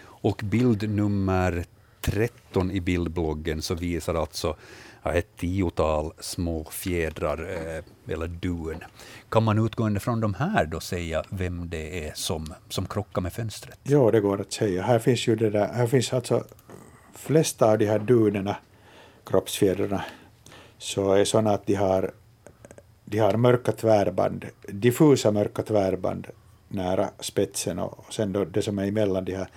Och 0.05 0.41
bild 0.45 0.91
nummer 0.91 1.65
13 2.03 2.71
i 2.71 2.81
bildbloggen 2.81 3.63
så 3.63 3.75
visar 3.75 4.15
alltså 4.15 4.57
ja, 5.03 5.13
ett 5.13 5.37
tiotal 5.37 6.13
små 6.21 6.65
fjädrar, 6.65 7.39
eh, 7.51 8.13
eller 8.15 8.27
dun. 8.27 8.85
Kan 9.29 9.43
man 9.43 9.67
utgående 9.67 10.01
från 10.01 10.21
de 10.21 10.35
här 10.35 10.67
då 10.67 10.81
säga 10.81 11.25
vem 11.29 11.69
det 11.71 12.07
är 12.09 12.13
som, 12.15 12.55
som 12.69 12.87
krockar 12.87 13.23
med 13.23 13.33
fönstret? 13.33 13.79
Ja, 13.83 14.11
det 14.11 14.21
går 14.21 14.41
att 14.41 14.53
säga. 14.53 14.83
Här 14.83 14.99
finns 14.99 15.29
ju 15.29 15.37
det 15.37 15.51
där, 15.51 15.73
här 15.73 15.87
finns 15.87 16.13
alltså 16.13 16.45
flesta 17.15 17.71
av 17.71 17.79
de 17.79 17.87
här 17.87 17.99
dunerna, 17.99 18.57
kroppsfjädrarna, 19.27 20.05
så 20.79 21.13
är 21.13 21.25
sådana 21.25 21.51
att 21.51 21.67
de 21.67 21.75
har, 21.75 22.11
de 23.05 23.19
har 23.19 23.37
mörka 23.37 23.73
tvärband, 23.73 24.45
diffusa 24.69 25.33
mörka 25.33 25.63
tvärband 25.63 26.27
nära 26.69 27.11
spetsen 27.21 27.79
och 27.79 28.05
sen 28.11 28.33
då 28.33 28.45
det 28.45 28.63
som 28.63 28.79
är 28.79 28.87
emellan 28.87 29.25
de 29.25 29.37
här 29.37 29.49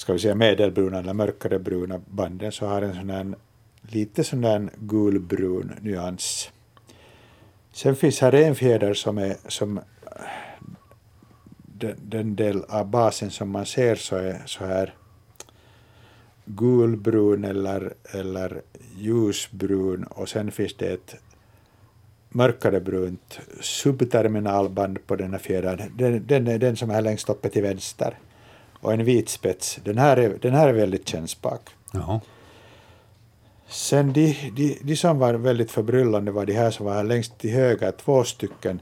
ska 0.00 0.12
vi 0.12 0.18
säga 0.18 0.34
medelbruna 0.34 0.98
eller 0.98 1.12
mörkare 1.12 1.58
bruna 1.58 2.00
banden 2.06 2.52
så 2.52 2.66
har 2.66 2.82
en 2.82 2.94
sån 2.94 3.10
här 3.10 3.34
lite 3.82 4.24
sån 4.24 4.40
där 4.40 4.70
gulbrun 4.78 5.72
nyans. 5.80 6.50
Sen 7.72 7.96
finns 7.96 8.20
här 8.20 8.34
en 8.34 8.54
fjäder 8.54 8.94
som 8.94 9.18
är 9.18 9.36
som 9.48 9.80
den, 11.56 11.96
den 12.02 12.36
del 12.36 12.64
av 12.68 12.90
basen 12.90 13.30
som 13.30 13.50
man 13.50 13.66
ser 13.66 13.96
så 13.96 14.16
är 14.16 14.42
så 14.46 14.64
här 14.64 14.94
gulbrun 16.44 17.44
eller, 17.44 17.94
eller 18.10 18.62
ljusbrun 18.96 20.04
och 20.04 20.28
sen 20.28 20.50
finns 20.50 20.76
det 20.76 20.92
ett 20.92 21.16
mörkare 22.28 22.80
brunt 22.80 23.40
subterminalband 23.60 25.06
på 25.06 25.16
den 25.16 25.30
här 25.30 25.38
fjädern. 25.38 25.92
Den, 25.96 26.26
den 26.26 26.46
är 26.46 26.58
den 26.58 26.76
som 26.76 26.90
är 26.90 27.02
längst 27.02 27.30
uppe 27.30 27.48
till 27.48 27.62
vänster. 27.62 28.18
Och 28.80 28.92
en 28.92 29.04
vit 29.04 29.28
spets. 29.28 29.78
Den 29.84 29.98
här 29.98 30.16
är, 30.16 30.38
den 30.42 30.54
här 30.54 30.68
är 30.68 30.72
väldigt 30.72 31.08
kännsprak. 31.08 31.60
Jaha. 31.92 32.20
Sen 33.68 34.12
de, 34.12 34.50
de, 34.56 34.78
de 34.82 34.96
som 34.96 35.18
var 35.18 35.34
väldigt 35.34 35.70
förbryllande 35.70 36.32
var 36.32 36.46
de 36.46 36.52
här 36.52 36.70
som 36.70 36.86
var 36.86 36.94
här 36.94 37.04
längst 37.04 37.38
till 37.38 37.50
höger, 37.50 37.92
två 37.92 38.24
stycken. 38.24 38.80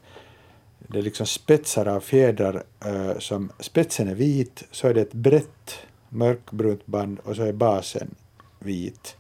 Det 0.79 0.99
är 0.99 1.03
liksom 1.03 1.27
spetsar 1.27 1.87
av 1.87 2.01
fjädrar. 2.01 2.63
eh, 2.85 3.19
som, 3.19 3.53
spetsen 3.61 4.09
är 4.09 4.15
vit, 4.15 4.65
så 4.71 4.89
är 4.89 4.95
det 4.95 5.01
ett 5.01 5.13
brett 5.13 5.79
mörkbrunt 6.09 6.87
band 6.87 7.19
och 7.25 7.37
så 7.37 7.43
är 7.43 7.53
basen 7.53 8.15
vit. 8.59 9.17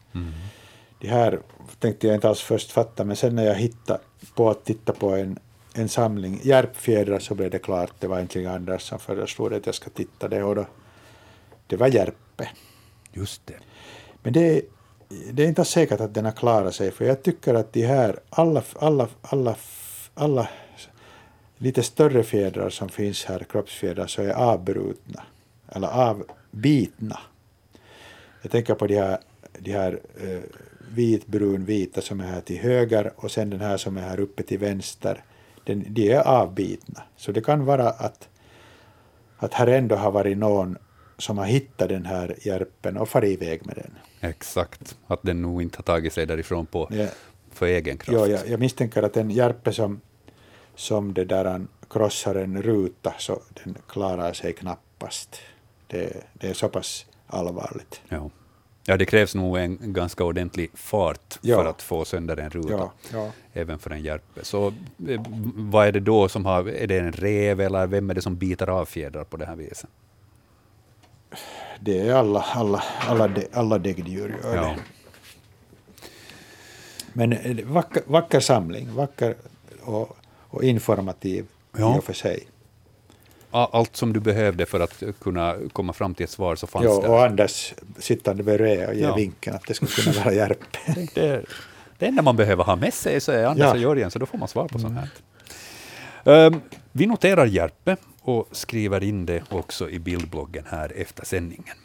De 1.00 1.08
här 1.08 1.40
tänkte 1.78 2.06
jag 2.06 2.16
inte 2.16 2.28
alls 2.28 2.40
först 2.40 2.70
fatta, 2.70 3.04
men 3.04 3.16
sen 3.16 3.34
när 3.34 3.44
jag 3.44 3.54
hittade 3.54 4.00
på 4.34 4.50
att 4.50 4.64
titta 4.64 4.92
på 4.92 5.10
en, 5.10 5.38
en 5.78 5.88
samling 5.88 6.40
järpfjädrar 6.42 7.18
så 7.18 7.34
blev 7.34 7.50
det 7.50 7.58
klart. 7.58 7.92
Det 7.98 8.06
var 8.06 8.20
inte 8.20 8.50
Anders 8.50 8.82
som 8.82 8.98
föreslog 8.98 9.54
att 9.54 9.66
jag 9.66 9.74
ska 9.74 9.90
titta 9.90 10.28
det 10.28 10.42
och 10.42 10.54
då, 10.54 10.66
det 11.66 11.76
var 11.76 11.88
järpe. 11.88 12.48
Just 13.12 13.46
det. 13.46 13.54
Men 14.22 14.32
det 14.32 14.56
är, 14.56 14.62
det 15.32 15.44
är 15.44 15.48
inte 15.48 15.64
säkert 15.64 16.00
att 16.00 16.14
den 16.14 16.24
har 16.24 16.32
klarat 16.32 16.74
sig, 16.74 16.90
för 16.90 17.04
jag 17.04 17.22
tycker 17.22 17.54
att 17.54 17.72
de 17.72 17.86
här, 17.86 18.20
alla, 18.30 18.62
alla, 18.78 19.08
alla, 19.22 19.56
alla 20.14 20.48
lite 21.58 21.82
större 21.82 22.22
fjädrar 22.22 22.70
som 22.70 22.88
finns 22.88 23.24
här, 23.24 23.46
kroppsfjädrar, 23.48 24.06
så 24.06 24.22
är 24.22 24.32
avbrutna, 24.32 25.22
eller 25.68 25.88
avbitna. 25.88 27.20
Jag 28.42 28.50
tänker 28.50 28.74
på 28.74 28.86
de 28.86 28.98
här, 28.98 29.18
de 29.58 29.72
här 29.72 30.00
eh, 30.20 30.40
vit, 30.94 31.26
brun, 31.26 31.64
vita 31.64 32.00
som 32.00 32.20
är 32.20 32.24
här 32.24 32.40
till 32.40 32.58
höger 32.58 33.12
och 33.16 33.30
sen 33.30 33.50
den 33.50 33.60
här 33.60 33.76
som 33.76 33.96
är 33.96 34.02
här 34.02 34.20
uppe 34.20 34.42
till 34.42 34.58
vänster. 34.58 35.24
De 35.74 36.12
är 36.12 36.20
avbitna. 36.20 37.02
Så 37.16 37.32
det 37.32 37.40
kan 37.40 37.64
vara 37.64 37.90
att, 37.90 38.28
att 39.36 39.54
här 39.54 39.66
ändå 39.66 39.96
har 39.96 40.10
varit 40.10 40.38
någon 40.38 40.78
som 41.18 41.38
har 41.38 41.44
hittat 41.44 41.88
den 41.88 42.06
här 42.06 42.34
järpen 42.42 42.96
och 42.96 43.08
farit 43.08 43.42
iväg 43.42 43.66
med 43.66 43.76
den. 43.76 43.94
Exakt. 44.30 44.96
Att 45.06 45.22
den 45.22 45.42
nog 45.42 45.62
inte 45.62 45.78
har 45.78 45.82
tagit 45.82 46.12
sig 46.12 46.26
därifrån 46.26 46.66
på, 46.66 46.88
Ja. 46.90 47.06
för 47.52 47.66
egen 47.66 47.98
kraft. 47.98 48.18
Ja, 48.20 48.26
jag, 48.26 48.48
jag 48.48 48.60
misstänker 48.60 49.02
att 49.02 49.16
en 49.16 49.30
järpe 49.30 49.72
som, 49.72 50.00
som 50.74 51.14
det 51.14 51.24
där 51.24 51.44
han 51.44 51.68
krossar 51.90 52.34
en 52.34 52.62
ruta 52.62 53.14
så 53.18 53.42
den 53.64 53.76
klarar 53.88 54.32
sig 54.32 54.52
knappast. 54.52 55.36
Det, 55.86 56.24
det 56.32 56.48
är 56.48 56.54
så 56.54 56.68
pass 56.68 57.06
allvarligt. 57.26 58.00
Ja. 58.08 58.30
Ja, 58.88 58.96
det 58.96 59.04
krävs 59.06 59.34
nog 59.34 59.58
en 59.58 59.78
ganska 59.80 60.24
ordentlig 60.24 60.70
fart 60.74 61.38
Ja. 61.40 61.56
för 61.56 61.70
att 61.70 61.82
få 61.82 62.04
sönder 62.04 62.36
en 62.36 62.50
ruta. 62.50 62.70
Ja, 62.72 62.92
ja. 63.12 63.30
Även 63.52 63.78
för 63.78 63.90
en 63.90 64.02
järpe. 64.02 64.44
Så 64.44 64.66
eh, 65.08 65.22
vad 65.54 65.86
är 65.86 65.92
det 65.92 66.00
då 66.00 66.28
som 66.28 66.46
har, 66.46 66.68
är 66.68 66.86
det 66.86 66.98
en 66.98 67.12
rev 67.12 67.60
eller 67.60 67.86
vem 67.86 68.10
är 68.10 68.14
det 68.14 68.22
som 68.22 68.36
biter 68.36 68.68
av 68.68 68.84
fjädrar 68.84 69.24
på 69.24 69.36
det 69.36 69.46
här 69.46 69.56
viset? 69.56 69.90
det 71.80 71.98
är 72.00 72.14
alla, 72.14 72.40
alla, 72.40 72.82
alla, 73.08 73.28
de, 73.28 73.46
alla 73.52 73.78
däggdjur 73.78 74.36
gör 74.44 74.56
det. 74.56 74.76
Men 77.12 77.32
eh, 77.32 77.66
vacker, 77.66 78.02
vacker 78.06 78.40
samling, 78.40 78.94
vacker 78.94 79.34
och, 79.82 80.16
och 80.48 80.64
informativ 80.64 81.46
i 81.78 81.82
och 81.82 82.04
för 82.04 82.12
sig. 82.12 82.48
Allt 83.50 83.96
som 83.96 84.12
du 84.12 84.20
behövde 84.20 84.66
för 84.66 84.80
att 84.80 85.02
kunna 85.20 85.54
komma 85.72 85.92
fram 85.92 86.14
till 86.14 86.24
ett 86.24 86.30
svar 86.30 86.56
så 86.56 86.66
fanns 86.66 86.84
Ja, 86.84 87.00
där. 87.00 87.10
och 87.10 87.24
Anders 87.24 87.74
sittande 87.98 88.42
bredvid 88.42 88.88
och 88.88 88.94
ger 88.94 89.02
Ja. 89.02 89.14
vinken 89.14 89.54
att 89.54 89.66
det 89.66 89.74
skulle 89.74 89.90
kunna 89.90 90.24
vara 90.24 90.34
Järpe. 90.34 90.78
Det, 91.14 91.44
det 91.98 92.06
enda 92.06 92.22
man 92.22 92.36
behöver 92.36 92.64
ha 92.64 92.76
med 92.76 92.94
sig 92.94 93.20
så 93.20 93.32
är 93.32 93.44
Anders 93.46 93.64
Ja. 93.64 93.72
och 93.72 93.78
Jörgen, 93.78 94.10
så 94.10 94.18
då 94.18 94.26
får 94.26 94.38
man 94.38 94.48
svar 94.48 94.68
på 94.68 94.78
sånt 94.78 94.94
här. 94.98 95.08
Ehm, 96.46 96.60
vi 96.92 97.06
noterar 97.06 97.46
Järpe 97.46 97.96
och 98.22 98.48
skriver 98.52 99.02
in 99.04 99.26
det 99.26 99.42
också 99.48 99.90
i 99.90 99.98
bildbloggen 99.98 100.64
här 100.70 100.92
efter 100.96 101.24
sändningen. 101.24 101.76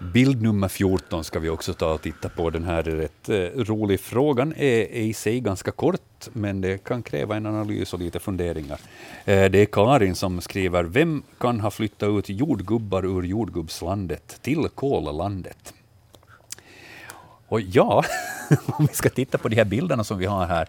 Bild 0.00 0.42
nummer 0.42 0.68
14 0.68 1.24
ska 1.24 1.38
vi 1.38 1.48
också 1.48 1.74
ta 1.74 1.92
och 1.92 2.02
titta 2.02 2.28
på. 2.28 2.50
Den 2.50 2.64
här 2.64 2.88
är 2.88 2.96
rätt 2.96 3.28
eh, 3.28 3.64
rolig. 3.64 4.00
Frågan 4.00 4.52
är, 4.52 4.80
är 4.80 5.02
i 5.02 5.14
sig 5.14 5.40
ganska 5.40 5.70
kort, 5.70 6.28
men 6.32 6.60
det 6.60 6.84
kan 6.84 7.02
kräva 7.02 7.36
en 7.36 7.46
analys 7.46 7.92
och 7.92 7.98
lite 7.98 8.18
funderingar. 8.18 8.80
Eh, 9.24 9.50
det 9.50 9.58
är 9.58 9.66
Karin 9.66 10.14
som 10.14 10.40
skriver, 10.40 10.84
vem 10.84 11.22
kan 11.38 11.60
ha 11.60 11.70
flyttat 11.70 12.08
ut 12.08 12.28
jordgubbar 12.28 13.04
ur 13.04 13.22
jordgubbslandet 13.22 14.38
till 14.42 14.68
kollandet? 14.74 15.74
Och 17.48 17.60
ja, 17.60 18.04
om 18.66 18.86
vi 18.86 18.94
ska 18.94 19.08
titta 19.08 19.38
på 19.38 19.48
de 19.48 19.56
här 19.56 19.64
bilderna 19.64 20.04
som 20.04 20.18
vi 20.18 20.26
har 20.26 20.46
här. 20.46 20.68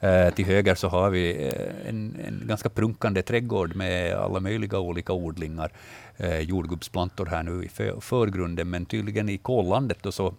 Eh, 0.00 0.34
till 0.34 0.44
höger 0.44 0.74
så 0.74 0.88
har 0.88 1.10
vi 1.10 1.52
en, 1.88 2.16
en 2.26 2.42
ganska 2.44 2.68
prunkande 2.68 3.22
trädgård 3.22 3.76
med 3.76 4.14
alla 4.14 4.40
möjliga 4.40 4.78
olika 4.78 5.12
odlingar. 5.12 5.72
Eh, 6.16 6.40
jordgubbsplantor 6.40 7.26
här 7.26 7.42
nu 7.42 7.64
i 7.64 7.68
för, 7.68 8.00
förgrunden, 8.00 8.70
men 8.70 8.86
tydligen 8.86 9.28
i 9.28 9.38
kollandet 9.38 9.98
då 10.02 10.12
så 10.12 10.34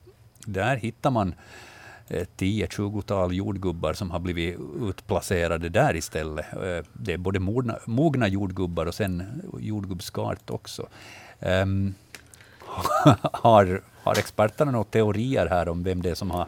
där 0.46 0.76
hittar 0.76 1.12
man 1.12 1.34
eh, 2.08 2.28
10-20-tal 2.38 3.34
jordgubbar 3.34 3.94
som 3.94 4.12
har 4.12 4.20
blivit 4.20 4.58
utplacerade 4.82 5.70
där 5.70 5.96
istället. 5.96 6.46
Eh, 6.54 6.86
Det 6.94 7.14
är 7.14 7.18
både 7.18 7.40
mogna, 7.40 7.78
mogna 7.86 8.28
jordgubbar 8.28 8.86
och 8.86 8.96
sen 8.96 9.42
jordgubbskart 9.60 10.50
också. 10.50 10.88
Ehm, 11.40 11.94
har, 13.34 13.82
har 14.04 14.20
experterna 14.20 14.72
några 14.72 14.84
teorier 14.86 15.48
här 15.48 15.70
om 15.70 15.84
vem 15.84 16.02
det 16.02 16.10
är 16.10 16.16
som 16.16 16.32
har, 16.32 16.48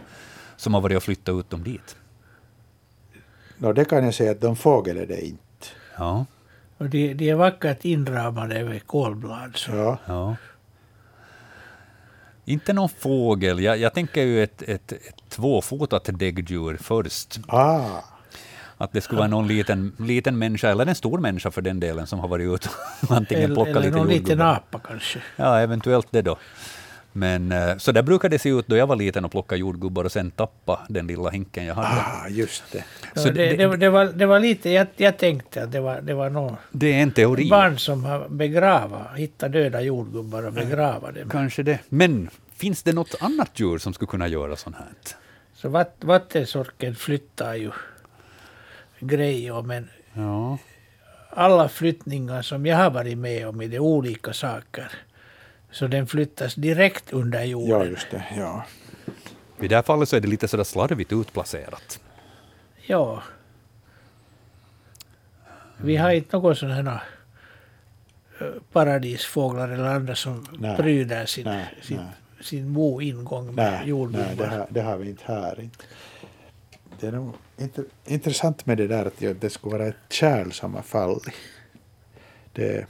som 0.58 0.74
har 0.74 0.82
varit 0.82 0.98
och 0.98 1.04
flyttat 1.04 1.36
ut 1.36 1.50
dem 1.50 1.64
dit? 1.64 1.96
Nå, 3.58 3.74
det 3.74 3.86
kan 3.86 4.04
jag 4.04 4.14
säga 4.14 4.32
att 4.32 4.42
de 4.42 4.56
fågel 4.56 4.98
är 4.98 5.06
det 5.08 5.26
inte. 5.26 5.42
Ja, 5.98 6.26
Och 6.78 6.90
de, 6.90 7.14
de 7.14 7.30
är 7.30 7.36
vackert 7.36 7.86
inramade 7.86 8.64
med 8.64 8.88
kolblad. 8.88 9.52
Så. 9.56 9.72
Ja. 9.72 9.98
ja. 10.06 10.36
Inte 12.46 12.74
någon 12.74 12.90
fågel. 12.90 13.60
Jag, 13.60 13.78
jag 13.78 13.94
tänker 13.94 14.22
ju 14.22 14.44
ett, 14.44 14.62
ett, 14.62 14.92
ett 14.92 15.30
tvåfotat 15.30 16.10
däggdjur 16.14 16.78
först. 16.82 17.40
Ah, 17.48 18.00
Att 18.78 18.92
det 18.92 19.02
skulle 19.02 19.20
vara 19.20 19.28
någon 19.30 19.48
liten, 19.48 19.96
liten 20.00 20.38
människa, 20.38 20.70
eller 20.70 20.86
en 20.86 20.96
stor 20.96 21.20
människa 21.20 21.52
för 21.52 21.62
den 21.62 21.80
delen, 21.80 22.08
som 22.08 22.20
har 22.20 22.28
varit 22.28 22.56
ute 22.56 22.70
och 23.10 23.12
antingen 23.16 23.44
Eller, 23.44 23.56
plockat 23.56 23.76
eller 23.76 23.86
lite 23.86 23.98
någon 23.98 24.08
liten 24.08 24.24
jordgubbar. 24.24 24.46
apa 24.52 24.80
kanske. 24.80 25.20
Ja, 25.36 25.60
eventuellt 25.60 26.08
det 26.12 26.22
då. 26.22 26.38
Men 27.18 27.52
eh, 27.52 27.78
så 27.78 27.92
där 27.92 28.02
brukade 28.04 28.36
det 28.36 28.40
se 28.40 28.50
ut 28.50 28.68
då 28.68 28.76
jag 28.78 28.88
var 28.88 28.96
liten 28.96 29.26
och 29.26 29.32
plockade 29.32 29.60
jordgubbar 29.60 30.04
och 30.04 30.12
sen 30.12 30.32
tappa 30.32 30.80
den 30.90 31.08
lilla 31.08 31.30
hinken 31.30 31.66
jag 31.66 31.76
hade. 31.76 32.02
ah, 32.02 32.28
just 32.30 32.64
det. 32.72 32.84
Så 33.22 33.30
det, 33.30 33.34
det- 33.50 33.56
det, 33.68 33.78
det, 33.78 33.90
var, 33.90 34.06
det 34.06 34.26
var 34.26 34.40
lite, 34.40 34.70
jag, 34.70 34.88
jag 34.96 35.18
tänkte 35.18 35.64
att 35.64 35.72
det 35.72 35.80
var, 35.80 36.02
det 36.02 36.14
var 36.14 36.30
någon 36.30 36.56
Det 36.72 36.94
är 36.94 37.02
en 37.04 37.12
teori. 37.12 37.50
barn 37.50 37.78
som 37.80 38.04
har 38.04 38.30
begrava, 38.30 39.08
hittat 39.16 39.52
döda 39.52 39.82
jordgubbar 39.82 40.44
och 40.44 40.54
begrava 40.54 41.12
dem. 41.12 41.30
Kanske 41.30 41.64
det. 41.64 41.80
Men 41.90 42.30
finns 42.56 42.84
det 42.84 42.94
något 42.94 43.16
annat 43.20 43.52
djur 43.60 43.78
som 43.78 43.94
skulle 43.94 44.08
kunna 44.10 44.28
göra 44.28 44.56
sånt 44.56 44.76
här? 44.76 44.88
Så 45.56 45.70
vatt, 45.70 45.96
vattensorken 46.02 46.96
flyttar 46.96 47.56
ju 47.56 47.72
grejer, 49.00 49.62
men 49.62 49.90
Ja. 50.14 50.58
alla 51.30 51.70
flyttningar 51.70 52.42
som 52.42 52.66
jag 52.66 52.78
har 52.78 52.90
varit 52.90 53.18
med 53.18 53.48
om 53.48 53.62
i 53.62 53.68
de 53.68 53.80
olika 53.80 54.34
saker, 54.34 54.92
så 55.72 55.88
den 55.88 56.08
flyttas 56.08 56.56
direkt 56.56 57.14
under 57.14 57.44
jorden. 57.44 57.70
Ja, 57.80 57.86
just 57.86 58.12
det. 58.12 58.26
Ja. 58.38 58.66
I 59.62 59.68
det 59.68 59.76
här 59.76 59.84
fallet 59.84 60.10
så 60.10 60.16
är 60.16 60.20
det 60.22 60.28
lite 60.28 60.48
sådär 60.48 60.64
slarvigt 60.64 61.14
utplacerat. 61.14 62.00
Ja. 62.88 63.24
Vi 65.78 65.96
har 65.98 66.12
inte 66.12 66.36
någon 66.38 66.56
sån 66.56 66.72
här 66.72 67.02
eh, 68.40 68.48
paradisfåglar 68.72 69.70
eller 69.70 69.84
andra 69.84 70.16
som 70.16 70.48
Nej. 70.60 70.78
pryder 70.78 71.26
sin, 71.26 71.44
Nej, 71.46 71.78
sin, 71.82 71.98
nej. 71.98 72.06
sin 72.42 72.74
boingång 72.74 73.46
med 73.46 73.56
Nej, 73.56 73.72
nej 73.80 73.90
jordgubbar. 73.90 74.36
det, 74.36 74.48
har, 74.48 74.68
det 74.70 74.82
har 74.82 74.98
vi 74.98 75.10
inte 75.10 75.24
här. 75.26 75.60
Inte. 75.60 75.86
Det 77.00 77.08
är 77.08 77.12
nog 77.12 77.34
inte, 77.58 77.84
intressant 78.06 78.66
med 78.66 78.78
det 78.78 78.88
där 78.88 79.06
att 79.06 79.42
det 79.42 79.50
skulle 79.50 79.78
vara 79.78 79.88
ett 79.88 79.96
kärl 80.10 80.52
som 80.52 80.74
har 80.74 80.82
fallit. 80.82 81.34
Det, 82.54 82.86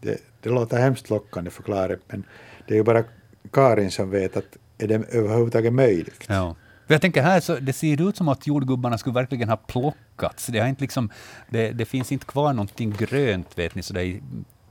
det, 0.00 0.20
det 0.46 0.54
låter 0.54 0.78
hemskt 0.78 1.10
lockande 1.10 1.50
förklarat, 1.50 1.98
men 2.08 2.24
det 2.66 2.74
är 2.74 2.78
ju 2.78 2.84
bara 2.84 3.04
Karin 3.52 3.90
som 3.90 4.10
vet 4.10 4.36
att 4.36 4.56
är 4.78 4.86
det 4.88 4.94
överhuvudtaget 4.94 5.72
möjligt. 5.72 6.24
Ja. 6.28 6.56
Jag 6.86 7.00
tänker 7.00 7.22
här, 7.22 7.40
så 7.40 7.56
det 7.56 7.72
ser 7.72 8.08
ut 8.08 8.16
som 8.16 8.28
att 8.28 8.46
jordgubbarna 8.46 8.98
skulle 8.98 9.14
verkligen 9.14 9.48
ha 9.48 9.56
plockats. 9.56 10.46
Det, 10.46 10.58
har 10.58 10.68
inte 10.68 10.82
liksom, 10.82 11.10
det, 11.48 11.70
det 11.70 11.84
finns 11.84 12.12
inte 12.12 12.26
kvar 12.26 12.52
någonting 12.52 12.94
grönt 12.98 13.58
vet 13.58 13.74
ni, 13.74 13.82
så 13.82 13.94
där 13.94 14.00
i 14.00 14.22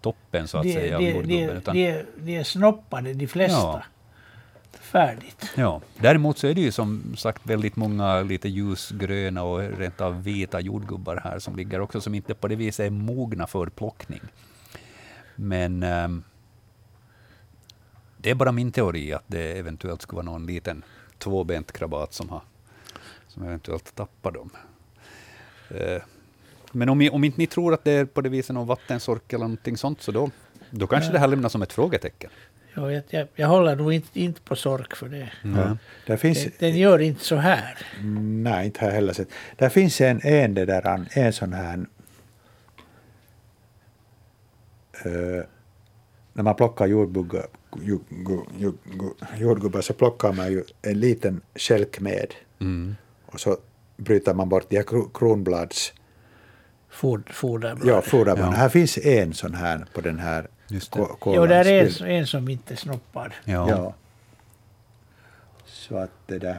toppen 0.01 0.47
så 0.47 0.57
att 0.57 0.63
de, 0.63 0.73
säga 0.73 0.95
av 0.95 1.01
de, 1.01 1.11
jordgubben. 1.11 1.47
de, 1.47 1.57
Utan, 1.57 1.75
de, 1.75 2.03
de 2.17 2.37
är 2.37 2.43
snoppade, 2.43 3.13
de 3.13 3.27
flesta. 3.27 3.57
Ja. 3.57 3.83
Färdigt. 4.79 5.51
ja. 5.55 5.81
Däremot 5.97 6.37
så 6.37 6.47
är 6.47 6.53
det 6.53 6.61
ju 6.61 6.71
som 6.71 7.15
sagt 7.17 7.41
väldigt 7.43 7.75
många 7.75 8.21
lite 8.21 8.49
ljusgröna 8.49 9.43
och 9.43 9.59
rent 9.77 10.01
av 10.01 10.23
vita 10.23 10.59
jordgubbar 10.59 11.21
här 11.23 11.39
som 11.39 11.55
ligger 11.55 11.81
också, 11.81 12.01
som 12.01 12.15
inte 12.15 12.33
på 12.33 12.47
det 12.47 12.55
viset 12.55 12.85
är 12.85 12.89
mogna 12.89 13.47
för 13.47 13.67
plockning. 13.67 14.21
Men 15.35 15.83
ehm, 15.83 16.23
det 18.17 18.29
är 18.29 18.35
bara 18.35 18.51
min 18.51 18.71
teori 18.71 19.13
att 19.13 19.23
det 19.27 19.57
eventuellt 19.59 20.01
skulle 20.01 20.15
vara 20.15 20.25
någon 20.25 20.45
liten 20.45 20.83
tvåbent 21.17 21.71
krabat 21.71 22.13
som, 22.13 22.29
har, 22.29 22.41
som 23.27 23.43
eventuellt 23.43 23.95
tappar 23.95 24.31
dem. 24.31 24.49
Eh, 25.69 26.01
Men 26.71 26.89
om, 26.89 27.09
om 27.11 27.23
inte 27.23 27.37
ni 27.37 27.47
tror 27.47 27.73
att 27.73 27.83
det 27.83 27.91
är 27.91 28.05
på 28.05 28.21
det 28.21 28.29
viset 28.29 28.53
någon 28.53 28.67
vattensork 28.67 29.33
eller 29.33 29.43
någonting 29.45 29.77
sånt, 29.77 30.01
så 30.01 30.11
då, 30.11 30.29
då 30.69 30.87
kanske 30.87 31.11
det 31.11 31.19
här 31.19 31.27
lämnas 31.27 31.51
som 31.51 31.61
ett 31.61 31.73
frågetecken. 31.73 32.29
Ja, 32.73 32.91
jag, 32.91 33.03
jag, 33.09 33.27
jag 33.35 33.47
håller 33.47 33.75
nog 33.75 33.93
inte, 33.93 34.19
inte 34.19 34.41
på 34.41 34.55
sork 34.55 34.95
för 34.95 35.09
det. 35.09 35.31
Mm. 35.43 35.77
Där 36.05 36.17
finns, 36.17 36.43
Den, 36.43 36.51
den 36.59 36.77
gör 36.77 36.99
inte 36.99 37.23
så 37.23 37.35
här. 37.35 37.77
nej, 38.43 38.65
inte 38.65 38.85
jag 38.85 38.91
heller 38.91 39.13
sett. 39.13 39.29
Där 39.57 39.69
finns 39.69 40.01
en, 40.01 40.21
en, 40.23 40.53
det 40.53 40.65
där, 40.65 41.05
en 41.11 41.33
sån 41.33 41.53
här... 41.53 41.77
eh, 41.77 41.85
när 46.33 46.43
man 46.43 46.55
plockar 46.55 46.85
jordgubbar, 46.87 47.47
jord, 47.81 48.01
jord, 48.27 48.47
jord, 48.57 48.77
jordgubbar 49.37 49.81
så 49.81 49.93
plockar 49.93 50.33
man 50.33 50.51
ju 50.51 50.63
en 50.81 50.99
liten 50.99 51.41
skälk 51.55 51.99
med. 51.99 52.33
Mm. 52.59 52.95
Och 53.25 53.39
så 53.39 53.57
bryter 53.97 54.33
man 54.33 54.49
bort 54.49 54.69
de 54.69 54.75
här 54.77 54.83
kro- 54.83 55.09
kronblads... 55.13 55.93
Fod, 56.89 57.29
foderblad. 57.29 57.87
Ja, 57.87 58.01
foderblad. 58.01 58.47
Ja. 58.47 58.51
Här 58.51 58.69
finns 58.69 58.97
en 58.97 59.33
sån 59.33 59.53
här 59.53 59.85
på 59.93 60.01
den 60.01 60.19
här 60.19 60.47
Just 60.67 60.93
det. 60.93 61.07
Jo, 61.25 61.45
där 61.45 61.67
är 61.67 62.03
en, 62.03 62.11
en 62.11 62.27
som 62.27 62.49
inte 62.49 62.75
snoppar. 62.75 63.35
Ja. 63.45 63.69
Ja. 63.69 63.93
Så 65.65 65.97
att 65.97 66.11
det 66.27 66.39
där... 66.39 66.57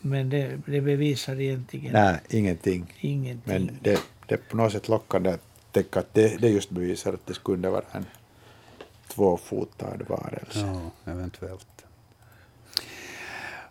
Men 0.00 0.30
det, 0.30 0.58
det 0.66 0.80
bevisar 0.80 1.40
egentligen 1.40 1.92
Nej, 1.92 2.18
ingenting. 2.28 2.94
ingenting. 3.00 3.42
Men 3.44 3.78
det, 3.82 4.00
det 4.26 4.34
är 4.34 4.38
på 4.50 4.56
något 4.56 4.72
sätt 4.72 4.88
lockande 4.88 5.30
att 5.30 5.47
tänka 5.72 6.00
att 6.00 6.14
det, 6.14 6.40
det 6.40 6.48
just 6.48 6.70
bevisar 6.70 7.12
att 7.12 7.26
det 7.26 7.34
skulle 7.34 7.68
vara 7.68 7.84
en 7.92 8.04
tvåfotad 9.08 9.96
varelse. 10.08 10.58
Ja, 11.04 11.12
eventuellt. 11.12 11.78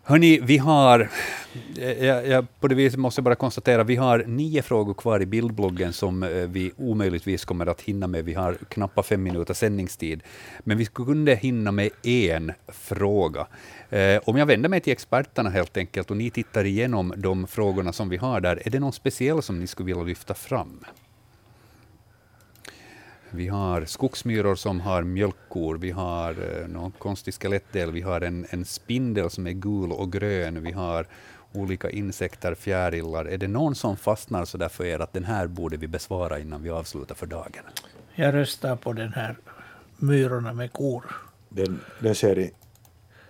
Hörni, 0.09 0.39
vi 0.39 0.57
har, 0.57 1.09
eh, 1.77 2.05
jag, 2.05 2.27
jag, 2.27 2.59
på 2.59 2.67
det 2.67 2.75
viset 2.75 2.99
måste 2.99 3.19
jag 3.19 3.23
bara 3.23 3.35
konstatera, 3.35 3.83
vi 3.83 3.95
har 3.95 4.23
nio 4.27 4.61
frågor 4.61 4.93
kvar 4.93 5.21
i 5.21 5.25
bildbloggen 5.25 5.93
som 5.93 6.23
eh, 6.23 6.29
vi 6.29 6.71
omöjligtvis 6.77 7.45
kommer 7.45 7.65
att 7.65 7.81
hinna 7.81 8.07
med. 8.07 8.25
Vi 8.25 8.33
har 8.33 8.53
knappt 8.69 9.05
fem 9.05 9.23
minuter 9.23 9.53
sändningstid. 9.53 10.23
Men 10.59 10.77
vi 10.77 10.85
kunde 10.85 11.35
hinna 11.35 11.71
med 11.71 11.89
en 12.03 12.51
fråga. 12.67 13.47
Eh, 13.89 14.21
om 14.25 14.37
jag 14.37 14.45
vänder 14.45 14.69
mig 14.69 14.81
till 14.81 14.93
experterna 14.93 15.49
helt 15.49 15.77
enkelt 15.77 16.11
och 16.11 16.17
ni 16.17 16.29
tittar 16.29 16.65
igenom 16.65 17.13
de 17.17 17.47
frågorna 17.47 17.93
som 17.93 18.09
vi 18.09 18.17
har 18.17 18.41
där, 18.41 18.61
är 18.67 18.69
det 18.69 18.79
någon 18.79 18.93
speciell 18.93 19.41
som 19.41 19.59
ni 19.59 19.67
skulle 19.67 19.85
vilja 19.85 20.03
lyfta 20.03 20.33
fram? 20.33 20.85
Vi 23.31 23.47
har 23.47 23.85
skogsmyror 23.85 24.55
som 24.55 24.79
har 24.79 25.03
mjölkkor, 25.03 25.77
vi 25.77 25.91
har 25.91 26.31
eh, 26.31 26.67
någon 26.67 26.91
konstig 26.91 27.33
skelettdel, 27.33 27.91
vi 27.91 28.01
har 28.01 28.21
en, 28.21 28.45
en 28.49 28.65
spindel 28.65 29.29
som 29.29 29.47
är 29.47 29.51
gul 29.51 29.91
och 29.91 30.11
grön, 30.11 30.63
vi 30.63 30.71
har 30.71 31.07
olika 31.53 31.89
insekter, 31.89 32.55
fjärilar. 32.55 33.25
Är 33.25 33.37
det 33.37 33.47
någon 33.47 33.75
som 33.75 33.97
fastnar 33.97 34.45
så 34.45 34.57
där 34.57 34.69
för 34.69 34.85
er 34.85 34.99
att 34.99 35.13
den 35.13 35.23
här 35.23 35.47
borde 35.47 35.77
vi 35.77 35.87
besvara 35.87 36.39
innan 36.39 36.63
vi 36.63 36.69
avslutar 36.69 37.15
för 37.15 37.25
dagen? 37.25 37.63
Jag 38.15 38.33
röstar 38.33 38.75
på 38.75 38.93
den 38.93 39.13
här 39.13 39.37
myrorna 39.97 40.53
med 40.53 40.73
kor. 40.73 41.05
Den, 41.49 41.79
den 41.99 42.15
ser 42.15 42.49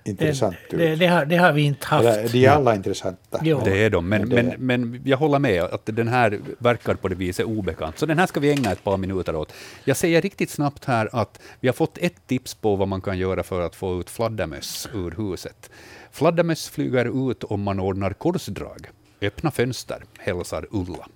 intressant 0.07 0.55
det, 0.69 0.77
det, 0.77 0.93
ut. 0.93 0.99
det, 0.99 1.07
har, 1.07 1.25
det 1.25 1.35
har 1.37 1.51
vi 1.51 1.61
inte 1.61 1.87
haft. 1.87 2.07
Eller, 2.07 2.29
de 2.29 2.45
är 2.45 2.49
alla 2.49 2.75
intressanta. 2.75 3.39
Jo. 3.43 3.61
Det 3.63 3.85
är 3.85 3.89
de, 3.89 4.09
men, 4.09 4.29
men, 4.29 4.53
men 4.57 5.01
jag 5.05 5.17
håller 5.17 5.39
med 5.39 5.63
att 5.63 5.85
den 5.85 6.07
här 6.07 6.39
verkar 6.59 6.95
på 6.95 7.07
det 7.07 7.15
viset 7.15 7.45
obekant. 7.45 7.99
Så 7.99 8.05
den 8.05 8.19
här 8.19 8.27
ska 8.27 8.39
vi 8.39 8.51
ägna 8.51 8.71
ett 8.71 8.83
par 8.83 8.97
minuter 8.97 9.35
åt. 9.35 9.53
Jag 9.83 9.97
säger 9.97 10.21
riktigt 10.21 10.49
snabbt 10.49 10.85
här 10.85 11.09
att 11.11 11.39
vi 11.59 11.67
har 11.67 11.73
fått 11.73 11.97
ett 11.97 12.27
tips 12.27 12.53
på 12.53 12.75
vad 12.75 12.87
man 12.87 13.01
kan 13.01 13.17
göra 13.17 13.43
för 13.43 13.61
att 13.61 13.75
få 13.75 13.99
ut 13.99 14.09
fladdermöss 14.09 14.89
ur 14.93 15.11
huset. 15.17 15.69
Fladdermöss 16.11 16.69
flyger 16.69 17.31
ut 17.31 17.43
om 17.43 17.63
man 17.63 17.79
ordnar 17.79 18.13
korsdrag. 18.13 18.87
Öppna 19.21 19.51
fönster, 19.51 20.03
hälsar 20.19 20.67
Ulla. 20.71 21.07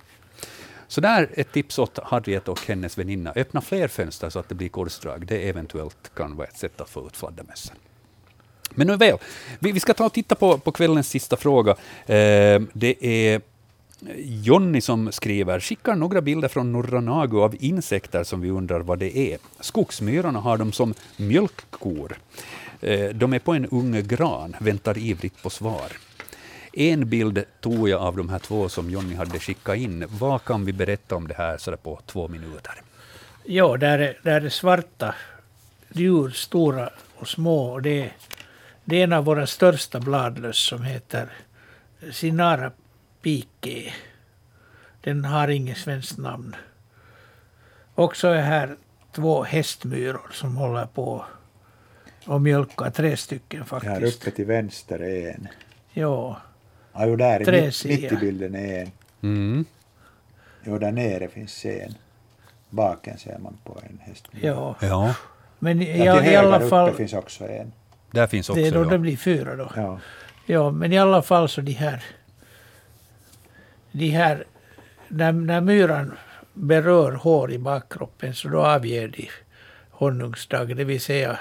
Så 0.87 1.01
där 1.01 1.29
ett 1.33 1.51
tips 1.51 1.79
åt 1.79 1.99
Harriet 2.03 2.47
och 2.47 2.59
hennes 2.67 2.97
väninna. 2.97 3.31
Öppna 3.35 3.61
fler 3.61 3.87
fönster 3.87 4.29
så 4.29 4.39
att 4.39 4.49
det 4.49 4.55
blir 4.55 4.69
korsdrag. 4.69 5.27
Det 5.27 5.49
eventuellt 5.49 6.11
kan 6.15 6.35
vara 6.35 6.47
ett 6.47 6.57
sätt 6.57 6.81
att 6.81 6.89
få 6.89 7.07
ut 7.07 7.17
fladdermössen. 7.17 7.75
Men 8.75 8.87
nu 8.87 8.95
väl, 8.95 9.17
vi, 9.59 9.71
vi 9.71 9.79
ska 9.79 9.93
ta 9.93 10.05
och 10.05 10.13
titta 10.13 10.35
på, 10.35 10.57
på 10.57 10.71
kvällens 10.71 11.09
sista 11.09 11.37
fråga. 11.37 11.71
Eh, 12.05 12.61
det 12.73 13.05
är 13.05 13.41
Jonny 14.17 14.81
som 14.81 15.11
skriver, 15.11 15.59
skickar 15.59 15.95
några 15.95 16.21
bilder 16.21 16.47
från 16.47 16.71
norra 16.71 17.01
Nagu 17.01 17.41
av 17.41 17.55
insekter 17.59 18.23
som 18.23 18.41
vi 18.41 18.49
undrar 18.49 18.79
vad 18.79 18.99
det 18.99 19.17
är. 19.17 19.37
Skogsmyrorna 19.59 20.39
har 20.39 20.57
dem 20.57 20.71
som 20.71 20.93
mjölkkor. 21.17 22.17
Eh, 22.81 23.09
de 23.09 23.33
är 23.33 23.39
på 23.39 23.53
en 23.53 23.65
ung 23.65 24.07
gran, 24.07 24.55
väntar 24.59 24.97
ivrigt 24.97 25.43
på 25.43 25.49
svar. 25.49 25.91
En 26.73 27.09
bild 27.09 27.43
tog 27.59 27.89
jag 27.89 28.01
av 28.01 28.17
de 28.17 28.29
här 28.29 28.39
två 28.39 28.69
som 28.69 28.89
Jonny 28.89 29.15
hade 29.15 29.39
skickat 29.39 29.77
in. 29.77 30.05
Vad 30.19 30.43
kan 30.43 30.65
vi 30.65 30.73
berätta 30.73 31.15
om 31.15 31.27
det 31.27 31.33
här 31.37 31.57
så 31.57 31.71
där 31.71 31.77
på 31.77 31.99
två 32.05 32.27
minuter? 32.27 32.81
Ja, 33.43 33.77
där 33.77 33.99
är, 33.99 34.19
där 34.23 34.41
är 34.41 34.49
svarta 34.49 35.15
djur, 35.93 36.29
stora 36.29 36.89
och 37.15 37.27
små. 37.27 37.71
Och 37.71 37.81
det, 37.81 38.01
är, 38.01 38.13
det 38.85 38.99
är 38.99 39.03
en 39.03 39.13
av 39.13 39.25
våra 39.25 39.47
största 39.47 39.99
bladlöss 39.99 40.57
som 40.57 40.83
heter 40.83 41.29
Sinara 42.11 42.71
pike. 43.21 43.93
Den 45.01 45.25
har 45.25 45.47
inget 45.47 45.77
svenskt 45.77 46.17
namn. 46.17 46.55
Och 47.95 48.15
så 48.15 48.27
är 48.27 48.41
här 48.41 48.75
två 49.11 49.43
hästmyror 49.43 50.29
som 50.31 50.57
håller 50.57 50.85
på 50.85 51.25
och 52.25 52.41
mjölkar, 52.41 52.89
tre 52.91 53.17
stycken 53.17 53.59
Här 53.59 53.65
faktiskt. 53.65 54.21
uppe 54.21 54.35
till 54.35 54.45
vänster 54.45 54.99
är 54.99 55.31
en. 55.31 55.47
Ja, 55.93 56.41
Ja, 56.93 57.05
jo, 57.05 57.15
där 57.15 57.45
Tre 57.45 57.65
mitt, 57.65 57.85
mitt 57.85 58.11
i 58.11 58.15
bilden 58.15 58.55
är 58.55 58.81
en. 58.81 58.91
Mm. 59.21 59.65
Jo, 60.63 60.77
där 60.77 60.91
nere 60.91 61.27
finns 61.27 61.65
en. 61.65 61.93
Baken 62.69 63.17
ser 63.17 63.37
man 63.37 63.57
på 63.63 63.79
en 63.89 63.99
häst. 63.99 64.27
ja. 64.41 64.75
Ja, 64.81 65.15
Men 65.59 65.81
i, 65.81 66.05
Ja, 66.05 66.23
i 66.23 66.35
alla 66.35 66.69
fall, 66.69 66.93
finns 66.93 67.13
också 67.13 67.47
en. 67.47 67.71
Där 68.11 68.27
finns 68.27 68.49
också... 68.49 68.61
det 68.61 68.67
är 68.67 68.71
då 68.71 68.83
ja. 68.83 68.89
det 68.89 68.97
blir 68.97 69.17
fyra 69.17 69.55
då. 69.55 69.71
Ja. 69.75 69.99
Ja, 70.45 70.71
men 70.71 70.93
i 70.93 70.99
alla 70.99 71.21
fall 71.21 71.49
så 71.49 71.61
de 71.61 71.71
här... 71.71 72.03
De 73.91 74.09
här... 74.09 74.45
När, 75.07 75.31
när 75.31 75.61
myran 75.61 76.17
berör 76.53 77.11
hår 77.11 77.51
i 77.51 77.57
bakkroppen 77.57 78.35
så 78.35 78.47
då 78.47 78.61
avger 78.61 79.07
de 79.07 79.29
honungsdag, 79.89 80.75
det 80.77 80.83
vill 80.83 81.01
säga 81.01 81.39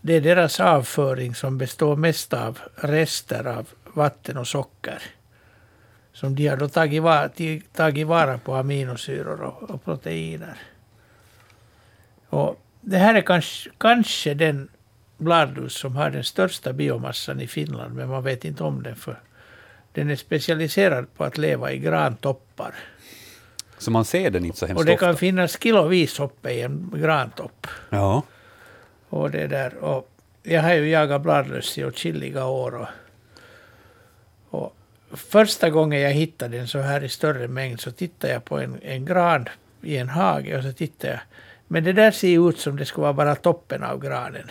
det 0.00 0.14
är 0.14 0.20
deras 0.20 0.60
avföring 0.60 1.34
som 1.34 1.58
består 1.58 1.96
mest 1.96 2.32
av 2.32 2.58
rester 2.74 3.46
av 3.46 3.68
vatten 3.94 4.36
och 4.36 4.48
socker. 4.48 5.02
Som 6.12 6.34
de 6.34 6.48
har 6.48 6.56
då 6.56 6.68
tagit, 6.68 7.02
va- 7.02 7.28
ti- 7.28 7.62
tagit 7.72 8.06
vara 8.06 8.38
på 8.38 8.54
aminosyror 8.54 9.40
och, 9.40 9.70
och 9.70 9.84
proteiner. 9.84 10.58
Och 12.28 12.60
det 12.80 12.98
här 12.98 13.14
är 13.14 13.20
kanske, 13.20 13.70
kanske 13.78 14.34
den 14.34 14.68
bladlus 15.16 15.74
som 15.74 15.96
har 15.96 16.10
den 16.10 16.24
största 16.24 16.72
biomassan 16.72 17.40
i 17.40 17.46
Finland, 17.46 17.94
men 17.94 18.08
man 18.08 18.22
vet 18.22 18.44
inte 18.44 18.64
om 18.64 18.82
den 18.82 18.96
för 18.96 19.20
den 19.92 20.10
är 20.10 20.16
specialiserad 20.16 21.14
på 21.14 21.24
att 21.24 21.38
leva 21.38 21.72
i 21.72 21.78
grantoppar. 21.78 22.74
Så 23.78 23.90
man 23.90 24.04
ser 24.04 24.30
den 24.30 24.44
inte 24.44 24.58
så 24.58 24.66
hemskt 24.66 24.78
Och 24.78 24.84
det 24.84 24.94
ofta. 24.94 25.06
kan 25.06 25.16
finnas 25.16 25.62
kilovis 25.62 26.20
uppe 26.20 26.50
i 26.50 26.62
en 26.62 26.92
grantopp. 26.94 27.66
Ja. 27.90 28.22
Och 29.08 29.30
det 29.30 29.46
där. 29.46 29.74
Och 29.74 30.10
jag 30.42 30.62
har 30.62 30.74
ju 30.74 30.88
jagat 30.88 31.22
bladlöss 31.22 31.78
i 31.78 31.84
åtskilliga 31.84 32.46
år. 32.46 32.74
Och, 32.74 32.88
och 34.50 34.76
första 35.12 35.70
gången 35.70 36.00
jag 36.00 36.10
hittade 36.10 36.56
den 36.56 36.68
så 36.68 36.78
här 36.78 37.04
i 37.04 37.08
större 37.08 37.48
mängd 37.48 37.80
så 37.80 37.90
tittade 37.90 38.32
jag 38.32 38.44
på 38.44 38.58
en, 38.58 38.78
en 38.82 39.04
gran 39.04 39.48
i 39.82 39.96
en 39.96 40.08
hage 40.08 40.58
och 40.58 40.62
så 40.62 40.72
tittade 40.72 41.12
jag. 41.12 41.20
Men 41.68 41.84
det 41.84 41.92
där 41.92 42.10
ser 42.10 42.48
ut 42.48 42.58
som 42.58 42.76
det 42.76 42.84
skulle 42.84 43.02
vara 43.02 43.12
bara 43.12 43.34
toppen 43.34 43.82
av 43.82 44.00
granen. 44.00 44.50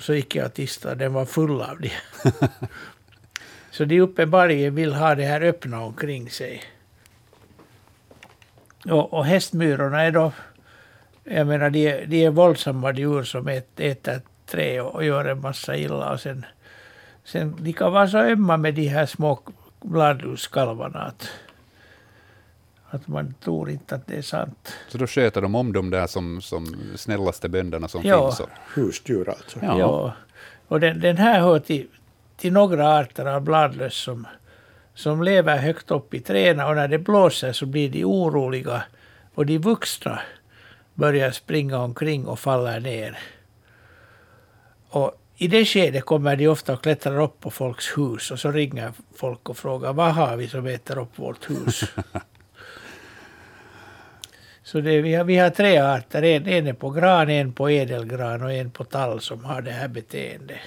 Så 0.00 0.14
gick 0.14 0.36
jag 0.36 0.46
och 0.46 0.54
tittade, 0.54 0.94
den 0.94 1.12
var 1.12 1.24
full 1.24 1.62
av 1.62 1.80
det. 1.80 1.92
så 3.70 3.84
de 3.84 4.00
uppenbarligen 4.00 4.74
vill 4.74 4.94
ha 4.94 5.14
det 5.14 5.24
här 5.24 5.40
öppna 5.40 5.80
omkring 5.80 6.30
sig. 6.30 6.62
Och, 8.84 9.12
och 9.12 9.24
hästmyrorna 9.24 10.02
är 10.02 10.10
då 10.10 10.32
jag 11.24 11.46
menar, 11.46 11.70
de 11.70 11.88
är, 11.88 12.06
de 12.06 12.24
är 12.24 12.30
våldsamma 12.30 12.92
djur 12.92 13.22
som 13.22 13.48
ät, 13.48 13.80
äter 13.80 14.20
trä 14.46 14.80
och, 14.80 14.94
och 14.94 15.04
gör 15.04 15.24
en 15.24 15.40
massa 15.40 15.76
illa. 15.76 16.12
Och 16.12 16.20
sen, 16.20 16.46
sen, 17.24 17.56
de 17.58 17.72
kan 17.72 17.92
vara 17.92 18.08
så 18.08 18.18
ömma 18.18 18.56
med 18.56 18.74
de 18.74 18.88
här 18.88 19.06
små 19.06 19.40
bladluskalvarna 19.80 21.00
att, 21.00 21.28
att 22.90 23.08
man 23.08 23.34
tror 23.44 23.70
inte 23.70 23.94
att 23.94 24.06
det 24.06 24.14
är 24.16 24.22
sant. 24.22 24.72
Så 24.88 24.98
då 24.98 25.06
sköter 25.06 25.40
de 25.42 25.54
om 25.54 25.72
de 25.72 25.90
där 25.90 26.06
som, 26.06 26.40
som 26.42 26.76
snällaste 26.96 27.48
bönderna 27.48 27.88
som 27.88 28.02
Ja. 28.04 28.26
finns. 28.30 28.40
Och, 28.40 28.48
Husdjur 28.74 29.28
alltså. 29.28 29.58
Ja. 29.62 29.78
Ja. 29.78 30.12
Och 30.68 30.80
den, 30.80 31.00
den 31.00 31.16
här 31.16 31.40
hör 31.40 31.58
till, 31.58 31.86
till 32.36 32.52
några 32.52 32.98
arter 32.98 33.26
av 33.26 33.40
bladlöss 33.42 33.94
som, 33.94 34.26
som 34.94 35.22
lever 35.22 35.56
högt 35.58 35.90
upp 35.90 36.14
i 36.14 36.20
träden 36.20 36.66
och 36.66 36.76
när 36.76 36.88
det 36.88 36.98
blåser 36.98 37.52
så 37.52 37.66
blir 37.66 37.88
de 37.90 38.04
oroliga 38.04 38.82
och 39.34 39.46
de 39.46 39.58
vuxna 39.58 40.20
börjar 40.94 41.30
springa 41.30 41.78
omkring 41.78 42.26
och 42.26 42.38
faller 42.38 42.80
ner. 42.80 43.18
Och 44.88 45.12
i 45.36 45.48
det 45.48 45.64
skedet 45.64 46.04
kommer 46.04 46.36
de 46.36 46.48
ofta 46.48 46.72
och 46.72 46.82
klättrar 46.82 47.22
upp 47.22 47.40
på 47.40 47.50
folks 47.50 47.98
hus 47.98 48.30
och 48.30 48.40
så 48.40 48.50
ringer 48.50 48.92
folk 49.16 49.48
och 49.48 49.56
frågar 49.56 49.92
vad 49.92 50.12
har 50.14 50.36
vi 50.36 50.48
som 50.48 50.66
äter 50.66 50.98
upp 50.98 51.18
vårt 51.18 51.50
hus? 51.50 51.84
så 54.70 54.80
det, 54.80 55.00
vi, 55.00 55.14
har, 55.14 55.24
vi 55.24 55.36
har 55.36 55.50
tre 55.50 55.78
arter, 55.78 56.22
en, 56.22 56.46
en 56.46 56.66
är 56.66 56.72
på 56.72 56.90
gran, 56.90 57.30
en 57.30 57.52
på 57.52 57.68
ädelgran 57.68 58.42
och 58.42 58.52
en 58.52 58.70
på 58.70 58.84
tall 58.84 59.20
som 59.20 59.44
har 59.44 59.62
det 59.62 59.70
här 59.70 59.88
beteendet. 59.88 60.58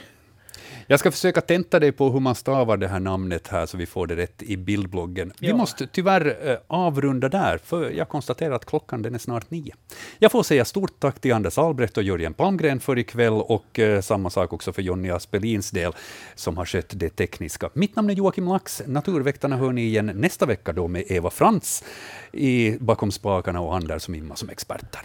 Jag 0.88 1.00
ska 1.00 1.12
försöka 1.12 1.42
tenta 1.42 1.80
dig 1.80 1.92
på 1.92 2.10
hur 2.10 2.20
man 2.20 2.36
stavar 2.36 2.78
det 2.78 2.88
här 2.88 3.00
namnet 3.00 3.48
här 3.48 3.66
så 3.66 3.78
vi 3.78 3.86
får 3.86 4.08
det 4.08 4.16
rätt 4.16 4.44
i 4.44 4.58
bildbloggen. 4.58 5.34
Vi 5.40 5.48
Ja. 5.48 5.56
måste 5.56 5.88
tyvärr 5.88 6.50
eh, 6.50 6.58
avrunda 6.68 7.30
där, 7.30 7.58
för 7.58 7.90
jag 7.92 8.10
konstaterar 8.10 8.56
att 8.56 8.66
klockan 8.66 9.02
den 9.02 9.16
är 9.16 9.20
snart 9.20 9.52
nio. 9.52 9.74
Jag 10.20 10.32
får 10.32 10.44
säga 10.44 10.66
stort 10.66 11.00
tack 11.00 11.20
till 11.20 11.34
Anders 11.34 11.58
Albrecht 11.58 11.98
och 11.98 12.04
Jörgen 12.04 12.34
Palmgren 12.34 12.80
för 12.80 12.98
ikväll 13.00 13.34
och 13.34 13.80
eh, 13.80 14.02
samma 14.02 14.30
sak 14.30 14.54
också 14.54 14.74
för 14.74 14.82
Jonny 14.82 15.10
Aspelins 15.10 15.72
del 15.72 15.94
som 16.36 16.58
har 16.58 16.66
skött 16.66 16.90
det 16.96 17.10
tekniska. 17.10 17.70
Mitt 17.74 17.96
namn 17.96 18.10
är 18.10 18.14
Joakim 18.14 18.48
Lax. 18.48 18.82
Naturväktarna 18.86 19.58
hör 19.58 19.72
ni 19.72 19.82
igen 19.82 20.12
nästa 20.16 20.46
vecka 20.46 20.74
då 20.74 20.88
med 20.88 21.04
Eva 21.12 21.30
Frans 21.30 21.84
i 22.32 22.78
bakom 22.80 23.12
spakarna 23.12 23.62
och 23.62 23.76
Anders 23.76 24.10
och 24.10 24.16
Imma 24.16 24.36
som 24.36 24.50
experter. 24.50 25.02